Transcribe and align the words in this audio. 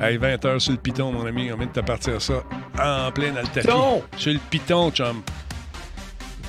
Hey, 0.00 0.16
20h 0.16 0.60
sur 0.60 0.72
le 0.72 0.78
piton, 0.78 1.10
mon 1.10 1.26
ami. 1.26 1.50
On 1.52 1.56
vient 1.56 1.66
de 1.66 1.72
te 1.72 1.80
partir 1.80 2.22
ça 2.22 2.44
en 2.80 3.10
plein 3.10 3.32
dans 3.32 3.40
le 3.40 3.48
tapis. 3.48 3.68
Sur 4.16 4.32
le 4.32 4.38
piton, 4.48 4.92
chum. 4.92 5.22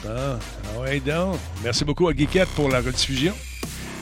Ah, 0.08 0.38
ah 0.38 0.80
ouais, 0.82 1.00
donc. 1.00 1.38
Merci 1.64 1.84
beaucoup 1.84 2.08
à 2.08 2.14
Geekette 2.14 2.50
pour 2.50 2.70
la 2.70 2.80
rediffusion. 2.80 3.34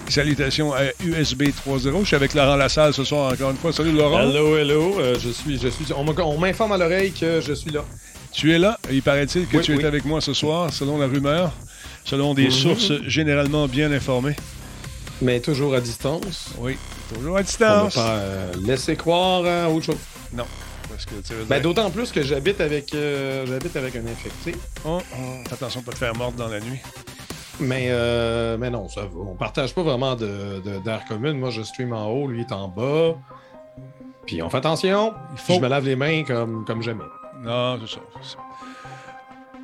Salutations 0.09 0.73
à 0.73 0.83
USB 1.03 1.43
3.0. 1.43 2.01
Je 2.01 2.05
suis 2.05 2.15
avec 2.17 2.33
Laurent 2.33 2.57
Lassalle 2.57 2.93
ce 2.93 3.05
soir 3.05 3.31
encore 3.31 3.51
une 3.51 3.57
fois. 3.57 3.71
Salut 3.71 3.93
Laurent. 3.93 4.19
Hello, 4.19 4.57
hello. 4.57 4.99
Euh, 4.99 5.15
je 5.17 5.29
suis, 5.29 5.57
je 5.57 5.69
suis. 5.69 5.85
On 5.93 6.37
m'informe 6.37 6.73
à 6.73 6.77
l'oreille 6.77 7.13
que 7.13 7.39
je 7.39 7.53
suis 7.53 7.71
là. 7.71 7.85
Tu 8.33 8.53
es 8.53 8.59
là? 8.59 8.77
Il 8.91 9.01
paraît-il 9.01 9.47
que 9.47 9.57
Oui, 9.57 9.63
tu 9.63 9.79
es 9.79 9.85
avec 9.85 10.03
moi 10.03 10.19
ce 10.19 10.33
soir, 10.33 10.73
selon 10.73 10.97
la 10.97 11.07
rumeur, 11.07 11.53
selon 12.03 12.33
des 12.33 12.51
sources 12.51 12.91
généralement 13.03 13.67
bien 13.67 13.93
informées. 13.93 14.35
Mais 15.21 15.39
toujours 15.39 15.73
à 15.73 15.79
distance. 15.79 16.49
Oui, 16.59 16.77
toujours 17.13 17.37
à 17.37 17.39
On 17.39 17.43
distance. 17.43 17.95
pas 17.95 18.01
euh, 18.17 18.53
laisser 18.61 18.95
croire 18.95 19.45
à 19.45 19.69
autre 19.69 19.85
chose. 19.85 19.97
Non. 20.33 20.45
Parce 20.89 21.05
que 21.05 21.15
tu 21.25 21.33
veux 21.33 21.43
Ben, 21.45 21.61
d'autant 21.61 21.89
plus 21.91 22.11
que 22.11 22.21
j'habite 22.23 22.59
avec, 22.61 22.93
euh, 22.95 23.45
j'habite 23.45 23.75
avec 23.75 23.95
un 23.95 24.05
infecté. 24.07 24.55
Oh, 24.85 24.99
oh, 25.13 25.15
fais 25.47 25.53
attention 25.53 25.81
de 25.81 25.85
pas 25.85 25.91
te 25.91 25.97
faire 25.99 26.15
mordre 26.15 26.37
dans 26.37 26.47
la 26.47 26.59
nuit. 26.59 26.79
Mais, 27.59 27.87
euh, 27.89 28.57
mais 28.59 28.69
non, 28.69 28.87
ça 28.89 29.01
va. 29.01 29.09
On 29.19 29.35
partage 29.35 29.73
pas 29.73 29.81
vraiment 29.83 30.15
de, 30.15 30.61
de- 30.63 30.77
d'air 30.79 31.03
commune. 31.07 31.39
Moi, 31.39 31.49
je 31.49 31.61
stream 31.63 31.91
en 31.93 32.07
haut, 32.07 32.27
lui 32.27 32.41
est 32.41 32.51
en 32.51 32.67
bas. 32.67 33.15
Puis 34.25 34.41
on 34.41 34.49
fait 34.49 34.57
attention. 34.57 35.13
Il 35.33 35.37
faut- 35.37 35.45
Puis 35.45 35.55
je 35.55 35.61
me 35.61 35.67
lave 35.67 35.85
les 35.85 35.95
mains 35.95 36.23
comme, 36.23 36.65
comme 36.65 36.81
jamais. 36.83 37.03
Non, 37.43 37.79
c'est 37.85 37.95
ça. 37.95 38.01
c'est 38.21 38.29
ça. 38.33 38.37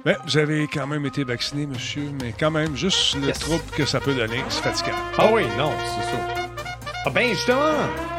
Mais 0.06 0.16
vous 0.26 0.38
avez 0.38 0.68
quand 0.68 0.86
même 0.86 1.06
été 1.06 1.24
vacciné, 1.24 1.66
monsieur, 1.66 2.10
mais 2.22 2.34
quand 2.38 2.52
même, 2.52 2.76
juste 2.76 3.16
le 3.16 3.28
Yes. 3.28 3.40
trouble 3.40 3.64
que 3.76 3.86
ça 3.86 4.00
peut 4.02 4.14
donner, 4.14 4.44
c'est 4.50 4.62
fatigant. 4.62 4.98
Ah 5.18 5.30
oui, 5.32 5.44
non, 5.58 5.72
c'est 5.96 6.12
ça. 6.12 6.43
Ah 7.06 7.10
ben 7.10 7.30
justement, 7.30 7.60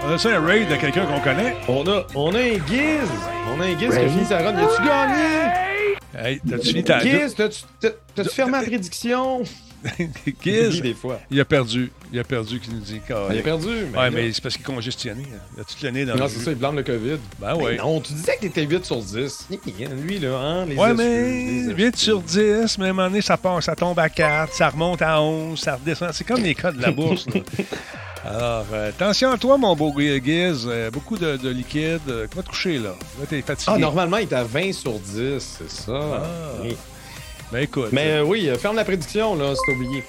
On 0.05 0.12
a 0.12 0.19
ça 0.19 0.29
un 0.30 0.45
raid 0.45 0.69
de 0.69 0.77
quelqu'un 0.77 1.06
qu'on 1.06 1.20
connaît? 1.20 1.56
on 1.69 1.87
a, 1.88 2.06
on 2.15 2.34
a 2.34 2.38
un 2.38 2.66
Giz. 2.66 3.09
On 3.48 3.61
a 3.61 3.65
un 3.65 3.78
Giz 3.78 3.89
qui 3.91 3.97
a 4.05 4.08
fini 4.08 4.25
sa 4.27 4.39
run. 4.39 4.53
Y 4.61 4.64
a-tu 4.64 4.83
gagné? 4.86 6.27
Hey, 6.28 6.41
t'as-tu 6.48 6.69
fini 6.69 6.84
ta... 6.84 6.98
Giz, 7.00 7.34
t'as-tu, 7.34 7.62
t'as- 7.81 7.91
t'as-tu 8.14 8.28
fermé 8.31 8.53
la 8.53 8.62
prédiction? 8.62 9.42
Giz, 10.42 10.74
Oui, 10.74 10.80
des 10.80 10.94
fois. 10.94 11.20
il 11.30 11.38
a 11.40 11.44
perdu. 11.44 11.90
Il 12.12 12.18
a 12.18 12.24
perdu, 12.24 12.60
qui 12.60 12.70
nous 12.70 12.80
dit. 12.80 13.00
Il 13.08 13.38
a 13.38 13.42
perdu. 13.42 13.66
Ouais, 13.68 13.90
là- 13.94 14.10
mais 14.10 14.32
c'est 14.32 14.42
parce 14.42 14.54
qu'il 14.56 14.62
est 14.62 14.72
congestionné. 14.74 15.24
hein. 15.34 15.38
Il 15.56 15.60
a 15.60 15.64
tout 15.64 15.74
le 15.82 15.90
nez 15.90 16.04
dans 16.04 16.14
Non, 16.16 16.24
le 16.24 16.28
c'est 16.30 16.38
jus. 16.38 16.44
ça, 16.44 16.50
il 16.52 16.56
blâme 16.58 16.77
le 16.77 16.82
COVID. 16.82 17.18
Ben 17.40 17.56
Mais 17.58 17.64
oui. 17.64 17.77
Non, 17.77 18.00
tu 18.00 18.12
disais 18.12 18.36
que 18.36 18.40
t'étais 18.42 18.62
8 18.62 18.84
sur 18.84 19.00
10. 19.02 19.48
Lui, 20.05 20.18
là, 20.20 20.38
hein, 20.38 20.66
les 20.66 20.77
Ouais, 20.77 20.94
mais 20.94 21.24
les 21.68 21.74
8 21.74 21.96
sur 21.96 22.20
10, 22.22 22.78
mais 22.78 22.86
à 22.86 22.88
un 22.90 22.92
moment 22.92 23.08
donné, 23.08 23.20
ça, 23.20 23.36
part, 23.36 23.62
ça 23.62 23.74
tombe 23.77 23.98
à 23.98 24.08
4, 24.08 24.52
ça 24.55 24.68
remonte 24.70 25.02
à 25.02 25.20
11, 25.20 25.58
ça 25.60 25.74
redescend. 25.77 26.10
C'est 26.12 26.24
comme 26.24 26.42
les 26.42 26.55
cas 26.55 26.72
de 26.72 26.80
la 26.80 26.90
bourse. 26.92 27.27
là. 27.27 27.40
Alors, 28.27 28.64
euh, 28.72 28.88
attention 28.88 29.32
à 29.32 29.36
toi, 29.36 29.58
mon 29.58 29.77
beau 29.77 29.92
Guiz. 29.92 30.64
Euh, 30.66 30.90
beaucoup 30.90 31.18
de, 31.18 31.36
de 31.36 31.50
liquide. 31.50 32.00
Euh, 32.08 32.27
va 32.34 32.42
te 32.42 32.48
coucher, 32.48 32.78
là. 32.78 32.94
Là, 33.20 33.27
t'es 33.28 33.42
fatigué. 33.42 33.72
Ah, 33.74 33.78
normalement, 33.78 34.16
il 34.16 34.22
est 34.22 34.32
à 34.32 34.44
20 34.44 34.72
sur 34.72 34.92
10, 34.98 35.40
c'est 35.58 35.70
ça. 35.70 35.92
Ah. 35.92 36.22
Oui. 36.62 36.74
Ben 37.55 37.60
écoute. 37.62 37.91
Mais 37.92 38.14
euh, 38.16 38.24
oui, 38.24 38.48
euh, 38.48 38.56
ferme 38.58 38.74
la 38.74 38.84
prédiction, 38.84 39.36
là, 39.36 39.55
c'est 39.55 39.72
oublié. 39.72 40.02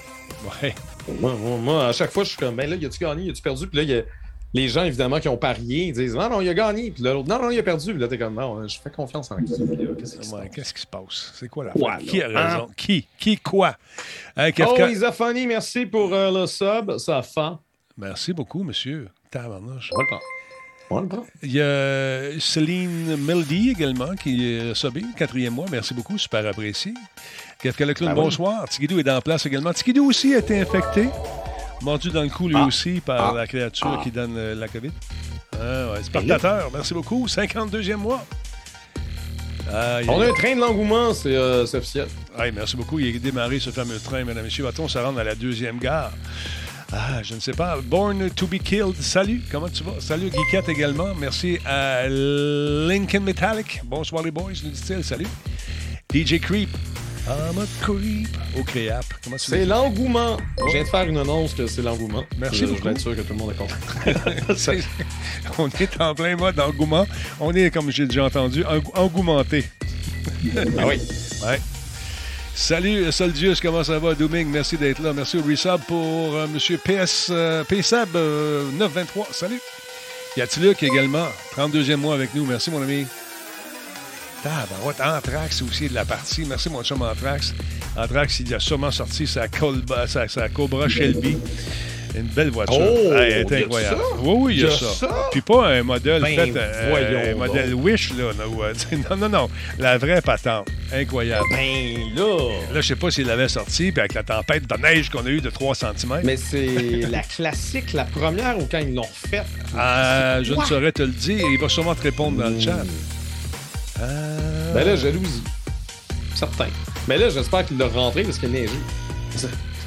Ouais. 0.63 0.73
Moi, 1.19 1.35
moi, 1.35 1.57
moi, 1.59 1.87
à 1.89 1.91
chaque 1.93 2.09
fois, 2.09 2.23
je 2.23 2.29
suis 2.29 2.37
comme, 2.39 2.55
ben 2.55 2.67
là, 2.67 2.75
y 2.75 2.83
a-tu 2.87 2.97
gagné, 2.97 3.25
y 3.25 3.29
a-tu 3.29 3.41
perdu? 3.43 3.67
Puis 3.67 3.77
là, 3.77 3.83
il 3.83 3.89
y 3.91 3.93
a 3.99 4.01
les 4.55 4.67
gens, 4.67 4.83
évidemment, 4.83 5.19
qui 5.19 5.27
ont 5.29 5.37
parié, 5.37 5.83
ils 5.89 5.93
disent, 5.93 6.15
non, 6.15 6.27
non, 6.27 6.41
il 6.41 6.49
a 6.49 6.55
gagné. 6.55 6.89
Puis 6.89 7.03
là, 7.03 7.13
l'autre, 7.13 7.29
non, 7.29 7.39
non, 7.39 7.51
il 7.51 7.59
a 7.59 7.61
perdu. 7.61 7.91
Puis 7.91 8.01
là, 8.01 8.07
t'es 8.07 8.17
comme, 8.17 8.33
non, 8.33 8.67
je 8.67 8.79
fais 8.79 8.89
confiance 8.89 9.29
en 9.29 9.37
qui? 9.37 9.53
Qu'est-ce 9.53 10.17
qui 10.17 10.27
se 10.27 10.33
Ouais, 10.35 10.49
passe? 10.89 11.03
Se? 11.09 11.39
C'est 11.39 11.47
quoi 11.47 11.65
la 11.65 11.97
Qui 11.99 12.19
a 12.23 12.27
là? 12.29 12.47
raison? 12.53 12.67
Qui? 12.75 13.05
Qui 13.19 13.37
quoi? 13.37 13.77
Hey, 14.35 14.51
Oh, 14.65 15.11
Funny, 15.11 15.45
merci 15.45 15.85
pour 15.85 16.11
euh, 16.15 16.31
le 16.41 16.47
sub. 16.47 16.97
Ça 16.97 17.21
fa. 17.21 17.59
Merci 17.95 18.33
beaucoup, 18.33 18.63
monsieur. 18.63 19.07
Tabarnouche. 19.29 19.91
On 19.93 20.01
Il 21.43 21.51
y 21.51 21.61
a 21.61 22.39
Céline 22.39 23.17
Meldy 23.17 23.71
également 23.71 24.15
qui 24.15 24.45
est 24.53 24.73
subé, 24.75 25.03
quatrième 25.17 25.53
mois. 25.53 25.65
Merci 25.71 25.93
beaucoup, 25.93 26.17
super 26.17 26.45
apprécié. 26.47 26.93
Kafka 27.61 27.85
le 27.85 27.93
clown, 27.93 28.11
Ben 28.13 28.17
oui. 28.19 28.23
bonsoir. 28.25 28.67
Tigidou 28.69 28.99
est 28.99 29.03
la 29.03 29.21
place 29.21 29.45
également. 29.45 29.73
Tigidou 29.73 30.05
aussi 30.07 30.35
a 30.35 30.39
été 30.39 30.59
infecté, 30.59 31.09
mordu 31.81 32.09
dans 32.11 32.21
le 32.21 32.29
cou 32.29 32.47
lui 32.47 32.55
Ah. 32.57 32.65
aussi 32.65 33.01
par 33.03 33.31
Ah. 33.31 33.35
la 33.35 33.47
créature 33.47 33.97
Ah. 33.99 34.03
qui 34.03 34.11
donne 34.11 34.35
euh, 34.37 34.53
la 34.55 34.67
COVID. 34.67 34.91
Ah, 35.59 35.91
ouais, 35.93 36.03
Spartateur, 36.03 36.69
merci 36.71 36.93
beaucoup. 36.93 37.27
52e 37.27 37.99
mois. 37.99 38.23
On 40.07 40.21
a 40.21 40.27
un 40.27 40.33
train 40.33 40.55
de 40.55 40.61
l'engouement, 40.61 41.13
c'est 41.13 41.35
euh, 41.35 41.65
c'est 41.65 41.77
officiel. 41.77 42.07
Merci 42.53 42.77
beaucoup. 42.77 42.99
Il 42.99 43.15
a 43.15 43.19
démarré 43.19 43.59
ce 43.59 43.71
fameux 43.71 43.97
train, 43.99 44.23
mesdames 44.23 44.43
et 44.43 44.43
messieurs. 44.43 44.63
Va-t-on 44.63 44.87
se 44.87 44.97
rendre 44.99 45.19
à 45.19 45.23
la 45.23 45.33
deuxième 45.33 45.79
gare? 45.79 46.11
Ah, 46.97 47.21
je 47.23 47.35
ne 47.35 47.39
sais 47.41 47.51
pas. 47.51 47.77
Born 47.81 48.29
to 48.31 48.47
be 48.47 48.57
killed. 48.57 48.95
Salut, 49.01 49.41
comment 49.51 49.67
tu 49.67 49.83
vas? 49.83 49.95
Salut, 49.99 50.31
Geekette 50.31 50.69
également. 50.69 51.13
Merci 51.19 51.57
à 51.65 52.07
Lincoln 52.07 53.21
Metallic. 53.23 53.81
Bonsoir 53.83 54.23
les 54.23 54.31
boys, 54.31 54.51
nous 54.63 54.69
dit-il. 54.69 55.03
Salut. 55.03 55.27
DJ 56.13 56.39
Creep. 56.39 56.69
I'm 57.27 57.57
a 57.57 57.65
creep. 57.83 58.29
Au 58.57 58.63
Créap. 58.63 59.03
Comment 59.23 59.35
tu 59.35 59.45
C'est 59.49 59.65
l'engouement. 59.65 60.37
Je 60.67 60.71
viens 60.73 60.83
de 60.83 60.87
faire 60.87 61.09
une 61.09 61.17
annonce 61.17 61.53
que 61.55 61.65
c'est 61.67 61.81
l'engouement. 61.81 62.23
Merci 62.37 62.59
Je- 62.59 62.65
beaucoup. 62.67 62.77
Je 62.79 62.83
vais 62.85 62.91
être 62.91 62.99
sûr 62.99 63.15
que 63.15 63.21
tout 63.21 63.33
le 63.33 63.39
monde 63.39 63.51
est 63.51 63.57
content. 63.57 63.75
On 65.57 65.67
est 65.67 66.01
en 66.01 66.13
plein 66.15 66.35
mode 66.37 66.59
engouement. 66.59 67.07
On 67.41 67.51
est, 67.53 67.71
comme 67.71 67.89
j'ai 67.91 68.05
déjà 68.05 68.25
entendu, 68.25 68.63
eng- 68.63 68.83
engouementé. 68.95 69.65
ah 70.77 70.87
oui. 70.87 70.99
Ouais. 71.43 71.59
Salut 72.55 73.11
Soldius, 73.11 73.59
comment 73.59 73.83
ça 73.83 73.99
va? 73.99 74.15
Dooming, 74.15 74.47
merci 74.49 74.77
d'être 74.77 75.01
là. 75.01 75.11
Merci 75.13 75.37
au 75.37 75.41
resub 75.43 75.81
pour 75.87 76.35
euh, 76.35 76.47
Monsieur 76.47 76.77
PS, 76.77 77.31
PSAB 77.67 78.15
euh, 78.15 78.63
923. 78.71 79.27
Salut. 79.31 79.59
Y 80.37 80.41
a 80.41 80.45
Luc 80.61 80.81
également, 80.83 81.27
32e 81.55 81.95
mois 81.97 82.15
avec 82.15 82.33
nous. 82.33 82.45
Merci 82.45 82.71
mon 82.71 82.81
ami. 82.81 83.05
Tabarouette, 84.43 85.01
Anthrax 85.01 85.61
aussi 85.63 85.89
de 85.89 85.93
la 85.93 86.05
partie. 86.05 86.45
Merci 86.45 86.69
mon 86.69 86.81
chum 86.83 87.01
Anthrax. 87.01 87.53
Anthrax, 87.97 88.39
il 88.39 88.53
a 88.53 88.59
sûrement 88.59 88.91
sorti 88.91 89.27
sa, 89.27 89.47
Colba- 89.47 90.07
sa 90.07 90.49
Cobra 90.49 90.87
Shelby. 90.87 91.37
Une 92.15 92.23
belle 92.23 92.49
voiture. 92.49 92.77
Oh, 92.79 93.13
Elle 93.15 93.31
est 93.51 93.63
incroyable. 93.63 93.97
ça? 93.97 94.17
Oui, 94.21 94.33
oui, 94.37 94.55
il 94.55 94.61
y 94.61 94.65
a 94.65 94.71
ça. 94.71 94.85
ça? 94.93 95.09
Puis 95.31 95.41
pas 95.41 95.67
un 95.67 95.83
modèle 95.83 96.21
Ben, 96.21 96.35
fait, 96.35 96.53
euh, 96.55 97.27
un 97.27 97.31
donc. 97.33 97.47
modèle 97.47 97.73
Wish, 97.73 98.11
là. 98.13 98.31
Non, 98.37 98.55
ouais. 98.55 98.71
non, 99.09 99.17
non, 99.17 99.29
non. 99.29 99.49
La 99.79 99.97
vraie 99.97 100.21
patente. 100.21 100.67
Incroyable. 100.93 101.45
Ben 101.51 102.15
là. 102.15 102.37
Là, 102.73 102.81
je 102.81 102.87
sais 102.87 102.95
pas 102.95 103.11
s'il 103.11 103.27
l'avait 103.27 103.49
sorti, 103.49 103.91
puis 103.91 103.99
avec 103.99 104.13
la 104.13 104.23
tempête 104.23 104.67
de 104.67 104.77
neige 104.81 105.09
qu'on 105.09 105.25
a 105.25 105.29
eue 105.29 105.41
de 105.41 105.49
3 105.49 105.75
cm. 105.75 106.21
Mais 106.23 106.37
c'est 106.37 106.65
la 107.11 107.21
classique, 107.21 107.93
la 107.93 108.05
première 108.05 108.57
ou 108.57 108.67
quand 108.69 108.79
ils 108.79 108.93
l'ont 108.93 109.01
refaite. 109.01 109.45
Euh, 109.77 110.43
je 110.43 110.53
ne 110.53 110.61
saurais 110.63 110.91
te 110.91 111.01
le 111.03 111.09
dire. 111.09 111.45
Il 111.51 111.59
va 111.59 111.67
sûrement 111.69 111.95
te 111.95 112.03
répondre 112.03 112.37
dans 112.41 112.49
le 112.49 112.59
chat. 112.59 112.79
Euh, 114.01 114.73
Ben 114.73 114.85
là, 114.85 114.95
jalousie. 114.95 115.43
Certain. 116.35 116.67
Mais 117.07 117.17
là, 117.17 117.29
j'espère 117.29 117.65
qu'il 117.65 117.77
l'a 117.77 117.87
rentré 117.87 118.23
parce 118.23 118.37
qu'il 118.37 118.49
a 118.49 118.51
neigé. 118.51 118.73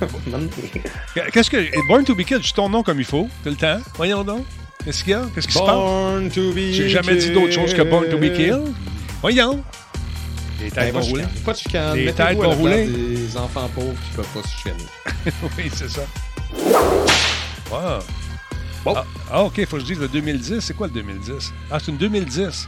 Qu'est-ce 1.33 1.51
que. 1.51 1.89
Born 1.89 2.05
to 2.05 2.15
be 2.15 2.25
Killed, 2.25 2.43
juste 2.43 2.57
ton 2.57 2.69
nom 2.69 2.83
comme 2.83 2.99
il 2.99 3.05
faut. 3.05 3.29
T'as 3.43 3.51
le 3.51 3.57
temps? 3.57 3.81
Voyons 3.97 4.25
donc. 4.25 4.45
Qu'est-ce 4.85 5.03
qu'il 5.03 5.13
y 5.13 5.15
a? 5.15 5.23
Qu'est-ce 5.35 5.49
qui 5.49 5.55
se 5.55 5.59
passe? 5.59 5.69
Born 5.69 6.31
to 6.31 6.53
be 6.53 6.73
J'ai 6.73 6.89
jamais 6.89 7.17
dit 7.17 7.31
d'autre 7.31 7.53
chose 7.53 7.75
que 7.75 7.83
Born 7.83 8.09
to 8.09 8.19
be 8.19 8.33
Killed. 8.33 8.73
Voyons. 9.21 9.63
Les 10.61 10.71
têtes 10.71 10.93
vont 10.93 11.01
rouler. 11.01 11.25
pas 11.45 11.53
de 11.53 11.59
chicane. 11.59 11.97
Les 11.97 12.13
têtes 12.13 12.37
vont 12.37 12.51
rouler. 12.51 12.87
Des 12.87 13.37
enfants 13.37 13.69
pauvres 13.75 13.95
qui 14.05 14.17
peuvent 14.17 14.33
pas 14.35 14.43
se 14.43 14.57
chicaner. 14.57 14.87
oui, 15.59 15.71
c'est 15.73 15.91
ça. 15.91 16.03
Wow. 17.71 17.99
Bon. 18.83 18.95
Ah, 18.97 19.05
ah, 19.31 19.45
OK, 19.45 19.63
faut 19.67 19.77
que 19.77 19.83
je 19.83 19.87
dise 19.89 19.99
le 20.01 20.09
2010. 20.09 20.61
C'est 20.61 20.75
quoi 20.75 20.87
le 20.87 20.95
2010? 20.95 21.53
Ah, 21.71 21.79
c'est 21.79 21.91
une 21.91 21.99
2010. 21.99 22.67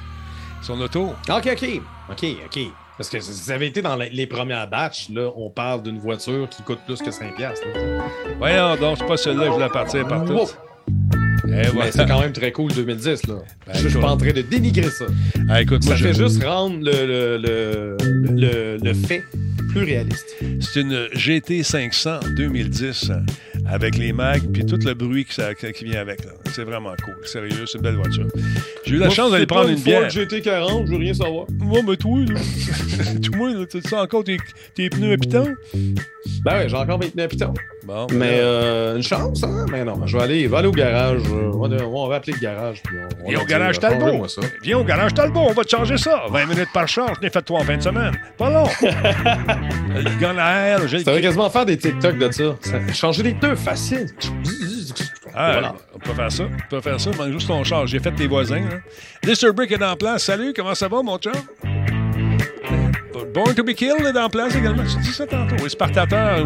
Son 0.61 0.79
auto. 0.79 1.15
OK, 1.29 1.49
OK. 1.51 1.81
OK, 2.11 2.27
OK. 2.45 2.61
Parce 3.01 3.09
que 3.09 3.19
si 3.19 3.31
vous 3.45 3.51
avez 3.51 3.69
été 3.69 3.81
dans 3.81 3.97
les- 3.97 4.11
les 4.11 4.27
premières 4.27 4.69
batchs, 4.69 5.09
là, 5.09 5.31
on 5.35 5.49
parle 5.49 5.83
d'une 5.83 5.99
voiture 5.99 6.47
qui 6.51 6.63
coûte 6.63 6.81
plus 6.85 7.01
que 7.01 7.11
5$. 7.11 7.33
piastres, 7.35 7.67
là. 7.75 8.05
Voyons 8.39 8.77
donc, 8.77 8.99
c'est 8.99 9.07
pas 9.07 9.17
celle-là 9.17 9.45
que 9.45 9.47
je 9.47 9.53
voulais 9.55 9.69
partir. 9.71 10.01
Et 10.01 11.47
Mais 11.47 11.63
voilà. 11.69 11.91
c'est 11.93 12.07
quand 12.07 12.21
même 12.21 12.33
très 12.33 12.53
cool 12.53 12.71
2010, 12.75 13.27
là. 13.27 13.37
Ben, 13.67 13.73
je 13.75 13.85
je 13.85 13.89
suis 13.89 13.99
pas 13.99 14.11
en 14.11 14.19
train 14.19 14.33
de 14.33 14.43
dénigrer 14.43 14.91
ça. 14.91 15.07
Ah, 15.49 15.63
écoute, 15.63 15.83
moi, 15.87 15.95
Ça 15.95 15.97
je- 15.97 16.09
fait 16.09 16.15
juste 16.15 16.45
rendre 16.45 16.77
le, 16.83 17.39
le, 17.39 17.97
le, 18.35 18.77
le 18.77 18.93
fait 18.93 19.25
plus 19.71 19.85
réaliste. 19.85 20.37
c'est 20.61 20.81
une 20.81 21.09
GT 21.13 21.63
500 21.63 22.21
2010 22.37 23.11
hein, 23.11 23.23
avec 23.67 23.97
les 23.97 24.13
mags 24.13 24.43
puis 24.53 24.65
tout 24.67 24.79
le 24.85 24.95
bruit 24.95 25.25
que 25.25 25.35
ça- 25.35 25.55
qui 25.55 25.85
vient 25.85 26.01
avec. 26.01 26.25
là. 26.25 26.33
C'est 26.55 26.65
vraiment 26.65 26.95
cool. 27.05 27.17
Sérieux, 27.27 27.65
c'est 27.67 27.79
une 27.79 27.85
belle 27.85 27.97
voiture. 27.97 28.27
J'ai 28.85 28.95
eu 28.97 28.99
la 28.99 29.07
Moi, 29.07 29.15
chance 29.15 29.31
d'aller 29.31 29.47
prendre 29.47 29.69
une 29.71 29.79
bière. 29.81 30.11
Ford 30.13 30.23
GT40, 30.23 30.87
je 30.87 30.91
veux 30.93 30.99
rien 30.99 31.15
savoir. 31.15 31.47
Moi, 31.59 31.81
mais 31.87 31.97
toi, 31.97 32.19
là. 32.29 32.41
Tout 33.23 33.33
moi, 33.37 33.53
là, 33.53 33.65
tu 33.67 33.81
ça 33.83 34.03
encore 34.03 34.25
tes, 34.25 34.37
tes 34.75 34.91
pneus 34.91 35.13
à 35.13 35.17
piton? 35.17 35.55
Ben 36.45 36.59
ouais, 36.59 36.69
j'ai 36.69 36.77
encore 36.77 36.99
mes 36.99 37.09
pneus 37.09 37.25
à 37.25 37.29
piton. 37.29 37.55
Bon, 37.93 38.07
Mais 38.13 38.39
euh, 38.39 38.95
une 38.99 39.03
chance, 39.03 39.43
hein? 39.43 39.67
Mais 39.73 39.85
non, 39.85 40.07
je 40.07 40.17
vais 40.17 40.23
aller, 40.23 40.47
va 40.47 40.59
aller 40.59 40.69
au 40.69 40.73
garage. 40.73 41.23
euh, 41.29 41.51
On 41.53 41.67
va, 41.67 41.77
on 41.85 42.09
va 42.09 42.17
appeler 42.17 42.35
le 42.35 42.39
garage. 42.39 42.81
Puis 42.85 42.97
on, 42.97 43.27
on 43.27 43.29
Viens 43.31 43.39
au 43.41 43.45
dire, 43.45 43.59
garage 43.59 43.77
euh, 43.79 43.81
Talbot. 43.81 44.29
ça. 44.29 44.43
Viens 44.63 44.79
au 44.79 44.85
garage 44.85 45.13
Talbot, 45.15 45.41
on 45.41 45.53
va 45.53 45.65
te 45.65 45.71
changer 45.71 45.97
ça. 45.99 46.23
20 46.31 46.47
minutes 46.47 46.69
par 46.73 46.87
charge, 46.87 47.17
je 47.17 47.23
l'ai 47.23 47.31
fait 47.31 47.43
toi 47.43 47.59
en 47.59 47.65
fin 47.65 47.77
de 47.77 47.83
semaine. 47.83 48.13
Pas 48.39 48.49
long. 48.49 48.65
le 48.81 50.21
gun 50.21 50.37
à 50.39 50.53
air, 50.69 50.87
j'ai 50.87 51.01
Ça 51.01 51.13
va 51.13 51.21
quasiment 51.21 51.51
faire 51.51 51.67
des 51.67 51.77
TikTok 51.77 52.17
de 52.17 52.31
ça. 52.31 52.45
Ça- 52.61 52.93
Changer 52.93 53.23
des 53.25 53.35
pneus, 53.35 53.57
facile. 53.57 54.07
Ah, 55.35 55.53
Voilà. 55.53 55.75
on 55.95 55.99
peut 55.99 56.13
faire 56.15 56.31
ça. 56.31 56.45
On 56.45 56.71
peut 56.71 56.81
faire 56.81 57.01
ça. 57.01 57.11
Manque 57.19 57.33
juste 57.33 57.49
ton 57.49 57.65
char. 57.65 57.87
J'ai 57.89 57.99
fait 57.99 58.13
tes 58.13 58.29
voisins. 58.29 58.63
Mr. 59.27 59.53
Brick 59.53 59.73
est 59.73 59.83
en 59.83 59.97
place. 59.97 60.25
Salut, 60.25 60.53
comment 60.55 60.75
ça 60.77 60.87
va, 60.87 61.03
mon 61.03 61.19
chum? 61.19 61.33
Born 63.35 63.55
to 63.55 63.63
be 63.63 63.73
Killed 63.75 64.01
est 64.05 64.19
en 64.19 64.29
place 64.29 64.55
également. 64.55 64.83
Tu 64.85 64.99
dis 65.01 65.13
ça 65.13 65.27
tantôt. 65.27 65.57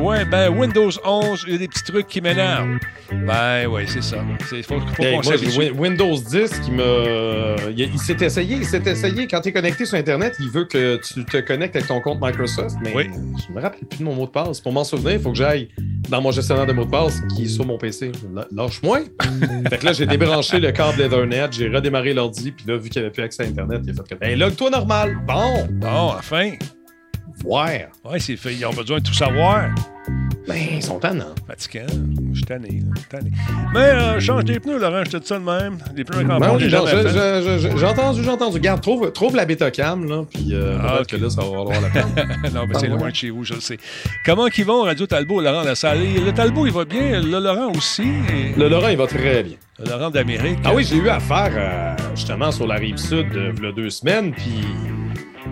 Ouais, 0.00 0.24
ben, 0.24 0.48
Windows 0.50 0.90
11, 1.04 1.44
il 1.46 1.52
y 1.52 1.56
a 1.56 1.58
des 1.58 1.68
petits 1.68 1.84
trucs 1.84 2.06
qui 2.06 2.20
m'énervent. 2.20 2.78
Ben, 3.26 3.66
ouais, 3.66 3.84
c'est 3.86 4.02
ça. 4.02 4.16
Faut, 4.40 4.56
faut 4.80 5.02
Hey, 5.02 5.16
qu'on 5.16 5.22
moi, 5.22 5.36
j'ai 5.36 5.38
s'habitue. 5.50 5.58
Win- 5.58 5.78
Windows 5.78 6.14
10 6.16 6.60
qui 6.60 6.70
me. 6.72 7.70
Il, 7.70 7.80
il 7.80 7.98
s'est 7.98 8.16
essayé, 8.20 8.56
il 8.56 8.64
s'est 8.66 8.82
essayé. 8.86 9.26
Quand 9.26 9.40
tu 9.40 9.48
es 9.48 9.52
connecté 9.52 9.84
sur 9.86 9.96
Internet, 9.98 10.34
il 10.40 10.50
veut 10.50 10.64
que 10.64 10.96
tu 11.02 11.24
te 11.24 11.36
connectes 11.38 11.76
avec 11.76 11.88
ton 11.88 12.00
compte 12.00 12.18
Microsoft. 12.20 12.76
Mais 12.82 12.92
Oui. 12.94 13.10
je 13.48 13.52
me 13.54 13.60
rappelle 13.60 13.86
plus 13.88 13.98
de 14.00 14.04
mon 14.04 14.14
mot 14.14 14.26
de 14.26 14.30
passe. 14.30 14.60
Pour 14.60 14.72
m'en 14.72 14.84
souvenir, 14.84 15.12
il 15.12 15.20
faut 15.20 15.30
que 15.30 15.38
j'aille 15.38 15.68
dans 16.08 16.20
mon 16.20 16.30
gestionnaire 16.32 16.66
de 16.66 16.72
mots 16.72 16.84
de 16.84 16.90
passe 16.90 17.20
qui 17.34 17.44
est 17.44 17.48
sur 17.48 17.64
mon 17.66 17.78
PC. 17.78 18.12
Lâche-moi. 18.52 19.00
fait 19.70 19.78
que 19.78 19.86
là, 19.86 19.92
j'ai 19.92 20.06
débranché 20.06 20.58
le 20.60 20.72
câble 20.72 21.00
Ethernet, 21.00 21.48
j'ai 21.52 21.68
redémarré 21.68 22.12
l'ordi, 22.14 22.50
puis 22.50 22.64
là, 22.68 22.76
vu 22.76 22.88
qu'il 22.90 23.00
n'y 23.00 23.06
avait 23.06 23.12
plus 23.12 23.22
accès 23.22 23.44
à 23.44 23.46
Internet, 23.46 23.80
il 23.84 23.90
a 23.90 23.94
fait 23.94 24.16
que. 24.16 24.24
Hey, 24.24 24.36
log-toi 24.36 24.70
normal. 24.70 25.16
Bon, 25.26 25.66
Bon, 25.70 26.12
enfin. 26.18 26.52
Voir. 27.42 27.68
Ouais, 28.04 28.18
c'est 28.20 28.36
fait. 28.36 28.54
Ils 28.54 28.66
ont 28.66 28.72
besoin 28.72 28.98
de 28.98 29.04
tout 29.04 29.14
savoir. 29.14 29.68
Ben, 30.46 30.58
ils 30.74 30.82
sont 30.82 30.98
tannants. 30.98 31.34
Fatigant. 31.46 31.86
Je 32.32 32.36
suis 32.36 32.44
tanné, 32.44 32.68
là. 32.84 33.00
tanné. 33.08 33.30
Mais 33.72 33.80
euh, 33.80 34.20
change 34.20 34.44
des 34.44 34.60
pneus, 34.60 34.78
Laurent, 34.78 35.02
je 35.06 35.12
te 35.12 35.16
dis 35.16 35.26
ça 35.26 35.38
de 35.38 35.44
même. 35.44 35.78
Les 35.96 36.04
pneus 36.04 36.20
à 36.30 36.38
Ben 36.38 36.58
j'ai 36.58 37.86
entendu, 37.86 38.22
j'ai 38.22 38.28
entendu. 38.28 38.54
Regarde, 38.56 38.82
trouve, 38.82 39.10
trouve 39.12 39.34
la 39.36 39.46
Betacam, 39.46 40.06
là, 40.06 40.24
puis 40.30 40.50
euh, 40.52 40.76
Ah, 40.82 40.98
que 41.08 41.16
là, 41.16 41.30
ça 41.30 41.40
va 41.40 41.48
valoir 41.48 41.80
la 41.80 41.88
peine. 41.88 42.04
non, 42.54 42.66
mais 42.68 42.74
c'est 42.78 42.86
Ah, 42.92 42.96
loin 42.96 43.08
de 43.08 43.14
chez 43.14 43.30
vous, 43.30 43.44
je 43.44 43.54
le 43.54 43.60
sais. 43.60 43.78
Comment 44.26 44.48
qu'ils 44.48 44.66
vont, 44.66 44.82
Radio 44.82 45.06
Talbot, 45.06 45.40
Laurent 45.40 45.62
La 45.62 45.74
Salle? 45.74 46.00
Le 46.02 46.32
Talbot, 46.32 46.66
il 46.66 46.72
va 46.72 46.84
bien. 46.84 47.22
Le 47.22 47.38
Laurent 47.40 47.72
aussi. 47.74 48.02
Et 48.02 48.58
Le 48.58 48.68
Laurent, 48.68 48.88
il 48.88 48.98
va 48.98 49.06
très 49.06 49.42
bien. 49.44 49.56
le 49.78 49.90
Laurent 49.90 50.10
d'Amérique. 50.10 50.58
Ah 50.64 50.74
oui, 50.74 50.84
j'ai 50.84 50.96
eu 50.96 51.08
affaire 51.08 51.52
euh, 51.56 51.96
justement 52.14 52.52
sur 52.52 52.66
la 52.66 52.74
rive 52.74 52.98
sud 52.98 53.28
euh, 53.34 53.52
il 53.56 53.64
y 53.64 53.66
a 53.68 53.72
deux 53.72 53.88
semaines, 53.88 54.32
puis 54.32 54.60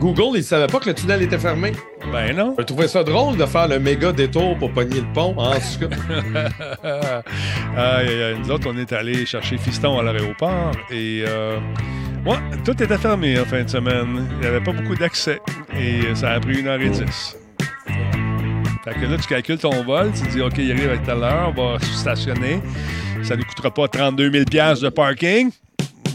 Google, 0.02 0.36
il 0.36 0.42
savait 0.42 0.66
pas 0.66 0.80
que 0.80 0.88
le 0.88 0.94
tunnel 0.96 1.22
était 1.22 1.38
fermé. 1.38 1.70
Ben 2.10 2.34
non. 2.34 2.56
Je 2.58 2.64
trouvais 2.64 2.88
ça 2.88 3.04
drôle 3.04 3.36
de 3.36 3.46
faire 3.46 3.68
le 3.68 3.78
méga 3.78 4.10
détour 4.10 4.58
pour 4.58 4.72
pogner 4.72 5.00
le 5.00 5.12
pont. 5.14 5.32
En 5.38 5.52
tout 5.52 5.88
cas. 5.88 7.22
Nous 8.36 8.50
autres, 8.50 8.68
on 8.68 8.76
est 8.76 8.92
allés 8.92 9.24
chercher 9.24 9.58
Fiston 9.58 10.00
à 10.00 10.02
l'aéroport 10.02 10.72
et 10.90 11.22
euh, 11.24 11.56
ouais, 12.26 12.36
tout 12.64 12.82
était 12.82 12.98
fermé 12.98 13.38
en 13.38 13.44
fin 13.44 13.62
de 13.62 13.68
semaine. 13.68 14.26
Il 14.32 14.38
n'y 14.40 14.46
avait 14.46 14.60
pas 14.60 14.72
beaucoup 14.72 14.96
d'accès 14.96 15.38
et 15.78 16.12
ça 16.16 16.32
a 16.32 16.40
pris 16.40 16.58
une 16.58 16.66
heure 16.66 16.80
et 16.80 16.90
dix. 16.90 17.36
Fait 18.82 18.94
que 18.94 19.06
là, 19.06 19.16
tu 19.16 19.28
calcules 19.28 19.58
ton 19.58 19.84
vol, 19.84 20.10
tu 20.12 20.28
dis, 20.32 20.42
OK, 20.42 20.58
il 20.58 20.72
arrive 20.72 20.90
à 20.90 20.98
telle 20.98 21.22
heure, 21.22 21.54
on 21.56 21.74
va 21.74 21.78
se 21.78 21.86
stationner. 21.86 22.60
Ça 23.22 23.36
ne 23.36 23.42
nous 23.42 23.46
coûtera 23.46 23.70
pas 23.72 23.86
32 23.86 24.32
000 24.32 24.44
de 24.46 24.88
parking. 24.88 25.52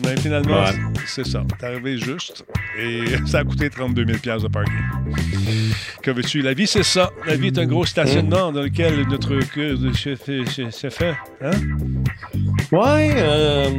Mais 0.03 0.15
finalement, 0.17 0.63
Ouais. 0.63 0.71
c'est 1.05 1.25
ça. 1.25 1.43
T'es 1.59 1.65
arrivé 1.65 1.97
juste 1.97 2.45
et 2.79 3.05
ça 3.25 3.39
a 3.39 3.43
coûté 3.43 3.69
32 3.69 4.05
000 4.05 4.17
de 4.43 4.47
parking. 4.47 4.73
Que 6.01 6.11
veux-tu? 6.11 6.41
La 6.41 6.53
vie, 6.53 6.67
c'est 6.67 6.83
ça. 6.83 7.11
La 7.25 7.35
vie 7.35 7.47
est 7.47 7.57
un 7.57 7.65
gros 7.65 7.85
stationnement 7.85 8.51
dans 8.51 8.61
lequel 8.61 9.07
notre 9.07 9.37
cœur 9.53 9.77
se 9.95 10.15
fait. 10.15 10.45
se- 10.45 10.69
se 10.71 10.89
fait. 10.89 11.15
Hein? 11.41 11.51
ouais, 12.71 13.13
euh, 13.17 13.69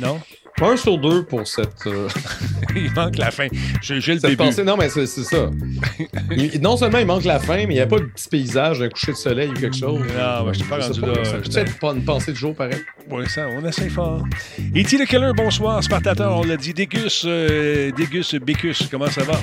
Non? 0.00 0.20
Un 0.60 0.76
sur 0.76 0.98
deux 0.98 1.24
pour 1.24 1.46
cette, 1.46 1.86
euh, 1.86 2.08
Il 2.76 2.92
manque 2.92 3.16
la 3.18 3.30
fin. 3.30 3.48
J'ai 3.80 3.96
le 3.96 4.00
cette 4.00 4.22
début. 4.22 4.36
pensée. 4.36 4.62
Non, 4.64 4.76
mais 4.76 4.88
c'est 4.88 5.06
c'est 5.06 5.24
ça. 5.24 5.50
Il- 6.30 6.60
non 6.60 6.76
seulement 6.76 6.98
il 6.98 7.06
manque 7.06 7.24
la 7.24 7.38
fin, 7.40 7.56
mais 7.56 7.64
il 7.64 7.68
n'y 7.74 7.80
a 7.80 7.86
pas 7.86 7.98
de 7.98 8.04
petit 8.04 8.28
paysage, 8.28 8.80
un 8.82 8.88
coucher 8.88 9.12
de 9.12 9.16
soleil 9.16 9.48
ou 9.50 9.54
quelque 9.54 9.76
chose. 9.76 9.98
Non, 10.00 10.44
ben, 10.44 10.52
je 10.52 10.58
suis 10.58 10.68
pas 10.68 10.78
rendu 10.78 11.00
là. 11.00 11.24
ça 11.24 11.38
peut 11.38 11.58
être 11.58 11.78
pas 11.80 11.92
une 11.92 12.04
pensée 12.04 12.32
de 12.32 12.36
jour 12.36 12.54
pareil. 12.54 12.80
Oui, 13.10 13.24
ça, 13.28 13.48
on 13.48 13.66
essaie 13.66 13.88
fort. 13.88 14.24
E.T. 14.76 14.98
le 14.98 15.04
Killer, 15.06 15.32
bonsoir. 15.36 15.82
Spartateur, 15.82 16.36
on 16.38 16.44
l'a 16.44 16.56
dit. 16.56 16.72
Dégus, 16.74 17.24
euh, 17.26 17.90
Dégus, 17.92 18.34
Bécus, 18.36 18.88
comment 18.90 19.08
ça 19.08 19.24
va? 19.24 19.34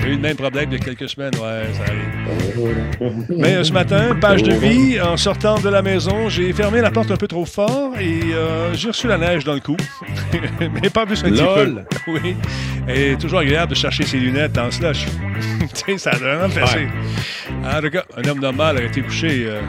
J'ai 0.00 0.08
eu 0.08 0.12
le 0.12 0.18
même 0.18 0.36
problème 0.36 0.68
il 0.70 0.78
y 0.78 0.80
a 0.80 0.84
quelques 0.84 1.08
semaines. 1.08 1.34
Ouais, 1.34 1.64
ça 1.72 1.82
arrive. 1.82 3.26
Mais 3.30 3.54
euh, 3.56 3.64
ce 3.64 3.72
matin, 3.72 4.16
page 4.20 4.42
de 4.42 4.52
vie, 4.52 5.00
en 5.00 5.16
sortant 5.16 5.58
de 5.58 5.68
la 5.68 5.82
maison, 5.82 6.28
j'ai 6.28 6.52
fermé 6.52 6.80
la 6.80 6.90
porte 6.90 7.10
un 7.10 7.16
peu 7.16 7.26
trop 7.28 7.44
fort 7.44 7.92
et 7.98 8.20
euh, 8.32 8.72
j'ai 8.74 8.88
reçu 8.88 9.06
la 9.08 9.18
neige 9.18 9.44
dans 9.44 9.54
le 9.54 9.60
cou. 9.60 9.76
Mais 10.82 10.90
pas 10.90 11.04
plus 11.06 11.22
un 11.24 11.30
petit 11.30 11.42
peu. 11.42 11.74
Oui. 12.08 12.36
Et 12.88 13.16
toujours 13.16 13.40
agréable 13.40 13.70
de 13.70 13.76
chercher 13.76 14.04
ses 14.04 14.18
lunettes 14.18 14.52
dans 14.52 14.64
le 14.66 14.70
slush. 14.70 15.04
tu 15.60 15.68
sais, 15.74 15.98
ça 15.98 16.10
a 16.10 16.16
vraiment 16.16 16.48
placé. 16.48 16.88
En 17.64 17.80
tout 17.82 17.90
cas, 17.90 18.04
un 18.16 18.26
homme 18.28 18.40
normal 18.40 18.78
a 18.78 18.82
été 18.82 19.02
couché 19.02 19.44
euh, 19.46 19.60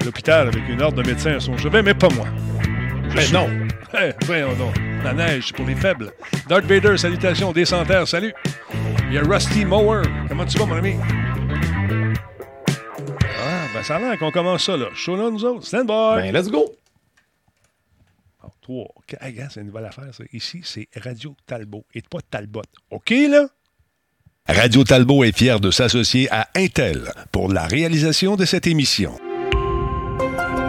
à 0.00 0.04
l'hôpital 0.04 0.48
avec 0.48 0.62
une 0.68 0.82
ordre 0.82 1.02
de 1.02 1.06
médecin 1.08 1.36
à 1.36 1.40
son 1.40 1.56
chevet, 1.56 1.82
mais 1.82 1.94
pas 1.94 2.08
moi. 2.14 2.26
Je 3.08 3.16
Mais 3.16 3.22
suis- 3.22 3.32
non. 3.34 3.48
Eh, 3.94 4.12
voyons 4.24 4.54
donc. 4.54 4.74
La 5.04 5.12
neige, 5.12 5.48
c'est 5.48 5.56
pour 5.56 5.66
les 5.66 5.74
faibles. 5.74 6.12
Darth 6.48 6.64
Vader, 6.64 6.96
salutations, 6.96 7.52
descentaires, 7.52 8.08
salut. 8.08 8.32
Il 9.08 9.14
y 9.14 9.18
a 9.18 9.22
Rusty 9.22 9.64
Mower. 9.64 10.02
Comment 10.28 10.46
tu 10.46 10.58
vas, 10.58 10.66
mon 10.66 10.76
ami? 10.76 10.94
Ah, 13.38 13.66
ben 13.74 13.82
ça 13.82 13.96
a 13.96 13.98
l'air 13.98 14.18
qu'on 14.18 14.30
commence 14.30 14.64
ça, 14.64 14.76
là. 14.76 14.86
Show 14.94 15.16
là, 15.16 15.30
nous 15.30 15.44
autres. 15.44 15.66
Stand 15.66 15.86
by. 15.86 16.22
Ben, 16.22 16.32
let's 16.32 16.48
go. 16.48 16.72
Oh, 18.42 18.48
trois. 18.62 18.88
Gars, 19.10 19.48
c'est 19.50 19.60
une 19.60 19.66
nouvelle 19.66 19.84
affaire, 19.86 20.14
ça. 20.14 20.24
Ici, 20.32 20.62
c'est 20.64 20.88
Radio 20.96 21.36
Talbot 21.46 21.84
et 21.94 22.02
pas 22.02 22.20
Talbot. 22.30 22.62
OK, 22.90 23.10
là? 23.10 23.48
Radio 24.48 24.84
Talbot 24.84 25.24
est 25.24 25.36
fier 25.36 25.60
de 25.60 25.70
s'associer 25.70 26.28
à 26.30 26.48
Intel 26.56 27.12
pour 27.30 27.52
la 27.52 27.66
réalisation 27.66 28.36
de 28.36 28.44
cette 28.44 28.66
émission. 28.66 29.16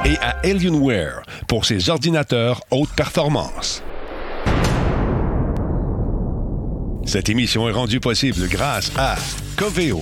Et 0.05 0.17
à 0.17 0.35
Alienware 0.43 1.21
pour 1.47 1.65
ses 1.65 1.89
ordinateurs 1.89 2.61
haute 2.71 2.89
performance. 2.89 3.81
Cette 7.05 7.29
émission 7.29 7.69
est 7.69 7.71
rendue 7.71 8.01
possible 8.01 8.47
grâce 8.49 8.91
à 8.97 9.15
Coveo. 9.55 10.01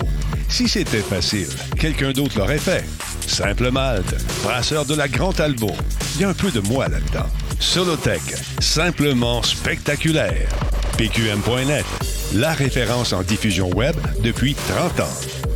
Si 0.49 0.67
c'était 0.67 1.01
facile, 1.01 1.47
quelqu'un 1.79 2.13
d'autre 2.13 2.39
l'aurait 2.39 2.57
fait. 2.57 2.83
Simple 3.27 3.69
Malte, 3.69 4.15
brasseur 4.43 4.85
de 4.85 4.95
la 4.95 5.07
Grand 5.07 5.33
Talbot. 5.33 5.75
Il 6.15 6.21
y 6.21 6.23
a 6.23 6.29
un 6.29 6.33
peu 6.33 6.49
de 6.49 6.61
moi 6.61 6.87
là-dedans. 6.87 7.27
Solotech, 7.59 8.21
simplement 8.59 9.43
spectaculaire. 9.43 10.49
PQM.net, 10.97 11.85
la 12.33 12.53
référence 12.53 13.13
en 13.13 13.21
diffusion 13.21 13.69
web 13.69 13.95
depuis 14.23 14.55
30 14.55 14.99
ans. 15.01 15.50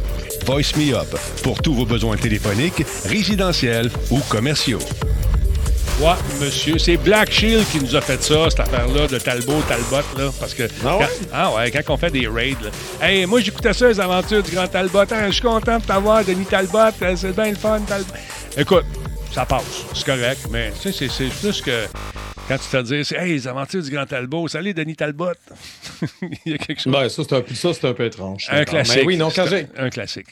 Voice 0.45 0.75
Me 0.77 0.93
Up 0.95 1.07
pour 1.43 1.61
tous 1.61 1.73
vos 1.73 1.85
besoins 1.85 2.17
téléphoniques, 2.17 2.85
résidentiels 3.05 3.89
ou 4.11 4.19
commerciaux. 4.29 4.79
Ouais, 5.99 6.11
monsieur. 6.41 6.77
C'est 6.77 6.97
Black 6.97 7.31
Shield 7.31 7.65
qui 7.71 7.79
nous 7.79 7.95
a 7.95 8.01
fait 8.01 8.21
ça, 8.21 8.49
cette 8.49 8.59
affaire-là 8.59 9.07
de 9.07 9.17
Talbot, 9.17 9.61
Talbot, 9.67 10.05
là. 10.17 10.29
Parce 10.39 10.53
que. 10.53 10.63
Ah 10.85 10.97
ouais? 10.97 11.05
Quand, 11.05 11.27
ah 11.33 11.53
ouais, 11.55 11.71
quand 11.71 11.93
on 11.93 11.97
fait 11.97 12.09
des 12.11 12.27
raids, 12.27 12.57
là. 12.61 13.07
Hey, 13.07 13.25
moi, 13.25 13.39
j'écoutais 13.39 13.71
ça, 13.73 13.87
les 13.87 13.99
aventures 13.99 14.43
du 14.43 14.51
Grand 14.51 14.67
Talbot. 14.67 14.99
Hein, 15.11 15.27
je 15.27 15.31
suis 15.31 15.41
content 15.41 15.77
de 15.79 15.83
t'avoir, 15.85 16.23
Denis 16.25 16.45
Talbot. 16.45 16.77
Euh, 17.01 17.15
C'est 17.15 17.33
bien 17.33 17.49
le 17.51 17.55
fun, 17.55 17.79
Talbot. 17.87 18.13
Écoute, 18.57 18.85
ça 19.33 19.45
passe. 19.45 19.63
C'est 19.93 20.05
correct, 20.05 20.41
mais 20.51 20.73
tu 20.81 20.91
sais, 20.91 21.07
c'est- 21.07 21.11
c'est 21.17 21.29
plus 21.39 21.61
que. 21.61 21.85
Quand 22.47 22.57
tu 22.57 22.69
te 22.69 22.81
dis, 22.83 23.03
c'est, 23.03 23.17
hey, 23.17 23.31
les 23.33 23.47
aventures 23.47 23.81
du 23.81 23.89
Grand 23.89 24.05
Talbot. 24.05 24.47
Salut, 24.47 24.73
Denis 24.73 24.95
Talbot. 24.95 25.31
Il 26.45 26.51
y 26.51 26.53
a 26.53 26.57
quelque 26.59 26.79
chose. 26.79 26.93
Ben, 26.93 27.09
ça, 27.09 27.23
c'est 27.27 27.35
un, 27.35 27.41
peu- 27.41 27.55
ça, 27.55 27.73
c'est 27.73 27.87
un 27.87 27.93
peu 27.93 28.05
étrange. 28.05 28.47
un 28.51 28.63
classique. 28.65 28.97
Mais 28.97 29.03
oui, 29.05 29.17
non, 29.17 29.29
quand 29.35 29.47
j'ai. 29.47 29.67
un, 29.77 29.85
un 29.85 29.89
classique. 29.89 30.27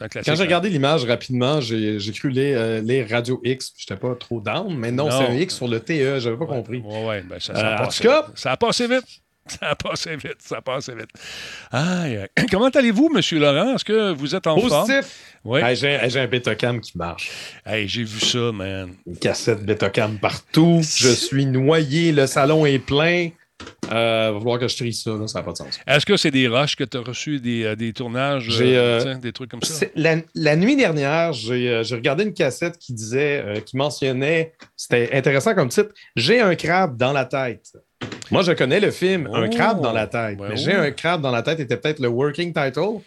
Un 0.00 0.06
classique. 0.08 0.30
Quand 0.30 0.36
j'ai 0.36 0.42
regardé 0.44 0.68
l'image 0.68 1.04
rapidement, 1.04 1.60
j'ai 1.60 1.98
j'ai 1.98 2.12
cru 2.12 2.28
lire, 2.30 2.56
euh, 2.60 2.80
lire 2.82 3.06
Radio 3.10 3.40
X, 3.42 3.70
puis 3.70 3.84
j'étais 3.88 3.98
pas 3.98 4.14
trop 4.14 4.40
down, 4.40 4.76
mais 4.76 4.92
non, 4.92 5.08
Non. 5.08 5.18
c'est 5.18 5.26
un 5.26 5.34
X 5.34 5.56
sur 5.56 5.66
le 5.66 5.80
TE, 5.80 6.20
j'avais 6.20 6.36
pas 6.36 6.46
compris. 6.46 6.82
Ouais, 6.84 7.04
ouais, 7.06 7.22
ben 7.22 7.40
ça, 7.40 7.52
Euh, 7.54 7.56
ça 7.78 7.84
en 7.84 7.88
tout 7.88 8.02
cas-. 8.02 8.26
Ça 8.36 8.52
a 8.52 8.56
passé 8.56 8.86
vite. 8.86 9.04
Ça 9.48 9.68
a 9.70 9.74
passé 9.76 10.16
vite, 10.16 10.36
ça 10.40 10.56
a 10.56 10.60
passé 10.60 10.92
vite. 10.92 11.08
Aïe, 11.70 12.16
aïe. 12.36 12.46
Comment 12.50 12.66
allez-vous, 12.68 13.10
M. 13.14 13.38
Laurent? 13.40 13.74
Est-ce 13.76 13.84
que 13.84 14.12
vous 14.12 14.34
êtes 14.34 14.46
en 14.48 14.58
forme? 14.58 14.90
Oui. 15.46 15.60
Hey, 15.62 15.76
j'ai 15.76 15.88
hey, 15.92 16.18
un 16.18 16.26
Betacam 16.26 16.80
qui 16.80 16.98
marche. 16.98 17.30
Hey, 17.64 17.86
j'ai 17.86 18.02
vu 18.02 18.18
ça, 18.18 18.50
man. 18.52 18.90
Une 19.06 19.16
cassette 19.16 19.64
Betacam 19.64 20.18
partout. 20.18 20.80
Je 20.82 21.08
suis 21.08 21.46
noyé, 21.46 22.10
le 22.10 22.26
salon 22.26 22.66
est 22.66 22.80
plein. 22.80 23.28
Euh, 23.92 24.32
va 24.32 24.38
falloir 24.38 24.58
que 24.58 24.66
je 24.68 24.76
trie 24.76 24.92
ça, 24.92 25.12
là, 25.12 25.26
ça 25.28 25.38
n'a 25.38 25.44
pas 25.44 25.52
de 25.52 25.56
sens. 25.56 25.80
Est-ce 25.86 26.04
que 26.04 26.16
c'est 26.16 26.32
des 26.32 26.48
rushs 26.48 26.74
que 26.74 26.82
tu 26.84 26.96
as 26.96 27.00
reçus, 27.00 27.38
des, 27.40 27.64
euh, 27.64 27.76
des 27.76 27.92
tournages, 27.92 28.48
euh, 28.60 29.00
tiens, 29.00 29.18
des 29.18 29.32
trucs 29.32 29.50
comme 29.50 29.62
ça? 29.62 29.86
La, 29.94 30.16
la 30.34 30.56
nuit 30.56 30.76
dernière, 30.76 31.32
j'ai 31.32 31.70
euh, 31.70 31.82
regardé 31.92 32.24
une 32.24 32.34
cassette 32.34 32.76
qui 32.78 32.92
disait, 32.92 33.42
euh, 33.46 33.60
qui 33.60 33.76
mentionnait, 33.76 34.52
c'était 34.76 35.10
intéressant 35.12 35.54
comme 35.54 35.68
titre, 35.68 35.90
J'ai 36.16 36.40
un 36.40 36.54
crabe 36.56 36.96
dans 36.96 37.12
la 37.12 37.24
tête. 37.24 37.72
Moi, 38.32 38.42
je 38.42 38.52
connais 38.52 38.80
le 38.80 38.90
film 38.90 39.30
Un 39.32 39.46
Oh, 39.46 39.50
crabe 39.50 39.80
dans 39.80 39.92
la 39.92 40.08
tête. 40.08 40.36
ben 40.38 40.48
mais 40.50 40.56
J'ai 40.56 40.72
un 40.74 40.90
crabe 40.90 41.22
dans 41.22 41.30
la 41.30 41.42
tête 41.42 41.60
était 41.60 41.76
peut-être 41.76 42.00
le 42.00 42.08
working 42.08 42.52
title. 42.52 43.00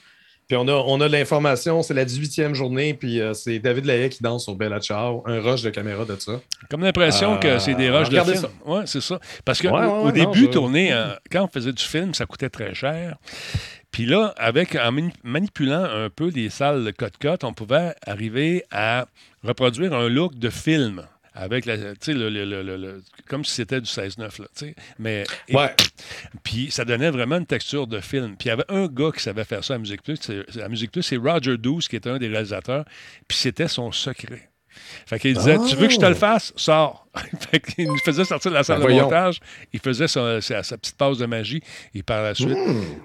Puis 0.50 0.58
on 0.58 0.68
a, 0.68 0.74
on 0.74 1.00
a 1.00 1.08
l'information, 1.08 1.84
c'est 1.84 1.94
la 1.94 2.06
18e 2.06 2.56
journée, 2.56 2.96
puis 2.96 3.22
euh, 3.22 3.36
c'est 3.36 3.60
David 3.60 3.86
Lahaye 3.86 4.10
qui 4.10 4.24
danse 4.24 4.46
sur 4.46 4.56
Bella 4.56 4.80
Ciao, 4.80 5.22
un 5.28 5.40
rush 5.42 5.62
de 5.62 5.70
caméra 5.70 6.06
de 6.06 6.16
ça. 6.20 6.42
Comme 6.72 6.82
l'impression 6.84 7.38
que 7.38 7.48
Euh, 7.48 7.60
c'est 7.60 7.76
des 7.76 7.90
rushs 7.92 8.10
de 8.10 8.20
film. 8.20 8.48
Oui, 8.66 8.82
c'est 8.86 9.00
ça. 9.02 9.20
Parce 9.46 9.62
qu'au 9.62 9.68
Ouais, 9.70 9.82
ouais, 9.82 9.86
au 9.86 10.06
ouais, 10.08 10.12
début, 10.12 10.40
je- 10.40 10.46
tourner, 10.48 10.92
euh, 10.92 11.10
quand 11.32 11.44
on 11.44 11.48
faisait 11.48 11.72
du 11.72 11.84
film, 11.84 12.16
ça 12.16 12.26
coûtait 12.26 12.50
très 12.50 12.74
cher. 12.74 13.16
Puis 13.92 14.08
là, 14.08 14.34
avec, 14.38 14.76
en 14.76 14.92
mani- 14.92 15.14
manipulant 15.24 15.84
un 15.84 16.10
peu 16.10 16.30
les 16.30 16.50
salles 16.50 16.84
de 16.84 16.92
cut-cut, 16.92 17.44
on 17.46 17.54
pouvait 17.54 17.94
arriver 18.08 18.64
à 18.72 19.06
reproduire 19.44 19.94
un 19.94 20.10
look 20.10 20.34
de 20.40 20.50
film 20.50 21.04
avec 21.34 21.66
la, 21.66 21.76
le, 21.78 21.94
le- 22.30 22.46
le- 22.78 23.04
comme 23.28 23.46
si 23.46 23.54
c'était 23.54 23.80
du 23.82 23.88
16-9, 23.90 24.20
là, 24.20 24.30
tu 24.38 24.66
sais. 24.68 24.76
Mais, 24.98 25.24
Ouais. 25.52 25.74
puis 26.44 26.72
ça 26.72 26.86
donnait 26.86 27.12
vraiment 27.12 27.38
une 27.38 27.46
texture 27.46 27.88
de 27.88 28.00
film. 28.00 28.36
Puis 28.38 28.48
il 28.48 28.50
y 28.50 28.52
avait 28.52 28.66
un 28.70 28.88
gars 28.88 29.12
qui 29.16 29.22
savait 29.22 29.44
faire 29.46 29.64
ça 29.64 29.76
à 29.76 29.78
Musique 29.78 30.02
Plus. 30.04 30.18
c'est- 30.22 30.60
À 30.62 30.68
Musique 30.70 30.92
Plus, 30.92 31.04
c'est 31.04 31.18
Roger 31.18 31.58
Douce, 31.58 31.88
qui 31.88 31.96
était 31.96 32.10
un 32.10 32.18
des 32.18 32.28
réalisateurs. 32.28 32.86
Puis 33.28 33.38
c'était 33.38 33.68
son 33.68 33.92
secret. 33.92 34.50
Fait 35.06 35.20
qu'il 35.20 35.36
disait, 35.36 35.58
tu 35.68 35.76
veux 35.76 35.88
que 35.88 35.94
je 35.94 36.00
te 36.00 36.06
le 36.06 36.14
fasse? 36.16 36.54
Sors. 36.56 37.06
fait 37.52 37.60
qu'il 37.60 37.88
nous 37.88 37.98
faisait 37.98 38.24
sortir 38.24 38.52
de 38.52 38.56
la 38.56 38.64
salle 38.64 38.78
Ben 38.78 38.84
de 38.86 38.92
voyons. 38.92 39.04
montage. 39.06 39.40
Il 39.74 39.80
faisait 39.80 40.08
sa, 40.08 40.40
sa- 40.42 40.62
sa 40.64 40.78
petite 40.78 40.96
passe 40.96 41.18
de 41.18 41.26
magie. 41.26 41.62
Et 41.96 42.04
par 42.04 42.22
la 42.22 42.36
suite, 42.36 42.58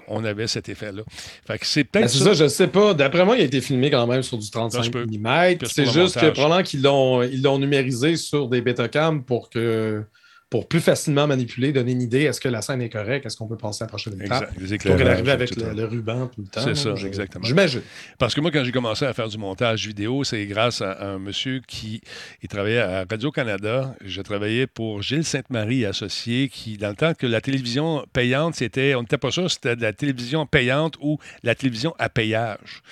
on 0.07 0.23
avait 0.23 0.47
cet 0.47 0.69
effet-là. 0.69 1.01
Fait 1.47 1.57
que 1.57 1.65
c'est 1.65 1.83
Ben, 1.83 1.89
peut-être 2.01 2.09
c'est 2.11 2.19
ça. 2.19 2.25
ça, 2.25 2.33
je 2.33 2.47
sais 2.47 2.67
pas. 2.67 2.93
D'après 2.93 3.25
moi, 3.25 3.35
il 3.37 3.41
a 3.41 3.45
été 3.45 3.61
filmé 3.61 3.89
quand 3.89 4.05
même 4.07 4.21
sur 4.23 4.37
du 4.37 4.45
Ça 4.45 4.51
35 4.51 4.83
se 4.83 4.89
peut. 4.89 5.05
mm. 5.05 5.57
C'est 5.65 5.85
juste 5.91 6.19
que 6.19 6.29
probablement 6.29 6.63
qu'ils 6.63 6.81
l'ont 6.83 7.23
ils 7.23 7.41
l'ont 7.41 7.57
numérisé 7.59 8.15
sur 8.15 8.47
des 8.47 8.61
Betacam 8.61 9.23
pour 9.23 9.49
que 9.49 10.03
pour 10.49 10.67
plus 10.67 10.79
facilement 10.79 11.25
manipuler, 11.27 11.73
donner 11.73 11.91
une 11.93 12.01
idée 12.03 12.21
est-ce 12.21 12.39
que 12.39 12.47
la 12.47 12.61
scène 12.61 12.81
est 12.81 12.89
correcte, 12.89 13.25
est-ce 13.25 13.35
qu'on 13.35 13.47
peut 13.47 13.57
passer 13.57 13.83
à 13.83 13.85
la 13.85 13.89
prochaine 13.89 14.21
étape. 14.21 14.51
Exact. 14.61 14.83
Qu'elle 14.83 15.07
arrive 15.07 15.27
avec 15.29 15.55
le, 15.55 15.73
le 15.73 15.85
ruban 15.85 16.27
tout 16.27 16.41
le 16.41 16.47
temps. 16.47 16.61
C'est 16.61 16.75
ça, 16.75 16.93
je- 16.95 17.07
exactement. 17.07 17.43
J'imagine. 17.43 17.81
Parce 18.19 18.35
que 18.35 18.41
moi, 18.41 18.51
quand 18.51 18.63
j'ai 18.63 18.71
commencé 18.71 19.05
à 19.05 19.13
faire 19.13 19.27
du 19.27 19.37
montage 19.39 19.87
vidéo, 19.87 20.23
c'est 20.23 20.45
grâce 20.45 20.81
à 20.81 21.03
un 21.03 21.17
monsieur 21.19 21.61
qui 21.67 21.99
il 22.43 22.47
travaillait 22.47 22.79
à 22.79 23.05
Radio-Canada. 23.09 23.95
Je 24.05 24.21
travaillais 24.21 24.67
pour 24.67 25.01
Gilles 25.01 25.25
Sainte-Marie 25.25 25.81
et 25.81 25.85
Associés, 25.87 26.47
qui, 26.47 26.77
dans 26.77 26.89
le 26.89 26.95
temps 26.95 27.13
que 27.15 27.25
la 27.27 27.41
télévision 27.41 28.05
payante, 28.13 28.55
c'était, 28.55 28.93
on 28.95 29.01
n'était 29.01 29.17
pas 29.17 29.31
sûr 29.31 29.49
c'était 29.49 29.75
de 29.75 29.81
la 29.81 29.93
télévision 29.93 30.45
payante 30.45 30.95
ou 31.01 31.17
la 31.43 31.55
télévision 31.55 31.95
à 31.97 32.07
payage. 32.07 32.83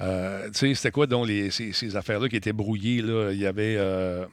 Euh, 0.00 0.46
tu 0.46 0.58
sais, 0.68 0.74
c'était 0.74 0.90
quoi 0.90 1.06
donc 1.06 1.28
les, 1.28 1.50
ces, 1.50 1.72
ces 1.72 1.94
affaires-là 1.94 2.28
qui 2.28 2.36
étaient 2.36 2.52
brouillées? 2.52 3.02
Là? 3.02 3.30
Il 3.32 3.38
y 3.38 3.46
avait. 3.46 3.76
euh, 3.78 4.24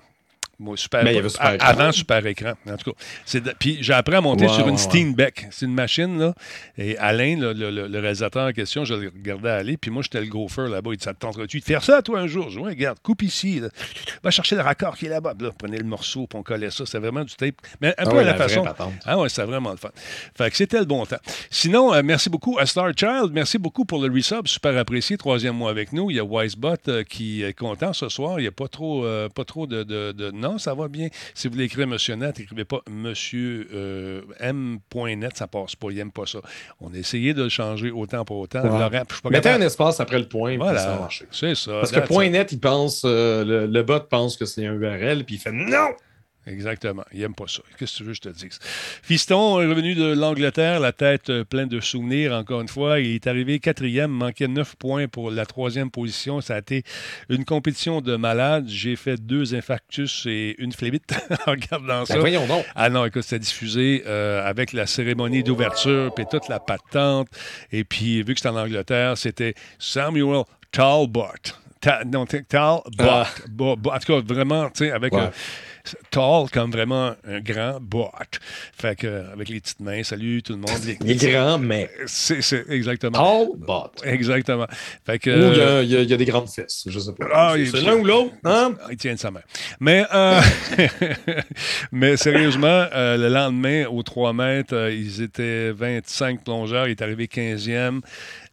moi, 0.60 0.78
super, 0.78 1.02
il 1.06 1.14
y 1.16 1.18
avait 1.18 1.30
Super 1.30 1.46
à- 1.48 1.56
Écran. 1.56 1.68
avant 1.68 1.92
Super 1.92 2.26
Écran, 2.28 2.54
en 2.70 2.78
tout 2.78 2.92
cas. 2.92 3.40
De- 3.40 3.54
puis 3.60 3.78
j'ai 3.82 3.94
appris 3.94 4.16
à 4.16 4.22
monter 4.22 4.48
sur 4.48 4.68
une. 4.68 4.78
Steenbeck. 4.78 5.48
C'est 5.52 5.66
une 5.66 5.74
machine, 5.74 6.20
là. 6.20 6.34
Et 6.78 6.98
Alain, 6.98 7.38
le, 7.40 7.54
le- 7.54 7.72
le- 7.72 7.88
le 7.88 8.00
réalisateur 8.00 8.48
en 8.48 8.52
question, 8.52 8.86
je 8.86 8.94
le 8.94 9.08
regardais 9.16 9.50
aller, 9.50 9.78
puis 9.78 9.92
moi, 9.92 10.04
j'étais 10.04 10.22
le 10.22 10.28
gopher 10.28 10.68
là-bas. 10.70 10.92
Il 10.94 10.98
dit 10.98 11.04
Ça 11.04 11.14
te 11.14 11.20
tenterait-tu 11.20 11.60
de 11.60 11.64
faire 11.66 11.84
ça, 11.84 12.02
toi, 12.02 12.20
un 12.20 12.28
jour 12.28 12.50
Je 12.50 12.60
dis 12.60 12.66
regarde, 12.66 13.00
coupe 13.02 13.24
ici. 13.24 13.60
là. 13.60 13.70
Va 14.24 14.32
chercher 14.32 14.56
le 14.56 14.62
raccord 14.62 14.96
qui 14.98 15.08
est 15.08 15.10
là-bas. 15.10 15.34
Là, 15.40 15.50
prenez 15.58 15.78
le 15.78 15.84
morceau, 15.86 16.28
puis 16.28 16.38
on 16.40 16.44
collait 16.44 16.70
ça. 16.72 16.86
C'était 16.86 17.00
vraiment 17.00 17.24
du 17.24 17.34
tape. 17.36 17.56
Mais 17.82 17.90
un 17.90 17.94
Ah 17.98 18.06
peu 18.10 18.20
à 18.20 18.24
la, 18.24 18.36
façon. 18.36 18.64
Ah 19.06 19.18
ouais, 19.18 19.30
c'était 19.30 19.44
vraiment 19.46 19.72
le 19.72 19.78
fun. 19.78 19.90
Fait 20.36 20.50
que 20.50 20.56
c'était 20.58 20.80
le 20.80 20.86
bon 20.86 21.06
temps. 21.06 21.18
Sinon, 21.50 21.94
euh, 21.94 22.02
merci 22.04 22.30
beaucoup 22.30 22.58
à 22.60 22.66
Star 22.66 22.92
Child. 22.96 23.32
Merci 23.32 23.58
beaucoup 23.58 23.86
pour 23.86 24.02
le 24.02 24.12
resub. 24.14 24.48
Super 24.48 24.78
apprécié. 24.78 25.18
Troisième 25.18 25.56
mois 25.56 25.72
avec 25.72 25.94
nous. 25.94 26.10
Il 26.12 26.18
y 26.18 26.20
a 26.20 26.24
Wisebot 26.26 26.76
euh, 26.88 27.04
qui 27.04 27.44
est 27.44 27.54
content 27.54 27.94
ce 27.94 28.10
soir. 28.10 28.40
Il 28.40 28.44
n'y 28.44 28.48
a 28.48 28.52
pas 28.52 28.68
trop, 28.68 29.06
euh, 29.06 29.30
pas 29.30 29.46
trop 29.46 29.68
de, 29.68 29.84
de- 29.84 30.12
de- 30.12 30.32
Non, 30.44 30.58
ça 30.58 30.74
va 30.74 30.88
bien. 30.88 31.08
Si 31.34 31.48
vous 31.48 31.54
voulez 31.54 31.66
écrire 31.66 31.88
Monsieur 31.88 32.16
Net, 32.16 32.40
écrivez 32.40 32.66
pas 32.66 32.82
Monsieur 32.90 33.68
euh, 33.74 34.22
M.net, 34.40 35.38
ça 35.38 35.48
passe 35.48 35.76
pas. 35.76 35.88
Il 35.90 35.96
n'aime 35.96 36.12
pas 36.12 36.26
ça. 36.26 36.40
On 36.82 36.94
a 36.94 36.98
essayé 36.98 37.34
de 37.34 37.44
le 37.44 37.50
changer 37.50 37.92
autant 37.92 38.26
pour 38.26 38.38
autant. 38.40 38.62
Ouais. 38.62 38.70
Laurent, 38.70 39.04
je 39.10 39.14
suis 39.14 39.22
pas 39.22 39.30
Mettez 39.30 39.50
un 39.50 39.62
espace 39.62 40.00
après 40.00 40.20
le 40.20 40.28
point, 40.28 40.52
puis 40.58 40.60
ça 40.60 40.74
va 40.74 40.82
Voilà, 40.84 41.00
marcher. 41.00 41.26
c'est 41.32 41.56
ça. 41.56 41.72
Parce 41.80 41.92
que 41.92 42.00
point 42.02 42.30
net, 42.30 42.52
il 42.52 42.60
pense, 42.60 43.04
euh, 43.06 43.44
le, 43.46 43.66
le 43.68 43.84
bot 43.84 44.00
pense 44.10 44.38
que 44.38 44.46
c'est 44.46 44.66
un 44.66 44.74
URL, 44.74 45.24
puis 45.24 45.36
il 45.36 45.40
fait 45.40 45.52
non! 45.52 45.90
Exactement. 46.46 47.04
Il 47.14 47.22
n'aime 47.22 47.34
pas 47.36 47.46
ça. 47.48 47.62
Qu'est-ce 47.78 47.94
que 47.94 47.98
tu 47.98 48.04
veux 48.04 48.10
que 48.12 48.16
je 48.18 48.22
te 48.22 48.30
dise? 48.30 48.60
Fiston 49.02 49.62
est 49.62 49.66
revenu 49.66 49.96
de 49.96 50.14
l'Angleterre, 50.14 50.80
la 50.80 50.92
tête 50.92 51.30
euh, 51.30 51.44
pleine 51.46 51.70
de 51.70 51.80
souvenirs, 51.80 52.34
encore 52.34 52.62
une 52.62 52.68
fois. 52.68 53.00
Il 53.00 53.16
est 53.16 53.28
arrivé 53.28 53.60
quatrième, 53.60 54.12
manquait 54.12 54.48
neuf 54.48 54.76
points 54.76 55.08
pour 55.08 55.32
la 55.32 55.46
troisième 55.46 55.90
position. 55.90 56.42
Ça 56.42 56.56
a 56.56 56.60
été 56.60 56.84
une 57.30 57.46
compétition 57.46 58.02
de 58.02 58.16
malades. 58.16 58.68
J'ai 58.68 58.96
fait 58.96 59.16
deux 59.26 59.56
infarctus 59.56 60.26
et 60.26 60.56
une 60.60 60.74
phlébite 60.74 61.14
en 61.48 61.52
regardant 61.52 62.06
ça. 62.06 62.16
Ben 62.16 62.20
voyons 62.20 62.46
donc. 62.48 62.66
Ah 62.76 62.90
non, 62.90 63.06
écoute, 63.06 63.24
c'était 63.24 63.40
diffusé 63.40 64.04
euh, 64.06 64.46
avec 64.46 64.74
la 64.74 64.86
cérémonie 64.86 65.44
d'ouverture, 65.44 66.14
puis 66.14 66.26
toute 66.30 66.50
la 66.50 66.60
patente. 66.60 67.28
Et 67.72 67.84
puis, 67.84 68.22
vu 68.24 68.34
que 68.34 68.40
c'était 68.40 68.50
en 68.50 68.58
Angleterre, 68.58 69.18
c'était 69.18 69.54
Samuel 69.80 70.44
Talbot. 70.72 71.28
Ta- 71.80 72.04
non, 72.06 72.26
Talbot. 72.26 72.84
Ah. 73.00 73.28
Bo- 73.50 73.76
bo- 73.76 73.92
en 73.92 74.00
tout 74.00 74.14
cas, 74.14 74.22
vraiment, 74.34 74.70
tu 74.70 74.86
sais, 74.86 74.92
avec 74.92 75.14
Ouais. 75.14 75.30
Tall 76.12 76.50
comme 76.52 76.72
vraiment 76.72 77.14
un 77.28 77.40
grand 77.42 77.80
bot. 77.82 78.10
Fait 78.78 78.96
que, 78.96 79.08
euh, 79.08 79.34
avec 79.34 79.50
les 79.50 79.60
petites 79.60 79.80
mains, 79.80 80.04
salut 80.04 80.42
tout 80.42 80.54
le 80.54 80.60
monde. 80.60 80.70
Les- 80.86 80.98
Il 81.04 81.12
est 81.24 81.32
grand, 81.32 81.58
mais 81.58 81.90
C'est 82.06 82.42
c'est 82.42 82.66
exactement. 82.70 83.18
tall 83.18 83.48
bot. 83.58 83.92
Exactement. 84.04 84.68
Fait 85.06 85.20
que. 85.20 85.30
Ou 85.30 85.52
il 85.84 85.90
y, 85.90 85.96
a, 85.98 86.02
y 86.02 86.06
y 86.06 86.18
des 86.18 86.26
grandes 86.26 86.50
fesses, 86.50 86.84
je 86.88 87.00
sais 87.00 87.14
pas. 87.14 87.26
Ah, 87.34 87.54
il- 87.58 87.70
c'est 87.70 87.82
l'un 87.82 87.96
ou 87.98 88.06
l'autre, 88.06 88.34
hein? 88.46 88.74
Il 88.92 88.98
tient 88.98 89.14
de 89.14 89.20
sa 89.20 89.32
main. 89.32 89.42
Mais, 89.80 90.06
euh, 90.14 90.40
mais 91.92 92.18
sérieusement, 92.18 92.86
euh, 92.94 93.18
le 93.18 93.30
lendemain, 93.30 93.86
aux 93.88 94.04
3 94.04 94.34
mètres, 94.34 94.76
euh, 94.76 94.92
ils 94.94 95.22
étaient 95.22 95.72
25 95.72 96.44
plongeurs. 96.44 96.88
Il 96.88 96.92
est 96.92 97.02
arrivé 97.02 97.28
15e. 97.28 98.02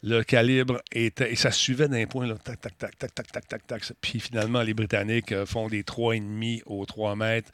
Le 0.03 0.23
calibre 0.23 0.81
était. 0.91 1.31
Et 1.31 1.35
ça 1.35 1.51
suivait 1.51 1.87
d'un 1.87 2.05
point, 2.05 2.25
là. 2.25 2.35
Tac, 2.35 2.59
tac, 2.59 2.77
tac, 2.77 2.97
tac, 2.97 3.13
tac, 3.13 3.31
tac, 3.31 3.47
tac, 3.47 3.67
tac. 3.67 3.83
Puis 4.01 4.19
finalement, 4.19 4.61
les 4.63 4.73
Britanniques 4.73 5.31
euh, 5.31 5.45
font 5.45 5.67
des 5.67 5.83
3,5 5.83 6.63
aux 6.65 6.85
3 6.85 7.15
mètres 7.15 7.51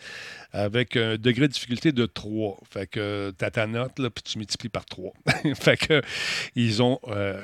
avec 0.53 0.95
un 0.95 1.17
degré 1.17 1.47
de 1.47 1.53
difficulté 1.53 1.91
de 1.91 2.05
3. 2.05 2.59
Fait 2.69 2.87
que 2.87 3.33
tu 3.37 3.43
as 3.43 3.51
ta 3.51 3.67
note, 3.67 3.99
là, 3.99 4.09
puis 4.09 4.23
tu 4.23 4.37
multiplies 4.37 4.69
par 4.69 4.85
3. 4.85 5.13
fait 5.55 5.77
que 5.77 6.01
ils 6.55 6.81
ont 6.81 6.99
euh, 7.07 7.41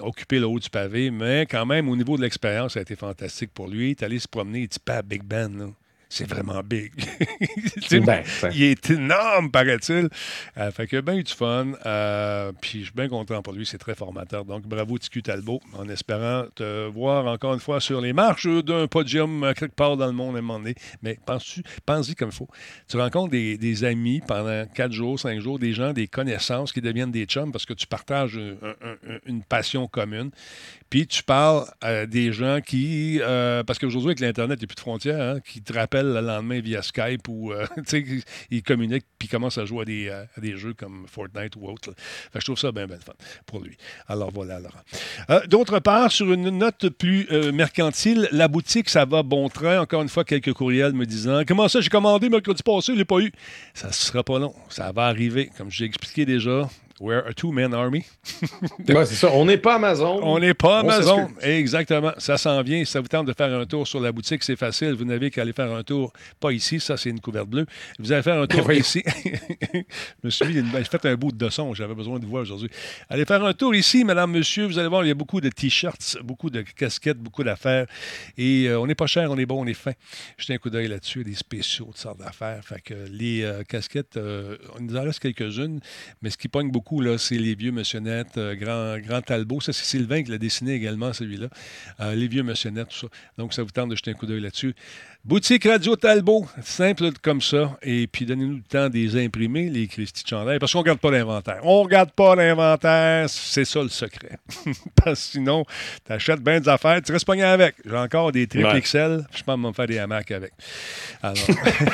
occupé 0.00 0.40
le 0.40 0.46
haut 0.46 0.58
du 0.58 0.70
pavé, 0.70 1.10
mais 1.10 1.46
quand 1.46 1.66
même, 1.66 1.88
au 1.88 1.96
niveau 1.96 2.16
de 2.16 2.22
l'expérience, 2.22 2.74
ça 2.74 2.80
a 2.80 2.82
été 2.82 2.96
fantastique 2.96 3.52
pour 3.54 3.68
lui. 3.68 3.88
Il 3.88 3.90
est 3.90 4.02
allé 4.02 4.18
se 4.18 4.28
promener, 4.28 4.62
il 4.62 4.68
dit 4.68 4.78
pas 4.78 4.96
à 4.96 5.02
Big 5.02 5.22
Ben, 5.22 5.56
là. 5.56 5.66
C'est 6.14 6.28
vraiment 6.28 6.60
big. 6.62 6.92
Ben, 8.04 8.22
il 8.54 8.62
est 8.64 8.90
énorme, 8.90 9.50
paraît-il. 9.50 10.08
Euh, 10.58 10.70
fait 10.70 10.86
que 10.86 11.00
bien 11.00 11.14
eu 11.14 11.22
du 11.22 11.32
fun. 11.32 11.68
Euh, 11.86 12.52
puis 12.60 12.80
je 12.80 12.84
suis 12.84 12.94
bien 12.94 13.08
content 13.08 13.40
pour 13.42 13.54
lui. 13.54 13.64
C'est 13.64 13.78
très 13.78 13.94
formateur. 13.94 14.44
Donc 14.44 14.66
bravo, 14.66 14.98
TQ 14.98 15.22
Talbot, 15.22 15.60
en 15.72 15.88
espérant 15.88 16.44
te 16.54 16.86
voir 16.88 17.26
encore 17.26 17.54
une 17.54 17.60
fois 17.60 17.80
sur 17.80 18.00
les 18.02 18.12
marches 18.12 18.46
d'un 18.46 18.86
podium 18.88 19.42
euh, 19.42 19.54
quelque 19.54 19.74
part 19.74 19.96
dans 19.96 20.06
le 20.06 20.12
monde 20.12 20.36
à 20.36 20.40
un 20.40 20.42
moment 20.42 20.58
donné. 20.58 20.74
Mais 21.02 21.18
penses-tu, 21.24 21.62
pense-y 21.86 22.14
comme 22.14 22.28
il 22.28 22.34
faut. 22.36 22.48
Tu 22.88 22.98
rencontres 22.98 23.30
des, 23.30 23.56
des 23.56 23.84
amis 23.84 24.20
pendant 24.26 24.66
quatre 24.66 24.92
jours, 24.92 25.18
cinq 25.18 25.40
jours, 25.40 25.58
des 25.58 25.72
gens, 25.72 25.94
des 25.94 26.08
connaissances 26.08 26.72
qui 26.72 26.82
deviennent 26.82 27.10
des 27.12 27.24
chums 27.24 27.52
parce 27.52 27.64
que 27.64 27.72
tu 27.74 27.86
partages 27.86 28.36
un- 28.36 28.68
un- 28.86 29.14
un- 29.14 29.18
une 29.26 29.42
passion 29.42 29.86
commune. 29.86 30.30
Puis 30.90 31.06
tu 31.06 31.22
parles 31.22 31.64
à 31.80 32.04
des 32.04 32.32
gens 32.34 32.60
qui, 32.60 33.18
euh, 33.22 33.62
parce 33.64 33.78
qu'aujourd'hui 33.78 34.08
avec 34.10 34.20
l'Internet, 34.20 34.58
il 34.60 34.62
n'y 34.62 34.66
a 34.66 34.68
plus 34.68 34.74
de 34.74 34.80
frontières, 34.80 35.36
hein, 35.36 35.40
qui 35.40 35.62
te 35.62 35.72
rappellent 35.72 36.01
le 36.02 36.20
lendemain 36.20 36.60
via 36.60 36.82
Skype 36.82 37.28
ou 37.28 37.52
euh, 37.52 37.66
ils 38.50 38.62
communiquent 38.62 39.06
puis 39.18 39.28
à 39.56 39.64
jouer 39.64 39.82
à 39.82 39.84
des, 39.84 40.08
euh, 40.08 40.24
des 40.38 40.56
jeux 40.56 40.74
comme 40.74 41.06
Fortnite 41.06 41.56
ou 41.56 41.68
autre. 41.68 41.94
Fait 42.32 42.40
je 42.40 42.44
trouve 42.44 42.58
ça 42.58 42.72
bien, 42.72 42.86
bien 42.86 42.98
fun 42.98 43.12
pour 43.46 43.60
lui. 43.60 43.76
Alors 44.08 44.30
voilà, 44.32 44.58
Laurent. 44.58 44.80
Euh, 45.30 45.46
D'autre 45.46 45.78
part, 45.78 46.10
sur 46.10 46.32
une 46.32 46.50
note 46.50 46.88
plus 46.90 47.26
euh, 47.30 47.52
mercantile, 47.52 48.28
la 48.32 48.48
boutique, 48.48 48.90
ça 48.90 49.04
va 49.04 49.22
bon 49.22 49.48
train. 49.48 49.80
Encore 49.80 50.02
une 50.02 50.08
fois, 50.08 50.24
quelques 50.24 50.52
courriels 50.52 50.92
me 50.92 51.06
disant 51.06 51.42
Comment 51.46 51.68
ça, 51.68 51.80
j'ai 51.80 51.88
commandé 51.88 52.28
mercredi 52.28 52.62
passé, 52.62 52.88
je 52.88 52.92
ne 52.92 52.98
l'ai 52.98 53.04
pas 53.04 53.20
eu. 53.20 53.32
Ça 53.74 53.88
ne 53.88 53.92
sera 53.92 54.22
pas 54.22 54.38
long. 54.38 54.54
Ça 54.68 54.92
va 54.92 55.06
arriver. 55.06 55.50
Comme 55.56 55.70
j'ai 55.70 55.84
expliqué 55.84 56.24
déjà, 56.26 56.68
we're 57.02 57.26
a 57.26 57.34
two-man 57.34 57.74
army. 57.74 58.04
Ouais, 58.88 59.06
c'est 59.06 59.14
ça. 59.14 59.30
On 59.32 59.44
n'est 59.44 59.58
pas 59.58 59.74
Amazon. 59.76 60.20
On 60.22 60.38
n'est 60.38 60.54
pas 60.54 60.82
On 60.82 60.88
Amazon. 60.88 61.28
Exactement. 61.40 62.12
Ça 62.18 62.36
s'en 62.38 62.60
vient. 62.62 62.84
Ça 62.84 63.00
vous 63.00 63.08
tente 63.08 63.26
de 63.26 63.32
faire 63.32 63.52
un 63.52 63.64
tour 63.66 63.86
sur 63.86 64.00
la 64.00 64.12
boutique, 64.12 64.42
c'est 64.42 64.56
facile. 64.56 64.92
Vous 64.94 65.04
n'avez 65.04 65.30
qu'à 65.30 65.42
aller 65.42 65.52
faire 65.52 65.70
un 65.72 65.82
tour. 65.82 66.12
Pas 66.40 66.52
ici, 66.52 66.78
ça, 66.80 66.96
c'est 66.96 67.10
une 67.10 67.20
couverte 67.20 67.48
bleue. 67.48 67.66
Vous 67.98 68.12
allez 68.12 68.22
faire 68.22 68.40
un 68.40 68.46
tour 68.52 68.64
Oui. 68.66 68.78
ici. 68.78 69.02
je 69.74 69.80
me 70.24 70.30
suis 70.30 70.46
mis, 70.46 70.54
une- 70.58 70.70
j'ai 70.72 70.84
fait 70.84 71.04
un 71.06 71.14
bout 71.14 71.32
de 71.32 71.48
son. 71.48 71.74
J'avais 71.74 71.94
besoin 71.94 72.18
de 72.18 72.26
voir 72.26 72.42
aujourd'hui. 72.42 72.70
Allez 73.08 73.24
faire 73.24 73.44
un 73.44 73.52
tour 73.54 73.74
ici, 73.74 74.04
madame, 74.04 74.32
monsieur. 74.32 74.66
Vous 74.66 74.78
allez 74.78 74.88
voir, 74.88 75.04
il 75.04 75.08
y 75.08 75.12
a 75.12 75.14
beaucoup 75.14 75.40
de 75.40 75.48
t-shirts, 75.48 76.18
beaucoup 76.22 76.50
de 76.50 76.62
casquettes, 76.62 77.18
beaucoup 77.18 77.42
d'affaires. 77.44 77.86
Et 78.36 78.66
euh, 78.68 78.78
on 78.80 78.86
n'est 78.86 78.94
pas 78.94 79.06
cher, 79.06 79.30
on 79.30 79.38
est 79.38 79.46
bon, 79.46 79.62
on 79.62 79.66
est 79.66 79.74
fin. 79.74 79.92
Jetez 80.38 80.54
un 80.54 80.58
coup 80.58 80.70
d'œil 80.70 80.88
là-dessus. 80.88 81.24
Des 81.24 81.34
spéciaux, 81.34 81.86
toutes 81.86 81.98
sortes 81.98 82.18
d'affaires. 82.18 82.62
Fait 82.64 82.80
que 82.80 82.94
les 83.10 83.42
euh, 83.42 83.62
casquettes, 83.64 84.16
euh, 84.16 84.56
on 84.78 84.82
nous 84.82 84.96
en 84.96 85.02
reste 85.02 85.20
quelques-unes. 85.20 85.80
Mais 86.20 86.30
ce 86.30 86.36
qui 86.36 86.48
pogne 86.48 86.70
beaucoup, 86.70 86.91
c'est 87.18 87.38
les 87.38 87.54
vieux 87.54 87.72
Monsionnette, 87.72 88.36
euh, 88.36 88.54
Grand, 88.54 88.98
Grand 88.98 89.22
Talbot. 89.22 89.60
Ça, 89.60 89.72
c'est 89.72 89.84
Sylvain 89.84 90.22
qui 90.22 90.30
l'a 90.30 90.38
dessiné 90.38 90.74
également, 90.74 91.12
celui-là. 91.12 91.48
Euh, 92.00 92.14
les 92.14 92.28
vieux 92.28 92.42
Monsionnette, 92.42 92.88
tout 92.88 92.98
ça. 92.98 93.06
Donc, 93.38 93.54
ça 93.54 93.62
vous 93.62 93.70
tente 93.70 93.90
de 93.90 93.96
jeter 93.96 94.10
un 94.10 94.14
coup 94.14 94.26
d'œil 94.26 94.40
là-dessus. 94.40 94.74
Boutique 95.24 95.66
Radio 95.68 95.94
Talbot, 95.94 96.46
simple 96.64 97.12
comme 97.22 97.40
ça. 97.40 97.78
Et 97.82 98.08
puis, 98.08 98.26
donnez-nous 98.26 98.56
le 98.56 98.62
temps 98.62 98.88
de 98.88 98.94
les 98.94 99.24
imprimer, 99.24 99.70
les 99.70 99.86
Christy 99.86 100.24
de 100.24 100.28
chandail, 100.28 100.58
parce 100.58 100.72
qu'on 100.72 100.78
ne 100.80 100.82
regarde 100.82 100.98
pas 100.98 101.12
l'inventaire. 101.12 101.60
On 101.62 101.78
ne 101.78 101.84
regarde 101.84 102.10
pas 102.10 102.34
l'inventaire, 102.34 103.30
c'est 103.30 103.64
ça 103.64 103.82
le 103.84 103.88
secret. 103.88 104.36
parce 105.04 105.26
que 105.26 105.30
sinon, 105.34 105.64
tu 106.04 106.12
achètes 106.12 106.40
bien 106.40 106.58
des 106.58 106.68
affaires, 106.68 107.00
tu 107.02 107.12
restes 107.12 107.24
pogné 107.24 107.44
avec. 107.44 107.76
J'ai 107.88 107.96
encore 107.96 108.32
des 108.32 108.48
triple. 108.48 108.80
XL, 108.80 109.24
je 109.32 109.42
pense 109.44 109.58
me 109.60 109.72
faire 109.72 109.86
des 109.86 109.98
hamacs 110.00 110.32
avec. 110.32 110.54
Alors, 111.22 111.36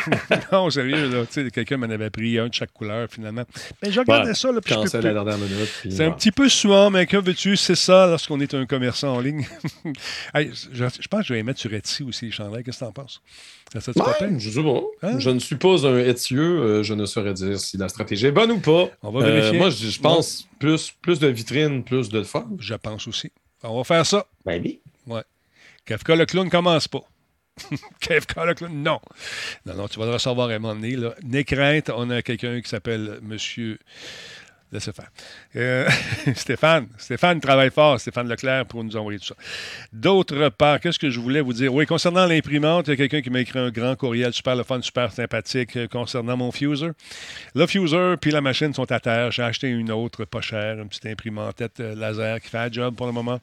non, 0.53 0.71
sérieux, 0.71 1.11
là, 1.11 1.27
tu 1.31 1.51
quelqu'un 1.51 1.77
m'en 1.77 1.91
avait 1.91 2.09
pris 2.09 2.39
un 2.39 2.49
de 2.49 2.55
chaque 2.55 2.73
couleur, 2.73 3.09
finalement. 3.11 3.45
Mais 3.83 3.93
je 3.93 4.01
regardais 4.01 4.29
Ouais. 4.29 4.35
ça, 4.35 4.51
là, 4.53 4.63
puis 4.63 4.73
je 4.73 4.79
cancel 4.81 5.07
à 5.07 5.13
la 5.13 5.25
dernière 5.25 5.37
minute. 5.47 5.69
puis 5.83 5.93
C'est 5.93 6.07
un 6.07 6.13
petit 6.13 6.33
peu 6.33 6.49
souvent, 6.49 6.89
mais 6.89 7.05
que 7.05 7.19
veux-tu, 7.19 7.59
c'est 7.59 7.75
ça 7.75 8.07
lorsqu'on 8.07 8.41
est 8.41 8.55
un 8.55 8.65
commerçant 8.65 9.15
en 9.17 9.21
ligne. 9.21 9.47
Hey, 10.35 10.51
je, 10.73 10.85
je 11.01 11.09
pense 11.09 11.21
que 11.21 11.27
je 11.27 11.33
vais 11.35 11.39
les 11.41 11.43
mettre 11.43 11.61
sur 11.61 11.73
Etsy 11.75 12.03
aussi, 12.03 12.27
les 12.27 12.31
chandails. 12.33 12.65
Qu'est-ce 12.65 12.81
que 12.81 12.85
t'en 12.87 12.93
penses? 12.93 13.18
Ça, 13.73 13.81
ça, 13.83 13.93
tu 13.93 13.99
pas 13.99 14.17
Ouais, 14.21 14.35
je 14.39 14.51
sais 14.51 14.63
pas. 14.63 14.81
Hein? 15.03 15.19
Je 15.19 15.29
ne 15.29 15.39
suis 15.39 15.57
pas 15.57 15.87
un 15.87 15.99
étieux. 15.99 16.41
euh, 16.41 16.83
je 16.83 16.95
ne 16.95 17.05
saurais 17.05 17.35
dire 17.35 17.61
si 17.61 17.77
la 17.77 17.89
stratégie 17.91 18.27
est 18.27 18.33
bonne 18.33 18.51
ou 18.53 18.61
pas. 18.61 18.89
On 19.03 19.11
va 19.11 19.21
Euh, 19.27 19.31
vérifier. 19.33 19.59
moi, 19.59 19.69
je, 19.71 19.89
je 19.89 20.01
pense 20.01 20.49
plus, 20.59 20.93
plus 21.03 21.19
de 21.19 21.27
vitrines, 21.29 21.85
plus 21.85 22.09
de 22.09 22.23
fun. 22.23 22.49
Je 22.59 22.75
pense 22.75 23.07
aussi. 23.07 23.31
On 23.63 23.77
va 23.77 23.85
faire 23.85 24.07
ça. 24.07 24.27
Ben 24.47 24.63
oui. 24.65 24.81
Kafka 25.85 26.17
le 26.17 26.25
clown 26.27 26.49
commence 26.51 26.87
pas. 26.89 27.01
Kafka 28.01 28.45
le 28.47 28.55
clown, 28.55 28.73
non. 28.83 29.01
Non, 29.67 29.75
non, 29.75 29.89
tu 29.89 29.99
vas 29.99 30.07
le 30.07 30.13
recevoir 30.13 30.49
à 30.49 30.53
un 30.53 30.59
moment 30.59 30.75
donné. 30.75 30.97
Là. 30.97 31.15
N'aie 31.23 31.45
crainte, 31.45 31.91
on 31.95 32.09
a 32.11 32.23
quelqu'un 32.23 32.61
qui 32.61 32.69
s'appelle 32.69 33.19
Monsieur. 33.23 33.79
Laissez 34.71 34.93
faire. 34.93 35.09
Euh, 35.57 35.89
Stéphane. 36.35 36.89
Stéphane 36.99 37.41
travaille 37.41 37.71
fort, 37.71 37.99
Stéphane 37.99 38.29
Leclerc, 38.29 38.67
pour 38.67 38.85
nous 38.85 38.95
envoyer 38.97 39.19
tout 39.19 39.27
ça. 39.27 39.35
D'autre 39.95 40.51
part, 40.51 40.79
qu'est-ce 40.81 40.99
que 40.99 41.09
je 41.09 41.19
voulais 41.19 41.41
vous 41.41 41.55
dire? 41.55 41.73
Oui, 41.73 41.87
concernant 41.87 42.27
l'imprimante, 42.27 42.87
il 42.87 42.91
y 42.91 42.93
a 42.93 42.97
quelqu'un 42.97 43.23
qui 43.23 43.31
m'a 43.31 43.41
écrit 43.41 43.59
un 43.59 43.71
grand 43.71 43.97
courriel 43.97 44.33
super 44.35 44.57
le 44.57 44.65
fun, 44.65 44.83
super 44.83 45.11
sympathique 45.11 45.75
euh, 45.77 45.87
concernant 45.89 46.37
mon 46.37 46.53
fuser. 46.53 46.91
Le 47.55 47.67
fuser 47.67 48.17
puis 48.21 48.31
la 48.31 48.43
machine 48.43 48.75
sont 48.75 48.91
à 48.93 49.01
terre. 49.01 49.31
J'ai 49.31 49.43
acheté 49.43 49.69
une 49.69 49.91
autre 49.91 50.27
pas 50.27 50.43
chère, 50.43 50.79
une 50.79 50.89
petite 50.89 51.07
imprimante 51.07 51.63
euh, 51.81 51.95
laser 51.95 52.41
qui 52.41 52.51
fait 52.51 52.59
un 52.59 52.71
job 52.71 52.95
pour 52.95 53.07
le 53.07 53.13
moment. 53.13 53.41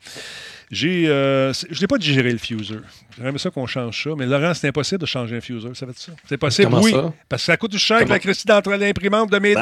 J'ai, 0.70 1.08
euh, 1.08 1.53
je 1.53 1.82
n'ai 1.82 1.88
pas 1.88 1.98
digéré 1.98 2.32
le 2.32 2.38
fuser. 2.38 2.77
J'aimerais 3.17 3.38
ça 3.39 3.50
qu'on 3.50 3.65
change 3.65 4.03
ça, 4.03 4.12
mais 4.15 4.27
Laurent, 4.27 4.53
c'est 4.53 4.67
impossible 4.67 5.01
de 5.01 5.05
changer 5.08 5.38
un 5.38 5.41
fuser. 5.41 5.70
Ça 5.74 5.88
fait 5.88 5.98
ça? 5.98 6.12
C'est 6.27 6.38
possible, 6.38 6.70
Comment 6.70 6.84
oui. 6.84 6.91
ça? 6.91 7.13
Parce 7.27 7.41
que 7.41 7.46
ça 7.48 7.58
coûte 7.58 7.75
cher 7.77 7.98
que 7.98 8.03
Comment? 8.03 8.13
la 8.13 8.20
Christie 8.20 8.46
d'entre 8.46 8.72
l'imprimante 8.72 9.32
de 9.32 9.39
mes 9.39 9.55
deux. 9.55 9.62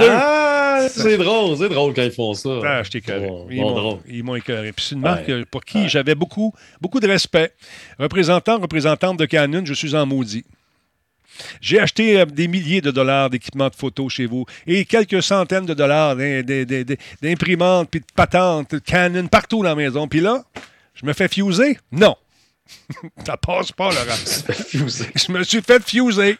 Ah, 0.75 0.89
c'est 0.89 1.17
drôle, 1.17 1.57
c'est 1.57 1.69
drôle 1.69 1.93
quand 1.93 2.01
ils 2.03 2.11
font 2.11 2.33
ça. 2.33 2.49
Ah, 2.65 2.83
je 2.83 2.89
t'ai. 2.91 3.01
Bon, 3.01 3.47
Ils 3.49 3.61
bon, 3.61 3.69
m'ont- 3.69 3.75
drôle. 3.79 3.99
ils 4.07 4.23
m'ont 4.23 4.35
écœuré. 4.35 4.71
Puis 4.73 4.85
c'est 4.89 4.95
une 4.95 5.01
marque 5.01 5.27
Ouais. 5.27 5.45
pour 5.49 5.63
qui 5.63 5.87
j'avais 5.89 6.15
beaucoup, 6.15 6.53
beaucoup 6.81 6.99
de 6.99 7.07
respect. 7.07 7.51
Représentant, 7.99 8.59
représentante 8.59 9.17
de 9.17 9.25
Canon, 9.25 9.63
je 9.65 9.73
suis 9.73 9.95
en 9.95 10.05
maudit. 10.05 10.45
J'ai 11.61 11.79
acheté 11.79 12.19
euh, 12.19 12.25
des 12.25 12.47
milliers 12.47 12.81
de 12.81 12.91
dollars 12.91 13.29
d'équipements 13.29 13.69
de 13.69 13.75
photo 13.75 14.07
chez 14.07 14.27
vous 14.27 14.45
et 14.67 14.85
quelques 14.85 15.23
centaines 15.23 15.65
de 15.65 15.73
dollars 15.73 16.15
d'im- 16.15 16.43
d'im- 16.43 16.63
d'im- 16.65 16.95
d'imprimantes 17.21 17.89
puis 17.89 18.01
de 18.01 18.05
patentes, 18.15 18.71
de 18.75 18.79
Canon 18.79 19.25
partout 19.27 19.57
dans 19.63 19.69
la 19.69 19.75
maison. 19.75 20.07
Puis 20.07 20.19
là, 20.19 20.43
je 20.93 21.05
me 21.05 21.13
fais 21.13 21.27
fuser? 21.27 21.77
Non. 21.91 22.15
Ça 23.25 23.35
passe 23.35 23.71
pas, 23.71 23.89
Laurent. 23.89 24.53
Je 24.71 25.31
me 25.31 25.43
suis 25.43 25.61
fait 25.61 25.83
fuser. 25.83 26.37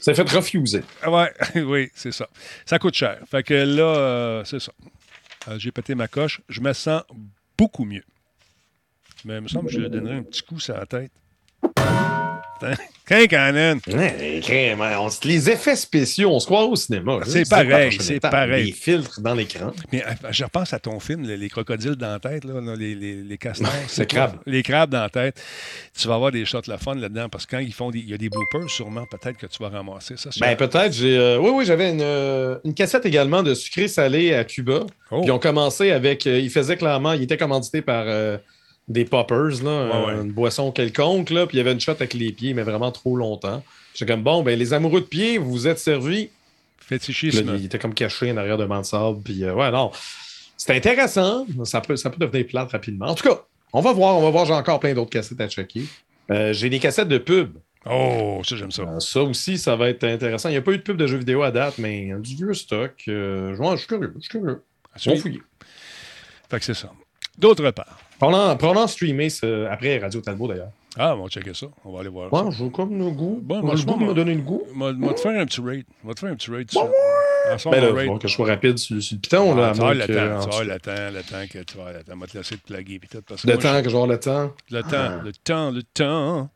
Ça 0.00 0.14
fait 0.14 0.22
refuser. 0.22 0.82
Ah 1.02 1.10
Ouais, 1.10 1.32
oui, 1.62 1.90
c'est 1.94 2.12
ça. 2.12 2.28
Ça 2.66 2.78
coûte 2.78 2.94
cher. 2.94 3.18
Fait 3.30 3.42
que 3.42 3.54
là, 3.54 3.82
euh, 3.82 4.44
c'est 4.44 4.60
ça. 4.60 4.72
Euh, 5.48 5.58
J'ai 5.58 5.70
pété 5.72 5.94
ma 5.94 6.08
coche. 6.08 6.40
Je 6.48 6.60
me 6.60 6.72
sens 6.72 7.02
beaucoup 7.58 7.84
mieux. 7.84 8.04
Mais 9.24 9.36
il 9.36 9.40
me 9.42 9.48
semble 9.48 9.66
que 9.66 9.72
je 9.72 9.80
lui 9.80 9.88
donnerais 9.90 10.16
un 10.16 10.22
petit 10.22 10.42
coup 10.42 10.58
sur 10.58 10.74
la 10.76 10.86
tête. 10.86 11.12
Canon. 13.28 13.78
Hein, 13.92 14.98
on 14.98 15.08
les 15.24 15.50
effets 15.50 15.76
spéciaux, 15.76 16.30
on 16.30 16.40
se 16.40 16.46
croit 16.46 16.64
au 16.64 16.76
cinéma. 16.76 17.20
C'est 17.26 17.44
ça 17.44 17.56
par 17.56 17.64
la 17.64 17.70
pareil, 17.70 17.96
c'est 18.00 18.20
pareil. 18.20 18.66
Les 18.66 18.72
filtres 18.72 19.20
dans 19.20 19.34
l'écran. 19.34 19.72
Mais 19.92 20.02
euh, 20.02 20.28
je 20.30 20.44
repense 20.44 20.72
à 20.72 20.78
ton 20.78 20.98
film, 20.98 21.22
les, 21.22 21.36
les 21.36 21.48
crocodiles 21.50 21.96
dans 21.96 22.12
la 22.12 22.18
tête, 22.20 22.44
là, 22.44 22.54
les, 22.76 22.94
les, 22.94 23.16
les 23.16 23.38
castors. 23.38 23.68
Ouais, 23.68 23.80
c'est 23.88 24.02
le 24.02 24.06
quoi? 24.06 24.28
crabe. 24.28 24.40
Les 24.46 24.62
crabes 24.62 24.90
dans 24.90 25.00
la 25.00 25.10
tête. 25.10 25.42
Tu 25.98 26.08
vas 26.08 26.14
avoir 26.14 26.32
des 26.32 26.44
shots 26.46 26.62
la 26.68 26.78
fun 26.78 26.94
là-dedans 26.94 27.28
parce 27.28 27.44
que 27.44 27.56
quand 27.56 27.62
ils 27.62 27.74
font 27.74 27.90
des, 27.90 27.98
il 27.98 28.08
y 28.08 28.14
a 28.14 28.18
des 28.18 28.30
bloopers, 28.30 28.70
sûrement, 28.70 29.04
peut-être 29.10 29.36
que 29.36 29.46
tu 29.46 29.62
vas 29.62 29.68
ramasser 29.68 30.16
ça. 30.16 30.30
Ben, 30.40 30.56
peut-être. 30.56 30.92
J'ai, 30.92 31.18
euh, 31.18 31.38
oui, 31.38 31.50
oui, 31.52 31.64
j'avais 31.66 31.90
une, 31.90 32.00
euh, 32.00 32.58
une 32.64 32.74
cassette 32.74 33.04
également 33.04 33.42
de 33.42 33.52
sucré 33.52 33.88
salé 33.88 34.32
à 34.34 34.44
Cuba. 34.44 34.86
Oh. 35.10 35.20
Puis 35.20 35.30
on 35.30 35.38
commençait 35.38 35.92
avec. 35.92 36.26
euh, 36.26 36.38
il 36.38 36.50
faisait 36.50 36.76
clairement. 36.76 37.12
Il 37.12 37.22
était 37.22 37.36
commandité 37.36 37.82
par 37.82 38.04
des 38.88 39.04
poppers, 39.04 39.62
là, 39.62 40.04
Ouais, 40.06 40.06
ouais. 40.14 40.22
une 40.22 40.32
boisson 40.32 40.72
quelconque. 40.72 41.30
Là, 41.30 41.46
puis 41.46 41.56
il 41.56 41.58
y 41.58 41.60
avait 41.60 41.72
une 41.72 41.80
shot 41.80 41.92
avec 41.92 42.14
les 42.14 42.32
pieds, 42.32 42.52
mais 42.54 42.62
vraiment 42.62 42.90
trop 42.92 43.16
longtemps. 43.16 43.62
J'étais 43.94 44.12
comme, 44.12 44.22
bon, 44.22 44.42
ben, 44.42 44.58
les 44.58 44.72
amoureux 44.72 45.00
de 45.00 45.06
pieds, 45.06 45.38
vous 45.38 45.50
vous 45.50 45.68
êtes 45.68 45.78
servis. 45.78 46.30
Puis 46.78 46.96
là, 46.96 46.98
Fétichisme. 46.98 47.54
il 47.58 47.64
était 47.66 47.78
comme 47.78 47.94
caché 47.94 48.30
en 48.32 48.36
arrière 48.36 48.58
de 48.58 48.64
banc 48.66 48.80
de 48.80 48.86
sable. 48.86 49.20
Puis, 49.22 49.44
euh, 49.44 49.54
ouais, 49.54 49.70
non. 49.70 49.92
C'était 50.56 50.74
intéressant. 50.76 51.46
Ça 51.64 51.80
peut, 51.80 51.96
ça 51.96 52.10
peut 52.10 52.18
devenir 52.24 52.46
plate 52.46 52.70
rapidement. 52.72 53.06
En 53.06 53.14
tout 53.14 53.28
cas, 53.28 53.40
on 53.72 53.80
va 53.80 53.92
voir. 53.92 54.16
On 54.18 54.22
va 54.22 54.30
voir. 54.30 54.44
J'ai 54.46 54.52
encore 54.52 54.80
plein 54.80 54.94
d'autres 54.94 55.10
cassettes 55.10 55.40
à 55.40 55.48
checker. 55.48 55.84
Euh, 56.30 56.52
j'ai 56.52 56.68
des 56.68 56.78
cassettes 56.78 57.08
de 57.08 57.18
pub. 57.18 57.56
Oh, 57.84 58.40
ça, 58.44 58.54
j'aime 58.56 58.70
ça. 58.70 58.82
Euh, 58.82 59.00
Ça 59.00 59.22
aussi, 59.22 59.58
ça 59.58 59.74
va 59.76 59.88
être 59.88 60.04
intéressant. 60.04 60.48
Il 60.48 60.52
n'y 60.52 60.58
a 60.58 60.62
pas 60.62 60.72
eu 60.72 60.78
de 60.78 60.82
pub 60.82 60.96
de 60.96 61.06
jeux 61.06 61.18
vidéo 61.18 61.42
à 61.42 61.50
date, 61.50 61.78
mais 61.78 62.12
du 62.20 62.36
vieux 62.36 62.54
stock. 62.54 62.92
Je 63.06 63.54
suis 63.76 63.86
curieux. 63.86 64.12
Je 64.16 64.20
suis 64.20 64.28
curieux. 64.30 64.62
On 65.06 65.10
va 65.10 65.16
fouiller. 65.16 65.42
Fait 66.50 66.58
que 66.58 66.64
c'est 66.64 66.74
ça. 66.74 66.92
D'autre 67.38 67.70
part. 67.70 67.98
Pendant, 68.22 68.56
pendant 68.56 68.86
streamer 68.86 69.28
ce- 69.30 69.66
après 69.66 69.98
Radio 69.98 70.20
Talbot 70.20 70.46
d'ailleurs. 70.46 70.70
Ah, 70.96 71.16
on 71.16 71.22
va 71.24 71.28
checker 71.28 71.54
ça. 71.54 71.66
On 71.84 71.92
va 71.92 72.00
aller 72.00 72.08
voir. 72.08 72.30
ça. 72.30 72.44
Ouais, 72.44 72.50
j'ai 72.56 72.70
comme 72.70 72.96
le 72.98 73.10
goût. 73.10 73.40
Bon, 73.42 73.62
moi, 73.62 73.74
je 73.74 73.84
moi, 73.84 73.96
me 73.96 74.14
donner 74.14 74.34
le 74.34 74.42
goût. 74.42 74.62
Moi, 74.74 74.92
moi, 74.92 75.12
te 75.14 75.20
faire 75.20 75.40
un 75.40 75.44
petit 75.46 75.60
raid. 75.60 75.84
Moi, 76.04 76.14
te 76.14 76.20
faire 76.20 76.30
un 76.30 76.36
petit 76.36 76.50
raid. 76.50 76.68
Bon. 76.72 76.88
À 77.50 77.58
son 77.58 77.70
Ben 77.70 77.80
là, 77.82 78.04
faut 78.06 78.18
que 78.18 78.28
je 78.28 78.34
sois 78.34 78.46
rapide 78.46 78.78
sur, 78.78 79.02
sur 79.02 79.16
le 79.16 79.20
piton. 79.20 79.52
Ah, 79.58 79.60
là, 79.60 79.72
tu 79.74 79.80
le 79.98 80.06
que- 80.06 80.12
temps, 80.12 80.48
tu 80.48 80.64
le 80.68 80.78
temps, 80.78 80.92
le 81.12 81.22
temps 81.22 81.46
que 81.50 81.58
tu 81.64 81.76
vas 81.76 81.92
le 81.92 82.04
temps. 82.04 82.12
On 82.14 82.18
va 82.18 82.26
te 82.28 82.38
laisser 82.38 82.56
te 82.58 82.66
plaguer 82.66 82.98
puis 83.00 83.08
tout. 83.08 83.22
Parce 83.26 83.42
que 83.42 83.48
Le 83.48 83.54
moi, 83.54 83.62
temps 83.62 83.82
que 83.82 83.88
je 83.90 83.94
avoir 83.96 84.06
le 84.06 84.20
temps. 84.20 84.52
je- 84.70 84.76
le 84.76 84.82
temps, 84.82 84.88
Ah. 84.92 85.20
le 85.24 85.32
temps, 85.32 85.70
le 85.72 85.82
temps, 85.82 86.48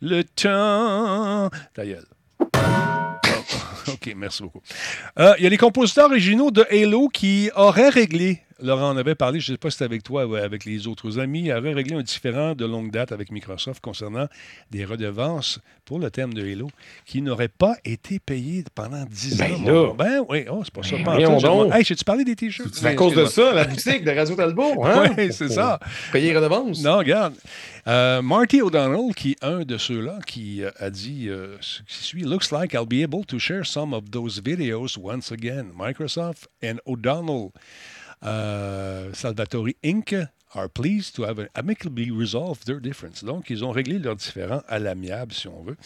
le 0.00 0.24
temps. 0.24 1.50
Ta 1.74 1.86
gueule. 1.86 2.04
OK, 3.88 4.12
merci 4.16 4.42
beaucoup. 4.42 4.60
Euh, 5.18 5.34
Il 5.38 5.44
y 5.44 5.46
a 5.46 5.50
les 5.50 5.56
compositeurs 5.58 6.06
originaux 6.06 6.50
de 6.50 6.64
Halo 6.70 7.08
qui 7.08 7.50
auraient 7.54 7.88
réglé, 7.90 8.40
Laurent 8.62 8.90
en 8.90 8.96
avait 8.96 9.14
parlé, 9.14 9.40
je 9.40 9.50
ne 9.52 9.56
sais 9.56 9.58
pas 9.58 9.70
si 9.70 9.74
c'était 9.74 9.84
avec 9.84 10.02
toi 10.02 10.26
ou 10.26 10.34
avec 10.36 10.64
les 10.64 10.86
autres 10.86 11.18
amis, 11.18 11.52
auraient 11.52 11.72
réglé 11.72 11.96
un 11.96 12.02
différend 12.02 12.54
de 12.54 12.64
longue 12.64 12.90
date 12.90 13.12
avec 13.12 13.30
Microsoft 13.30 13.80
concernant 13.80 14.26
des 14.70 14.84
redevances 14.84 15.60
pour 15.84 15.98
le 15.98 16.10
thème 16.10 16.32
de 16.32 16.42
Halo 16.42 16.70
qui 17.04 17.22
n'auraient 17.22 17.48
pas 17.48 17.74
été 17.84 18.18
payées 18.18 18.64
pendant 18.74 19.04
10 19.04 19.36
Ben 19.38 19.54
ans. 19.54 19.64
là. 19.64 19.94
Ben 19.94 20.24
oui, 20.28 20.44
oh, 20.50 20.62
c'est 20.64 20.72
pas 20.72 20.82
ça. 20.82 20.96
Ben 21.04 21.26
en 21.26 21.38
donc. 21.38 21.74
Hey, 21.74 21.84
j'ai-tu 21.84 22.04
parlé 22.04 22.24
des 22.24 22.36
t-shirts? 22.36 22.74
C'est 22.74 22.86
à 22.86 22.94
cause 22.94 23.14
de 23.14 23.26
ça, 23.26 23.52
la 23.52 23.64
boutique 23.64 24.04
de 24.04 24.10
Radio 24.10 24.34
Talbot. 24.34 24.84
Hein? 24.84 25.14
Oui, 25.18 25.32
c'est 25.32 25.48
ça. 25.48 25.78
Payer 26.12 26.30
les 26.30 26.36
redevances. 26.36 26.82
Non, 26.82 26.98
regarde. 26.98 27.34
Euh, 27.88 28.22
Marty 28.22 28.62
O'Donnell, 28.62 29.12
qui 29.14 29.32
est 29.32 29.44
un 29.44 29.64
de 29.64 29.76
ceux-là, 29.76 30.18
qui 30.26 30.62
euh, 30.62 30.70
a 30.78 30.88
dit 30.88 31.28
euh, 31.28 31.56
ce 31.60 31.82
qui 31.82 32.04
suit 32.04 32.22
Looks 32.22 32.52
like 32.52 32.74
I'll 32.74 32.86
be 32.86 33.02
able 33.02 33.24
to 33.26 33.38
share 33.40 33.66
some 33.66 33.92
of 33.92 34.10
those 34.12 34.40
videos 34.40 34.96
once 34.96 35.32
again. 35.32 35.72
Microsoft 35.76 36.46
and 36.62 36.76
O'Donnell, 36.86 37.50
euh, 38.24 39.12
Salvatore 39.14 39.68
Inc. 39.84 40.14
are 40.54 40.68
pleased 40.68 41.14
to 41.16 41.24
have 41.24 41.48
amicably 41.54 42.10
resolved 42.10 42.64
their 42.64 42.80
difference. 42.80 43.24
Donc, 43.24 43.50
ils 43.50 43.64
ont 43.64 43.70
réglé 43.70 43.98
leurs 43.98 44.16
différends 44.16 44.62
à 44.68 44.78
l'amiable, 44.78 45.32
si 45.32 45.48
on 45.48 45.62
veut. 45.62 45.76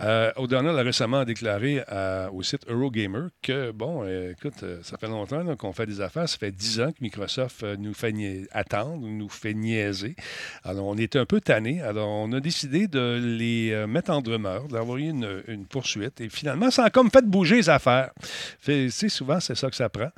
Euh, 0.00 0.30
O'Donnell 0.36 0.78
a 0.78 0.82
récemment 0.82 1.24
déclaré 1.24 1.80
à- 1.88 2.30
au 2.32 2.42
site 2.42 2.62
Eurogamer 2.68 3.28
que, 3.42 3.72
bon, 3.72 4.02
euh, 4.04 4.30
écoute, 4.32 4.62
euh, 4.62 4.78
ça 4.82 4.96
fait 4.96 5.08
longtemps 5.08 5.42
là, 5.42 5.56
qu'on 5.56 5.72
fait 5.72 5.86
des 5.86 6.00
affaires. 6.00 6.28
Ça 6.28 6.38
fait 6.38 6.52
10 6.52 6.80
ans 6.80 6.92
que 6.92 6.98
Microsoft 7.00 7.62
euh, 7.64 7.76
nous 7.78 7.94
fait 7.94 8.12
nia- 8.12 8.46
attendre, 8.52 9.04
nous 9.06 9.28
fait 9.28 9.54
niaiser. 9.54 10.14
Alors, 10.64 10.86
on 10.86 10.96
était 10.96 11.18
un 11.18 11.26
peu 11.26 11.40
tannés. 11.40 11.80
Alors, 11.82 12.08
on 12.08 12.30
a 12.32 12.40
décidé 12.40 12.86
de 12.86 13.18
les 13.20 13.72
euh, 13.72 13.86
mettre 13.88 14.10
en 14.12 14.20
demeure, 14.22 14.68
d'envoyer 14.68 15.08
une, 15.08 15.42
une 15.48 15.66
poursuite. 15.66 16.20
Et 16.20 16.28
finalement, 16.28 16.70
ça 16.70 16.84
a 16.84 16.90
comme 16.90 17.10
fait 17.10 17.24
bouger 17.26 17.56
les 17.56 17.68
affaires. 17.68 18.10
Fait, 18.60 18.84
tu 18.86 18.90
sais, 18.92 19.08
souvent, 19.08 19.40
c'est 19.40 19.56
ça 19.56 19.68
que 19.68 19.76
ça 19.76 19.88
prend. 19.88 20.10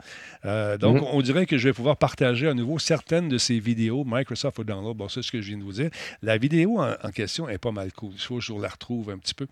Euh, 0.45 0.77
donc, 0.77 0.97
Mhm. 0.99 1.07
on 1.13 1.23
dirait 1.23 1.47
que 1.47 1.57
je 1.57 1.69
vais 1.69 1.73
pouvoir 1.75 1.97
partager 1.97 2.47
à 2.49 2.55
nouveau 2.55 2.79
certaines 2.79 3.29
de 3.29 3.39
ces 3.39 3.59
vidéos 3.59 3.80
Microsoft 3.89 4.59
au 4.59 4.65
download. 4.65 4.97
Bon, 4.97 5.09
c'est 5.09 5.23
ce 5.23 5.33
que 5.33 5.41
je 5.41 5.49
viens 5.49 5.59
de 5.59 5.65
vous 5.65 5.73
dire. 5.73 5.91
La 6.23 6.37
vidéo 6.39 6.81
en, 6.81 7.11
question 7.11 7.49
est 7.49 7.59
pas 7.59 7.73
mal 7.73 7.93
cool. 7.93 8.13
Il 8.15 8.21
faut 8.21 8.37
que 8.37 8.43
je 8.43 8.53
la 8.53 8.69
retrouve 8.69 9.11
un 9.11 9.19
petit 9.19 9.35
peu. 9.35 9.47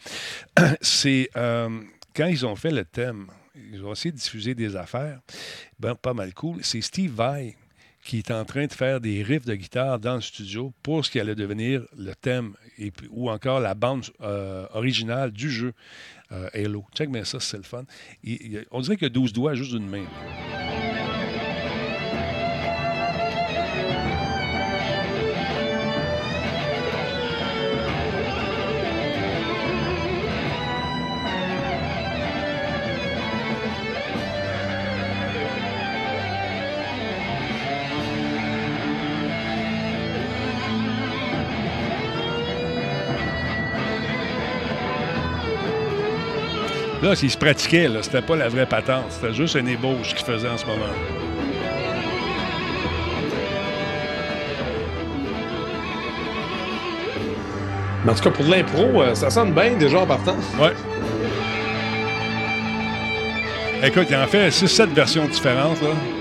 c'est 0.81 1.31
euh, 1.37 1.81
quand 2.15 2.27
ils 2.27 2.45
ont 2.45 2.57
fait 2.57 2.71
le 2.71 2.85
thème, 2.85 3.29
ils 3.73 3.85
ont 3.85 3.93
essayé 3.93 4.13
de 4.13 4.19
diffuser 4.19 4.55
des 4.55 4.77
affaires, 4.77 5.21
ben, 5.79 5.95
pas 5.95 6.15
mal 6.15 6.35
cool. 6.35 6.59
C'est 6.63 6.81
Steve 6.81 7.13
Vai 7.13 7.57
qui 8.05 8.19
est 8.19 8.31
en 8.31 8.45
train 8.45 8.67
de 8.67 8.73
faire 8.73 9.01
des 9.01 9.23
riffs 9.23 9.45
de 9.45 9.55
guitare 9.55 9.99
dans 9.99 10.15
le 10.15 10.21
studio 10.21 10.73
pour 10.83 11.05
ce 11.05 11.11
qui 11.11 11.21
allait 11.21 11.35
devenir 11.35 11.83
le 11.97 12.15
thème 12.15 12.55
et, 12.79 12.93
ou 13.11 13.29
encore 13.29 13.61
la 13.61 13.75
bande 13.75 14.07
euh, 14.23 14.67
originale 14.73 15.31
du 15.31 15.51
jeu 15.51 15.75
euh, 16.33 16.49
Halo. 16.55 16.87
Check 16.95 17.11
bien 17.11 17.25
ça, 17.25 17.41
c'est 17.41 17.57
le 17.57 17.65
fun. 17.65 17.85
On 18.71 18.81
dirait 18.81 18.97
qu'il 18.97 19.07
y 19.07 19.11
a 19.11 19.13
12 19.13 19.33
doigts 19.33 19.55
juste 19.55 19.73
d'une 19.73 19.89
main. 19.89 20.07
Là, 47.09 47.17
se 47.17 47.39
pratiquait. 47.39 47.89
Là. 47.89 48.03
C'était 48.03 48.21
pas 48.21 48.37
la 48.37 48.51
vraie 48.51 48.67
patente. 48.67 49.07
C'était 49.09 49.33
juste 49.33 49.55
une 49.55 49.69
ébauche 49.69 50.15
qu'il 50.15 50.27
faisait 50.27 50.49
en 50.49 50.59
ce 50.59 50.67
moment. 50.67 50.85
En 58.07 58.15
tout 58.15 58.23
cas, 58.23 58.31
pour 58.31 58.45
l'impro, 58.45 59.01
euh, 59.01 59.15
ça 59.15 59.31
sonne 59.31 59.53
bien 59.53 59.73
déjà 59.79 60.01
en 60.01 60.07
partant. 60.07 60.37
Ouais. 60.61 60.75
Écoute, 63.83 64.09
il 64.11 64.17
en 64.17 64.27
fait 64.27 64.51
6-7 64.51 64.93
versions 64.93 65.25
différentes. 65.25 65.81
Là. 65.81 66.18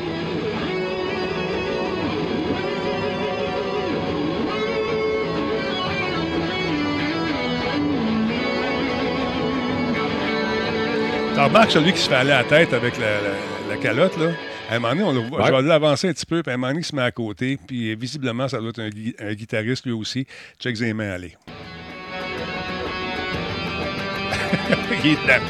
Remarques 11.48 11.72
celui 11.72 11.94
qui 11.94 12.00
se 12.00 12.10
fait 12.10 12.16
aller 12.16 12.32
à 12.32 12.42
la 12.42 12.44
tête 12.44 12.74
avec 12.74 12.98
la, 12.98 13.22
la- 13.22 13.76
la 13.76 13.78
calotte, 13.78 14.18
là. 14.18 14.32
À 14.70 14.76
un 14.76 14.80
moment 14.80 14.94
donné, 14.96 15.04
on 15.08 15.14
le 15.14 15.20
voit. 15.30 15.40
Ouais. 15.40 15.48
Je 15.48 15.52
vais 15.54 15.62
l'avancer 15.62 16.10
un 16.10 16.14
petit 16.14 16.26
peu, 16.26 16.44
puis 16.44 16.52
à 16.52 16.56
un 16.56 16.58
moment 16.58 16.68
donné, 16.70 16.82
il 16.82 16.86
se 16.86 16.94
met 16.96 17.02
à 17.02 17.12
côté. 17.12 17.58
Puis 17.66 17.96
visiblement, 17.96 18.50
ça 18.50 18.60
doit 18.60 18.70
être 18.72 18.82
un, 18.82 18.90
gui- 18.90 19.16
un 19.18 19.34
guitariste 19.34 19.86
lui 19.86 19.94
aussi. 19.94 20.28
Check 20.60 20.76
ses 20.76 20.92
mains 20.94 21.12
aller. 21.14 21.38
il 25.04 25.12
est 25.12 25.16
dedans. 25.16 25.44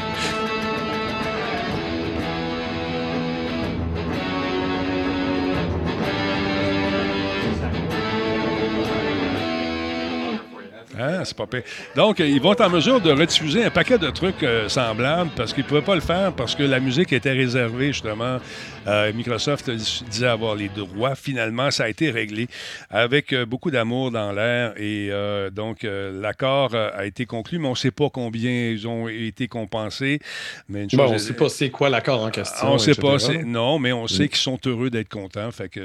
C'est 11.24 11.36
pas 11.36 11.46
pire. 11.46 11.62
Donc, 11.96 12.20
euh, 12.20 12.26
ils 12.26 12.40
vont 12.40 12.52
être 12.52 12.64
en 12.64 12.70
mesure 12.70 13.00
de 13.00 13.10
rediffuser 13.10 13.64
un 13.64 13.70
paquet 13.70 13.98
de 13.98 14.10
trucs 14.10 14.42
euh, 14.42 14.68
semblables 14.68 15.30
parce 15.36 15.52
qu'ils 15.52 15.64
ne 15.64 15.68
pouvaient 15.68 15.82
pas 15.82 15.94
le 15.94 16.00
faire 16.00 16.32
parce 16.32 16.54
que 16.54 16.62
la 16.62 16.80
musique 16.80 17.12
était 17.12 17.32
réservée, 17.32 17.88
justement. 17.88 18.38
Euh, 18.86 19.12
Microsoft 19.12 19.70
disait 19.70 20.26
avoir 20.26 20.54
les 20.54 20.68
droits. 20.68 21.14
Finalement, 21.14 21.70
ça 21.70 21.84
a 21.84 21.88
été 21.88 22.10
réglé 22.10 22.48
avec 22.90 23.32
euh, 23.32 23.44
beaucoup 23.46 23.70
d'amour 23.70 24.10
dans 24.10 24.32
l'air 24.32 24.72
et 24.76 25.10
donc 25.52 25.78
l'accord 25.84 26.74
a 26.74 27.04
été 27.06 27.26
conclu, 27.26 27.58
mais 27.58 27.66
on 27.68 27.72
ne 27.72 27.76
sait 27.76 27.90
pas 27.90 28.08
combien 28.10 28.50
ils 28.70 28.86
ont 28.86 29.08
été 29.08 29.48
compensés. 29.48 30.20
Mais 30.68 30.82
une 30.84 30.88
Bon, 30.92 31.04
chose 31.04 31.10
on 31.10 31.14
est- 31.14 31.18
sait 31.18 31.32
pas 31.34 31.48
c'est 31.48 31.70
quoi 31.70 31.88
l'accord 31.88 32.22
en 32.22 32.30
question. 32.30 32.68
on 32.70 32.74
ne 32.74 32.78
sait 32.78 32.94
pas. 32.94 33.16
Non, 33.44 33.78
mais 33.78 33.92
on 33.92 34.06
sait 34.06 34.28
qu'ils 34.28 34.38
sont 34.38 34.58
heureux 34.66 34.90
d'être 34.90 35.08
contents. 35.08 35.50
Fait 35.50 35.68
que 35.68 35.80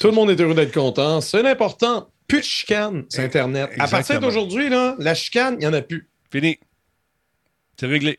Tout 0.00 0.06
le 0.08 0.12
monde 0.12 0.30
est 0.30 0.40
heureux 0.40 0.54
d'être 0.54 0.74
content. 0.74 1.20
C'est 1.20 1.42
l'important. 1.42 2.08
Plus 2.28 2.40
de 2.40 2.44
chicane 2.44 3.06
sur 3.08 3.22
Internet. 3.22 3.70
À 3.78 3.88
partir 3.88 4.20
d'aujourd'hui, 4.20 4.68
là, 4.68 4.94
la 4.98 5.14
chicane, 5.14 5.54
il 5.54 5.60
n'y 5.60 5.66
en 5.66 5.72
a 5.72 5.80
plus. 5.82 6.06
Fini. 6.30 6.58
C'est 7.80 7.86
réglé. 7.86 8.18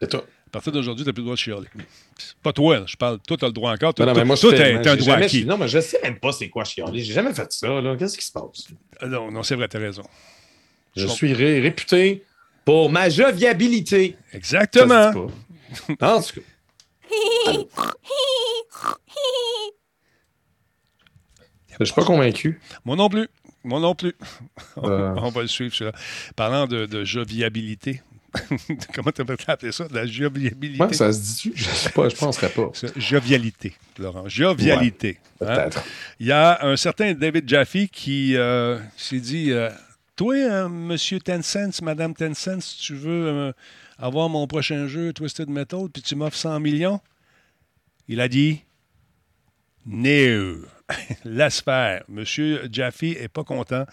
C'est 0.00 0.08
tout. 0.08 0.16
À 0.16 0.50
partir 0.50 0.72
d'aujourd'hui, 0.72 1.04
tu 1.04 1.10
n'as 1.10 1.12
plus 1.12 1.20
le 1.20 1.24
droit 1.26 1.34
de 1.34 1.38
chialer. 1.40 1.66
Pas 2.42 2.52
toi, 2.54 2.78
là, 2.80 2.84
je 2.86 2.96
parle. 2.96 3.18
Toi, 3.26 3.36
tu 3.36 3.44
as 3.44 3.48
le 3.48 3.52
droit 3.52 3.70
encore. 3.72 3.92
Toi, 3.92 4.06
Non, 4.06 4.12
non, 4.12 4.18
mais 4.20 4.24
moi, 4.24 4.36
je 4.36 4.40
toi, 4.40 4.50
fais- 4.52 4.80
t'as 4.80 4.92
un 4.92 4.96
droit 4.96 5.14
acquis. 5.16 5.44
Non, 5.44 5.58
mais 5.58 5.68
je 5.68 5.78
sais 5.80 6.00
même 6.02 6.18
pas 6.18 6.32
c'est 6.32 6.48
quoi 6.48 6.64
chialer. 6.64 7.04
J'ai 7.04 7.12
jamais 7.12 7.34
fait 7.34 7.52
ça, 7.52 7.68
là. 7.82 7.96
Qu'est-ce 7.98 8.16
qui 8.16 8.24
se 8.24 8.32
passe? 8.32 8.68
Ah 9.00 9.06
Non, 9.06 9.30
non, 9.30 9.42
c'est 9.42 9.56
vrai, 9.56 9.68
tu 9.68 9.76
as 9.76 9.80
raison. 9.80 10.02
Je 10.96 11.02
Je 11.02 11.06
suis 11.08 11.34
ré- 11.34 11.60
réputé 11.60 12.24
pour 12.64 12.88
ma 12.90 13.10
joviabilité. 13.10 14.16
Exactement. 14.32 15.10
En 16.00 16.22
tout 16.22 16.34
cas. 16.34 16.40
Je 21.80 21.84
suis 21.84 21.94
pas 21.94 22.04
convaincu. 22.04 22.60
Moi 22.84 22.96
non 22.96 23.08
plus. 23.08 23.28
Moi 23.64 23.80
non 23.80 23.94
plus. 23.94 24.14
Euh. 24.78 25.14
On 25.16 25.30
va 25.30 25.42
le 25.42 25.48
suivre, 25.48 25.74
celui-là. 25.74 25.96
Parlant 26.36 26.66
de, 26.66 26.86
de 26.86 27.04
joviabilité. 27.04 28.00
Comment 28.94 29.10
tu 29.10 29.24
peux 29.24 29.36
appeler 29.46 29.72
ça? 29.72 29.88
De 29.88 29.94
la 29.94 30.06
joviabilité? 30.06 30.82
Ouais, 30.82 30.92
ça 30.92 31.12
se 31.12 31.18
dit-tu? 31.20 31.52
Je 31.54 31.64
sais 31.64 31.90
pas, 31.90 32.08
je 32.08 32.16
penserais 32.16 32.50
pas. 32.50 32.70
Jovialité, 32.96 33.74
Laurent. 33.98 34.28
Jovialité. 34.28 35.18
Hein? 35.40 35.46
Peut-être. 35.46 35.84
Il 36.20 36.26
y 36.26 36.32
a 36.32 36.64
un 36.64 36.76
certain 36.76 37.12
David 37.14 37.48
Jaffe 37.48 37.86
qui 37.90 38.36
euh, 38.36 38.78
s'est 38.96 39.20
dit 39.20 39.50
euh, 39.50 39.70
Toi, 40.16 40.34
euh, 40.36 40.68
monsieur 40.68 41.18
Tencent, 41.20 41.82
madame 41.82 42.14
Tencent, 42.14 42.60
si 42.60 42.78
tu 42.78 42.94
veux 42.94 43.26
euh, 43.26 43.52
avoir 43.98 44.28
mon 44.28 44.46
prochain 44.46 44.86
jeu 44.86 45.12
Twisted 45.12 45.48
Metal, 45.48 45.88
puis 45.92 46.02
tu 46.02 46.14
m'offres 46.14 46.36
100 46.36 46.60
millions, 46.60 47.00
il 48.08 48.20
a 48.20 48.28
dit 48.28 48.62
No. 49.86 50.58
Laisse 51.24 51.60
faire. 51.60 52.02
Monsieur 52.08 52.68
Jaffe 52.72 53.02
n'est 53.02 53.28
pas 53.28 53.44
content 53.44 53.84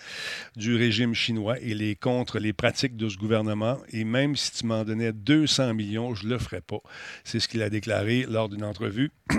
du 0.55 0.75
régime 0.75 1.13
chinois. 1.13 1.55
Il 1.61 1.81
est 1.81 1.95
contre 1.95 2.39
les 2.39 2.53
pratiques 2.53 2.95
de 2.95 3.09
ce 3.09 3.17
gouvernement. 3.17 3.77
Et 3.91 4.05
même 4.05 4.35
si 4.35 4.51
tu 4.51 4.65
m'en 4.65 4.83
donnais 4.83 5.11
200 5.11 5.73
millions, 5.73 6.15
je 6.15 6.25
ne 6.25 6.31
le 6.31 6.39
ferais 6.39 6.61
pas. 6.61 6.79
C'est 7.23 7.39
ce 7.39 7.47
qu'il 7.47 7.61
a 7.61 7.69
déclaré 7.69 8.25
lors 8.29 8.47
d'une 8.47 8.63
entrevue 8.63 9.11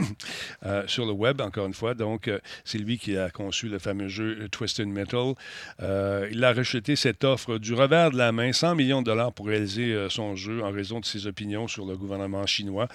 euh, 0.66 0.82
sur 0.86 1.06
le 1.06 1.12
web, 1.12 1.40
encore 1.40 1.66
une 1.66 1.74
fois. 1.74 1.94
Donc, 1.94 2.28
euh, 2.28 2.38
c'est 2.64 2.78
lui 2.78 2.98
qui 2.98 3.16
a 3.16 3.30
conçu 3.30 3.68
le 3.68 3.78
fameux 3.78 4.08
jeu 4.08 4.48
Twisted 4.50 4.88
Metal. 4.88 5.34
Euh, 5.82 6.28
il 6.30 6.44
a 6.44 6.52
rejeté 6.52 6.94
cette 6.94 7.24
offre 7.24 7.58
du 7.58 7.72
revers 7.72 8.10
de 8.10 8.18
la 8.18 8.32
main, 8.32 8.52
100 8.52 8.74
millions 8.74 9.00
de 9.00 9.06
dollars 9.06 9.32
pour 9.32 9.46
réaliser 9.46 10.06
son 10.10 10.36
jeu 10.36 10.62
en 10.62 10.70
raison 10.70 11.00
de 11.00 11.06
ses 11.06 11.26
opinions 11.26 11.68
sur 11.68 11.86
le 11.86 11.96
gouvernement 11.96 12.46
chinois. 12.46 12.88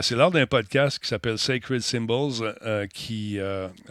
C'est 0.00 0.14
lors 0.14 0.30
d'un 0.30 0.46
podcast 0.46 0.98
qui 0.98 1.08
s'appelle 1.08 1.38
Sacred 1.38 1.80
Symbols 1.80 2.54
qui 2.92 3.38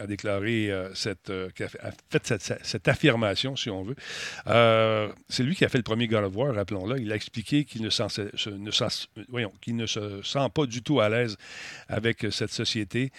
a 0.02 0.06
déclaré 0.06 0.70
euh, 0.70 0.92
cette, 0.94 1.30
euh, 1.30 1.48
a 1.80 1.90
fait 2.10 2.26
cette, 2.26 2.58
cette- 2.62 2.88
affirmation, 2.88 3.56
si 3.56 3.70
on 3.70 3.82
veut. 3.82 3.94
Euh, 4.48 5.08
c'est 5.28 5.42
lui 5.44 5.54
qui 5.54 5.64
a 5.64 5.68
fait 5.68 5.78
le 5.78 5.84
premier 5.84 6.08
God 6.08 6.24
of 6.24 6.36
War, 6.36 6.54
rappelons-le. 6.54 7.00
Il 7.00 7.12
a 7.12 7.14
expliqué 7.14 7.64
qu'il 7.64 7.82
ne, 7.82 7.90
se- 7.90 8.50
ne 8.50 8.70
voyons, 9.28 9.52
qu'il 9.60 9.76
ne 9.76 9.86
se 9.86 10.20
sent 10.22 10.48
pas 10.52 10.66
du 10.66 10.82
tout 10.82 11.00
à 11.00 11.08
l'aise 11.08 11.36
avec 11.88 12.26
cette 12.30 12.50
société 12.52 13.12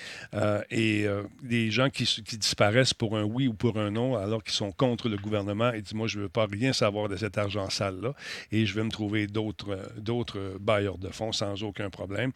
et 0.70 1.08
des 1.42 1.72
gens 1.72 1.90
qui, 1.90 2.04
disparaissent 2.38 2.94
pour 2.94 3.18
un 3.18 3.24
oui 3.24 3.48
ou 3.48 3.54
pour 3.54 3.78
un 3.78 3.92
non 3.92 4.16
alors 4.16 4.44
qu'ils 4.44 4.54
sont 4.54 4.72
contre 4.72 5.08
le 5.10 5.18
gouvernement 5.18 5.72
et 5.72 5.82
disent 5.82 5.94
moi 5.94 6.08
je 6.08 6.18
ne 6.18 6.24
veux 6.24 6.30
pas 6.30 6.46
rien 6.46 6.74
savoir 6.74 7.08
de 7.10 7.16
cet 7.16 7.38
argent 7.38 7.70
sale 7.70 8.00
là 8.02 8.14
et 8.52 8.66
je 8.66 8.74
vais 8.74 8.84
me 8.84 8.92
trouver 8.92 9.28
d'autres 9.28 9.80
d'autres 9.98 10.58
bailleurs 10.60 10.98
de 10.98 11.10
fonds 11.10 11.32
sans 11.32 11.64
aucun 11.64 11.90
problème. 11.90 12.32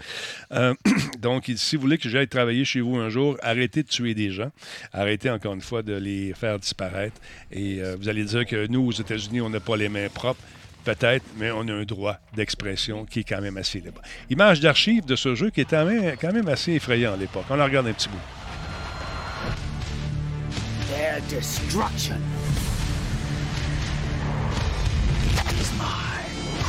Donc 1.20 1.48
il 1.48 1.56
dit, 1.56 1.62
si 1.62 1.76
vous 1.76 1.82
voulez 1.82 1.98
que 1.98 2.10
j'aille 2.10 2.28
travailler 2.28 2.66
chez 2.66 2.82
vous 2.82 2.96
un 2.98 3.10
jour, 3.10 3.38
arrêtez 3.42 3.84
de 3.84 3.88
tuer 3.88 4.14
des 4.14 4.32
gens, 4.32 4.37
arrêtez 4.94 5.30
encore 5.30 5.54
une 5.54 5.62
fois 5.62 5.84
de 5.84 5.94
les 5.94 6.34
faire 6.34 6.60
disparaître 6.60 7.20
et 7.52 7.82
euh, 7.82 7.96
vous 8.00 8.10
allez 8.10 8.24
dire 8.24 8.46
que 8.46 8.68
nous 8.68 8.86
aux 8.88 8.92
États-Unis 8.92 9.42
on 9.42 9.50
n'a 9.50 9.60
pas 9.60 9.78
les 9.78 9.90
mains 9.90 10.10
propres. 10.10 10.42
Peut-être, 10.84 11.26
mais 11.36 11.52
on 11.52 11.68
a 11.68 11.74
un 11.74 11.84
droit 11.84 12.18
d'expression 12.34 13.04
qui 13.04 13.20
est 13.20 13.24
quand 13.24 13.42
même 13.42 13.58
assez 13.58 13.82
libre. 13.82 14.02
Image 14.30 14.62
d'archive 14.62 15.04
de 15.04 15.18
ce 15.18 15.36
jeu 15.36 15.50
qui 15.50 15.60
est 15.60 15.70
quand 15.70 16.34
même, 16.34 16.48
assez 16.48 16.74
effrayant 16.74 17.14
à 17.14 17.18
l'époque. 17.18 17.44
On 17.50 17.58
la 17.58 17.66
regarde 17.66 17.88
un 17.88 17.94
petit 17.94 18.08
bout. 18.08 18.16
Their 20.90 21.20
destruction 21.30 22.16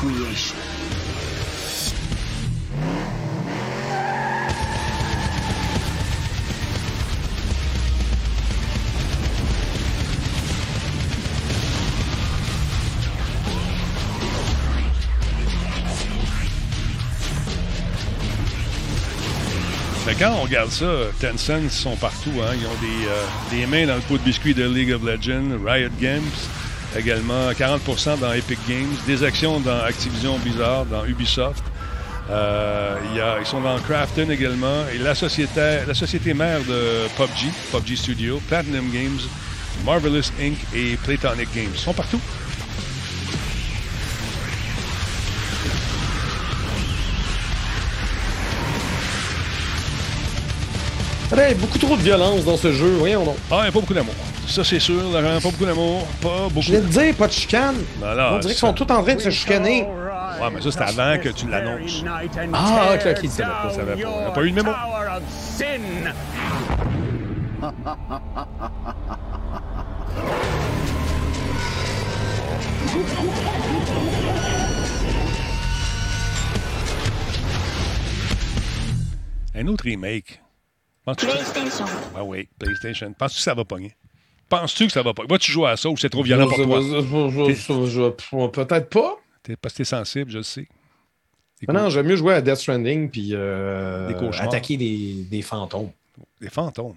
is. 0.01 0.78
Quand 20.19 20.33
on 20.39 20.43
regarde 20.43 20.71
ça, 20.71 20.87
Tencent 21.21 21.71
sont 21.71 21.97
partout. 21.97 22.33
Hein. 22.43 22.55
Ils 22.61 22.67
ont 22.67 22.81
des, 22.81 23.07
euh, 23.07 23.25
des 23.51 23.67
mains 23.67 23.87
dans 23.87 23.95
le 23.97 24.01
pot 24.03 24.19
de 24.19 24.23
biscuits 24.25 24.55
de 24.55 24.65
League 24.69 24.93
of 24.93 25.03
Legends, 25.03 25.59
Riot 25.65 25.91
Games, 26.01 26.23
également 26.97 27.51
40% 27.53 28.19
dans 28.19 28.33
Epic 28.33 28.59
Games, 28.69 28.93
des 29.07 29.23
actions 29.23 29.61
dans 29.61 29.79
Activision 29.81 30.39
Blizzard, 30.39 30.87
dans 30.87 31.05
Ubisoft. 31.05 31.63
Euh, 32.31 32.97
y 33.17 33.21
a- 33.21 33.37
ils 33.41 33.47
sont 33.47 33.61
dans 33.61 33.79
Crafton 33.79 34.29
également. 34.31 34.85
Et 34.93 34.99
la 34.99 35.15
société, 35.15 35.79
la 35.87 35.95
société 35.95 36.35
mère 36.35 36.61
de 36.65 37.07
PUBG, 37.17 37.51
PUBG 37.73 37.97
Studio, 37.97 38.41
Platinum 38.49 38.91
Games, 38.93 39.19
Marvelous 39.85 40.31
Inc. 40.41 40.57
et 40.75 40.97
Playtonic 41.05 41.49
Games. 41.55 41.75
Sont 41.77 41.95
partout. 41.95 42.21
Hey, 51.37 51.55
beaucoup 51.55 51.79
trop 51.79 51.95
de 51.95 52.03
violence 52.03 52.45
dans 52.45 52.57
ce 52.57 52.73
jeu, 52.73 52.97
voyons 52.99 53.23
donc. 53.25 53.37
Ah, 53.51 53.59
il 53.59 53.63
n'y 53.63 53.69
a 53.69 53.73
pas 53.73 53.81
beaucoup 53.81 53.93
d'amour. 53.93 54.15
Ça, 54.47 54.65
c'est 54.65 54.81
sûr, 54.81 54.95
Laurent. 54.95 55.41
Pas 55.43 55.51
beaucoup 55.51 55.67
d'amour. 55.67 56.07
Pas 56.23 56.49
beaucoup. 56.49 56.63
Je 56.63 56.73
viens 56.73 56.81
de 56.81 56.87
dire, 56.87 57.15
pas 57.15 57.27
de 57.27 57.33
chicane. 57.33 57.77
Ben 58.01 58.15
là, 58.15 58.33
On 58.33 58.39
dirait 58.39 58.55
qu'ils 58.55 58.59
sont 58.59 58.73
tous 58.73 58.91
en 58.91 59.03
train 59.03 59.15
de 59.15 59.21
se 59.21 59.31
chicaner. 59.31 59.83
Ouais, 59.83 60.49
mais 60.53 60.61
ça, 60.63 60.71
c'est 60.73 61.01
avant 61.01 61.19
que 61.19 61.29
tu 61.29 61.47
l'annonces. 61.49 62.03
Ah, 62.53 62.95
ok, 62.95 63.07
ok, 63.11 63.31
ça 63.31 63.71
savait 63.75 64.03
pas. 64.03 64.09
On 64.09 64.25
n'a 64.25 64.31
pas 64.31 64.43
eu 64.43 64.51
de 64.51 64.57
mémo? 64.57 64.71
Un 79.55 79.67
autre 79.67 79.85
remake. 79.85 80.41
PlayStation. 81.15 81.85
Ah 82.17 82.25
oui, 82.25 82.49
PlayStation. 82.59 83.13
Penses-tu 83.13 83.39
que 83.39 83.43
ça 83.43 83.55
va 83.55 83.65
pogner? 83.65 83.95
Penses-tu 84.49 84.87
que 84.87 84.93
ça 84.93 85.03
va 85.03 85.13
pogner? 85.15 85.29
Vas-tu 85.31 85.53
jouer 85.53 85.69
à 85.71 85.77
ça 85.77 85.89
ou 85.89 85.97
c'est 85.97 86.09
trop 86.11 86.23
violent 86.23 86.49
pour 86.49 86.57
toi? 86.57 86.81
Peut-être 88.53 88.89
pas. 88.89 89.17
T'es, 89.43 89.57
parce 89.57 89.75
que 89.75 89.79
t'es 89.79 89.85
sensible, 89.85 90.31
je 90.31 90.39
le 90.39 90.43
sais. 90.43 90.69
Mais 91.67 91.75
non, 91.75 91.91
j'aime 91.91 92.07
mieux 92.07 92.17
jouer 92.17 92.35
à 92.35 92.41
Death 92.41 92.57
Stranding 92.57 93.11
puis 93.11 93.31
euh, 93.33 94.09
Des 94.13 94.39
attaquer 94.39 94.77
des, 94.77 95.25
des 95.29 95.43
fantômes. 95.43 95.91
des 96.41 96.51
fantômes. 96.51 96.95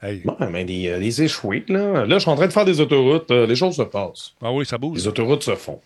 Hey. 0.00 0.22
Ouais, 0.24 0.46
mais 0.50 0.64
des, 0.64 0.88
euh, 0.88 0.98
des 1.00 1.22
échoués, 1.22 1.64
là. 1.68 2.04
Là, 2.06 2.14
je 2.16 2.18
suis 2.20 2.30
en 2.30 2.36
train 2.36 2.46
de 2.46 2.52
faire 2.52 2.64
des 2.64 2.80
autoroutes. 2.80 3.30
euh, 3.32 3.46
les 3.46 3.56
choses 3.56 3.74
se 3.76 3.82
passent. 3.82 4.34
Ah 4.40 4.52
oui, 4.52 4.64
ça 4.64 4.78
bouge. 4.78 4.98
Les 4.98 5.08
autoroutes 5.08 5.42
se 5.42 5.56
font. 5.56 5.80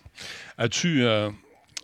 As-tu, 0.59 1.03
euh, 1.05 1.31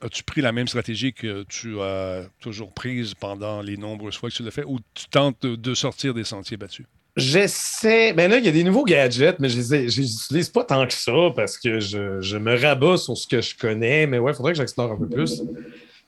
as-tu 0.02 0.22
pris 0.24 0.40
la 0.40 0.52
même 0.52 0.68
stratégie 0.68 1.12
que 1.12 1.44
tu 1.48 1.80
as 1.80 2.24
toujours 2.40 2.72
prise 2.72 3.14
pendant 3.14 3.60
les 3.62 3.76
nombreuses 3.76 4.16
fois 4.16 4.30
que 4.30 4.34
tu 4.34 4.42
l'as 4.42 4.50
fait 4.50 4.64
ou 4.66 4.78
tu 4.94 5.06
tentes 5.10 5.44
de, 5.44 5.74
sortir 5.74 6.14
des 6.14 6.24
sentiers 6.24 6.56
battus? 6.56 6.86
J'essaie. 7.16 8.12
Ben 8.12 8.30
là, 8.30 8.38
il 8.38 8.44
y 8.44 8.48
a 8.48 8.52
des 8.52 8.62
nouveaux 8.64 8.84
gadgets, 8.84 9.38
mais 9.40 9.48
je 9.48 9.58
les 9.58 9.98
utilise 9.98 10.48
pas 10.48 10.62
tant 10.64 10.86
que 10.86 10.92
ça 10.92 11.12
parce 11.34 11.58
que 11.58 11.80
je, 11.80 12.20
je 12.20 12.36
me 12.36 12.56
rabats 12.56 12.96
sur 12.96 13.16
ce 13.16 13.26
que 13.26 13.40
je 13.40 13.56
connais. 13.56 14.06
Mais 14.06 14.18
ouais, 14.18 14.32
il 14.32 14.34
faudrait 14.36 14.52
que 14.52 14.58
j'explore 14.58 14.92
un 14.92 14.96
peu 14.96 15.08
plus. 15.08 15.42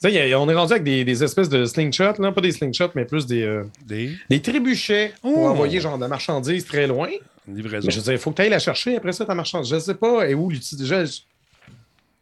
Tu 0.02 0.10
sais, 0.10 0.34
on 0.34 0.48
est 0.48 0.54
rendu 0.54 0.72
avec 0.72 0.84
des, 0.84 1.04
des 1.04 1.22
espèces 1.24 1.48
de 1.48 1.64
slingshots, 1.66 2.20
là. 2.20 2.32
Pas 2.32 2.40
des 2.40 2.52
slingshots, 2.52 2.92
mais 2.94 3.04
plus 3.04 3.26
des, 3.26 3.42
euh, 3.42 3.64
Des? 3.86 4.12
des 4.30 4.40
trébuchets 4.40 5.12
pour 5.20 5.36
Oh! 5.36 5.48
envoyer 5.48 5.80
genre 5.80 5.96
de 5.96 6.02
la 6.02 6.08
marchandise 6.08 6.64
très 6.64 6.86
loin. 6.86 7.08
livraisons. 7.46 7.86
Mais 7.88 7.92
je 7.92 7.98
veux 7.98 8.04
dire, 8.04 8.12
il 8.14 8.18
faut 8.18 8.30
que 8.30 8.36
tu 8.36 8.42
ailles 8.42 8.48
la 8.50 8.60
chercher 8.60 8.96
après 8.96 9.12
ça, 9.12 9.26
ta 9.26 9.34
marchandise. 9.34 9.70
Je 9.70 9.78
sais 9.78 9.94
pas, 9.94 10.26
et 10.28 10.34
où 10.34 10.48
l'utiliser. 10.48 11.04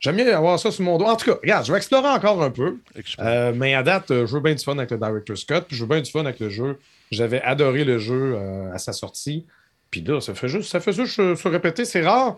J'aime 0.00 0.16
mieux 0.16 0.34
avoir 0.34 0.58
ça 0.61 0.70
sur 0.70 0.84
mon 0.84 0.96
dos. 0.96 1.06
En 1.06 1.16
tout 1.16 1.26
cas, 1.32 1.38
regarde, 1.42 1.66
je 1.66 1.72
vais 1.72 1.78
explorer 1.78 2.08
encore 2.08 2.40
un 2.42 2.50
peu. 2.50 2.78
Euh, 3.18 3.52
mais 3.54 3.74
à 3.74 3.82
date, 3.82 4.11
euh, 4.11 4.26
je 4.26 4.34
veux 4.34 4.40
bien 4.40 4.54
du 4.54 4.62
fun 4.62 4.78
avec 4.78 4.90
le 4.92 4.98
Director's 4.98 5.44
Cut, 5.44 5.62
puis 5.66 5.76
je 5.76 5.82
veux 5.82 5.88
bien 5.88 6.00
du 6.00 6.11
fun 6.11 6.20
avec 6.20 6.38
le 6.38 6.48
jeu. 6.48 6.78
J'avais 7.11 7.42
adoré 7.42 7.84
le 7.84 7.98
jeu 7.98 8.34
euh, 8.37 8.72
à 8.72 8.78
sa 8.78 8.92
sortie. 8.92 9.44
Puis 9.90 10.02
là, 10.02 10.20
ça 10.20 10.34
fait 10.34 10.48
juste, 10.48 10.70
ça 10.70 10.78
fait 10.78 10.92
juste 10.92 11.14
se, 11.14 11.48
répéter, 11.48 11.84
c'est 11.84 12.02
rare. 12.02 12.37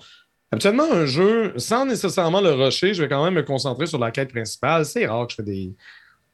Habituellement, 0.52 0.90
un 0.90 1.04
jeu, 1.04 1.52
sans 1.58 1.84
nécessairement 1.84 2.40
le 2.40 2.52
rusher, 2.52 2.94
je 2.94 3.02
vais 3.02 3.08
quand 3.08 3.22
même 3.22 3.34
me 3.34 3.42
concentrer 3.42 3.86
sur 3.86 3.98
la 3.98 4.10
quête 4.10 4.30
principale. 4.30 4.84
C'est 4.86 5.06
rare 5.06 5.26
que 5.26 5.32
je 5.32 5.36
fais 5.36 5.42
des, 5.42 5.72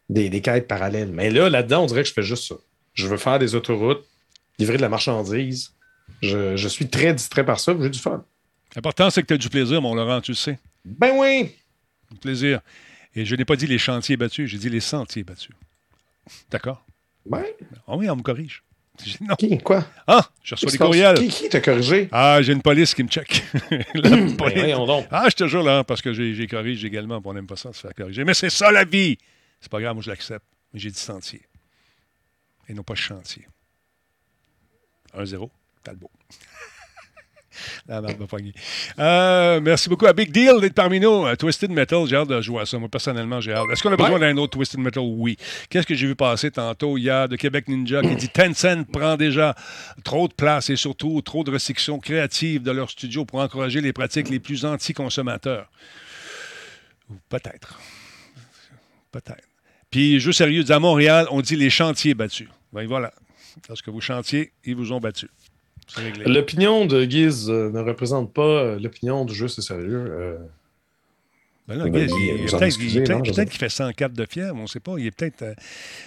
des, 0.08 0.30
des 0.30 0.40
quêtes 0.40 0.68
parallèles. 0.68 1.10
Mais 1.12 1.30
là, 1.30 1.50
là-dedans, 1.50 1.82
on 1.82 1.86
dirait 1.86 2.02
que 2.02 2.08
je 2.08 2.14
fais 2.14 2.22
juste 2.22 2.44
ça. 2.44 2.54
Je 2.94 3.08
veux 3.08 3.16
faire 3.16 3.38
des 3.38 3.54
autoroutes, 3.54 4.04
livrer 4.58 4.76
de 4.76 4.82
la 4.82 4.88
marchandise. 4.88 5.72
Je, 6.22 6.56
je 6.56 6.68
suis 6.68 6.88
très 6.88 7.12
distrait 7.12 7.44
par 7.44 7.58
ça, 7.58 7.74
puis 7.74 7.82
j'ai 7.82 7.90
du 7.90 7.98
fun. 7.98 8.24
L'important, 8.76 9.10
c'est 9.10 9.22
que 9.22 9.26
tu 9.26 9.34
as 9.34 9.38
du 9.38 9.48
plaisir, 9.48 9.82
mon 9.82 9.94
Laurent, 9.94 10.20
tu 10.20 10.30
le 10.30 10.36
sais. 10.36 10.58
Ben 10.86 11.12
oui! 11.16 11.54
Du 12.12 12.18
plaisir. 12.18 12.60
Et 13.14 13.24
je 13.24 13.34
n'ai 13.34 13.44
pas 13.44 13.56
dit 13.56 13.66
les 13.66 13.78
chantiers 13.78 14.16
battus, 14.16 14.48
j'ai 14.48 14.58
dit 14.58 14.68
les 14.70 14.80
sentiers 14.80 15.24
battus. 15.24 15.54
D'accord? 16.50 16.84
Ouais. 17.24 17.56
Ah 17.88 17.96
oui, 17.96 18.08
on 18.08 18.16
me 18.16 18.22
corrige. 18.22 18.62
Non. 19.20 19.34
Qui? 19.34 19.58
Quoi? 19.58 19.86
Ah, 20.06 20.26
je 20.42 20.54
reçois 20.54 20.70
des 20.70 20.78
courriels. 20.78 21.18
Qui, 21.18 21.28
qui 21.28 21.48
t'a 21.50 21.60
corrigé? 21.60 22.08
Ah, 22.12 22.40
j'ai 22.40 22.52
une 22.54 22.62
police 22.62 22.94
qui 22.94 23.02
me 23.02 23.08
check. 23.08 23.42
La 23.94 24.08
Ben 24.10 24.36
police. 24.36 24.58
voyons 24.58 24.86
donc. 24.86 25.06
Ah, 25.10 25.26
je 25.28 25.34
te 25.36 25.46
jure, 25.46 25.62
là, 25.62 25.84
parce 25.84 26.00
que 26.00 26.14
j'ai 26.14 26.46
corrigé 26.46 26.86
également, 26.86 27.20
on 27.22 27.34
n'aime 27.34 27.46
pas 27.46 27.56
ça, 27.56 27.72
se 27.74 27.80
faire 27.80 27.94
corriger. 27.94 28.24
Mais 28.24 28.32
c'est 28.32 28.48
ça, 28.48 28.70
la 28.72 28.84
vie! 28.84 29.18
C'est 29.60 29.70
pas 29.70 29.80
grave, 29.82 29.94
moi, 29.94 30.02
je 30.02 30.08
l'accepte. 30.10 30.46
Mais 30.72 30.80
j'ai 30.80 30.90
dit 30.90 30.98
sentier. 30.98 31.42
Et 32.68 32.74
non 32.74 32.82
pas 32.84 32.94
chantier. 32.94 33.46
1-0, 35.14 35.50
Talbot. 35.82 36.10
La 37.88 38.00
merde 38.00 38.18
m'a 38.18 38.26
pogné. 38.26 38.52
Euh, 38.98 39.60
merci 39.60 39.88
beaucoup 39.88 40.06
à 40.06 40.12
Big 40.12 40.30
Deal 40.30 40.60
d'être 40.60 40.74
parmi 40.74 41.00
nous. 41.00 41.26
Euh, 41.26 41.36
Twisted 41.36 41.70
Metal, 41.70 42.06
j'ai 42.06 42.16
hâte 42.16 42.28
de 42.28 42.40
jouer 42.40 42.62
à 42.62 42.66
ça. 42.66 42.78
Moi, 42.78 42.88
personnellement, 42.88 43.40
j'ai 43.40 43.52
hâte. 43.52 43.66
Est-ce 43.70 43.82
qu'on 43.82 43.92
a 43.92 43.96
besoin 43.96 44.18
d'un 44.18 44.36
autre 44.36 44.56
Twisted 44.56 44.80
Metal? 44.80 45.02
Oui. 45.04 45.36
Qu'est-ce 45.68 45.86
que 45.86 45.94
j'ai 45.94 46.06
vu 46.06 46.14
passer 46.14 46.50
tantôt? 46.50 46.96
A 46.96 47.28
de 47.28 47.36
Québec 47.36 47.68
Ninja 47.68 48.02
qui 48.02 48.16
dit 48.16 48.28
Tencent 48.28 48.84
prend 48.92 49.16
déjà 49.16 49.54
trop 50.04 50.28
de 50.28 50.34
place 50.34 50.70
et 50.70 50.76
surtout 50.76 51.20
trop 51.22 51.44
de 51.44 51.50
restrictions 51.50 51.98
créatives 51.98 52.62
de 52.62 52.70
leur 52.70 52.90
studio 52.90 53.24
pour 53.24 53.40
encourager 53.40 53.80
les 53.80 53.92
pratiques 53.92 54.28
les 54.28 54.40
plus 54.40 54.64
anti-consommateurs. 54.64 55.70
Ou 57.10 57.14
Peut-être. 57.28 57.78
Peut-être. 59.12 59.44
Puis, 59.90 60.20
jeu 60.20 60.32
sérieux, 60.32 60.64
à 60.70 60.78
Montréal, 60.78 61.26
on 61.30 61.40
dit 61.40 61.56
les 61.56 61.70
chantiers 61.70 62.14
battus. 62.14 62.48
Ben 62.72 62.86
voilà. 62.86 63.12
Lorsque 63.68 63.88
vous 63.88 64.00
chantiez, 64.00 64.52
ils 64.64 64.76
vous 64.76 64.92
ont 64.92 65.00
battu. 65.00 65.28
L'opinion 66.26 66.84
de 66.86 67.04
Guise 67.04 67.48
euh, 67.48 67.70
ne 67.70 67.80
représente 67.80 68.32
pas 68.32 68.42
euh, 68.42 68.78
l'opinion 68.80 69.24
du 69.24 69.34
jeu, 69.34 69.48
c'est 69.48 69.62
sérieux. 69.62 70.06
Euh, 70.10 70.36
Ben 71.68 71.76
là, 71.78 71.84
Ben, 71.88 72.08
il- 72.08 72.40
il- 72.42 72.44
peut-être 72.46 72.62
excusez, 72.62 72.98
il- 72.98 73.04
peut-être- 73.04 73.18
non, 73.18 73.24
je 73.24 73.30
sais 73.32 73.36
peut-être 73.36 73.50
qu'il 73.50 73.58
fait 73.58 73.68
104 73.68 74.12
de 74.12 74.24
fièvre, 74.28 74.54
on 74.56 74.62
ne 74.62 74.66
sait 74.66 74.78
pas. 74.80 74.94
Il 74.98 75.06
est 75.06 75.10
peut-être. 75.10 75.42
euh, 75.42 75.54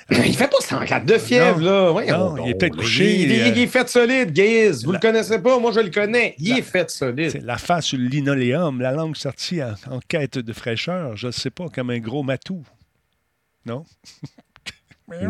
il 0.26 0.36
fait 0.36 0.50
pas 0.50 0.60
104 0.62 1.06
de 1.06 1.18
fièvre, 1.18 1.60
Non. 1.60 1.66
là. 1.66 1.92
Voyons 1.92 2.18
Non, 2.18 2.36
donc, 2.36 2.46
il 2.46 2.52
est 2.52 2.54
peut-être 2.56 2.78
couché, 2.78 3.16
Il, 3.16 3.32
il- 3.32 3.42
euh, 3.42 3.48
il 3.48 3.58
est 3.60 3.68
fait 3.68 3.90
solide, 3.90 4.32
Guise. 4.32 4.86
Vous 4.86 4.92
la- 4.92 5.00
le 5.00 5.02
connaissez 5.02 5.40
pas, 5.40 5.60
moi 5.60 5.72
je 5.74 5.80
le 5.82 5.90
connais. 5.90 6.36
Il 6.40 6.50
La- 6.52 6.58
est 6.60 6.62
fait 6.62 6.90
solide. 6.90 7.32
c'est 7.32 7.44
la 7.44 7.58
face 7.58 7.86
sur 7.88 7.98
le 7.98 8.06
linoléum, 8.06 8.80
la 8.82 8.92
langue 8.94 9.16
sortie 9.16 9.62
en, 9.64 9.74
en 9.90 10.00
quête 10.08 10.38
de 10.38 10.54
fraîcheur, 10.54 11.18
je 11.18 11.28
ne 11.28 11.32
sais 11.32 11.50
pas, 11.50 11.68
comme 11.70 11.90
un 11.90 12.00
gros 12.00 12.24
matou. 12.24 12.64
Non? 13.66 13.84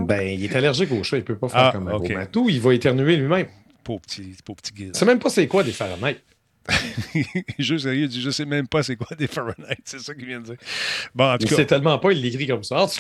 Ben, 0.06 0.22
il 0.38 0.44
est 0.44 0.54
allergique 0.58 0.92
au 0.92 1.02
chat, 1.04 1.18
il 1.18 1.24
peut 1.24 1.38
pas 1.38 1.48
faire 1.48 1.60
Ah, 1.62 1.70
comme 1.74 1.88
un 1.88 1.98
gros 1.98 2.10
matou, 2.10 2.50
il 2.50 2.60
va 2.60 2.74
éternuer 2.74 3.16
lui-même. 3.16 3.48
Pauvre 3.84 4.02
petit, 4.02 4.36
pauvre 4.44 4.62
petit 4.62 4.74
Guiz. 4.74 4.92
C'est 4.94 5.06
même 5.06 5.20
pas 5.20 5.30
c'est 5.30 5.48
quoi 5.48 5.64
des 5.64 5.72
Fahrenheit. 5.72 6.22
Sérieux, 7.60 8.04
il 8.04 8.08
dit 8.08 8.22
Je 8.22 8.30
sais 8.30 8.46
même 8.46 8.68
pas 8.68 8.84
c'est 8.84 8.96
quoi 8.96 9.08
des 9.18 9.28
Fahrenheit. 9.28 9.78
C'est 9.84 10.00
ça 10.00 10.14
qu'il 10.14 10.26
vient 10.26 10.40
de 10.40 10.46
dire. 10.46 10.56
Bon, 11.16 11.32
en 11.34 11.38
tout 11.38 11.48
cas, 11.48 11.64
tellement 11.66 11.98
pas, 12.00 12.12
il 12.12 12.22
l'écrit 12.22 12.48
comme 12.48 12.64
ça. 12.64 12.86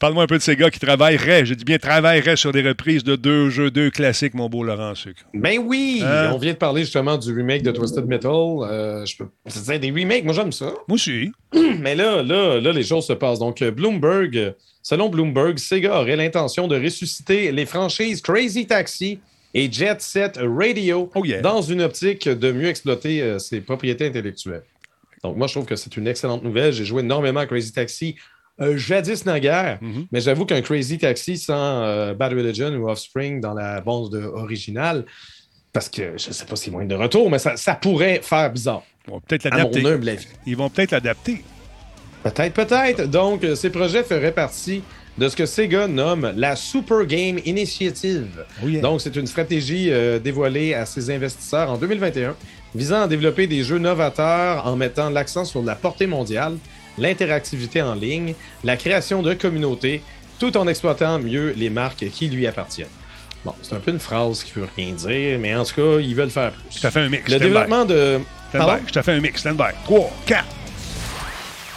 Parle-moi 0.00 0.24
un 0.24 0.26
peu 0.26 0.36
de 0.38 0.42
ces 0.42 0.56
gars 0.56 0.70
qui 0.70 0.80
travailleraient, 0.80 1.46
je 1.46 1.54
dis 1.54 1.64
bien 1.64 1.78
travailleraient 1.78 2.36
sur 2.36 2.52
des 2.52 2.62
reprises 2.62 3.04
de 3.04 3.14
deux 3.16 3.50
jeux, 3.50 3.70
deux 3.70 3.90
classiques, 3.90 4.34
mon 4.34 4.48
beau 4.48 4.64
Laurent 4.64 4.94
Sucre. 4.94 5.22
ben 5.32 5.58
oui, 5.58 6.02
Hein? 6.04 6.30
on 6.34 6.38
vient 6.38 6.52
de 6.52 6.58
parler 6.58 6.82
justement 6.82 7.16
du 7.16 7.32
remake 7.32 7.62
de 7.62 7.70
Twisted 7.70 8.06
Metal. 8.06 8.30
Euh, 8.32 9.06
je 9.06 9.16
peux... 9.16 9.26
C'est 9.46 9.78
des 9.78 9.90
remakes, 9.90 10.24
moi 10.24 10.34
j'aime 10.34 10.52
ça. 10.52 10.66
Moi 10.88 10.94
aussi. 10.94 11.30
Mais 11.78 11.94
là, 11.94 12.22
là, 12.22 12.60
là, 12.60 12.72
les 12.72 12.82
choses 12.82 13.06
se 13.06 13.12
passent. 13.12 13.38
Donc, 13.38 13.62
Bloomberg, 13.62 14.54
selon 14.82 15.08
Bloomberg, 15.08 15.58
Sega 15.58 16.00
aurait 16.00 16.16
l'intention 16.16 16.66
de 16.66 16.76
ressusciter 16.82 17.52
les 17.52 17.66
franchises 17.66 18.20
Crazy 18.20 18.66
Taxi 18.66 19.20
et 19.54 19.70
Jet 19.70 20.00
Set 20.00 20.38
Radio 20.42 21.10
Oh 21.14 21.24
yeah. 21.24 21.40
dans 21.40 21.60
une 21.62 21.82
optique 21.82 22.28
de 22.28 22.52
mieux 22.52 22.68
exploiter 22.68 23.20
euh, 23.22 23.38
ses 23.38 23.60
propriétés 23.60 24.06
intellectuelles. 24.06 24.62
Donc, 25.22 25.36
moi, 25.36 25.46
je 25.46 25.52
trouve 25.54 25.66
que 25.66 25.76
c'est 25.76 25.96
une 25.96 26.06
excellente 26.08 26.42
nouvelle. 26.42 26.72
J'ai 26.72 26.84
joué 26.84 27.02
énormément 27.02 27.40
à 27.40 27.46
Crazy 27.46 27.72
Taxi 27.72 28.16
euh, 28.60 28.76
jadis 28.76 29.24
naguère, 29.24 29.78
Mhm. 29.80 30.06
mais 30.12 30.20
j'avoue 30.20 30.44
qu'un 30.44 30.60
Crazy 30.60 30.98
Taxi 30.98 31.38
sans 31.38 31.82
euh, 31.84 32.12
Bad 32.14 32.32
Religion 32.32 32.68
ou 32.74 32.88
Offspring 32.88 33.40
dans 33.40 33.54
la 33.54 33.80
bande 33.80 34.12
de- 34.12 34.18
originale, 34.24 35.04
parce 35.72 35.88
que 35.88 36.18
je 36.18 36.28
ne 36.28 36.32
sais 36.34 36.44
pas 36.44 36.54
s'il 36.56 36.68
y 36.68 36.70
a 36.70 36.72
moyen 36.78 36.88
de 36.88 36.94
retour, 36.94 37.30
mais 37.30 37.38
ça, 37.38 37.56
ça 37.56 37.74
pourrait 37.74 38.20
faire 38.22 38.52
bizarre, 38.52 38.82
On 39.08 39.14
va 39.14 39.20
peut-être 39.26 39.46
à 39.46 39.50
mon 39.50 39.70
l'adapter. 39.70 40.28
Ils 40.46 40.56
vont 40.56 40.68
peut-être 40.68 40.90
l'adapter. 40.90 41.42
Peut-être, 42.22 42.52
peut-être. 42.54 43.10
Donc, 43.10 43.42
euh, 43.42 43.54
ces 43.54 43.70
projets 43.70 44.04
feraient 44.04 44.32
partie 44.32 44.82
de 45.18 45.28
ce 45.28 45.36
que 45.36 45.46
Sega 45.46 45.86
nomme 45.86 46.32
la 46.36 46.56
Super 46.56 47.04
Game 47.04 47.38
Initiative. 47.44 48.44
Oh 48.62 48.68
yeah. 48.68 48.80
Donc, 48.80 49.00
c'est 49.00 49.14
une 49.16 49.26
stratégie 49.26 49.90
euh, 49.90 50.18
dévoilée 50.18 50.74
à 50.74 50.86
ses 50.86 51.10
investisseurs 51.10 51.70
en 51.70 51.76
2021 51.76 52.34
visant 52.74 53.02
à 53.02 53.08
développer 53.08 53.46
des 53.46 53.62
jeux 53.62 53.78
novateurs 53.78 54.66
en 54.66 54.76
mettant 54.76 55.10
l'accent 55.10 55.44
sur 55.44 55.62
la 55.62 55.74
portée 55.74 56.06
mondiale, 56.06 56.56
l'interactivité 56.96 57.82
en 57.82 57.94
ligne, 57.94 58.34
la 58.64 58.76
création 58.76 59.22
de 59.22 59.34
communautés, 59.34 60.02
tout 60.38 60.56
en 60.56 60.66
exploitant 60.66 61.18
mieux 61.18 61.52
les 61.56 61.70
marques 61.70 62.08
qui 62.10 62.28
lui 62.28 62.46
appartiennent. 62.46 62.88
Bon, 63.44 63.54
c'est 63.60 63.74
un 63.74 63.80
peu 63.80 63.90
une 63.90 63.98
phrase 63.98 64.44
qui 64.44 64.52
veut 64.52 64.68
rien 64.76 64.92
dire, 64.92 65.38
mais 65.38 65.54
en 65.54 65.64
tout 65.64 65.74
cas, 65.74 66.00
ils 66.00 66.14
veulent 66.14 66.30
faire 66.30 66.52
plus. 66.52 66.76
je 66.76 66.80
t'ai 66.80 66.90
fait 66.90 67.00
un 67.00 67.08
mix. 67.08 67.30
Le 67.30 67.38
développement 67.38 67.84
de... 67.84 68.20
Pardon? 68.52 68.82
Je 68.86 68.92
t'ai 68.92 69.02
fait 69.02 69.12
un 69.12 69.20
mix. 69.20 69.40
Stand 69.40 69.56
by. 69.56 69.74
3, 69.84 70.12
4. 70.26 70.44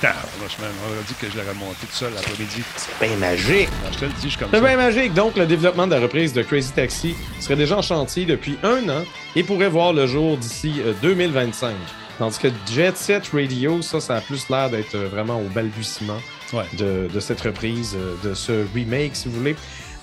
On 0.10 1.00
a 1.00 1.04
dit 1.08 1.14
que 1.20 1.28
je 1.32 1.38
l'aurais 1.38 1.54
monté 1.56 1.78
tout 1.82 1.96
seul 1.96 2.14
l'après-midi. 2.14 2.62
C'est 2.78 3.08
bien 3.08 3.18
magique. 3.18 3.70
Alors, 3.82 3.94
je 3.94 4.00
te 4.00 4.06
le 4.06 4.12
dis, 4.12 4.22
je 4.24 4.28
suis 4.30 4.38
comme 4.38 4.50
C'est 4.52 4.60
ça. 4.60 4.66
bien 4.68 4.78
magique. 4.78 5.14
Donc, 5.14 5.36
le 5.36 5.46
développement 5.46 5.88
de 5.88 5.96
la 5.96 6.00
reprise 6.02 6.34
de 6.34 6.42
Crazy 6.44 6.72
Taxi 6.72 7.16
serait 7.40 7.56
déjà 7.56 7.78
en 7.78 7.82
chantier 7.82 8.26
depuis 8.26 8.58
un 8.64 8.88
an 8.90 9.04
et 9.36 9.44
pourrait 9.44 9.70
voir 9.70 9.94
le 9.94 10.06
jour 10.08 10.38
d'ici 10.38 10.82
euh, 10.86 10.94
2025. 11.02 11.74
Tandis 12.20 12.40
que 12.40 12.48
Jet 12.72 12.96
Set 12.98 13.30
Radio, 13.34 13.82
ça, 13.82 14.00
ça 14.00 14.16
a 14.18 14.22
plus 14.22 14.48
l'air 14.50 14.70
d'être 14.70 14.96
euh, 14.96 15.08
vraiment 15.08 15.40
au 15.40 15.50
balbutiement 15.50 16.20
Ouais. 16.54 16.64
de, 16.78 17.10
de 17.12 17.20
cette 17.20 17.42
reprise, 17.42 17.96
euh, 17.98 18.14
de 18.24 18.36
ce 18.36 18.66
remake, 18.76 19.16
si 19.16 19.28
vous 19.28 19.38
voulez, 19.40 19.56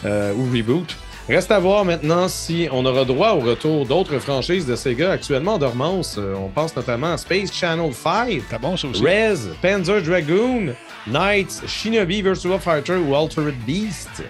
euh, 0.05 0.35
ou 0.35 0.45
reboot. 0.53 0.97
Reste 1.29 1.53
à 1.53 1.61
voir 1.61 1.85
maintenant 1.85 2.27
si 2.29 2.69
on 2.73 2.85
aura 2.85 3.05
droit 3.05 3.33
au 3.33 3.41
retour 3.41 3.87
d'autres 3.87 4.19
franchises 4.19 4.67
de 4.67 4.75
Sega 4.75 5.13
actuellement 5.13 5.55
en 5.55 5.59
dormance. 5.59 6.17
Euh, 6.19 6.35
on 6.35 6.49
pense 6.49 6.75
notamment 6.75 7.13
à 7.13 7.17
Space 7.17 7.53
Channel 7.53 7.93
5, 7.95 8.43
T'as 8.51 8.59
bon, 8.59 8.77
ça 8.77 8.89
aussi? 8.89 9.05
Rez, 9.05 9.35
Panzer 9.63 10.03
Dragoon, 10.03 10.75
Knights, 11.07 11.63
Shinobi 11.69 12.23
Virtua 12.23 12.59
Fighter 12.59 12.97
ou 12.97 13.15
Altered 13.15 13.55
Beast. 13.65 14.25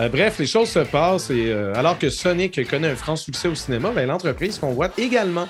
Euh, 0.00 0.08
bref, 0.08 0.38
les 0.40 0.46
choses 0.46 0.68
se 0.68 0.80
passent 0.80 1.30
et 1.30 1.46
euh, 1.52 1.74
alors 1.76 1.96
que 1.98 2.10
Sonic 2.10 2.68
connaît 2.68 2.90
un 2.90 2.96
franc 2.96 3.16
succès 3.16 3.46
au 3.46 3.54
cinéma, 3.54 3.92
ben, 3.94 4.08
l'entreprise 4.08 4.58
convoite 4.58 4.98
également 4.98 5.48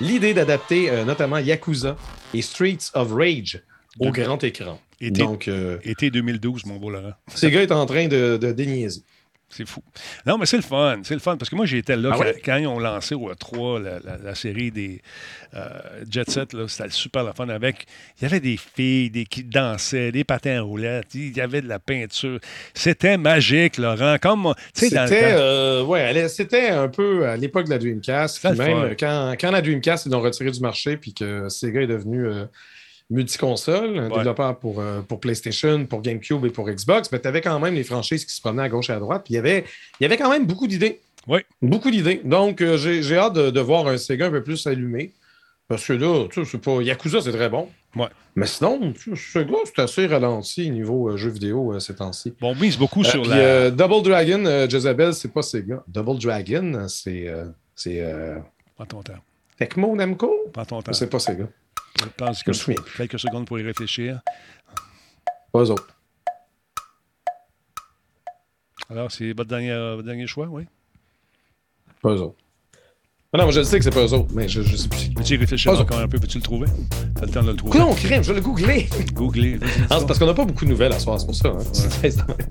l'idée 0.00 0.34
d'adapter 0.34 0.90
euh, 0.90 1.04
notamment 1.04 1.38
Yakuza 1.38 1.96
et 2.34 2.42
Streets 2.42 2.90
of 2.92 3.12
Rage 3.12 3.62
au 3.98 4.10
grand 4.10 4.42
écran. 4.44 4.78
Été, 5.00 5.22
Donc, 5.22 5.50
été 5.82 6.10
2012, 6.10 6.66
mon 6.66 6.76
beau 6.76 6.90
Laurent. 6.90 7.12
ces 7.34 7.50
gars 7.50 7.62
est 7.62 7.72
en 7.72 7.84
train 7.86 8.08
de, 8.08 8.36
de 8.36 8.52
déniaiser. 8.52 9.02
C'est 9.56 9.68
fou. 9.68 9.82
Non, 10.26 10.36
mais 10.36 10.46
c'est 10.46 10.56
le 10.56 10.62
fun. 10.62 10.98
C'est 11.04 11.14
le 11.14 11.20
fun. 11.20 11.36
Parce 11.36 11.48
que 11.48 11.54
moi, 11.54 11.64
j'étais 11.64 11.96
là 11.96 12.10
Ah 12.12 12.16
quand, 12.18 12.24
ouais? 12.24 12.42
quand 12.44 12.56
ils 12.56 12.66
ont 12.66 12.80
lancé 12.80 13.14
au 13.14 13.30
E3 13.32 13.80
la, 13.82 13.98
la- 14.00 14.18
la 14.18 14.34
série 14.34 14.72
des 14.72 15.00
euh, 15.54 15.68
Jet 16.10 16.28
Set. 16.28 16.50
C'était 16.66 16.90
super 16.90 17.22
le 17.22 17.32
fun 17.32 17.48
avec. 17.48 17.86
Il 18.18 18.24
y 18.24 18.26
avait 18.26 18.40
des 18.40 18.56
filles 18.56 19.10
des, 19.10 19.24
qui 19.26 19.44
dansaient, 19.44 20.10
des 20.10 20.24
patins 20.24 20.58
à 20.58 20.62
roulettes. 20.62 21.14
Il 21.14 21.36
y 21.36 21.40
avait 21.40 21.60
de 21.62 21.68
la 21.68 21.78
peinture. 21.78 22.40
C'était 22.74 23.16
magique, 23.16 23.78
Laurent. 23.78 24.16
Comme, 24.20 24.42
dans 24.42 24.54
C'était 24.74 24.98
euh, 25.12 25.84
ouais, 25.84 26.28
c'était 26.28 26.70
un 26.70 26.88
peu 26.88 27.26
à 27.28 27.36
l'époque 27.36 27.66
de 27.66 27.70
la 27.70 27.78
Dreamcast. 27.78 28.42
Même 28.56 28.96
quand, 28.98 29.34
quand 29.40 29.50
la 29.52 29.62
Dreamcast 29.62 30.06
ils 30.06 30.12
l'ont 30.12 30.20
retiré 30.20 30.50
du 30.50 30.60
marché 30.60 30.96
puis 30.96 31.14
que 31.14 31.48
Sega 31.48 31.82
est 31.82 31.86
devenu 31.86 32.26
euh, 32.26 32.44
multiconsole, 33.10 33.98
un 33.98 34.08
Ouais. 34.10 34.16
développeur 34.18 34.58
pour, 34.58 34.80
euh, 34.80 35.00
pour 35.02 35.20
PlayStation, 35.20 35.86
pour 35.86 36.00
GameCube 36.02 36.44
et 36.46 36.50
pour 36.50 36.68
Xbox, 36.68 37.10
mais 37.12 37.20
tu 37.20 37.28
avais 37.28 37.40
quand 37.40 37.58
même 37.60 37.74
les 37.74 37.84
franchises 37.84 38.24
qui 38.24 38.34
se 38.34 38.40
promenaient 38.40 38.62
à 38.64 38.68
gauche 38.68 38.90
et 38.90 38.92
à 38.94 38.98
droite. 38.98 39.22
Puis 39.24 39.34
il 39.34 39.36
y 39.36 39.40
avait, 39.40 39.64
il 40.00 40.04
y 40.04 40.06
avait 40.06 40.16
quand 40.16 40.30
même 40.30 40.46
beaucoup 40.46 40.66
d'idées. 40.66 41.00
Oui. 41.26 41.40
Beaucoup 41.62 41.90
d'idées. 41.90 42.20
Donc, 42.24 42.60
euh, 42.60 42.76
j'ai 42.76 43.16
hâte 43.16 43.34
de, 43.34 43.50
de 43.50 43.60
voir 43.60 43.86
un 43.86 43.96
Sega 43.96 44.26
un 44.26 44.30
peu 44.30 44.42
plus 44.42 44.66
allumé. 44.66 45.12
Parce 45.66 45.86
que 45.86 45.94
là, 45.94 46.26
tu 46.30 46.44
sais, 46.44 46.50
c'est 46.52 46.60
pas. 46.60 46.82
Yakuza, 46.82 47.22
c'est 47.22 47.32
très 47.32 47.48
bon. 47.48 47.70
Ouais. 47.96 48.08
Mais 48.36 48.46
sinon, 48.46 48.92
tu 48.92 49.16
sais, 49.16 49.40
Sega, 49.40 49.54
c'est 49.64 49.78
assez 49.80 50.06
ralenti 50.06 50.70
niveau 50.70 51.08
euh, 51.08 51.16
jeux 51.16 51.30
vidéo 51.30 51.72
euh, 51.72 51.80
ces 51.80 51.94
temps-ci. 51.94 52.34
Bon, 52.38 52.50
on 52.50 52.54
mise 52.54 52.76
beaucoup 52.76 53.02
sur 53.02 53.22
puis, 53.22 53.30
la. 53.30 53.70
Double 53.70 54.02
Dragon, 54.02 54.66
Jezebel, 54.68 55.14
c'est 55.14 55.32
pas 55.32 55.40
Sega. 55.40 55.82
Double 55.88 56.18
Dragon, 56.18 56.86
c'est 56.88 57.32
c'est 57.74 58.04
Prends 58.76 58.84
ton 58.86 59.02
temps. 59.02 59.14
Tecmo 59.58 59.94
Namco? 59.96 60.34
Prends 60.52 60.64
ton 60.66 60.82
temps. 60.82 60.92
C'est 60.92 61.08
pas 61.08 61.18
Sega. 61.18 61.48
Pense 62.16 62.42
Je 62.44 62.50
me 62.50 62.54
souviens. 62.54 62.80
quelques 62.96 63.18
secondes 63.18 63.46
pour 63.46 63.58
y 63.58 63.62
réfléchir. 63.62 64.20
Pas 65.52 65.70
autres. 65.70 65.88
Alors, 68.90 69.10
c'est 69.10 69.32
votre 69.32 69.48
dernier, 69.48 69.72
votre 69.74 70.02
dernier 70.02 70.26
choix, 70.26 70.46
oui? 70.50 70.64
Pas 72.02 72.10
eux 72.10 72.20
autres. 72.20 72.36
Ah 73.32 73.38
non, 73.38 73.50
je 73.50 73.58
le 73.60 73.64
sais 73.64 73.78
que 73.78 73.84
c'est 73.84 73.90
pas 73.90 74.04
eux 74.04 74.12
autres, 74.12 74.28
mais 74.32 74.46
je, 74.48 74.62
je 74.62 74.76
sais 74.76 74.88
plus. 74.88 75.10
Peux-tu 75.14 75.34
y 75.34 75.36
réfléchir 75.36 75.72
Pas 75.72 75.80
encore 75.80 75.98
un 75.98 76.06
peu? 76.06 76.20
Peux-tu 76.20 76.38
le 76.38 76.44
trouver? 76.44 76.68
T'as 77.16 77.26
le 77.26 77.32
temps 77.32 77.42
de 77.42 77.50
le 77.50 77.56
trouver. 77.56 77.78
Non, 77.80 77.92
crème, 77.94 78.22
je 78.22 78.28
vais 78.32 78.38
le 78.38 78.44
googler. 78.44 78.88
Googler. 79.12 79.58
Ah, 79.90 79.96
c'est 79.98 80.06
parce 80.06 80.18
qu'on 80.20 80.26
n'a 80.26 80.34
pas 80.34 80.44
beaucoup 80.44 80.64
de 80.64 80.70
nouvelles 80.70 80.92
à 80.92 81.00
soir, 81.00 81.18
c'est 81.18 81.26
pour 81.26 81.34
ça. 81.34 81.48
hein. 81.48 81.58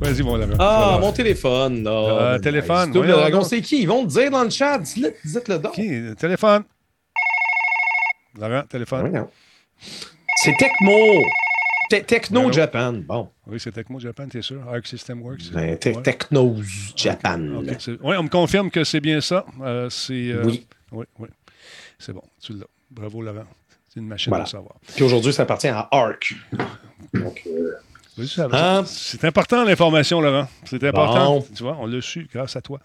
Vas-y, 0.00 0.22
mon 0.22 0.36
Laurent. 0.36 0.52
Ah, 0.58 0.82
Voilà. 0.84 0.98
mon 1.00 1.12
téléphone. 1.12 1.86
Ah, 1.86 2.38
téléphone, 2.42 2.90
nice. 2.90 3.02
Dragon, 3.06 3.42
c'est 3.42 3.60
qui? 3.60 3.82
Ils 3.82 3.88
vont 3.88 4.06
te 4.06 4.10
dire 4.12 4.30
dans 4.30 4.44
le 4.44 4.50
chat. 4.50 4.78
Dites-le 4.78 5.12
dites-le 5.24 5.58
donc. 5.58 5.78
OK, 5.78 6.16
téléphone. 6.16 6.62
Laurent, 8.38 8.62
téléphone. 8.68 9.08
Voyons. 9.10 9.30
C'est 10.42 10.54
Tecmo. 10.56 11.22
Te- 11.90 11.96
Techno. 12.02 12.52
Japan. 12.52 12.92
Bon. 12.92 13.30
Oui, 13.46 13.58
c'est 13.58 13.72
Tecmo 13.72 13.98
Japan, 13.98 14.28
t'es 14.28 14.42
sûr? 14.42 14.60
Arc 14.68 14.86
System 14.86 15.22
Works. 15.22 15.50
Ben, 15.52 15.76
te- 15.78 15.88
Ouais. 15.88 16.02
Technos 16.02 16.56
Japan. 16.94 17.40
C'est- 17.78 17.98
ouais, 18.00 18.16
on 18.18 18.24
me 18.24 18.28
confirme 18.28 18.70
que 18.70 18.84
c'est 18.84 19.00
bien 19.00 19.20
ça. 19.22 19.46
Euh, 19.62 19.88
c'est, 19.88 20.30
euh, 20.30 20.42
Oui. 20.44 20.66
Oui, 20.92 21.04
oui. 21.18 21.28
C'est 21.98 22.12
bon, 22.12 22.22
tu 22.40 22.52
l'as. 22.52 22.66
Bravo, 22.90 23.22
Laurent. 23.22 23.44
C'est 23.88 24.00
une 24.00 24.06
machine 24.06 24.30
Voilà. 24.30 24.44
à 24.44 24.46
savoir. 24.46 24.74
Puis 24.94 25.02
aujourd'hui, 25.04 25.32
ça 25.32 25.42
appartient 25.44 25.68
à 25.68 25.88
Arc. 25.90 26.34
Donc, 27.14 27.42
euh, 27.46 27.50
Oui, 27.50 27.87
Hein? 28.52 28.84
C'est 28.86 29.24
important 29.24 29.64
l'information, 29.64 30.20
Laurent. 30.20 30.48
C'est 30.64 30.82
important. 30.84 31.36
Bon. 31.36 31.46
Tu 31.54 31.62
vois, 31.62 31.76
on 31.80 31.86
l'a 31.86 32.00
su 32.00 32.28
grâce 32.32 32.56
à 32.56 32.60
toi. 32.60 32.80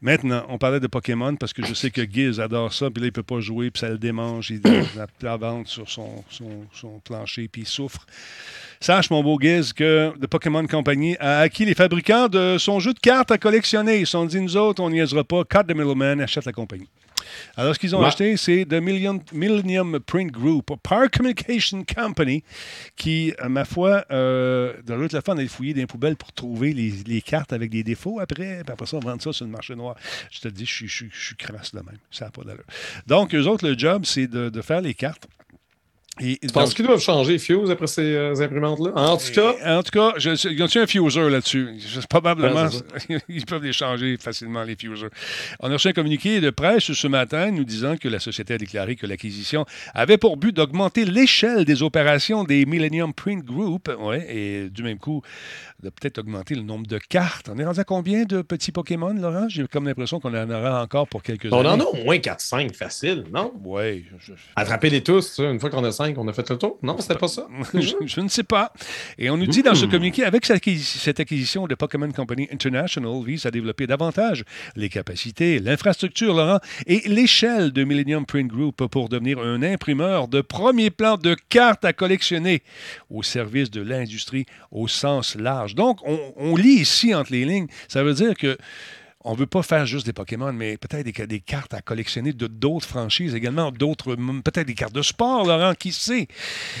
Maintenant, 0.00 0.44
on 0.48 0.58
parlait 0.58 0.80
de 0.80 0.86
Pokémon 0.86 1.34
parce 1.36 1.52
que 1.52 1.64
je 1.64 1.74
sais 1.74 1.90
que 1.90 2.02
Giz 2.02 2.40
adore 2.40 2.72
ça, 2.72 2.90
puis 2.90 3.00
là, 3.00 3.08
il 3.08 3.12
peut 3.12 3.22
pas 3.22 3.40
jouer, 3.40 3.70
puis 3.70 3.80
ça 3.80 3.88
le 3.88 3.98
démange. 3.98 4.50
Il 4.50 4.60
a 4.66 5.06
la 5.22 5.36
vente 5.36 5.68
sur 5.68 5.88
son, 5.88 6.24
son, 6.30 6.66
son 6.72 7.00
plancher, 7.00 7.48
puis 7.48 7.62
il 7.62 7.68
souffre. 7.68 8.06
Sache, 8.80 9.10
mon 9.10 9.22
beau 9.22 9.38
Giz, 9.40 9.72
que 9.72 10.12
The 10.20 10.26
Pokémon 10.26 10.66
Company 10.66 11.16
a 11.18 11.40
acquis 11.40 11.64
les 11.64 11.74
fabricants 11.74 12.28
de 12.28 12.56
son 12.58 12.78
jeu 12.78 12.92
de 12.92 12.98
cartes 12.98 13.30
à 13.30 13.38
collectionner. 13.38 14.00
Ils 14.00 14.06
se 14.06 14.12
sont 14.12 14.26
dit, 14.26 14.40
nous 14.40 14.56
autres, 14.56 14.82
on 14.82 14.90
niaisera 14.90 15.24
pas. 15.24 15.44
Cut 15.44 15.64
the 15.66 15.74
middleman, 15.74 16.20
achète 16.20 16.44
la 16.44 16.52
compagnie. 16.52 16.88
Alors, 17.56 17.74
ce 17.74 17.78
qu'ils 17.80 17.94
ont 17.96 18.00
Ouais. 18.00 18.06
acheté, 18.06 18.36
c'est 18.36 18.64
The 18.66 18.74
Millennium, 18.74 19.20
Millennium 19.32 19.98
Print 20.00 20.30
Group, 20.30 20.70
Power 20.82 21.08
Communication 21.08 21.84
Company, 21.84 22.42
qui, 22.96 23.32
à 23.38 23.48
ma 23.48 23.64
foi, 23.64 24.04
euh, 24.10 24.74
de 24.86 24.94
l'autre 24.94 25.14
la 25.14 25.22
fin, 25.22 25.34
on 25.34 25.38
allait 25.38 25.48
fouiller 25.48 25.74
dans 25.74 25.80
les 25.80 25.86
poubelles 25.86 26.16
pour 26.16 26.32
trouver 26.32 26.72
les, 26.72 26.92
les 27.06 27.20
cartes 27.22 27.52
avec 27.52 27.70
des 27.70 27.82
défauts 27.82 28.20
après, 28.20 28.62
puis 28.64 28.72
après 28.72 28.86
ça, 28.86 28.98
vendre 28.98 29.22
ça 29.22 29.32
sur 29.32 29.44
le 29.44 29.50
marché 29.50 29.74
noir. 29.74 29.96
Je 30.30 30.40
te 30.40 30.48
dis, 30.48 30.66
je 30.66 30.86
suis 30.86 31.36
crasse 31.36 31.72
de 31.74 31.78
même. 31.80 31.98
Ça 32.10 32.26
n'a 32.26 32.30
pas 32.30 32.42
d'allure. 32.42 32.64
Donc, 33.06 33.34
eux 33.34 33.44
autres, 33.46 33.66
le 33.66 33.76
job, 33.78 34.04
c'est 34.04 34.26
de, 34.26 34.48
de 34.48 34.62
faire 34.62 34.80
les 34.80 34.94
cartes. 34.94 35.26
Et 36.20 36.38
je 36.42 36.48
pense 36.48 36.70
donc- 36.70 36.74
qu'ils 36.74 36.86
doivent 36.86 37.00
changer 37.00 37.38
Fuse 37.38 37.70
après 37.70 37.86
ces 37.86 38.02
euh, 38.14 38.34
imprimantes-là? 38.40 38.92
En 38.94 39.16
tout 39.16 39.32
cas, 39.34 39.54
en 39.78 39.82
tout 39.82 39.90
cas, 39.90 40.14
je, 40.16 40.30
y 40.48 40.62
a-t-il 40.62 40.80
un 40.82 40.86
fuser 40.86 41.28
là-dessus? 41.28 41.74
Je- 41.78 42.00
Probablement, 42.08 42.64
Ouais, 43.10 43.18
ils 43.28 43.44
peuvent 43.44 43.62
les 43.64 43.72
changer 43.72 44.16
facilement, 44.18 44.62
les 44.62 44.76
fusers. 44.76 45.10
On 45.60 45.68
a 45.70 45.74
reçu 45.74 45.88
un 45.88 45.92
communiqué 45.92 46.40
de 46.40 46.50
presse 46.50 46.92
ce 46.92 47.06
matin 47.08 47.50
nous 47.50 47.64
disant 47.64 47.96
que 47.96 48.08
la 48.08 48.18
société 48.20 48.54
a 48.54 48.58
déclaré 48.58 48.96
que 48.96 49.06
l'acquisition 49.06 49.66
avait 49.92 50.16
pour 50.18 50.36
but 50.36 50.54
d'augmenter 50.56 51.04
l'échelle 51.04 51.64
des 51.64 51.82
opérations 51.82 52.44
des 52.44 52.64
Millennium 52.64 53.12
Print 53.12 53.44
Group, 53.44 53.90
ouais, 54.00 54.26
et 54.34 54.70
du 54.70 54.82
même 54.82 54.98
coup, 54.98 55.20
de 55.82 55.90
peut-être 55.90 56.18
augmenter 56.18 56.54
le 56.54 56.62
nombre 56.62 56.86
de 56.86 56.98
cartes. 56.98 57.50
On 57.52 57.58
est 57.58 57.64
rendu 57.64 57.80
à 57.80 57.84
combien 57.84 58.24
de 58.24 58.40
petits 58.42 58.72
Pokémon, 58.72 59.12
Laurent? 59.12 59.48
J'ai 59.48 59.66
comme 59.66 59.86
l'impression 59.86 60.20
qu'on 60.20 60.32
en 60.34 60.48
aura 60.50 60.82
encore 60.82 61.08
pour 61.08 61.22
quelques 61.22 61.48
on 61.52 61.56
en 61.56 61.66
années. 61.72 61.82
a 61.82 61.86
au 61.88 62.04
moins 62.04 62.16
4-5 62.16 62.72
facile, 62.74 63.24
non? 63.32 63.52
Oui. 63.64 64.06
Attrapez-les 64.54 65.02
tous, 65.02 65.22
ça, 65.22 65.42
une 65.50 65.58
fois 65.60 65.70
qu'on 65.70 65.84
a 65.84 65.92
5, 65.92 66.05
on 66.16 66.28
a 66.28 66.32
fait 66.32 66.48
le 66.50 66.56
tour? 66.58 66.78
Non, 66.82 66.96
c'était 66.98 67.16
pas 67.16 67.28
ça? 67.28 67.46
je, 67.74 67.94
je 68.04 68.20
ne 68.20 68.28
sais 68.28 68.42
pas. 68.42 68.72
Et 69.18 69.30
on 69.30 69.36
nous 69.36 69.46
dit 69.46 69.62
dans 69.62 69.74
ce 69.74 69.86
Hmm. 69.86 69.90
communiqué, 69.90 70.24
avec 70.24 70.44
cette 70.46 70.56
acquis- 70.56 70.78
cette 70.78 71.20
acquisition 71.20 71.66
de 71.66 71.74
Pokémon 71.74 72.10
Company 72.12 72.48
International, 72.52 73.22
vise 73.24 73.46
à 73.46 73.50
développer 73.50 73.86
davantage 73.86 74.44
les 74.76 74.88
capacités, 74.88 75.58
l'infrastructure, 75.58 76.34
Laurent, 76.34 76.60
et 76.86 77.02
l'échelle 77.08 77.72
de 77.72 77.84
Millennium 77.84 78.26
Print 78.26 78.48
Group 78.50 78.86
pour 78.86 79.08
devenir 79.08 79.38
un 79.38 79.62
imprimeur 79.62 80.28
de 80.28 80.40
premier 80.40 80.90
plan 80.90 81.16
de 81.16 81.36
cartes 81.48 81.84
à 81.84 81.92
collectionner 81.92 82.62
au 83.10 83.22
service 83.22 83.70
de 83.70 83.80
l'industrie 83.80 84.46
au 84.70 84.88
sens 84.88 85.34
large. 85.36 85.74
Donc, 85.74 85.98
on, 86.06 86.18
on 86.36 86.56
lit 86.56 86.80
ici 86.80 87.14
entre 87.14 87.32
les 87.32 87.44
lignes, 87.44 87.66
ça 87.88 88.02
veut 88.02 88.14
dire 88.14 88.34
que 88.36 88.56
on 89.26 89.32
ne 89.34 89.38
veut 89.38 89.46
pas 89.46 89.62
faire 89.62 89.84
juste 89.86 90.06
des 90.06 90.12
Pokémon, 90.12 90.52
mais 90.52 90.76
peut-être 90.76 91.04
des, 91.04 91.26
des 91.26 91.40
cartes 91.40 91.74
à 91.74 91.82
collectionner 91.82 92.32
de 92.32 92.46
d'autres 92.46 92.86
franchises 92.86 93.34
également, 93.34 93.70
d'autres, 93.70 94.14
peut-être 94.14 94.66
des 94.66 94.74
cartes 94.74 94.94
de 94.94 95.02
sport, 95.02 95.44
Laurent, 95.46 95.74
qui 95.78 95.92
sait? 95.92 96.28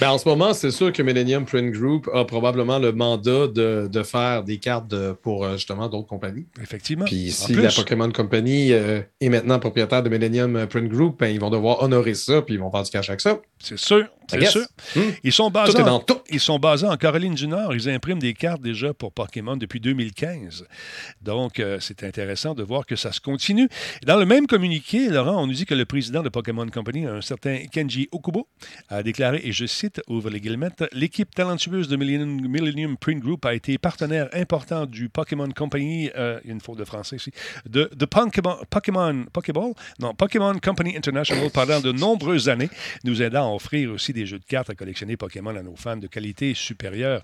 Ben, 0.00 0.10
en 0.10 0.18
ce 0.18 0.28
moment, 0.28 0.54
c'est 0.54 0.70
sûr 0.70 0.92
que 0.92 1.02
Millennium 1.02 1.44
Print 1.44 1.72
Group 1.72 2.08
a 2.14 2.24
probablement 2.24 2.78
le 2.78 2.92
mandat 2.92 3.48
de, 3.48 3.88
de 3.92 4.02
faire 4.02 4.44
des 4.44 4.58
cartes 4.58 4.88
de- 4.88 5.12
pour 5.12 5.44
euh, 5.44 5.54
justement 5.56 5.88
d'autres 5.88 6.06
compagnies. 6.08 6.46
Effectivement. 6.62 7.04
Puis 7.04 7.30
si 7.32 7.54
la 7.54 7.70
Pokémon 7.70 8.10
Company 8.12 8.72
euh, 8.72 9.00
est 9.20 9.28
maintenant 9.28 9.58
propriétaire 9.58 10.02
de 10.02 10.08
Millennium 10.08 10.66
Print 10.68 10.88
Group, 10.88 11.18
ben, 11.20 11.28
ils 11.28 11.40
vont 11.40 11.50
devoir 11.50 11.82
honorer 11.82 12.14
ça, 12.14 12.42
puis 12.42 12.54
ils 12.54 12.60
vont 12.60 12.70
faire 12.70 12.82
du 12.84 12.90
cash 12.90 13.08
avec 13.08 13.20
ça. 13.20 13.38
C'est 13.58 13.78
sûr, 13.78 14.06
c'est 14.30 14.44
sûr. 14.46 14.66
Hmm. 14.94 15.00
Ils 15.24 15.32
sont 15.32 15.50
basés 15.50 15.80
en- 15.80 15.86
dans 15.86 15.98
tout. 16.00 16.18
Ils 16.30 16.40
sont 16.40 16.58
basés 16.58 16.86
en 16.86 16.96
Caroline 16.96 17.34
du 17.34 17.48
Nord. 17.48 17.74
Ils 17.74 17.88
impriment 17.88 18.18
des 18.18 18.34
cartes 18.34 18.60
déjà 18.62 18.92
pour 18.94 19.12
Pokémon 19.12 19.56
depuis 19.56 19.80
2015. 19.80 20.64
Donc, 21.22 21.58
euh, 21.58 21.78
c'est 21.80 22.02
intéressant 22.04 22.35
de 22.36 22.62
voir 22.62 22.84
que 22.84 22.96
ça 22.96 23.12
se 23.12 23.20
continue. 23.20 23.68
Dans 24.04 24.16
le 24.16 24.26
même 24.26 24.46
communiqué, 24.46 25.08
Laurent, 25.08 25.42
on 25.42 25.46
nous 25.46 25.54
dit 25.54 25.64
que 25.64 25.74
le 25.74 25.86
président 25.86 26.22
de 26.22 26.28
Pokémon 26.28 26.66
Company, 26.68 27.06
un 27.06 27.22
certain 27.22 27.64
Kenji 27.72 28.08
Okubo, 28.12 28.46
a 28.88 29.02
déclaré, 29.02 29.40
et 29.42 29.52
je 29.52 29.64
cite, 29.64 30.02
ouvre 30.06 30.28
les 30.28 30.40
guillemets, 30.40 30.68
l'équipe 30.92 31.34
talentueuse 31.34 31.88
de 31.88 31.96
Millennium, 31.96 32.96
Print 32.98 33.22
Group 33.22 33.46
a 33.46 33.54
été 33.54 33.78
partenaire 33.78 34.28
important 34.34 34.84
du 34.84 35.08
Pokémon 35.08 35.48
Company, 35.50 36.10
euh, 36.14 36.38
une 36.44 36.60
faute 36.60 36.78
de 36.78 36.84
français 36.84 37.16
ici, 37.16 37.30
de, 37.68 37.90
de 37.94 38.04
Pokémon, 38.04 38.58
Pokémon, 38.68 39.24
Pokéball, 39.32 39.72
non, 39.98 40.14
Pokémon 40.14 40.54
Company 40.62 40.96
International 40.96 41.50
pendant 41.50 41.80
de 41.80 41.92
nombreuses 41.92 42.48
années, 42.50 42.70
nous 43.04 43.22
aidant 43.22 43.50
à 43.50 43.54
offrir 43.54 43.90
aussi 43.90 44.12
des 44.12 44.26
jeux 44.26 44.38
de 44.38 44.44
cartes 44.44 44.68
à 44.68 44.74
collectionner 44.74 45.16
Pokémon 45.16 45.56
à 45.56 45.62
nos 45.62 45.76
fans 45.76 45.96
de 45.96 46.06
qualité 46.06 46.52
supérieure 46.54 47.22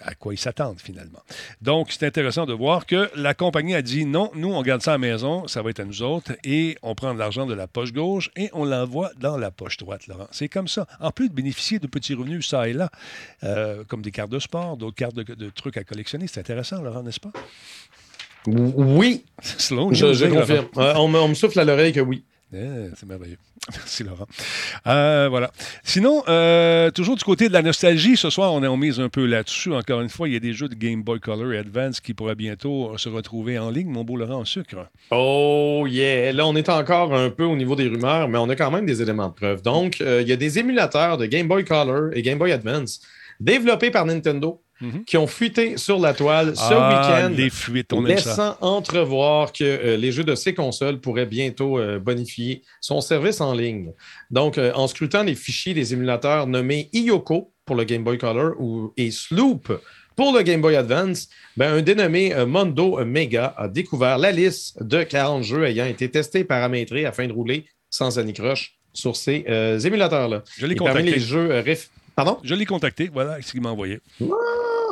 à 0.00 0.14
quoi 0.14 0.34
ils 0.34 0.38
s'attendent 0.38 0.80
finalement. 0.80 1.20
Donc, 1.62 1.92
c'est 1.92 2.06
intéressant 2.06 2.46
de 2.46 2.52
voir 2.52 2.86
que 2.86 3.10
la 3.14 3.34
compagnie 3.34 3.74
a 3.74 3.82
dit 3.82 4.04
non, 4.04 4.30
nous, 4.34 4.52
on 4.52 4.62
garde 4.62 4.82
ça 4.82 4.92
à 4.92 4.94
la 4.94 4.98
maison, 4.98 5.46
ça 5.48 5.62
va 5.62 5.70
être 5.70 5.80
à 5.80 5.84
nous 5.84 6.02
autres, 6.02 6.32
et 6.44 6.76
on 6.82 6.94
prend 6.94 7.14
de 7.14 7.18
l'argent 7.18 7.46
de 7.46 7.54
la 7.54 7.66
poche 7.66 7.92
gauche 7.92 8.30
et 8.36 8.50
on 8.52 8.64
l'envoie 8.64 9.10
dans 9.18 9.36
la 9.36 9.50
poche 9.50 9.76
droite, 9.76 10.06
Laurent. 10.06 10.28
C'est 10.30 10.48
comme 10.48 10.68
ça. 10.68 10.86
En 11.00 11.10
plus 11.10 11.28
de 11.28 11.34
bénéficier 11.34 11.78
de 11.78 11.86
petits 11.86 12.14
revenus, 12.14 12.48
ça 12.48 12.68
et 12.68 12.72
là, 12.72 12.90
euh, 13.44 13.84
comme 13.86 14.02
des 14.02 14.10
cartes 14.10 14.30
de 14.30 14.38
sport, 14.38 14.76
d'autres 14.76 14.96
cartes 14.96 15.14
de, 15.14 15.22
de 15.22 15.50
trucs 15.50 15.76
à 15.76 15.84
collectionner, 15.84 16.26
c'est 16.26 16.40
intéressant, 16.40 16.80
Laurent, 16.82 17.02
n'est-ce 17.02 17.20
pas? 17.20 17.32
Oui, 18.46 19.24
Slow 19.42 19.92
je, 19.92 20.24
hein, 20.24 20.30
confirme. 20.30 20.66
Euh, 20.76 20.94
on, 20.96 21.08
me, 21.08 21.18
on 21.18 21.28
me 21.28 21.34
souffle 21.34 21.58
à 21.60 21.64
l'oreille 21.64 21.92
que 21.92 22.00
oui. 22.00 22.24
Eh, 22.54 22.88
c'est 22.96 23.06
merveilleux. 23.06 23.36
Merci, 23.70 24.04
Laurent. 24.04 24.26
Euh, 24.86 25.28
voilà. 25.28 25.50
Sinon, 25.84 26.22
euh, 26.28 26.90
toujours 26.90 27.16
du 27.16 27.24
côté 27.24 27.48
de 27.48 27.52
la 27.52 27.60
nostalgie, 27.60 28.16
ce 28.16 28.30
soir, 28.30 28.54
on 28.54 28.62
est 28.62 28.66
en 28.66 28.78
mise 28.78 29.00
un 29.00 29.10
peu 29.10 29.26
là-dessus. 29.26 29.74
Encore 29.74 30.00
une 30.00 30.08
fois, 30.08 30.28
il 30.28 30.32
y 30.32 30.36
a 30.36 30.40
des 30.40 30.54
jeux 30.54 30.68
de 30.68 30.74
Game 30.74 31.02
Boy 31.02 31.20
Color 31.20 31.52
et 31.52 31.58
Advance 31.58 32.00
qui 32.00 32.14
pourraient 32.14 32.34
bientôt 32.34 32.96
se 32.96 33.10
retrouver 33.10 33.58
en 33.58 33.68
ligne, 33.68 33.88
mon 33.88 34.02
beau 34.02 34.16
Laurent 34.16 34.40
en 34.40 34.44
sucre. 34.46 34.88
Oh 35.10 35.84
yeah! 35.86 36.32
Là, 36.32 36.46
on 36.46 36.56
est 36.56 36.70
encore 36.70 37.14
un 37.14 37.28
peu 37.28 37.44
au 37.44 37.56
niveau 37.56 37.76
des 37.76 37.88
rumeurs, 37.88 38.28
mais 38.28 38.38
on 38.38 38.48
a 38.48 38.56
quand 38.56 38.70
même 38.70 38.86
des 38.86 39.02
éléments 39.02 39.28
de 39.28 39.34
preuve. 39.34 39.60
Donc, 39.60 40.00
euh, 40.00 40.22
il 40.22 40.28
y 40.28 40.32
a 40.32 40.36
des 40.36 40.58
émulateurs 40.58 41.18
de 41.18 41.26
Game 41.26 41.48
Boy 41.48 41.64
Color 41.64 42.10
et 42.14 42.22
Game 42.22 42.38
Boy 42.38 42.52
Advance 42.52 43.02
développés 43.40 43.90
par 43.90 44.06
Nintendo 44.06 44.62
Mhm. 44.80 45.04
qui 45.04 45.16
ont 45.16 45.26
fuité 45.26 45.76
sur 45.76 45.98
la 45.98 46.14
toile 46.14 46.54
ce 46.56 46.62
Ah, 46.72 46.88
week-end. 47.28 47.34
les 47.36 47.50
fuites, 47.50 47.92
on 47.92 48.06
aime 48.06 48.18
ça. 48.18 48.30
laissant 48.30 48.56
entrevoir 48.60 49.52
que 49.52 49.64
euh, 49.64 49.96
les 49.96 50.12
jeux 50.12 50.24
de 50.24 50.34
ces 50.34 50.54
consoles 50.54 51.00
pourraient 51.00 51.26
bientôt 51.26 51.78
euh, 51.78 51.98
bonifier 51.98 52.62
son 52.80 53.00
service 53.00 53.40
en 53.40 53.54
ligne. 53.54 53.92
Donc, 54.30 54.56
euh, 54.58 54.72
en 54.74 54.86
scrutant 54.86 55.22
les 55.24 55.34
fichiers 55.34 55.74
des 55.74 55.92
émulateurs 55.94 56.46
nommés 56.46 56.88
Iyoko 56.92 57.52
pour 57.64 57.76
le 57.76 57.84
Game 57.84 58.04
Boy 58.04 58.18
Color 58.18 58.52
ou, 58.60 58.92
et 58.96 59.10
Sloop 59.10 59.72
pour 60.16 60.32
le 60.36 60.42
Game 60.42 60.60
Boy 60.60 60.74
Advance, 60.76 61.28
ben, 61.56 61.74
un 61.74 61.82
dénommé 61.82 62.34
Mondo 62.46 63.04
Mega 63.04 63.54
a 63.56 63.68
découvert 63.68 64.18
la 64.18 64.32
liste 64.32 64.82
de 64.82 65.02
40 65.02 65.44
jeux 65.44 65.64
ayant 65.64 65.86
été 65.86 66.10
testés, 66.10 66.42
paramétrés 66.44 67.04
afin 67.04 67.26
de 67.28 67.32
rouler 67.32 67.66
sans 67.90 68.18
anicroche 68.18 68.74
sur 68.92 69.14
ces 69.16 69.44
euh, 69.48 69.78
émulateurs-là. 69.78 70.42
Je 70.56 70.66
l'ai 70.66 70.72
Et 70.74 70.76
parmi 70.76 70.90
contacté. 70.92 71.10
les 71.12 71.20
jeux 71.20 71.50
euh, 71.52 71.74
Pardon? 72.16 72.38
Je 72.42 72.54
l'ai 72.56 72.66
contacté, 72.66 73.10
voilà 73.12 73.40
ce 73.40 73.52
qu'il 73.52 73.60
m'a 73.60 73.70
envoyé. 73.70 74.00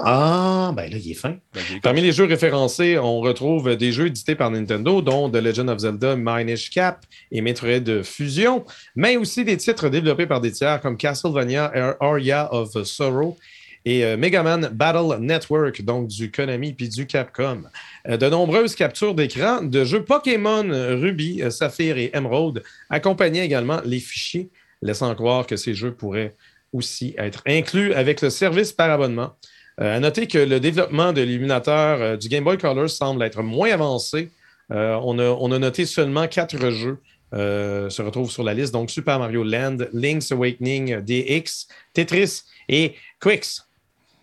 Ah, 0.04 0.72
ben 0.76 0.90
là, 0.90 0.96
il 0.98 1.10
est 1.10 1.14
fin. 1.14 1.36
Ben, 1.54 1.62
Parmi 1.82 2.00
les 2.00 2.12
jeux 2.12 2.24
référencés, 2.26 2.98
on 2.98 3.20
retrouve 3.20 3.76
des 3.76 3.92
jeux 3.92 4.06
édités 4.06 4.34
par 4.34 4.50
Nintendo, 4.50 5.00
dont 5.02 5.30
The 5.30 5.36
Legend 5.36 5.70
of 5.70 5.78
Zelda 5.78 6.16
Minish 6.16 6.70
Cap 6.70 7.04
et 7.32 7.40
Metroid 7.40 8.02
Fusion, 8.02 8.64
mais 8.94 9.16
aussi 9.16 9.44
des 9.44 9.56
titres 9.56 9.88
développés 9.88 10.26
par 10.26 10.40
des 10.40 10.52
tiers 10.52 10.80
comme 10.80 10.96
Castlevania 10.96 11.72
Ar- 11.74 11.96
Aria 12.00 12.52
of 12.52 12.82
Sorrow 12.84 13.36
et 13.84 14.04
euh, 14.04 14.16
Mega 14.16 14.42
Man 14.42 14.68
Battle 14.72 15.18
Network, 15.20 15.82
donc 15.82 16.08
du 16.08 16.30
Konami 16.30 16.72
puis 16.72 16.88
du 16.88 17.06
Capcom. 17.06 17.62
Euh, 18.08 18.16
de 18.16 18.28
nombreuses 18.28 18.74
captures 18.74 19.14
d'écran 19.14 19.62
de 19.62 19.84
jeux 19.84 20.04
Pokémon 20.04 20.64
Ruby, 20.68 21.42
euh, 21.42 21.50
Saphir 21.50 21.96
et 21.96 22.10
Emerald 22.12 22.62
accompagnaient 22.90 23.44
également 23.46 23.80
les 23.84 24.00
fichiers, 24.00 24.50
laissant 24.82 25.14
croire 25.14 25.46
que 25.46 25.56
ces 25.56 25.72
jeux 25.74 25.92
pourraient 25.94 26.34
aussi 26.72 27.14
être 27.16 27.42
inclus 27.46 27.94
avec 27.94 28.20
le 28.20 28.28
service 28.30 28.72
par 28.72 28.90
abonnement. 28.90 29.34
Euh, 29.80 29.96
à 29.96 30.00
noter 30.00 30.26
que 30.26 30.38
le 30.38 30.58
développement 30.58 31.12
de 31.12 31.20
l'émulateur 31.20 32.00
euh, 32.00 32.16
du 32.16 32.28
Game 32.28 32.44
Boy 32.44 32.56
Color 32.56 32.88
semble 32.88 33.22
être 33.22 33.42
moins 33.42 33.70
avancé. 33.70 34.30
Euh, 34.72 34.98
on, 35.02 35.18
a, 35.18 35.24
on 35.24 35.52
a 35.52 35.58
noté 35.58 35.84
seulement 35.84 36.26
quatre 36.28 36.70
jeux 36.70 36.98
se 37.32 38.00
retrouvent 38.00 38.30
sur 38.30 38.44
la 38.44 38.54
liste. 38.54 38.72
Donc, 38.72 38.88
Super 38.88 39.18
Mario 39.18 39.44
Land, 39.44 39.76
Link's 39.92 40.32
Awakening 40.32 41.00
DX, 41.00 41.66
Tetris 41.92 42.44
et 42.70 42.94
Quicks. 43.20 43.60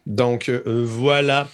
Donc, 0.08 0.50
voilà. 0.66 1.48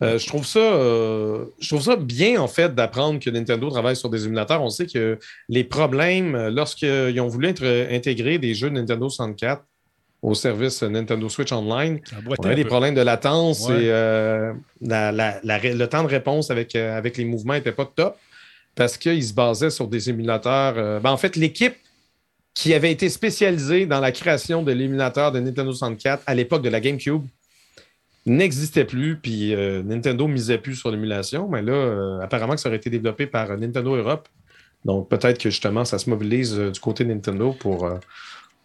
Je, 0.00 0.24
trouve 0.28 0.46
ça, 0.46 0.60
je 0.60 1.68
trouve 1.68 1.82
ça 1.82 1.96
bien, 1.96 2.40
en 2.40 2.46
fait, 2.46 2.72
d'apprendre 2.72 3.18
que 3.18 3.30
Nintendo 3.30 3.68
travaille 3.68 3.96
sur 3.96 4.10
des 4.10 4.26
émulateurs. 4.26 4.62
On 4.62 4.70
sait 4.70 4.86
que 4.86 5.18
les 5.48 5.64
problèmes, 5.64 6.36
lorsqu'ils 6.50 7.20
ont 7.20 7.26
voulu 7.26 7.48
intégrer 7.48 8.38
des 8.38 8.54
jeux 8.54 8.70
de 8.70 8.74
Nintendo 8.74 9.08
64 9.08 9.64
au 10.22 10.34
service 10.34 10.82
Nintendo 10.84 11.28
Switch 11.28 11.50
Online, 11.52 12.00
on 12.38 12.44
avait 12.46 12.54
des 12.54 12.62
peu. 12.62 12.68
problèmes 12.68 12.94
de 12.94 13.00
latence 13.02 13.68
Ouais. 13.68 13.84
et 13.84 13.90
euh, 13.90 14.52
la- 14.80 15.10
la- 15.10 15.40
la 15.42 15.58
ré- 15.58 15.74
le 15.74 15.86
temps 15.88 16.02
de 16.04 16.08
réponse 16.08 16.50
avec, 16.50 16.76
euh, 16.76 16.96
avec 16.96 17.16
les 17.16 17.24
mouvements 17.24 17.54
n'était 17.54 17.72
pas 17.72 17.86
top 17.94 18.16
parce 18.76 18.96
qu'ils 18.96 19.24
se 19.24 19.34
basaient 19.34 19.70
sur 19.70 19.88
des 19.88 20.08
émulateurs. 20.10 20.74
euh, 20.76 21.00
ben, 21.00 21.10
en 21.10 21.16
fait, 21.16 21.34
l'équipe 21.36 21.74
qui 22.54 22.72
avait 22.72 22.92
été 22.92 23.08
spécialisée 23.08 23.84
dans 23.86 23.98
la 24.00 24.12
création 24.12 24.62
de 24.62 24.70
l'émulateur 24.72 25.32
de 25.32 25.40
Nintendo 25.40 25.72
64 25.72 26.22
à 26.26 26.34
l'époque 26.34 26.62
de 26.62 26.68
la 26.68 26.80
GameCube 26.80 27.22
n'existait 28.26 28.84
plus, 28.84 29.16
puis 29.16 29.54
Nintendo 29.84 30.28
misait 30.28 30.58
plus 30.58 30.76
sur 30.76 30.90
l'émulation, 30.90 31.48
mais 31.48 31.62
là, 31.62 32.20
apparemment 32.22 32.54
que 32.54 32.60
ça 32.60 32.68
aurait 32.68 32.76
été 32.78 32.88
développé 32.90 33.26
par 33.26 33.56
Nintendo 33.58 33.96
Europe. 33.96 34.28
Donc 34.84 35.08
peut-être 35.08 35.38
que 35.38 35.50
justement, 35.50 35.84
ça 35.84 35.98
se 35.98 36.08
mobilise 36.10 36.56
du 36.56 36.78
côté 36.80 37.04
de 37.04 37.12
Nintendo 37.12 37.52
pour, 37.58 37.88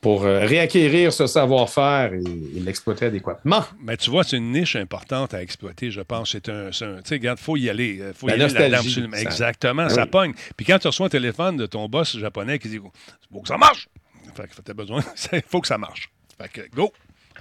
pour 0.02 0.26
euh, 0.26 0.46
réacquérir 0.46 1.12
ce 1.12 1.26
savoir-faire 1.28 2.14
et, 2.14 2.20
et 2.58 2.60
l'exploiter 2.60 3.08
adéquatement. 3.08 3.64
Mais 3.82 3.98
tu 3.98 4.10
vois, 4.12 4.24
c'est 4.24 4.38
une 4.38 4.52
niche 4.52 4.76
importante 4.76 5.34
à 5.34 5.42
exploiter, 5.42 5.90
je 5.92 6.02
pense. 6.02 6.32
C'est 6.32 6.50
un. 6.50 6.70
Tu 6.70 6.78
sais, 6.78 7.16
regarde, 7.16 7.40
il 7.42 7.44
faut 7.44 7.58
y 7.58 7.70
aller. 7.70 8.00
euh, 8.00 8.14
faut 8.14 8.28
y 8.28 8.38
La 8.38 8.46
aller 8.46 8.54
là-dedans, 8.54 8.78
absolument. 8.78 9.16
ça- 9.16 9.22
Exactement, 9.24 9.88
Oui. 9.88 9.94
ça 9.94 10.06
pogne. 10.06 10.34
Puis 10.56 10.66
quand 10.66 10.80
tu 10.80 10.88
reçois 10.88 11.08
un 11.08 11.10
téléphone 11.10 11.58
de 11.58 11.66
ton 11.66 11.88
boss 11.90 12.18
japonais 12.18 12.60
qui 12.60 12.70
dit 12.70 12.80
C'est 13.20 13.30
faut 13.34 13.42
que 13.42 13.48
ça 13.48 13.58
marche 13.58 13.90
Fait 14.36 14.48
que 14.48 14.62
t'as 14.62 14.74
besoin, 14.74 15.04
il 15.34 15.42
faut 15.48 15.62
que 15.62 15.68
ça 15.68 15.78
marche. 15.80 16.10
Fait 16.40 16.50
que 16.50 16.62
go, 16.76 16.94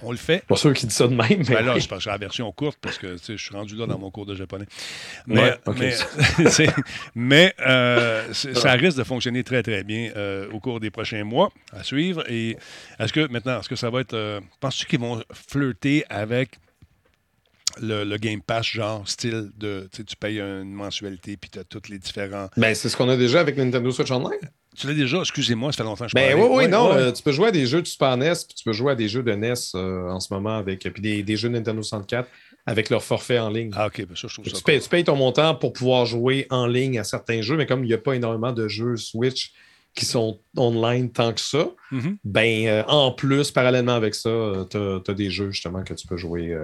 on 0.03 0.11
le 0.11 0.17
fait. 0.17 0.43
Pour 0.45 0.57
ceux 0.57 0.73
qui 0.73 0.85
disent 0.87 0.95
ça 0.97 1.07
de 1.07 1.15
même, 1.15 1.27
mais 1.29 1.43
Ben 1.55 1.65
là, 1.65 1.77
j'ai 1.77 2.09
la 2.09 2.17
version 2.17 2.51
courte 2.51 2.77
parce 2.81 2.97
que 2.97 3.15
je 3.17 3.35
suis 3.35 3.53
rendu 3.55 3.75
là 3.75 3.85
dans 3.87 3.97
mon 3.99 4.11
cours 4.11 4.25
de 4.25 4.35
japonais. 4.35 4.65
Mais, 5.25 5.55
Ouais, 5.67 5.93
mais, 7.15 7.53
euh, 7.65 8.33
ça 8.33 8.71
risque 8.73 8.97
de 8.97 9.03
fonctionner 9.03 9.43
très, 9.43 9.63
très 9.63 9.83
bien 9.83 10.11
euh, 10.15 10.49
au 10.51 10.59
cours 10.59 10.79
des 10.79 10.91
prochains 10.91 11.23
mois 11.23 11.51
à 11.71 11.83
suivre. 11.83 12.23
Et 12.29 12.57
est-ce 12.99 13.13
que 13.13 13.27
maintenant, 13.27 13.59
est-ce 13.59 13.69
que 13.69 13.75
ça 13.75 13.89
va 13.89 14.01
être. 14.01 14.13
euh, 14.13 14.39
Penses-tu 14.59 14.85
qu'ils 14.85 14.99
vont 14.99 15.21
flirter 15.33 16.03
avec 16.09 16.51
le, 17.81 18.03
le 18.03 18.17
Game 18.17 18.41
Pass, 18.41 18.65
genre 18.65 19.07
style 19.07 19.51
de. 19.57 19.87
Tu 19.93 20.15
payes 20.15 20.39
une 20.39 20.71
mensualité 20.71 21.37
puis 21.37 21.49
tu 21.49 21.59
as 21.59 21.63
tous 21.63 21.89
les 21.89 21.99
différents. 21.99 22.49
Ben, 22.57 22.73
c'est 22.73 22.89
ce 22.89 22.97
qu'on 22.97 23.09
a 23.09 23.17
déjà 23.17 23.39
avec 23.39 23.57
Nintendo 23.57 23.91
Switch 23.91 24.11
Online. 24.11 24.39
Tu 24.77 24.85
l'as 24.85 24.93
déjà, 24.93 25.17
excusez-moi, 25.19 25.71
ça 25.71 25.77
fait 25.77 25.83
longtemps 25.83 26.05
que 26.05 26.11
je 26.11 26.15
Ben 26.15 26.33
parlais. 26.37 26.47
oui, 26.47 26.65
oui, 26.65 26.67
non. 26.69 26.91
ouais. 26.91 26.97
euh, 26.97 27.11
tu 27.11 27.23
peux 27.23 27.31
jouer 27.31 27.47
à 27.47 27.51
des 27.51 27.65
jeux 27.65 27.81
de 27.81 27.87
Super 27.87 28.15
NES, 28.15 28.33
puis 28.47 28.55
tu 28.55 28.63
peux 28.63 28.73
jouer 28.73 28.91
à 28.91 28.95
des 28.95 29.09
jeux 29.09 29.23
de 29.23 29.31
NES 29.31 29.53
euh, 29.73 30.09
en 30.09 30.19
ce 30.19 30.31
moment 30.31 30.55
avec 30.55 30.81
puis 30.81 31.01
des, 31.01 31.23
des 31.23 31.35
jeux 31.35 31.49
Nintendo 31.49 31.81
64 31.81 32.29
avec 32.67 32.89
leur 32.89 33.03
forfait 33.03 33.39
en 33.39 33.49
ligne. 33.49 33.71
Ah, 33.75 33.87
ok, 33.87 34.05
ben 34.05 34.15
ça, 34.15 34.27
je 34.27 34.33
trouve 34.35 34.45
ça. 34.45 34.55
tu, 34.57 34.63
payes, 34.63 34.79
tu 34.79 34.89
payes 34.89 35.03
ton 35.03 35.15
montant 35.15 35.55
pour 35.55 35.73
pouvoir 35.73 36.05
jouer 36.05 36.45
en 36.51 36.67
ligne 36.67 36.99
à 36.99 37.03
certains 37.03 37.41
jeux, 37.41 37.57
mais 37.57 37.65
comme 37.65 37.83
il 37.83 37.87
n'y 37.87 37.93
a 37.93 37.97
pas 37.97 38.13
énormément 38.13 38.51
de 38.51 38.67
jeux 38.67 38.97
Switch 38.97 39.51
qui 39.95 40.05
sont 40.05 40.39
online 40.55 41.11
tant 41.11 41.33
que 41.33 41.41
ça. 41.41 41.69
Mhm. 41.91 42.17
ben 42.23 42.67
euh, 42.67 42.83
en 42.87 43.11
plus, 43.11 43.49
parallèlement 43.49 43.95
avec 43.95 44.13
ça, 44.13 44.29
tu 44.69 44.77
as, 44.77 45.13
des 45.15 45.31
jeux 45.31 45.49
justement 45.49 45.81
que 45.83 45.95
tu 45.95 46.05
peux 46.05 46.17
jouer, 46.17 46.55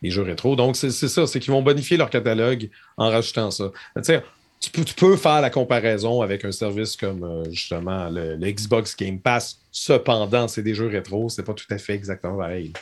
des 0.00 0.10
jeux 0.10 0.22
rétro. 0.22 0.56
Donc 0.56 0.74
c'est 0.74 0.90
c'est 0.90 1.08
ça, 1.08 1.26
c'est 1.26 1.38
qu'ils 1.38 1.52
vont 1.52 1.60
bonifier 1.60 1.98
leur 1.98 2.08
catalogue 2.08 2.70
en 2.96 3.10
rajoutant 3.10 3.50
ça. 3.50 3.70
Tu 3.96 4.04
sais, 4.04 4.22
tu 4.60 4.70
peux, 4.70 4.84
tu 4.84 4.94
peux 4.94 5.16
faire 5.16 5.40
la 5.40 5.50
comparaison 5.50 6.20
avec 6.22 6.44
un 6.44 6.52
service 6.52 6.96
comme 6.96 7.22
euh, 7.24 7.44
justement 7.50 8.08
le, 8.10 8.36
le 8.36 8.50
Xbox 8.50 8.96
Game 8.96 9.18
Pass. 9.20 9.58
Cependant, 9.70 10.48
c'est 10.48 10.62
des 10.62 10.74
jeux 10.74 10.88
rétro, 10.88 11.28
c'est 11.28 11.44
pas 11.44 11.54
tout 11.54 11.66
à 11.70 11.78
fait 11.78 11.94
exactement 11.94 12.36
pareil. 12.36 12.72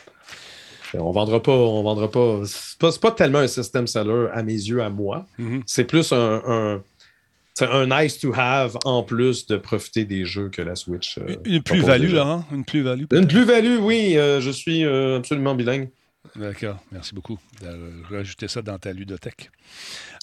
Euh, 0.95 0.99
On 0.99 1.11
vendra 1.11 1.41
pas, 1.41 1.51
on 1.51 1.83
vendra 1.83 2.09
pas. 2.09 2.41
C'est 2.45 2.79
pas, 2.79 2.91
pas 2.93 3.11
tellement 3.11 3.39
un 3.39 3.47
système 3.47 3.87
seller 3.87 4.27
à 4.33 4.41
mes 4.43 4.53
yeux, 4.53 4.81
à 4.81 4.89
moi. 4.89 5.25
Mhm. 5.37 5.63
C'est 5.65 5.83
plus 5.83 6.11
un, 6.13 6.41
un, 6.47 6.81
c'est 7.53 7.65
un 7.67 7.85
nice 7.87 8.19
to 8.19 8.31
have 8.35 8.77
en 8.85 9.03
plus 9.03 9.45
de 9.47 9.57
profiter 9.57 10.05
des 10.05 10.25
jeux 10.25 10.49
que 10.49 10.61
la 10.61 10.75
Switch. 10.75 11.17
euh, 11.17 11.35
Une 11.45 11.61
plus-value, 11.61 12.03
déjà. 12.03 12.15
Laurent 12.17 12.45
Une 12.51 12.63
plus-value 12.65 13.03
Une 13.11 13.27
plus-value, 13.27 13.77
oui. 13.81 14.17
euh, 14.17 14.39
je 14.41 14.49
suis 14.51 14.85
euh, 14.85 15.17
absolument 15.17 15.55
bilingue. 15.55 15.89
D'accord, 16.37 16.77
merci 16.91 17.15
beaucoup 17.15 17.39
de 17.61 18.15
rajouter 18.15 18.47
ça 18.47 18.61
dans 18.61 18.77
ta 18.77 18.93
ludothèque. 18.93 19.49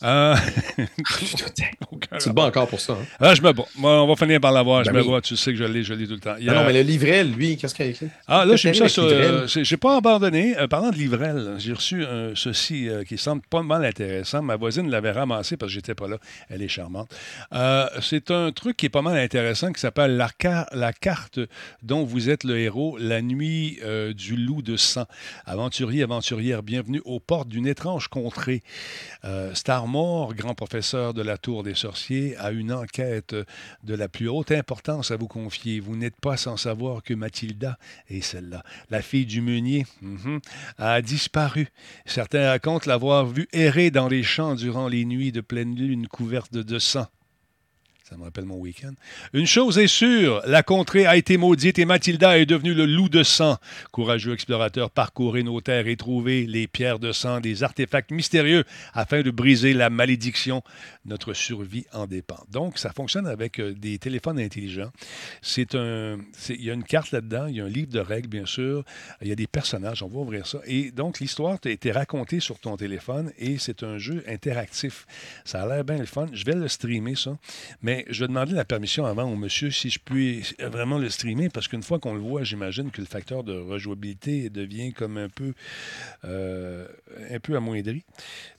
Euh, 0.05 0.37
aucun 1.91 2.19
Tu 2.19 2.29
te 2.29 2.31
bats 2.31 2.45
encore 2.45 2.69
pour 2.69 2.81
ça. 2.81 2.93
Hein? 2.95 3.05
Ah, 3.21 3.35
je 3.35 3.43
me 3.43 3.53
bats. 3.53 3.65
Moi, 3.77 4.03
on 4.03 4.07
va 4.07 4.15
finir 4.17 4.41
par 4.41 4.53
l'avoir. 4.53 4.85
je 4.85 4.91
Ben 4.91 4.99
me 4.99 5.03
oui. 5.05 5.11
bats. 5.11 5.21
Tu 5.21 5.37
sais 5.37 5.51
que 5.53 5.59
je 5.59 5.65
l'ai, 5.65 5.83
je 5.83 5.93
l'ai 5.93 6.07
tout 6.07 6.15
le 6.15 6.21
temps. 6.21 6.37
Il 6.39 6.45
y 6.45 6.51
a- 6.51 6.55
non, 6.55 6.65
mais 6.65 6.73
le 6.73 6.83
livret, 6.83 7.25
lui, 7.25 7.57
qu'est-ce 7.57 7.75
qu'il 7.75 7.85
a 7.87 7.89
écrit? 7.89 8.09
Ah, 8.29 8.45
là, 8.45 8.55
j'ai 8.57 8.71
mis 8.71 8.77
ça 8.77 8.89
sur. 8.89 9.05
Livrel? 9.09 9.25
euh, 9.35 9.47
j'ai 9.49 9.77
pas 9.77 9.97
abandonné. 9.97 10.57
Euh, 10.57 10.69
parlant 10.69 10.91
de 10.91 10.97
Livrel, 10.97 11.55
j'ai 11.59 11.73
reçu 11.73 12.05
ceci 12.37 12.89
euh, 12.89 13.03
qui 13.03 13.19
semble 13.19 13.43
pas 13.51 13.63
mal 13.63 13.85
intéressant. 13.85 14.41
Ma 14.41 14.55
voisine 14.57 14.89
l'avait 14.91 15.11
ramassé 15.13 15.57
parce 15.57 15.71
que 15.71 15.75
j'étais 15.75 15.95
pas 15.97 16.07
là. 16.07 16.19
Elle 16.49 16.63
est 16.63 16.69
charmante. 16.69 17.13
Euh, 17.53 17.87
c'est 18.03 18.31
un 18.31 18.53
truc 18.53 18.77
qui 18.77 18.87
est 18.87 18.91
pas 18.91 19.03
mal 19.03 19.17
intéressant 19.19 19.73
qui 19.73 19.81
s'appelle 19.81 20.17
la, 20.17 20.29
car- 20.39 20.67
la 20.73 20.93
carte 20.93 21.41
dont 21.83 22.05
vous 22.05 22.31
êtes 22.31 22.45
le 22.45 22.57
héros, 22.59 22.97
la 23.01 23.21
nuit 23.21 23.79
euh, 23.83 24.13
du 24.13 24.37
loup 24.37 24.63
de 24.63 24.77
sang. 24.77 25.07
Aventurier, 25.45 26.04
aventurière, 26.05 26.63
bienvenue 26.63 27.01
aux 27.05 27.19
portes 27.19 27.49
d'une 27.49 27.67
étrange 27.67 28.09
contrée. 28.09 28.63
Euh, 29.25 29.55
Starmore, 29.55 30.35
grand 30.35 30.55
professeur 30.55 31.15
de 31.15 31.23
la 31.23 31.39
Tour 31.39 31.63
des 31.63 31.75
Sorciers, 31.75 32.37
a 32.37 32.53
une 32.53 32.73
enquête 32.73 33.35
de 33.83 33.95
la 33.95 34.09
plus 34.09 34.29
haute 34.29 34.53
importance 34.53 35.11
à 35.11 35.17
vous 35.17 35.29
confier. 35.29 35.81
Vous 35.81 35.97
n'êtes 35.97 36.21
pas 36.21 36.37
sans 36.37 36.59
savoir 36.59 37.03
que 37.03 37.15
Mathilda 37.15 37.79
est 38.09 38.21
celle-là, 38.21 38.63
la 38.91 39.01
fille 39.01 39.27
du 39.27 39.41
meunier, 39.41 39.87
mhm, 40.03 40.41
a 40.79 41.01
disparu. 41.01 41.69
Certains 42.05 42.51
racontent 42.51 42.89
l'avoir 42.89 43.27
vue 43.27 43.49
errer 43.53 43.91
dans 43.91 44.09
les 44.09 44.23
champs 44.23 44.55
durant 44.55 44.89
les 44.89 45.07
nuits 45.07 45.33
de 45.33 45.41
pleine 45.41 45.75
lune 45.75 46.07
couvertes 46.07 46.53
de 46.53 46.79
sang. 46.79 47.07
Ça 48.15 48.19
me 48.19 48.27
rappelle 48.27 48.45
mon 48.45 48.59
week-end. 48.59 48.93
Une 49.33 49.49
chose 49.49 49.77
est 49.77 49.89
sûre, 49.89 50.41
la 50.47 50.63
contrée 50.63 51.05
a 51.05 51.17
été 51.17 51.37
maudite 51.37 51.81
et 51.81 51.85
Mathilda 51.85 52.39
est 52.39 52.47
devenue 52.47 52.73
le 52.73 52.87
loup 52.87 53.09
de 53.09 53.25
sang. 53.25 53.57
Courageux 53.91 54.33
explorateurs, 54.33 54.93
parcourez 54.93 55.43
nos 55.43 55.61
terres 55.61 55.89
et 55.89 55.97
trouvez 55.97 56.47
les 56.47 56.69
pierres 56.69 57.01
de 57.01 57.11
sang, 57.11 57.41
des 57.41 57.65
artefacts 57.65 58.13
mystérieux 58.13 58.63
afin 58.93 59.23
de 59.23 59.33
briser 59.33 59.73
la 59.73 59.91
malédiction. 59.91 60.63
Notre 61.07 61.33
survie 61.33 61.87
en 61.93 62.07
dépend. 62.07 62.39
Donc, 62.53 62.79
ça 62.79 62.93
fonctionne 62.93 63.27
avec 63.27 63.59
euh, 63.59 63.75
des 63.75 63.99
téléphones 63.99 64.39
intelligents. 64.39 64.93
C'est 65.43 65.75
un, 65.75 66.19
il 66.49 66.65
y 66.65 66.71
a 66.71 66.75
une 66.75 66.85
carte 66.85 67.11
là-dedans, 67.11 67.47
il 67.49 67.57
y 67.57 67.61
a 67.61 67.65
un 67.65 67.69
livre 67.69 67.91
de 67.91 67.99
règles, 67.99 68.29
bien 68.29 68.47
sûr. 68.47 68.85
Il 69.23 69.29
y 69.29 69.33
a 69.33 69.35
des 69.35 69.49
personnages, 69.49 70.05
on 70.05 70.09
va 70.09 70.21
ouvrir 70.21 70.47
ça. 70.47 70.61
Et 70.67 70.93
donc, 70.93 71.19
l'histoire 71.19 71.59
t'a 71.59 71.71
été 71.71 71.91
racontée 71.91 72.39
sur 72.39 72.61
ton 72.61 72.77
téléphone 72.77 73.33
et 73.39 73.59
c'est 73.59 73.83
un 73.83 73.99
jeu 73.99 74.23
interactif. 74.29 75.05
Ça 75.45 75.63
a 75.63 75.67
l'air 75.67 75.83
bien 75.83 75.99
le 75.99 76.07
fun. 76.07 76.27
Je 76.33 76.45
vais 76.45 76.55
le 76.55 76.69
streamer, 76.69 77.17
ça. 77.17 77.37
Mais 77.83 78.04
je 78.09 78.21
vais 78.21 78.29
demander 78.29 78.53
la 78.55 78.65
permission 78.65 79.05
avant 79.07 79.25
au 79.31 79.37
monsieur 79.37 79.71
si 79.71 79.91
je 79.91 79.99
puis 79.99 80.43
vraiment 80.61 80.99
le 80.99 81.09
streamer 81.11 81.49
parce 81.49 81.69
qu'une 81.69 81.83
fois 81.83 81.99
qu'on 81.99 82.15
le 82.15 82.21
voit, 82.21 82.43
j'imagine 82.45 82.91
que 82.91 83.01
le 83.01 83.07
facteur 83.07 83.45
de 83.45 83.53
rejouabilité 83.59 84.51
devient 84.51 84.93
comme 84.93 85.17
un 85.19 85.29
peu, 85.29 85.55
euh, 86.25 86.87
un 87.31 87.41
peu 87.41 87.57
amoindri. 87.57 88.05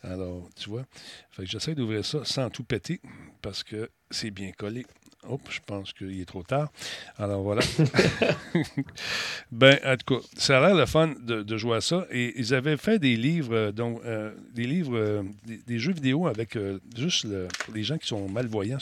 Alors, 0.04 0.48
tu 0.56 0.70
vois, 0.70 0.86
fait 1.32 1.44
que 1.44 1.50
j'essaie 1.50 1.76
d'ouvrir 1.76 2.06
ça 2.06 2.26
sans 2.26 2.50
tout 2.50 2.64
péter 2.64 3.00
parce 3.42 3.64
que 3.64 3.90
c'est 4.12 4.32
bien 4.32 4.52
collé. 4.52 4.86
Hop, 5.28 5.42
je 5.50 5.60
pense 5.66 5.92
qu'il 5.92 6.22
est 6.22 6.26
trop 6.26 6.44
tard. 6.44 6.72
Alors 7.18 7.42
voilà. 7.42 7.64
ben, 9.52 9.80
en 9.84 9.96
tout 9.98 10.16
cas, 10.20 10.28
ça 10.38 10.58
a 10.58 10.68
l'air 10.68 10.76
le 10.76 10.86
fun 10.86 11.14
de, 11.20 11.42
de 11.44 11.58
jouer 11.58 11.78
à 11.78 11.82
ça. 11.82 12.06
Et 12.12 12.34
ils 12.40 12.54
avaient 12.54 12.78
fait 12.78 13.00
des 13.00 13.16
livres, 13.16 13.56
euh, 13.56 13.72
donc, 13.72 14.02
euh, 14.06 14.32
des 14.54 14.66
livres, 14.68 14.96
euh, 14.96 15.24
des, 15.46 15.58
des 15.66 15.80
jeux 15.80 15.94
vidéo 15.94 16.28
avec 16.28 16.56
euh, 16.56 16.80
juste 16.96 17.24
le- 17.26 17.48
les 17.74 17.84
gens 17.84 17.98
qui 17.98 18.08
sont 18.08 18.28
malvoyants. 18.30 18.78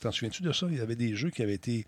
T'en 0.00 0.12
souviens-tu 0.12 0.42
de 0.42 0.52
ça? 0.52 0.66
Il 0.70 0.76
y 0.76 0.80
avait 0.80 0.96
des 0.96 1.16
jeux 1.16 1.30
qui 1.30 1.42
avaient 1.42 1.54
été. 1.54 1.84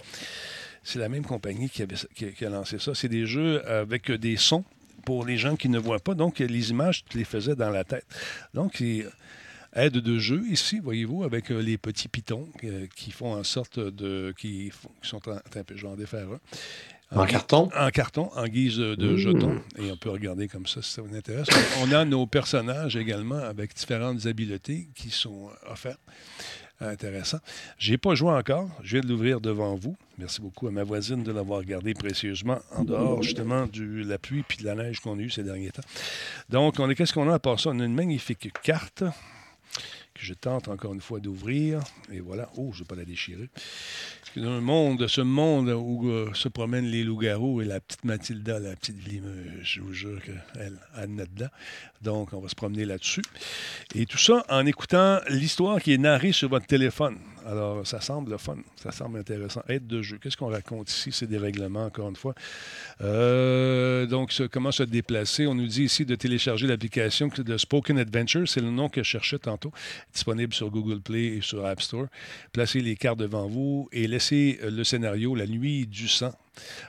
C'est 0.82 0.98
la 0.98 1.08
même 1.08 1.24
compagnie 1.24 1.68
qui, 1.68 1.82
avait, 1.82 1.96
qui, 2.14 2.24
a- 2.26 2.30
qui 2.32 2.44
a 2.44 2.50
lancé 2.50 2.78
ça. 2.78 2.94
C'est 2.94 3.08
des 3.08 3.26
jeux 3.26 3.64
avec 3.68 4.10
des 4.10 4.36
sons 4.36 4.64
pour 5.04 5.24
les 5.26 5.36
gens 5.36 5.56
qui 5.56 5.68
ne 5.68 5.78
voient 5.78 6.00
pas. 6.00 6.14
Donc, 6.14 6.38
les 6.40 6.70
images, 6.70 7.04
tu 7.08 7.18
les 7.18 7.24
faisais 7.24 7.54
dans 7.54 7.70
la 7.70 7.84
tête. 7.84 8.06
Donc, 8.54 8.74
c'est 8.78 9.06
aide 9.76 9.92
de 9.98 10.18
jeu 10.18 10.42
ici, 10.50 10.80
voyez-vous, 10.80 11.22
avec 11.22 11.52
euh, 11.52 11.60
les 11.60 11.78
petits 11.78 12.08
pitons 12.08 12.48
euh, 12.64 12.86
qui 12.96 13.10
font 13.12 13.34
en 13.34 13.44
sorte 13.44 13.78
de. 13.78 14.34
qui, 14.38 14.70
font- 14.70 14.90
qui 15.02 15.08
sont 15.08 15.28
en. 15.28 15.36
Attends 15.36 15.62
je 15.74 15.82
vais 15.82 15.88
en 15.88 15.96
défaire 15.96 16.26
un. 16.28 16.40
En 17.12 17.26
carton? 17.26 17.68
En 17.76 17.90
carton, 17.90 18.30
en 18.36 18.44
guise 18.46 18.76
de 18.78 18.94
Mmh. 19.12 19.16
jetons. 19.16 19.60
Et 19.78 19.90
on 19.90 19.96
peut 19.96 20.10
regarder 20.10 20.46
comme 20.46 20.66
ça 20.68 20.80
si 20.80 20.92
ça 20.92 21.02
vous 21.02 21.12
intéresse. 21.16 21.48
On 21.82 21.90
a 21.90 22.04
nos 22.04 22.24
personnages 22.26 22.94
également 22.94 23.38
avec 23.38 23.74
différentes 23.74 24.26
habiletés 24.26 24.88
qui 24.94 25.10
sont 25.10 25.50
offertes. 25.68 25.98
Intéressant. 26.82 27.40
Je 27.78 27.90
n'ai 27.92 27.98
pas 27.98 28.14
joué 28.14 28.30
encore. 28.30 28.70
Je 28.82 28.96
viens 28.96 29.00
de 29.02 29.08
l'ouvrir 29.08 29.40
devant 29.40 29.74
vous. 29.74 29.96
Merci 30.16 30.40
beaucoup 30.40 30.66
à 30.66 30.70
ma 30.70 30.82
voisine 30.82 31.22
de 31.22 31.30
l'avoir 31.30 31.62
gardé 31.62 31.92
précieusement 31.92 32.58
en 32.74 32.84
dehors, 32.84 33.22
justement, 33.22 33.66
de 33.66 34.02
la 34.02 34.18
pluie 34.18 34.42
puis 34.46 34.56
de 34.58 34.64
la 34.64 34.74
neige 34.74 35.00
qu'on 35.00 35.18
a 35.18 35.20
eue 35.22 35.30
ces 35.30 35.42
derniers 35.42 35.70
temps. 35.70 35.82
Donc, 36.48 36.78
on 36.78 36.88
est, 36.88 36.94
qu'est-ce 36.94 37.12
qu'on 37.12 37.30
a? 37.30 37.34
À 37.34 37.38
part 37.38 37.60
ça? 37.60 37.70
On 37.70 37.80
a 37.80 37.84
une 37.84 37.94
magnifique 37.94 38.50
carte 38.62 39.04
que 40.14 40.22
je 40.22 40.32
tente 40.32 40.68
encore 40.68 40.94
une 40.94 41.02
fois 41.02 41.20
d'ouvrir. 41.20 41.80
Et 42.10 42.20
voilà. 42.20 42.50
Oh, 42.56 42.70
je 42.72 42.78
ne 42.78 42.84
vais 42.84 42.88
pas 42.88 42.96
la 42.96 43.04
déchirer. 43.04 43.50
Monde, 44.36 45.08
ce 45.08 45.20
monde 45.20 45.70
où 45.70 46.08
euh, 46.08 46.30
se 46.34 46.48
promènent 46.48 46.86
les 46.86 47.02
loups-garous 47.02 47.62
et 47.62 47.64
la 47.64 47.80
petite 47.80 48.04
Mathilda, 48.04 48.60
la 48.60 48.76
petite 48.76 48.96
Vlimeuse, 48.96 49.60
je 49.62 49.80
vous 49.80 49.92
jure 49.92 50.20
qu'elle 50.22 50.78
a 50.94 51.06
dedans. 51.06 51.48
Donc, 52.00 52.32
on 52.32 52.38
va 52.38 52.48
se 52.48 52.54
promener 52.54 52.84
là-dessus. 52.84 53.22
Et 53.96 54.06
tout 54.06 54.18
ça 54.18 54.44
en 54.48 54.66
écoutant 54.66 55.18
l'histoire 55.28 55.80
qui 55.80 55.94
est 55.94 55.98
narrée 55.98 56.30
sur 56.30 56.48
votre 56.48 56.66
téléphone. 56.66 57.18
Alors, 57.46 57.86
ça 57.86 58.00
semble 58.00 58.30
le 58.32 58.38
fun, 58.38 58.56
ça 58.76 58.92
semble 58.92 59.18
intéressant. 59.18 59.62
Aide 59.68 59.86
de 59.86 60.02
jeu. 60.02 60.18
Qu'est-ce 60.22 60.36
qu'on 60.36 60.50
raconte 60.50 60.90
ici? 60.90 61.10
C'est 61.12 61.26
des 61.26 61.38
règlements, 61.38 61.86
encore 61.86 62.08
une 62.08 62.16
fois. 62.16 62.34
Euh, 63.00 64.06
donc, 64.06 64.32
comment 64.52 64.72
se 64.72 64.82
déplacer? 64.82 65.46
On 65.46 65.54
nous 65.54 65.66
dit 65.66 65.84
ici 65.84 66.04
de 66.04 66.14
télécharger 66.14 66.66
l'application 66.66 67.28
de 67.36 67.56
Spoken 67.56 67.98
Adventure. 67.98 68.48
C'est 68.48 68.60
le 68.60 68.70
nom 68.70 68.88
que 68.88 69.02
je 69.02 69.08
cherchais 69.08 69.38
tantôt. 69.38 69.72
Disponible 70.12 70.52
sur 70.54 70.70
Google 70.70 71.00
Play 71.00 71.36
et 71.36 71.40
sur 71.40 71.64
App 71.64 71.80
Store. 71.80 72.06
Placez 72.52 72.80
les 72.80 72.96
cartes 72.96 73.18
devant 73.18 73.46
vous 73.46 73.88
et 73.92 74.06
laissez 74.06 74.58
euh, 74.62 74.70
le 74.70 74.84
scénario 74.84 75.34
La 75.34 75.46
nuit 75.46 75.86
du 75.86 76.08
sang 76.08 76.32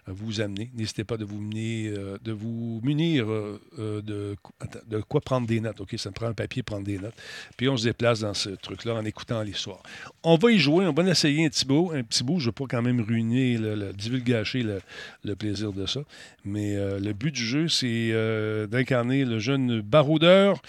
vous 0.08 0.42
amener. 0.42 0.72
N'hésitez 0.74 1.04
pas 1.04 1.18
de 1.18 1.26
vous 1.26 1.40
munir, 1.40 1.94
euh, 1.98 2.80
munir 2.84 3.30
euh, 3.30 3.60
euh, 3.80 4.02
de, 4.02 5.02
quoi 5.08 5.22
prendre 5.22 5.48
des 5.48 5.60
notes. 5.60 5.82
OK, 5.82 5.96
ça 5.98 6.10
me 6.10 6.14
prend 6.16 6.28
un 6.28 6.34
papier, 6.34 6.64
prendre 6.64 6.86
des 6.86 6.98
notes. 7.00 7.16
Puis 7.58 7.70
on 7.70 7.78
se 7.78 7.84
déplace 7.84 8.20
dans 8.22 8.34
ce 8.34 8.50
truc-là 8.50 8.96
en 8.96 9.06
écoutant 9.06 9.42
l'histoire. 9.42 9.82
On 10.24 10.36
va 10.36 10.52
y 10.52 10.60
jouer, 10.60 10.86
on 10.88 10.94
va 10.94 11.04
en 11.04 11.08
essayer 11.08 11.46
un 11.46 11.50
petit 11.50 11.66
bout. 11.66 11.92
Un 11.94 12.04
petit 12.04 12.24
bout, 12.24 12.40
je 12.40 12.46
ne 12.46 12.48
veux 12.48 12.52
pas 12.54 12.66
quand 12.70 12.82
même 12.82 13.02
ruiner, 13.02 13.58
le, 13.58 13.76
le- 13.76 13.92
le, 15.24 15.36
plaisir 15.36 15.74
de 15.74 15.86
ça. 15.86 16.02
Mais 16.46 16.76
euh, 16.76 17.00
le 17.00 17.14
but 17.14 17.32
du 17.32 17.44
jeu, 17.44 17.68
c'est 17.68 18.10
euh, 18.12 18.68
d'incarner 18.68 19.26
le 19.26 19.40
jeune 19.40 19.82
baroudeur 19.82 20.62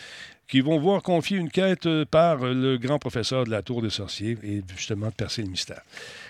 qui 0.48 0.60
vont 0.60 0.78
voir 0.78 1.02
confier 1.02 1.38
une 1.38 1.50
quête 1.50 1.86
euh, 1.86 2.04
par 2.04 2.42
euh, 2.42 2.52
le 2.52 2.76
grand 2.78 2.98
professeur 2.98 3.44
de 3.44 3.50
la 3.50 3.62
Tour 3.62 3.80
des 3.80 3.90
Sorciers 3.90 4.36
et 4.42 4.62
justement 4.76 5.10
percer 5.10 5.42
le 5.42 5.48
mystère. 5.48 5.80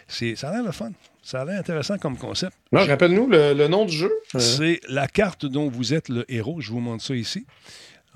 C'est, 0.06 0.36
ça 0.36 0.50
a 0.50 0.52
l'air 0.52 0.62
le 0.64 0.72
fun. 0.72 0.92
Ça 1.22 1.42
a 1.42 1.44
l'air 1.44 1.60
intéressant 1.60 1.98
comme 1.98 2.16
concept. 2.18 2.56
Non, 2.72 2.84
rappelle-nous 2.84 3.28
le, 3.28 3.54
le 3.54 3.68
nom 3.68 3.84
du 3.84 3.96
jeu. 3.96 4.12
C'est 4.38 4.80
la 4.88 5.06
carte 5.06 5.46
dont 5.46 5.68
vous 5.70 5.94
êtes 5.94 6.08
le 6.08 6.24
héros. 6.32 6.60
Je 6.60 6.70
vous 6.72 6.80
montre 6.80 7.04
ça 7.04 7.14
ici. 7.14 7.46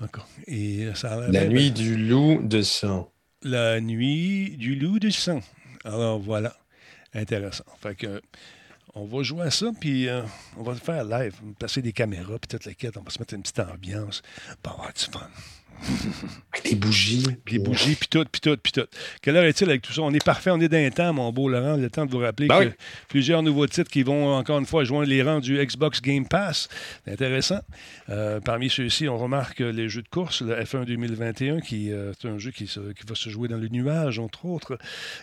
Encore. 0.01 0.27
Et 0.45 0.85
euh, 0.85 0.93
ça 0.93 1.13
a 1.13 1.19
l'air 1.21 1.31
La 1.31 1.39
bien- 1.45 1.49
nuit 1.49 1.71
du 1.71 1.95
loup 1.97 2.41
de 2.43 2.61
sang. 2.61 3.09
La 3.43 3.79
nuit 3.79 4.57
du 4.57 4.75
loup 4.75 4.99
du 4.99 5.11
sang. 5.11 5.41
Alors 5.85 6.19
voilà. 6.19 6.55
Intéressant. 7.13 7.63
Fait 7.81 7.95
que 7.95 8.21
on 8.93 9.05
va 9.05 9.23
jouer 9.23 9.43
à 9.43 9.51
ça, 9.51 9.67
puis 9.79 10.09
euh, 10.09 10.21
on 10.57 10.63
va 10.63 10.73
le 10.73 10.79
faire 10.79 11.03
live. 11.05 11.33
Passer 11.59 11.81
des 11.81 11.93
caméras, 11.93 12.37
puis 12.39 12.47
toute 12.49 12.65
la 12.65 12.73
quête. 12.73 12.97
On 12.97 13.01
va 13.03 13.09
se 13.09 13.19
mettre 13.19 13.33
une 13.35 13.41
petite 13.41 13.59
ambiance. 13.59 14.21
Pour 14.61 14.73
avoir 14.73 14.91
du 14.93 15.03
fun. 15.05 15.29
Avec 16.53 16.69
des 16.71 16.75
bougies. 16.75 17.23
Les 17.51 17.59
bougies, 17.59 17.95
puis 17.95 18.07
tout, 18.09 18.25
puis 18.31 18.41
tout, 18.41 18.57
puis 18.61 18.71
tout. 18.71 18.85
Quelle 19.21 19.35
heure 19.37 19.43
est-il 19.45 19.69
avec 19.69 19.81
tout 19.81 19.93
ça? 19.93 20.01
On 20.01 20.13
est 20.13 20.23
parfait, 20.23 20.49
on 20.51 20.59
est 20.59 20.67
dans 20.67 20.77
un 20.77 20.89
temps, 20.89 21.13
mon 21.13 21.31
beau 21.31 21.49
Laurent. 21.49 21.75
Le 21.77 21.89
temps 21.89 22.05
de 22.05 22.11
vous 22.11 22.17
rappeler 22.19 22.47
Ben 22.47 22.59
que 22.59 22.65
oui. 22.69 22.73
plusieurs 23.09 23.43
nouveaux 23.43 23.67
titres 23.67 23.91
qui 23.91 24.03
vont 24.03 24.33
encore 24.35 24.59
une 24.59 24.65
fois 24.65 24.83
joindre 24.83 25.07
les 25.07 25.21
rangs 25.21 25.39
du 25.39 25.57
Xbox 25.63 26.01
Game 26.01 26.27
Pass. 26.27 26.67
Intéressant. 27.05 27.59
Euh, 28.09 28.39
parmi 28.39 28.69
ceux-ci, 28.69 29.07
on 29.07 29.17
remarque 29.17 29.59
les 29.59 29.87
jeux 29.89 30.01
de 30.01 30.07
course, 30.09 30.41
le 30.41 30.55
F1 30.55 30.85
2021, 30.85 31.59
qui 31.61 31.91
euh, 31.91 32.11
est 32.11 32.27
un 32.27 32.37
jeu 32.37 32.51
qui, 32.51 32.67
se- 32.67 32.91
qui 32.93 33.05
va 33.07 33.15
se 33.15 33.29
jouer 33.29 33.47
dans 33.47 33.57
le 33.57 33.67
nuage, 33.67 34.19
entre 34.19 34.45
autres, 34.45 34.77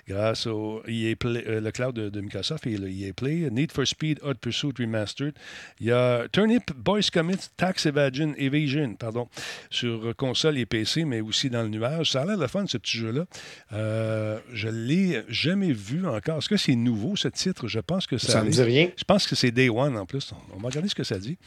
grâce 0.09 0.46
au 0.46 0.82
EA 0.86 1.14
Play, 1.16 1.44
euh, 1.48 1.61
le 1.61 1.70
cloud 1.72 1.94
de, 1.94 2.09
de 2.09 2.20
Microsoft 2.20 2.66
et 2.66 2.76
le 2.76 2.88
EA 2.88 3.12
Play. 3.12 3.48
Need 3.50 3.72
for 3.72 3.86
Speed 3.86 4.20
Hot 4.22 4.34
Pursuit 4.34 4.72
Remastered. 4.78 5.34
Il 5.80 5.86
y 5.88 5.92
a 5.92 6.26
Turnip 6.30 6.72
Boys 6.76 7.00
Commit 7.12 7.38
Tax 7.57 7.86
Evasion, 7.86 8.34
Evasion 8.36 8.94
pardon, 8.94 9.28
sur 9.70 10.07
euh, 10.09 10.12
console 10.45 10.59
et 10.59 10.66
PC, 10.66 11.05
mais 11.05 11.20
aussi 11.20 11.49
dans 11.49 11.62
le 11.62 11.68
nuage. 11.68 12.11
Ça 12.12 12.22
a 12.22 12.24
l'air 12.26 12.36
de 12.36 12.47
fun, 12.47 12.66
ce 12.66 12.76
petit 12.76 12.99
jeu-là. 12.99 13.24
Euh, 13.72 14.38
je 14.53 14.68
l'ai 14.68 15.22
jamais 15.28 15.72
vu 15.72 16.07
encore. 16.07 16.38
Est-ce 16.38 16.49
que 16.49 16.57
c'est 16.57 16.74
nouveau, 16.74 17.16
ce 17.16 17.28
titre? 17.28 17.66
Je 17.66 17.80
pense 17.80 18.07
que 18.07 18.18
ça, 18.18 18.32
Ça 18.32 18.42
dit 18.42 18.62
rien. 18.62 18.90
Je 18.97 19.05
pense 19.05 19.26
que 19.26 19.34
c'est 19.34 19.51
Day 19.51 19.70
One 19.70 19.97
en 19.97 20.05
plus. 20.05 20.32
On 20.55 20.61
va 20.61 20.68
regarder 20.68 20.88
ce 20.88 20.95
que 20.95 21.05
ça 21.05 21.18
dit 21.18 21.38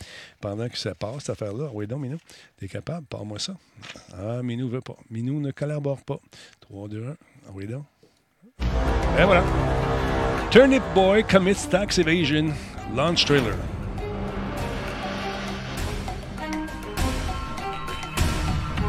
pendant 0.41 0.67
que 0.67 0.77
ça 0.77 0.95
passe, 0.95 1.25
cette 1.25 1.29
affaire-là. 1.31 1.69
Oui, 1.73 1.85
donc, 1.85 2.01
Minou, 2.01 2.17
t'es 2.59 2.67
capable? 2.67 3.05
Parle-moi 3.05 3.39
ça. 3.39 3.55
Ah, 4.13 4.41
Minou 4.41 4.67
veut 4.67 4.81
pas. 4.81 4.97
Minou 5.11 5.39
ne 5.39 5.51
collabore 5.51 6.01
pas. 6.01 6.19
3, 6.61 6.87
2, 6.87 7.03
1. 7.03 7.09
Ah, 7.11 7.51
oui, 7.53 7.67
donc. 7.67 7.83
Et 9.19 9.23
voilà. 9.23 9.43
Turnip 10.49 10.83
Boy 10.95 11.23
commits 11.23 11.67
tax 11.69 11.99
evasion. 11.99 12.51
Launch 12.95 13.25
trailer. 13.25 13.55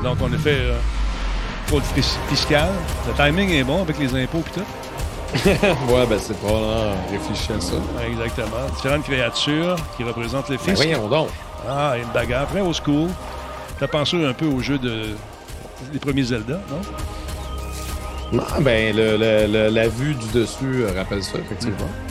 Donc, 0.02 0.18
on 0.20 0.32
a 0.32 0.38
fait 0.38 0.56
euh, 0.56 0.78
fraude 1.66 1.82
fis- 1.94 2.18
fiscale. 2.28 2.70
Le 3.06 3.12
timing 3.14 3.50
est 3.50 3.64
bon 3.64 3.82
avec 3.82 3.98
les 3.98 4.14
impôts 4.14 4.38
et 4.46 4.58
tout. 4.60 4.66
ouais, 5.46 6.06
ben 6.08 6.18
c'est 6.18 6.36
probablement 6.38 6.94
réfléchir 7.10 7.56
à 7.56 7.60
ça. 7.60 7.74
Exactement. 8.10 8.66
Différentes 8.74 9.02
créatures 9.04 9.76
qui 9.96 10.04
représentent 10.04 10.48
le 10.48 10.56
Ben 10.56 10.62
fisc. 10.64 10.76
voyons 10.76 11.08
donc. 11.08 11.28
Ah, 11.68 11.94
une 11.98 12.08
bagarre. 12.14 12.42
Après, 12.44 12.60
au 12.60 12.72
school, 12.72 13.10
t'as 13.78 13.88
pensé 13.88 14.24
un 14.24 14.32
peu 14.32 14.46
au 14.46 14.60
jeu 14.60 14.78
de... 14.78 15.08
des 15.92 15.98
premiers 15.98 16.22
Zelda, 16.22 16.60
non? 16.70 16.80
Non, 18.32 18.44
ben 18.60 18.94
le, 18.94 19.16
le- 19.16 19.46
le- 19.46 19.68
la 19.68 19.88
vue 19.88 20.14
du 20.14 20.26
dessus 20.38 20.84
euh, 20.84 20.92
rappelle 20.96 21.22
ça, 21.24 21.38
effectivement. 21.38 21.76
L'air- 21.78 22.07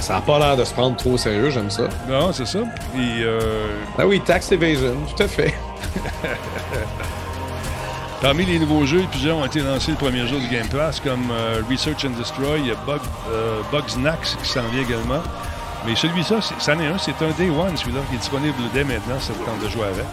Ça 0.00 0.14
n'a 0.14 0.20
pas 0.20 0.38
l'air 0.38 0.56
de 0.56 0.64
se 0.64 0.72
prendre 0.72 0.96
trop 0.96 1.12
au 1.12 1.18
sérieux, 1.18 1.50
j'aime 1.50 1.70
ça. 1.70 1.84
Non, 2.08 2.32
c'est 2.32 2.46
ça. 2.46 2.60
Puis, 2.92 3.24
euh, 3.24 3.66
Ah 3.98 4.06
oui, 4.06 4.20
Tax 4.20 4.52
Evasion, 4.52 4.94
tout 5.16 5.22
à 5.22 5.28
fait. 5.28 5.54
parmi 8.22 8.44
les 8.44 8.58
nouveaux 8.58 8.84
jeux, 8.84 9.04
plusieurs 9.10 9.38
ont 9.38 9.46
été 9.46 9.60
lancés 9.60 9.92
le 9.92 9.96
premier 9.96 10.26
jour 10.26 10.38
du 10.40 10.48
Game 10.48 10.66
Pass, 10.68 11.00
comme 11.00 11.30
euh, 11.32 11.62
Research 11.70 12.04
and 12.04 12.10
Destroy, 12.18 12.60
il 12.60 12.66
y 12.66 12.70
a 12.70 12.74
Bug, 12.86 13.00
euh, 13.30 13.60
Bugsnax 13.72 14.36
qui 14.42 14.48
s'en 14.48 14.62
vient 14.72 14.82
également. 14.82 15.22
Mais 15.86 15.96
celui-là, 15.96 16.40
c'est- 16.42 16.54
c'en 16.58 16.78
est 16.78 16.86
un, 16.86 16.98
c'est 16.98 17.12
un 17.22 17.30
Day 17.38 17.48
One, 17.48 17.74
celui-là, 17.76 18.00
qui 18.10 18.16
est 18.16 18.18
disponible 18.18 18.54
dès 18.74 18.84
maintenant, 18.84 19.18
ça 19.18 19.32
vous 19.32 19.44
tente 19.44 19.60
de 19.64 19.68
jouer 19.70 19.86
avec. 19.86 20.04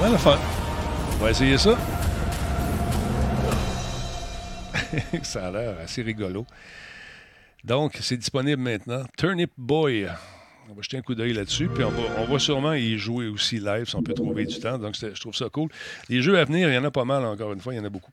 Ça 0.00 0.06
va 0.06 0.10
le 0.10 0.18
fun. 0.18 0.36
On 1.20 1.24
va 1.24 1.30
essayer 1.30 1.56
ça. 1.58 1.70
ça 5.22 5.48
a 5.48 5.50
l'air 5.50 5.78
assez 5.78 6.02
rigolo. 6.02 6.46
Donc, 7.64 7.98
c'est 8.00 8.16
disponible 8.16 8.62
maintenant. 8.62 9.04
Turnip 9.16 9.50
Boy. 9.56 10.08
On 10.70 10.74
va 10.74 10.82
jeter 10.82 10.98
un 10.98 11.02
coup 11.02 11.14
d'œil 11.14 11.32
là-dessus. 11.32 11.68
Puis 11.68 11.82
on 11.82 11.90
va, 11.90 12.02
on 12.18 12.24
va 12.30 12.38
sûrement 12.38 12.74
y 12.74 12.98
jouer 12.98 13.26
aussi 13.28 13.58
live 13.58 13.86
si 13.86 13.96
on 13.96 14.02
peut 14.02 14.12
trouver 14.12 14.44
du 14.44 14.58
temps. 14.58 14.76
Donc, 14.76 14.96
je 15.00 15.18
trouve 15.18 15.34
ça 15.34 15.48
cool. 15.48 15.70
Les 16.10 16.20
jeux 16.20 16.38
à 16.38 16.44
venir, 16.44 16.68
il 16.68 16.74
y 16.74 16.78
en 16.78 16.84
a 16.84 16.90
pas 16.90 17.06
mal, 17.06 17.24
encore 17.24 17.54
une 17.54 17.60
fois. 17.60 17.72
Il 17.72 17.78
y 17.78 17.80
en 17.80 17.86
a 17.86 17.88
beaucoup. 17.88 18.10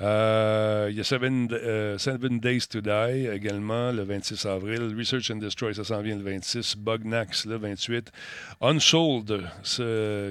Euh, 0.00 0.88
il 0.90 0.96
y 0.96 1.00
a 1.00 1.04
Seven, 1.04 1.48
euh, 1.52 1.98
Seven 1.98 2.40
Days 2.40 2.62
to 2.70 2.80
Die 2.80 3.28
également, 3.30 3.92
le 3.92 4.02
26 4.02 4.46
avril. 4.46 4.94
Research 4.96 5.30
and 5.30 5.36
Destroy, 5.36 5.74
ça 5.74 5.84
s'en 5.84 6.00
vient 6.00 6.16
le 6.16 6.22
26. 6.22 6.76
Bugnax, 6.78 7.44
le 7.44 7.58
28. 7.58 8.10
Unsold, 8.62 9.42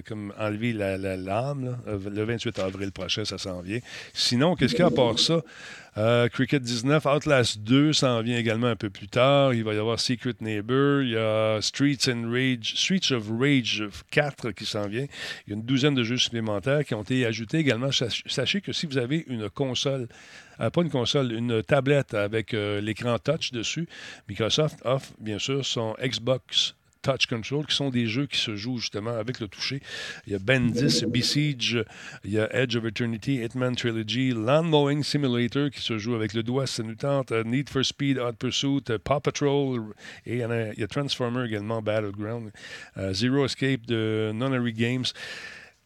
comme 0.07 0.33
enlever 0.39 0.73
la, 0.73 0.97
la 0.97 1.17
lame, 1.17 1.77
euh, 1.87 1.99
le 2.09 2.23
28 2.23 2.57
avril 2.57 2.91
prochain, 2.91 3.25
ça 3.25 3.37
s'en 3.37 3.61
vient. 3.61 3.79
Sinon, 4.13 4.55
qu'est-ce 4.55 4.73
qu'il 4.73 4.81
y 4.81 4.83
a 4.83 4.87
à 4.87 4.91
part 4.91 5.19
ça? 5.19 5.43
Euh, 5.99 6.29
Cricket 6.29 6.61
19, 6.63 7.05
Outlast 7.05 7.59
2 7.59 7.91
s'en 7.91 8.21
vient 8.21 8.37
également 8.37 8.67
un 8.67 8.77
peu 8.77 8.89
plus 8.89 9.09
tard. 9.09 9.53
Il 9.53 9.65
va 9.65 9.73
y 9.73 9.77
avoir 9.77 9.99
Secret 9.99 10.33
Neighbor. 10.39 11.01
Il 11.01 11.09
y 11.09 11.17
a 11.17 11.59
Streets 11.61 12.09
and 12.09 12.31
Rage, 12.31 13.11
of 13.11 13.29
Rage 13.37 13.83
4 14.09 14.51
qui 14.51 14.65
s'en 14.65 14.87
vient. 14.87 15.07
Il 15.45 15.49
y 15.49 15.53
a 15.53 15.55
une 15.57 15.63
douzaine 15.65 15.95
de 15.95 16.03
jeux 16.03 16.17
supplémentaires 16.17 16.85
qui 16.85 16.93
ont 16.95 17.01
été 17.01 17.25
ajoutés 17.25 17.57
également. 17.57 17.91
Sach- 17.91 18.23
Sachez 18.27 18.61
que 18.61 18.71
si 18.71 18.85
vous 18.85 18.97
avez 18.97 19.25
une 19.27 19.49
console, 19.49 20.07
euh, 20.61 20.69
pas 20.69 20.83
une 20.83 20.89
console, 20.89 21.33
une 21.33 21.61
tablette 21.63 22.13
avec 22.13 22.53
euh, 22.53 22.79
l'écran 22.79 23.19
touch 23.19 23.51
dessus, 23.51 23.89
Microsoft 24.29 24.77
offre 24.85 25.11
bien 25.19 25.37
sûr 25.39 25.65
son 25.65 25.95
Xbox 26.01 26.75
Touch 27.01 27.27
Control, 27.27 27.65
qui 27.65 27.75
sont 27.75 27.89
des 27.89 28.07
jeux 28.07 28.25
qui 28.25 28.37
se 28.37 28.55
jouent 28.55 28.77
justement 28.77 29.15
avec 29.17 29.39
le 29.39 29.47
toucher. 29.47 29.81
Il 30.27 30.33
y 30.33 30.35
a 30.35 30.39
Bendis, 30.39 31.05
Besiege, 31.07 31.83
il 32.23 32.31
y 32.31 32.39
a 32.39 32.53
Edge 32.53 32.75
of 32.75 32.85
Eternity, 32.85 33.35
Hitman 33.43 33.75
Trilogy, 33.75 34.31
Land 34.31 34.63
Mowing 34.63 35.03
Simulator 35.03 35.69
qui 35.69 35.81
se 35.81 35.97
joue 35.97 36.15
avec 36.15 36.33
le 36.33 36.43
doigt, 36.43 36.67
ça 36.67 36.83
nous 36.83 36.95
tente, 36.95 37.31
euh, 37.31 37.43
Need 37.43 37.69
for 37.69 37.85
Speed, 37.85 38.17
Hot 38.17 38.33
Pursuit, 38.33 38.83
euh, 38.89 38.97
Paw 38.97 39.19
Patrol, 39.19 39.93
et 40.25 40.37
il 40.37 40.73
y, 40.77 40.83
a 40.83 40.87
Transformer 40.87 41.45
également, 41.45 41.81
Battleground, 41.81 42.51
euh, 42.97 43.13
Zero 43.13 43.45
Escape 43.45 43.85
de 43.85 44.31
Nonary 44.33 44.73
Games. 44.73 45.05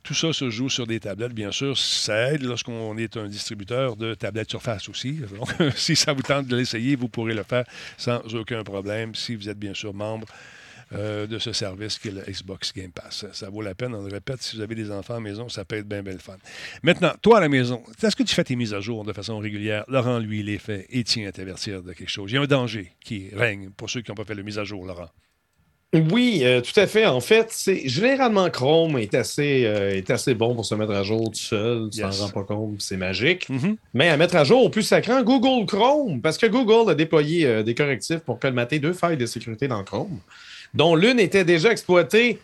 Tout 0.01 0.13
ça 0.13 0.33
se 0.33 0.49
joue 0.49 0.69
sur 0.69 0.85
des 0.85 0.99
tablettes, 0.99 1.33
bien 1.33 1.51
sûr. 1.51 1.77
Ça 1.77 2.33
aide 2.33 2.43
lorsqu'on 2.43 2.97
est 2.97 3.15
un 3.15 3.27
distributeur 3.27 3.95
de 3.95 4.15
tablettes 4.15 4.49
surface 4.49 4.89
aussi. 4.89 5.13
Donc, 5.13 5.49
si 5.77 5.95
ça 5.95 6.11
vous 6.11 6.21
tente 6.21 6.47
de 6.47 6.57
l'essayer, 6.57 6.97
vous 6.97 7.07
pourrez 7.07 7.33
le 7.33 7.43
faire 7.43 7.63
sans 7.97 8.19
aucun 8.35 8.63
problème 8.63 9.15
si 9.15 9.35
vous 9.35 9.47
êtes 9.47 9.59
bien 9.59 9.73
sûr 9.73 9.93
membre 9.93 10.27
euh, 10.95 11.27
de 11.27 11.39
ce 11.39 11.51
service 11.53 11.97
qui 11.99 12.09
est 12.09 12.11
le 12.11 12.21
Xbox 12.21 12.73
Game 12.73 12.91
Pass. 12.91 13.25
Ça, 13.31 13.49
vaut 13.49 13.61
la 13.61 13.75
peine. 13.75 13.93
On 13.95 14.03
le 14.03 14.11
répète, 14.13 14.41
si 14.41 14.55
vous 14.55 14.61
avez 14.61 14.75
des 14.75 14.91
enfants 14.91 15.13
à 15.13 15.17
la 15.17 15.23
maison, 15.23 15.49
ça 15.49 15.65
peut 15.65 15.77
être 15.77 15.87
bien, 15.87 16.03
bien 16.03 16.13
le 16.13 16.19
fun. 16.19 16.37
Maintenant, 16.83 17.13
toi 17.21 17.37
à 17.37 17.41
la 17.41 17.49
maison, 17.49 17.81
est-ce 18.01 18.15
que 18.15 18.23
tu 18.23 18.33
fais 18.35 18.43
tes 18.43 18.55
mises 18.55 18.73
à 18.73 18.79
jour 18.81 19.03
de 19.03 19.13
façon 19.13 19.37
régulière? 19.39 19.83
Laurent, 19.87 20.19
lui, 20.19 20.39
il 20.39 20.45
les 20.47 20.57
fait 20.59 20.85
et 20.89 21.03
tient 21.03 21.27
à 21.27 21.31
t'avertir 21.31 21.81
de 21.83 21.93
quelque 21.93 22.09
chose. 22.09 22.31
Il 22.31 22.35
y 22.35 22.37
a 22.37 22.41
un 22.41 22.45
danger 22.45 22.91
qui 23.03 23.29
règne 23.35 23.69
pour 23.75 23.89
ceux 23.89 24.01
qui 24.01 24.11
n'ont 24.11 24.15
pas 24.15 24.25
fait 24.25 24.35
le 24.35 24.43
mise 24.43 24.59
à 24.59 24.63
jour, 24.63 24.85
Laurent. 24.85 25.09
Oui, 26.11 26.41
euh, 26.41 26.59
tout 26.59 26.79
à 26.79 26.87
fait. 26.87 27.05
En 27.05 27.19
fait, 27.19 27.49
c'est 27.51 27.87
généralement 27.87 28.49
Chrome 28.49 28.97
est 28.97 29.13
assez, 29.13 29.63
euh, 29.67 29.91
est 29.95 30.09
assez 30.09 30.33
bon 30.33 30.55
pour 30.55 30.65
se 30.65 30.73
mettre 30.73 30.91
à 30.93 31.03
jour 31.03 31.29
tout 31.29 31.35
seul. 31.39 31.87
Tu 31.91 32.01
t'en 32.01 32.07
Yes. 32.09 32.19
rends 32.21 32.29
pas 32.29 32.43
compte, 32.43 32.81
c'est 32.81 32.97
magique. 32.97 33.47
Mhm. 33.47 33.77
Mais 33.93 34.09
à 34.09 34.17
mettre 34.17 34.35
à 34.35 34.43
jour 34.43 34.63
au 34.63 34.69
plus 34.69 34.81
sacrant, 34.81 35.21
Google 35.21 35.67
Chrome, 35.67 36.19
parce 36.19 36.39
que 36.39 36.47
Google 36.47 36.89
a 36.89 36.95
déployé 36.95 37.45
euh, 37.45 37.61
des 37.61 37.75
correctifs 37.75 38.21
pour 38.21 38.39
colmater 38.39 38.79
deux 38.79 38.93
failles 38.93 39.17
de 39.17 39.27
sécurité 39.27 39.67
dans 39.67 39.83
Chrome, 39.83 40.19
dont 40.73 40.95
l'une 40.95 41.19
était 41.19 41.45
déjà 41.45 41.71
exploitée 41.71 42.39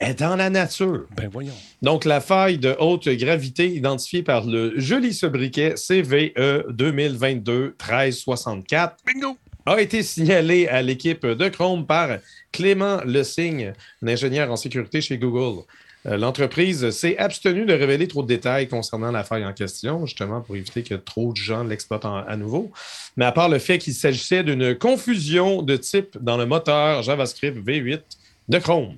est 0.00 0.20
dans 0.20 0.36
la 0.36 0.48
nature. 0.50 1.06
Ben 1.16 1.28
voyons. 1.30 1.54
Donc, 1.82 2.04
la 2.04 2.20
faille 2.20 2.58
de 2.58 2.76
haute 2.78 3.08
gravité 3.08 3.68
identifiée 3.68 4.22
par 4.22 4.46
le 4.46 4.78
joli 4.78 5.12
sobriquet 5.12 5.74
CVE 5.74 6.32
2022-1364 6.70 8.92
Bingo! 9.06 9.36
a 9.66 9.80
été 9.80 10.02
signalée 10.02 10.68
à 10.68 10.82
l'équipe 10.82 11.26
de 11.26 11.48
Chrome 11.48 11.86
par 11.86 12.18
Clément 12.52 13.02
Lesigne, 13.04 13.72
un 14.02 14.08
ingénieur 14.08 14.50
en 14.50 14.56
sécurité 14.56 15.00
chez 15.00 15.18
Google. 15.18 15.64
Euh, 16.06 16.16
L'entreprise 16.16 16.90
s'est 16.90 17.18
abstenue 17.18 17.64
de 17.66 17.74
révéler 17.74 18.06
trop 18.08 18.22
de 18.22 18.28
détails 18.28 18.68
concernant 18.68 19.10
la 19.10 19.24
faille 19.24 19.44
en 19.44 19.52
question, 19.52 20.06
justement 20.06 20.40
pour 20.40 20.54
éviter 20.56 20.82
que 20.84 20.94
trop 20.94 21.32
de 21.32 21.36
gens 21.36 21.64
l'exploitent 21.64 22.04
en- 22.04 22.18
à 22.24 22.36
nouveau. 22.36 22.70
Mais 23.16 23.24
à 23.24 23.32
part 23.32 23.48
le 23.48 23.58
fait 23.58 23.78
qu'il 23.78 23.94
s'agissait 23.94 24.44
d'une 24.44 24.76
confusion 24.76 25.62
de 25.62 25.76
type 25.76 26.16
dans 26.20 26.36
le 26.36 26.46
moteur 26.46 27.02
JavaScript 27.02 27.58
V8 27.66 28.00
de 28.48 28.58
Chrome. 28.58 28.94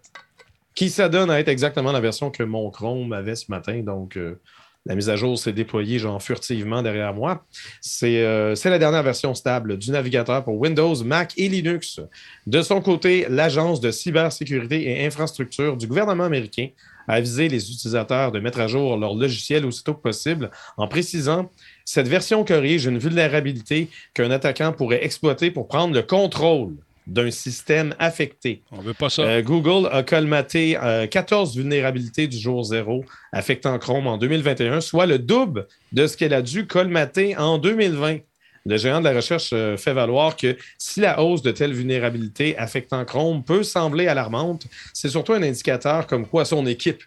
qui 0.75 0.91
s'adonne 0.91 1.31
à 1.31 1.39
être 1.41 1.49
exactement 1.49 1.93
la 1.93 2.01
version 2.01 2.31
que 2.31 2.43
mon 2.43 2.71
Chrome 2.71 3.13
avait 3.13 3.37
ce 3.37 3.51
matin. 3.51 3.81
Donc, 3.81 4.17
euh, 4.17 4.39
la 4.85 4.95
mise 4.97 5.09
à 5.09 5.17
jour 5.17 5.39
s'est 5.39 5.53
déployée 5.53 5.99
genre 5.99 6.21
furtivement 6.21 6.83
derrière 6.83 7.15
moi. 7.15 7.45
C'est 7.81 8.23
euh, 8.23 8.55
c'est 8.55 8.71
la 8.71 8.79
dernière 8.79 9.03
version 9.03 9.35
stable 9.35 9.79
du 9.79 9.91
navigateur 9.91 10.43
pour 10.43 10.59
Windows, 10.59 10.95
Mac 11.05 11.33
et 11.37 11.49
Linux. 11.49 12.01
De 12.47 12.63
son 12.63 12.81
côté, 12.81 13.27
l'Agence 13.29 13.81
de 13.81 13.91
cybersécurité 13.91 14.91
et 14.91 15.07
infrastructure 15.07 15.77
du 15.77 15.87
gouvernement 15.87 16.25
américain 16.25 16.69
a 17.09 17.15
avisé 17.15 17.49
les 17.49 17.71
utilisateurs 17.71 18.33
de 18.33 18.41
mettre 18.41 18.61
à 18.61 18.67
jour 18.67 18.97
leur 18.97 19.15
logiciel 19.15 19.67
aussitôt 19.67 19.95
que 19.95 20.03
possible 20.03 20.51
en 20.77 20.87
précisant 20.87 21.51
cette 21.85 22.09
version 22.09 22.45
corrige 22.45 22.87
une 22.87 22.99
vulnérabilité 22.99 23.89
qu'un 24.15 24.31
attaquant 24.31 24.73
pourrait 24.73 25.05
exploiter 25.05 25.51
pour 25.51 25.67
prendre 25.67 25.95
le 25.95 26.03
contrôle 26.03 26.75
d'un 27.07 27.31
système 27.31 27.95
affecté. 27.99 28.63
On 28.71 28.81
veut 28.81 28.95
pas 28.95 29.11
ça. 29.11 29.23
Euh, 29.23 29.43
Google 29.43 29.89
a 29.91 30.03
colmaté 30.03 30.77
euh, 30.81 31.07
14 31.07 31.57
vulnérabilités 31.57 32.29
du 32.29 32.39
jour 32.39 32.65
zéro 32.65 33.05
affectant 33.33 33.79
Chrome 33.79 34.07
en 34.07 34.19
2021, 34.19 34.81
soit 34.81 35.07
le 35.07 35.19
double 35.19 35.67
de 35.93 36.07
ce 36.07 36.17
qu'elle 36.17 36.35
a 36.35 36.43
dû 36.43 36.67
colmater 36.67 37.37
en 37.37 37.59
2020. 37.59 38.19
Le 38.65 38.77
géant 38.77 39.01
de 39.01 39.05
la 39.05 39.15
recherche 39.15 39.51
euh, 39.53 39.77
fait 39.77 39.93
valoir 39.93 40.37
que 40.37 40.57
si 40.79 41.01
la 41.01 41.21
hausse 41.21 41.43
de 41.43 41.51
telles 41.51 41.73
vulnérabilités 41.73 42.57
affectant 42.57 43.05
Chrome 43.05 43.43
peut 43.43 43.65
sembler 43.65 44.07
alarmante, 44.07 44.67
c'est 44.95 45.09
surtout 45.09 45.33
un 45.33 45.43
indicateur 45.43 46.07
comme 46.07 46.27
quoi 46.27 46.45
son 46.45 46.65
équipe 46.67 47.03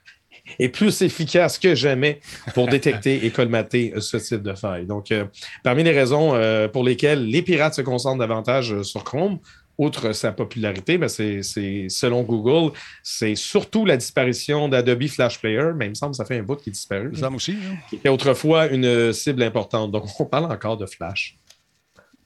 est 0.59 0.69
plus 0.69 1.01
efficace 1.01 1.57
que 1.57 1.75
jamais 1.75 2.19
pour 2.53 2.67
détecter 2.67 3.25
et 3.25 3.31
colmater 3.31 3.93
euh, 3.95 3.99
ce 3.99 4.17
type 4.17 4.43
de 4.43 4.53
faille. 4.53 4.85
Donc, 4.85 5.11
euh, 5.11 5.25
parmi 5.63 5.83
les 5.83 5.91
raisons 5.91 6.35
euh, 6.35 6.67
pour 6.67 6.83
lesquelles 6.83 7.25
les 7.25 7.41
pirates 7.41 7.75
se 7.75 7.81
concentrent 7.81 8.19
davantage 8.19 8.73
euh, 8.73 8.83
sur 8.83 9.03
Chrome, 9.03 9.39
outre 9.77 10.13
sa 10.13 10.31
popularité, 10.31 10.97
ben, 10.97 11.07
c'est, 11.09 11.41
selon 11.89 12.23
Google, 12.23 12.71
c'est 13.03 13.35
surtout 13.35 13.85
la 13.85 13.97
disparition 13.97 14.69
d'Adobe 14.69 15.07
Flash 15.07 15.39
Player, 15.39 15.71
mais 15.75 15.87
il 15.87 15.89
me 15.89 15.95
semble 15.95 16.11
que 16.11 16.17
ça 16.17 16.25
fait 16.25 16.37
un 16.37 16.43
bout 16.43 16.55
qui 16.55 16.71
disparu, 16.71 17.15
Ça 17.15 17.29
me 17.29 17.35
aussi. 17.35 17.51
hein? 17.53 17.75
qui 17.89 17.95
était 17.97 18.09
autrefois 18.09 18.67
une 18.67 19.11
cible 19.13 19.43
importante. 19.43 19.91
Donc, 19.91 20.05
on 20.19 20.25
parle 20.25 20.45
encore 20.51 20.77
de 20.77 20.85
Flash. 20.85 21.37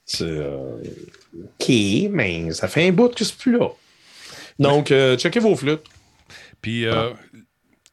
C'est, 0.06 0.24
euh, 0.26 0.82
OK, 1.36 1.70
mais 2.12 2.52
ça 2.52 2.68
fait 2.68 2.88
un 2.88 2.91
bout 2.91 3.14
que 3.14 3.24
c'est 3.24 3.36
plus 3.38 3.58
là. 3.58 3.70
Donc, 4.58 4.91
euh, 4.91 5.18
checkez 5.18 5.39
vos 5.39 5.56
flûtes. 5.56 5.84
Puis, 6.62 6.86
euh, 6.86 7.12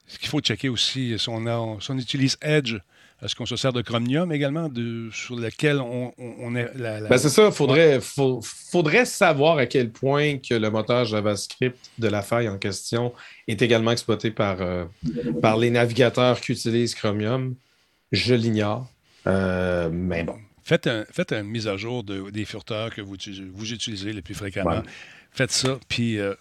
ce 0.07 0.19
qu'il 0.19 0.29
faut 0.29 0.41
checker 0.41 0.69
aussi, 0.69 1.19
si 1.19 1.29
on, 1.29 1.47
a- 1.47 1.81
si 1.81 1.91
on 1.91 1.99
utilise 1.99 2.37
Edge, 2.43 2.75
est-ce 3.23 3.35
qu'on 3.35 3.47
se 3.47 3.57
sert 3.57 3.73
de 3.73 3.81
Chromium 3.83 4.31
également, 4.31 4.69
de, 4.69 5.09
sur 5.13 5.37
lequel 5.37 5.81
on, 5.81 6.13
est. 6.55 6.71
La, 6.77 7.01
la- 7.01 7.09
Ben, 7.09 7.17
c'est 7.19 7.31
ça, 7.31 7.51
faudrait, 7.51 8.01
faut- 8.01 8.41
faudrait 8.43 9.07
savoir 9.07 9.57
à 9.59 9.67
quel 9.67 9.91
point 9.91 10.37
que 10.39 10.55
le 10.55 10.71
moteur 10.71 11.05
JavaScript 11.07 11.79
de 11.99 12.09
la 12.09 12.23
faille 12.23 12.49
en 12.49 12.59
question 12.59 13.13
est 13.49 13.63
également 13.63 13.91
exploité 13.93 14.31
par, 14.31 14.61
euh, 14.61 14.85
par 15.41 15.57
les 15.57 15.71
navigateurs 15.71 16.41
qui 16.41 16.53
utilisent 16.53 16.95
Chromium. 16.95 17.55
Je 18.13 18.35
l'ignore. 18.35 18.87
Euh, 19.27 19.89
mais 19.91 20.23
bon. 20.23 20.37
Faites, 20.63 20.87
un, 20.87 21.05
faites 21.11 21.33
une 21.33 21.45
mise 21.45 21.69
à 21.69 21.77
jour 21.77 22.05
de- 22.05 22.31
des 22.31 22.45
furteurs 22.45 22.95
que 22.95 23.01
vous, 23.01 23.15
utilisez- 23.15 23.49
vous 23.53 23.73
utilisez 23.73 24.13
le 24.13 24.21
plus 24.21 24.35
fréquemment. 24.35 24.71
Ouais. 24.71 24.83
Faites 25.33 25.53
ça, 25.53 25.79
puis 25.89 26.19
euh, 26.19 26.35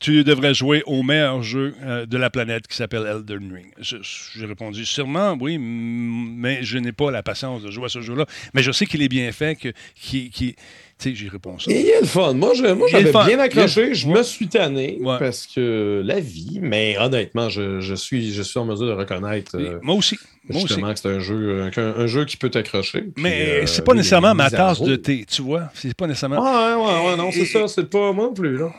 tu 0.02 0.24
devrais 0.24 0.52
jouer 0.52 0.82
au 0.86 1.04
meilleur 1.04 1.44
jeu 1.44 1.76
euh, 1.82 2.06
de 2.06 2.18
la 2.18 2.28
planète 2.28 2.66
qui 2.66 2.76
s'appelle 2.76 3.06
Elden 3.06 3.52
Ring. 3.52 3.72
J'ai 3.78 4.46
répondu 4.46 4.84
sûrement, 4.84 5.36
oui, 5.40 5.58
mais 5.58 6.64
je 6.64 6.76
n'ai 6.78 6.90
pas 6.90 7.12
la 7.12 7.22
patience 7.22 7.62
de 7.62 7.70
jouer 7.70 7.84
à 7.84 7.88
ce 7.88 8.00
jeu-là. 8.00 8.26
Mais 8.52 8.64
je 8.64 8.72
sais 8.72 8.84
qu'il 8.84 9.00
est 9.02 9.08
bien 9.08 9.30
fait, 9.30 9.54
que, 9.54 9.72
tu 10.98 11.10
Tu 11.10 11.10
sais, 11.10 11.14
j'y 11.24 11.28
réponds 11.28 11.58
ça. 11.58 11.70
Et 11.70 11.80
il 11.80 11.86
y 11.86 11.92
a 11.92 12.00
le 12.00 12.06
fun. 12.06 12.32
Moi, 12.34 12.52
je- 12.54 12.72
moi, 12.72 12.88
j'avais 12.90 13.10
bien 13.10 13.38
accroché. 13.38 13.94
Je 13.94 14.08
me 14.08 14.22
suis 14.22 14.48
tanné 14.48 14.98
Ouais. 15.00 15.18
parce 15.18 15.46
que 15.46 16.02
la 16.04 16.20
vie, 16.20 16.58
mais 16.62 16.96
honnêtement, 16.98 17.48
je, 17.48 17.80
je 17.80 17.94
suis, 17.94 18.32
je 18.32 18.42
suis 18.42 18.58
en 18.58 18.64
mesure 18.64 18.86
de 18.86 18.92
reconnaître 18.92 19.56
euh, 19.56 19.78
moi 19.82 19.94
aussi. 19.96 20.16
Moi 20.48 20.56
aussi. 20.56 20.66
justement 20.66 20.92
que 20.92 20.98
c'est 20.98 21.08
un 21.08 21.20
jeu, 21.20 21.70
euh, 21.76 21.94
un, 21.98 22.06
jeu 22.08 22.24
qui 22.24 22.36
peut 22.36 22.50
t'accrocher. 22.50 23.04
Mais 23.16 23.62
euh, 23.62 23.66
c'est 23.66 23.84
pas 23.84 23.94
nécessairement 23.94 24.34
ma 24.34 24.50
tasse 24.50 24.80
de 24.80 24.96
thé, 24.96 25.24
tu 25.30 25.40
vois. 25.40 25.70
C'est 25.72 25.94
pas 25.94 26.08
nécessairement. 26.08 26.42
Ah, 26.44 26.76
ouais, 26.76 26.84
ouais, 26.84 27.10
ouais, 27.10 27.16
non, 27.16 27.30
c'est 27.30 27.44
ça. 27.44 27.68
C'est 27.68 27.88
pas 27.88 28.12
moi 28.12 28.26
non 28.26 28.34
plus, 28.34 28.56
là. 28.56 28.72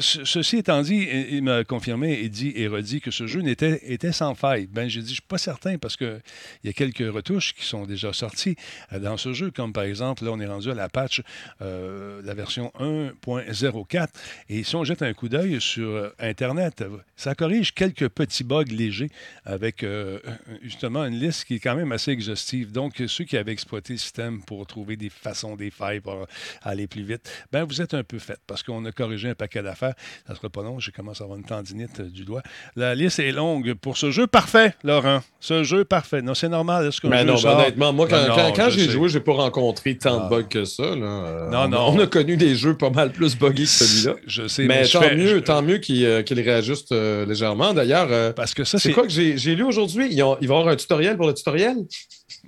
Ceci 0.00 0.56
étant 0.56 0.82
dit, 0.82 1.06
il 1.30 1.42
m'a 1.44 1.62
confirmé 1.62 2.18
et 2.20 2.28
dit 2.28 2.52
et 2.56 2.66
redit 2.66 3.00
que 3.00 3.12
ce 3.12 3.28
jeu 3.28 3.40
n'était 3.42 3.80
était 3.86 4.10
sans 4.10 4.34
faille. 4.34 4.66
Ben, 4.72 4.88
j'ai 4.88 5.02
dit, 5.02 5.10
je 5.10 5.14
suis 5.14 5.22
pas 5.22 5.38
certain 5.38 5.78
parce 5.78 5.96
que 5.96 6.18
il 6.64 6.66
y 6.66 6.70
a 6.70 6.72
quelques 6.72 7.14
retouches 7.14 7.54
qui 7.54 7.64
sont 7.64 7.84
déjà 7.86 8.12
sorties 8.12 8.56
euh, 8.92 8.98
dans 8.98 9.16
ce 9.16 9.32
jeu, 9.32 9.52
comme 9.54 9.72
par 9.72 9.84
exemple, 9.84 10.24
là, 10.24 10.30
on 10.32 10.40
est 10.40 10.46
rendu 10.46 10.68
à 10.70 10.74
la 10.74 10.88
patch, 10.88 11.22
euh, 11.62 12.20
la 12.24 12.34
version 12.34 12.72
1.04. 12.80 14.08
Et 14.48 14.62
si 14.64 14.76
on 14.76 14.84
jette 14.84 15.02
un 15.02 15.12
coup 15.12 15.28
d'œil 15.28 15.60
sur 15.60 15.88
euh, 15.88 16.10
Internet, 16.18 16.84
ça 17.16 17.34
corrige 17.34 17.72
quelques 17.74 18.08
petits 18.08 18.44
bugs 18.44 18.64
légers 18.64 19.10
avec 19.44 19.82
euh, 19.82 20.18
justement 20.62 21.04
une 21.04 21.18
liste 21.18 21.44
qui 21.44 21.56
est 21.56 21.60
quand 21.60 21.74
même 21.74 21.92
assez 21.92 22.10
exhaustive. 22.10 22.72
Donc, 22.72 23.02
ceux 23.06 23.24
qui 23.24 23.36
avaient 23.36 23.52
exploité 23.52 23.94
le 23.94 23.98
système 23.98 24.42
pour 24.42 24.66
trouver 24.66 24.96
des 24.96 25.10
façons, 25.10 25.56
des 25.56 25.70
failles 25.70 26.00
pour 26.00 26.26
aller 26.62 26.86
plus 26.86 27.02
vite, 27.02 27.30
ben 27.52 27.64
vous 27.64 27.80
êtes 27.80 27.94
un 27.94 28.02
peu 28.04 28.18
fait 28.18 28.38
parce 28.46 28.62
qu'on 28.62 28.84
a 28.84 28.92
corrigé 28.92 29.30
un 29.30 29.34
paquet 29.34 29.62
d'affaires. 29.62 29.94
Ça 30.26 30.32
ne 30.32 30.36
sera 30.38 30.48
pas 30.48 30.62
long, 30.62 30.78
j'ai 30.78 30.92
commencé 30.92 31.22
à 31.22 31.24
avoir 31.24 31.38
une 31.38 31.44
tendinite 31.44 32.00
du 32.00 32.24
doigt. 32.24 32.42
La 32.76 32.94
liste 32.94 33.18
est 33.18 33.32
longue 33.32 33.74
pour 33.74 33.96
ce 33.96 34.10
jeu 34.10 34.26
parfait, 34.26 34.74
Laurent. 34.82 35.20
Ce 35.40 35.62
jeu 35.64 35.84
parfait. 35.84 36.22
Non, 36.22 36.34
c'est 36.34 36.48
normal. 36.48 36.86
Est-ce 36.86 37.06
Mais 37.06 37.20
jeu 37.20 37.24
non, 37.26 37.34
ben, 37.42 37.48
honnêtement, 37.50 37.92
moi, 37.92 38.06
quand, 38.08 38.16
Ben 38.16 38.34
quand- 38.34 38.52
quand 38.56 38.70
je 38.70 38.78
j'ai 38.80 38.90
joué, 38.90 39.08
j'ai 39.08 39.20
pas 39.20 39.32
rencontré 39.34 39.96
tant 39.96 40.20
Ah. 40.20 40.24
de 40.24 40.30
bugs 40.30 40.42
que 40.48 40.64
ça. 40.64 40.94
Là. 40.96 41.43
Non, 41.50 41.64
on, 41.64 41.68
non. 41.68 41.88
On 41.94 41.98
a 42.00 42.06
connu 42.06 42.36
des 42.36 42.54
jeux 42.54 42.76
pas 42.76 42.90
mal 42.90 43.12
plus 43.12 43.36
buggés 43.36 43.64
que 43.64 43.68
celui-là. 43.68 44.14
Je 44.26 44.48
sais, 44.48 44.64
Mais, 44.66 44.86
tant, 44.86 45.00
fais- 45.02 45.16
mieux, 45.16 45.26
je- 45.36 45.38
tant 45.38 45.62
mieux 45.62 45.78
qu'il 45.78 46.04
euh, 46.04 46.22
qu'il 46.22 46.40
réajuste 46.40 46.92
euh, 46.92 47.24
légèrement. 47.26 47.72
D'ailleurs, 47.74 48.08
euh, 48.10 48.32
Parce 48.32 48.54
que 48.54 48.64
ça, 48.64 48.78
c'est 48.78 48.92
quoi 48.92 49.04
que 49.04 49.12
j'ai 49.12 49.54
lu 49.54 49.62
aujourd'hui? 49.62 50.08
Ils 50.10 50.22
ont- 50.22 50.36
Il 50.40 50.48
va 50.48 50.54
y 50.54 50.58
avoir 50.58 50.72
un 50.72 50.76
tutoriel 50.76 51.16
pour 51.16 51.26
le 51.26 51.34
tutoriel? 51.34 51.76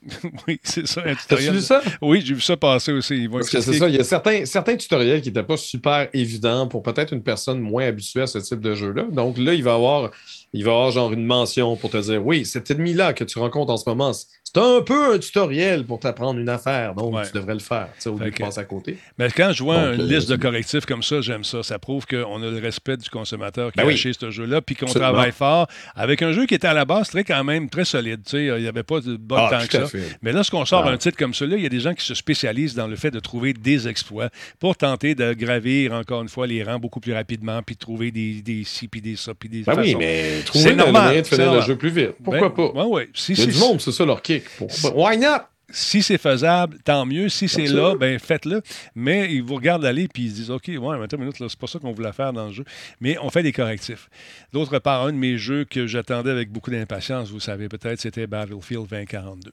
oui, 0.47 0.61
c'est 0.63 0.87
ça, 0.87 1.03
un 1.05 1.15
tutoriel. 1.15 1.55
lu 1.55 1.61
ça? 1.61 1.83
Oui, 2.01 2.23
j'ai 2.25 2.35
vu 2.35 2.41
ça 2.41 2.57
passer 2.57 2.93
aussi. 2.93 3.17
Ils 3.17 3.29
vont 3.29 3.39
Parce 3.39 3.51
que 3.51 3.61
c'est 3.61 3.73
ça, 3.75 3.89
il 3.89 3.95
y 3.97 3.99
a 4.01 4.05
certains, 4.05 4.45
certains 4.45 4.77
tutoriels 4.77 5.21
qui 5.21 5.29
n'étaient 5.29 5.43
pas 5.43 5.57
super 5.57 6.09
évidents 6.13 6.69
pour 6.69 6.83
peut-être 6.83 7.13
une 7.13 7.23
personne 7.23 7.61
moins 7.61 7.87
habituée 7.87 8.23
à 8.23 8.27
ce 8.27 8.39
type 8.39 8.61
de 8.61 8.75
jeu-là. 8.75 9.05
Donc 9.11 9.39
là, 9.39 9.55
il 9.55 9.63
va 9.65 9.73
y 9.73 9.75
avoir, 9.75 10.11
il 10.53 10.65
va 10.65 10.71
avoir 10.73 10.91
genre 10.93 11.13
une 11.13 11.25
mention 11.25 11.77
pour 11.77 11.91
te 11.91 11.97
dire 11.97 12.25
oui, 12.25 12.45
cet 12.45 12.71
ennemi-là 12.71 13.13
que 13.15 13.25
tu 13.25 13.39
rencontres 13.39 13.73
en 13.73 13.77
ce 13.77 13.89
moment, 13.89 14.13
c'est 14.61 14.77
un 14.79 14.81
peu 14.83 15.15
un 15.15 15.19
tutoriel 15.19 15.85
pour 15.85 16.01
t'apprendre 16.01 16.41
une 16.41 16.49
affaire. 16.49 16.95
Donc 16.95 17.15
Ouais. 17.15 17.23
tu 17.27 17.33
devrais 17.33 17.55
le 17.55 17.61
faire, 17.61 17.89
tu 17.97 18.03
sais, 18.03 18.09
au 18.09 18.19
lieu 18.19 18.31
de 18.31 18.37
passer 18.37 18.61
à 18.61 18.65
côté. 18.65 18.97
Mais 19.19 19.29
quand 19.31 19.53
je 19.53 19.63
vois 19.63 19.77
Donc, 19.87 19.95
une 19.97 20.01
euh, 20.03 20.17
liste 20.17 20.29
de 20.31 20.37
correctifs 20.37 20.87
comme 20.87 21.03
ça, 21.03 21.21
j'aime 21.21 21.45
ça. 21.45 21.63
Ça 21.63 21.79
prouve 21.79 22.07
qu'on 22.07 22.43
a 22.43 22.51
le 22.51 22.59
respect 22.59 22.97
du 22.97 23.09
consommateur 23.11 23.71
qui 23.73 23.77
Ben 23.79 23.85
a 23.85 23.87
oui. 23.87 23.95
acheté 23.95 24.13
ce 24.19 24.31
jeu-là, 24.31 24.61
puis 24.63 24.75
qu'on 24.75 24.87
travaille 24.87 25.33
fort 25.33 25.67
avec 25.95 26.23
un 26.23 26.33
jeu 26.33 26.47
qui 26.47 26.55
était 26.55 26.67
à 26.69 26.75
la 26.75 26.85
base 26.85 27.11
très 27.11 27.25
quand 27.25 27.45
même 27.45 27.69
très 27.69 27.85
solide. 27.85 28.21
Tu 28.25 28.31
sais, 28.31 28.45
il 28.47 28.63
n'y 28.63 28.69
avait 28.69 28.83
pas 28.83 29.01
de 29.01 29.17
bug 29.17 29.39
Ah, 29.53 29.59
tout 29.63 29.67
que 29.69 29.73
ça. 29.79 29.87
fait. 29.87 30.17
Mais 30.23 30.33
lorsqu'on 30.33 30.65
sort 30.65 30.85
Ah. 30.87 30.91
un 30.91 30.97
titre 30.97 31.17
comme 31.19 31.35
celui-là, 31.35 31.57
il 31.59 31.63
y 31.63 31.67
a 31.67 31.71
des 31.71 31.81
gens 31.81 31.95
qui 31.95 32.05
se 32.05 32.15
spécialisent 32.15 32.75
dans 32.75 32.87
le 32.87 32.97
fait 32.97 33.11
de 33.11 33.21
trouver 33.21 33.53
des 33.53 33.89
exploits 33.89 34.31
pour 34.59 34.77
tenter 34.77 35.15
de 35.15 35.33
gravir 35.35 35.93
encore 35.93 36.23
une 36.23 36.29
fois 36.29 36.47
les 36.47 36.63
rangs 36.63 36.79
beaucoup 36.79 37.01
plus 37.01 37.13
rapidement, 37.15 37.63
puis 37.63 37.75
de 37.75 37.81
trouver 37.81 38.11
des, 38.11 38.43
des 38.43 38.65
ci, 38.65 38.89
puis 38.89 39.01
des 39.01 39.17
ça, 39.17 39.33
puis 39.35 39.49
des 39.49 39.63
Ben 39.63 39.75
oui, 39.79 39.87
façons. 39.89 39.99
mais 39.99 40.23
C'est 40.39 40.45
trouver 40.45 40.71
le 40.71 40.77
normal, 40.77 41.03
moyen 41.05 41.23
de 41.23 41.27
finir 41.27 41.53
le 41.53 41.61
jeu 41.63 41.77
plus 41.77 41.91
vite. 41.91 42.13
Pourquoi 42.25 42.49
Ben, 42.49 42.73
pas? 42.73 43.01
Si, 43.15 43.33
Il 43.33 43.39
y 43.39 43.43
a 43.43 43.45
si- 43.45 43.51
du 43.53 43.59
monde, 43.59 43.81
c'est 43.81 43.93
ça 43.93 44.05
leur 44.05 44.23
kick. 44.23 44.45
Pas? 44.59 44.91
Why 44.95 45.17
not? 45.19 45.43
si 45.71 46.03
c'est 46.03 46.19
faisable, 46.19 46.79
tant 46.85 47.05
mieux. 47.07 47.29
Si 47.29 47.49
c'est 47.49 47.67
là, 47.67 47.95
ben 47.97 48.19
faites-le. 48.19 48.63
Mais 48.95 49.33
ils 49.33 49.43
vous 49.43 49.57
regardent 49.57 49.85
aller 49.85 50.09
puis 50.09 50.25
ils 50.25 50.31
se 50.31 50.35
disent 50.37 50.51
OK, 50.51 50.69
ouais, 50.69 50.77
attends 50.77 51.17
une 51.17 51.25
minute, 51.25 51.37
c'est 51.39 51.59
pas 51.59 51.67
ça 51.67 51.79
qu'on 51.79 51.93
voulait 51.93 52.13
faire 52.13 52.33
dans 52.33 52.47
le 52.47 52.53
jeu. 52.53 52.65
Mais 53.01 53.19
on 53.19 53.31
fait 53.31 53.43
des 53.43 53.53
correctifs. 53.53 54.09
D'autre 54.53 54.79
part, 54.79 55.05
un 55.05 55.13
de 55.13 55.19
mes 55.19 55.39
jeux 55.39 55.65
que 55.65 55.87
j'attendais 55.87 56.31
avec 56.31 56.51
beaucoup 56.51 56.71
d'impatience, 56.71 57.31
vous 57.31 57.41
savez 57.41 57.69
peut-être, 57.69 58.01
c'était 58.01 58.27
Battlefield 58.27 58.87
2042. 58.89 59.51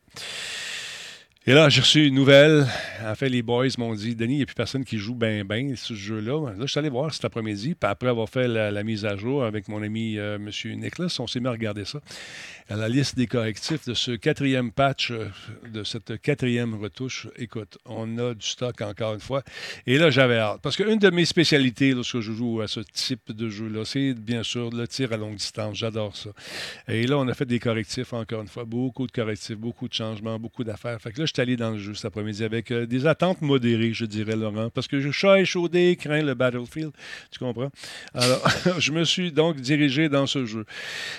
Et 1.45 1.51
là, 1.51 1.67
j'ai 1.67 1.81
reçu 1.81 2.07
une 2.07 2.15
nouvelle. 2.15 2.65
En 3.05 3.15
fait, 3.15 3.27
les 3.27 3.41
boys 3.41 3.67
m'ont 3.77 3.93
dit 3.93 4.15
Denis, 4.15 4.35
il 4.35 4.37
n'y 4.37 4.43
a 4.43 4.45
plus 4.45 4.55
personne 4.55 4.85
qui 4.85 4.97
joue 4.97 5.13
bien, 5.13 5.43
bien 5.43 5.73
ce 5.75 5.93
jeu-là. 5.93 6.51
Là, 6.51 6.55
je 6.61 6.67
suis 6.67 6.79
allé 6.79 6.87
voir 6.87 7.13
cet 7.13 7.25
après-midi. 7.25 7.75
Puis 7.75 7.89
après 7.89 8.07
avoir 8.07 8.29
fait 8.29 8.47
la, 8.47 8.83
mise 8.83 9.03
à 9.03 9.17
jour 9.17 9.43
avec 9.43 9.67
mon 9.67 9.83
ami 9.83 10.17
euh, 10.17 10.37
M. 10.37 10.49
Nicholas, 10.79 11.13
on 11.19 11.27
s'est 11.27 11.41
mis 11.41 11.47
à 11.47 11.51
regarder 11.51 11.83
ça. 11.83 11.99
À 12.69 12.77
la 12.77 12.87
liste 12.87 13.17
des 13.17 13.27
correctifs 13.27 13.85
de 13.85 13.93
ce 13.93 14.11
quatrième 14.11 14.71
patch, 14.71 15.11
euh, 15.11 15.27
de 15.69 15.83
cette 15.83 16.21
quatrième 16.21 16.75
retouche, 16.75 17.27
écoute, 17.35 17.77
on 17.83 18.17
a 18.19 18.33
du 18.33 18.47
stock 18.47 18.79
encore 18.79 19.15
une 19.15 19.19
fois. 19.19 19.43
Et 19.85 19.97
là, 19.97 20.11
j'avais 20.11 20.37
hâte. 20.37 20.61
Parce 20.61 20.77
qu'une 20.77 20.97
de 20.97 21.09
mes 21.09 21.25
spécialités 21.25 21.91
lorsque 21.91 22.21
je 22.21 22.31
joue 22.31 22.61
à 22.61 22.69
ce 22.69 22.79
type 22.79 23.33
de 23.33 23.49
jeu-là, 23.49 23.83
c'est 23.83 24.13
bien 24.13 24.43
sûr 24.43 24.69
le 24.69 24.87
tir 24.87 25.11
à 25.11 25.17
longue 25.17 25.35
distance. 25.35 25.75
J'adore 25.75 26.15
ça. 26.15 26.29
Et 26.87 27.05
là, 27.05 27.17
on 27.17 27.27
a 27.27 27.33
fait 27.33 27.45
des 27.45 27.59
correctifs 27.59 28.13
encore 28.13 28.43
une 28.43 28.47
fois. 28.47 28.63
Beaucoup 28.63 29.07
de 29.07 29.11
correctifs, 29.11 29.57
beaucoup 29.57 29.89
de 29.89 29.93
changements, 29.93 30.39
beaucoup 30.39 30.63
d'affaires. 30.63 31.01
Fait 31.01 31.11
que 31.11 31.19
là, 31.19 31.32
suis 31.33 31.41
allé 31.41 31.57
dans 31.57 31.71
le 31.71 31.79
jeu 31.79 31.93
cet 31.95 32.05
après-midi 32.05 32.43
avec 32.43 32.71
euh, 32.71 32.85
des 32.85 33.07
attentes 33.07 33.41
modérées, 33.41 33.93
je 33.93 34.05
dirais, 34.05 34.35
Laurent. 34.35 34.69
Parce 34.69 34.87
que 34.87 34.99
je 34.99 35.09
suis 35.09 35.27
échaudé, 35.39 35.95
crains 35.95 36.21
le 36.21 36.33
Battlefield. 36.33 36.91
Tu 37.31 37.39
comprends? 37.39 37.69
Alors, 38.13 38.43
je 38.79 38.91
me 38.91 39.03
suis 39.03 39.31
donc 39.31 39.59
dirigé 39.59 40.09
dans 40.09 40.27
ce 40.27 40.45
jeu 40.45 40.65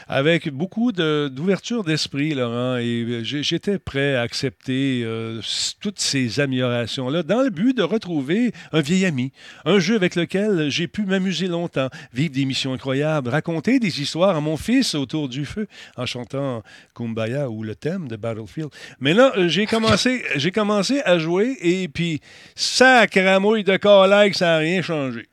avec 0.06 0.50
beaucoup 0.50 0.92
d'ouverture 0.92 1.84
d'esprit, 1.84 2.34
Laurent, 2.34 2.76
et 2.76 3.04
euh, 3.08 3.24
j'étais 3.24 3.78
prêt 3.78 4.14
à 4.14 4.22
accepter 4.22 5.02
euh, 5.04 5.40
toutes 5.80 5.98
ces 5.98 6.40
améliorations-là 6.40 7.22
dans 7.22 7.42
le 7.42 7.50
but 7.50 7.76
de 7.76 7.82
retrouver 7.82 8.52
un 8.72 8.80
vieil 8.80 9.06
ami, 9.06 9.32
un 9.64 9.78
jeu 9.78 9.96
avec 9.96 10.14
lequel 10.14 10.70
j'ai 10.70 10.86
pu 10.86 11.04
m'amuser 11.04 11.48
longtemps, 11.48 11.88
vivre 12.12 12.34
des 12.34 12.44
missions 12.44 12.72
incroyables, 12.72 13.30
raconter 13.30 13.78
des 13.80 14.00
histoires 14.00 14.36
à 14.36 14.40
mon 14.40 14.56
fils 14.56 14.94
autour 14.94 15.28
du 15.28 15.44
feu 15.44 15.66
en 15.96 16.06
chantant 16.06 16.62
Kumbaya 16.94 17.50
ou 17.50 17.62
le 17.62 17.74
thème 17.74 18.06
de 18.08 18.16
Battlefield. 18.16 18.70
Mais 19.00 19.14
là, 19.14 19.32
j'ai 19.48 19.66
commencé, 19.66 20.03
j'ai 20.36 20.50
commencé 20.50 21.00
à 21.04 21.18
jouer 21.18 21.56
et 21.60 21.88
puis, 21.88 22.20
sacramouille 22.54 23.64
de 23.64 23.76
collègues, 23.76 24.34
ça 24.34 24.46
n'a 24.46 24.56
rien 24.58 24.82
changé. 24.82 25.26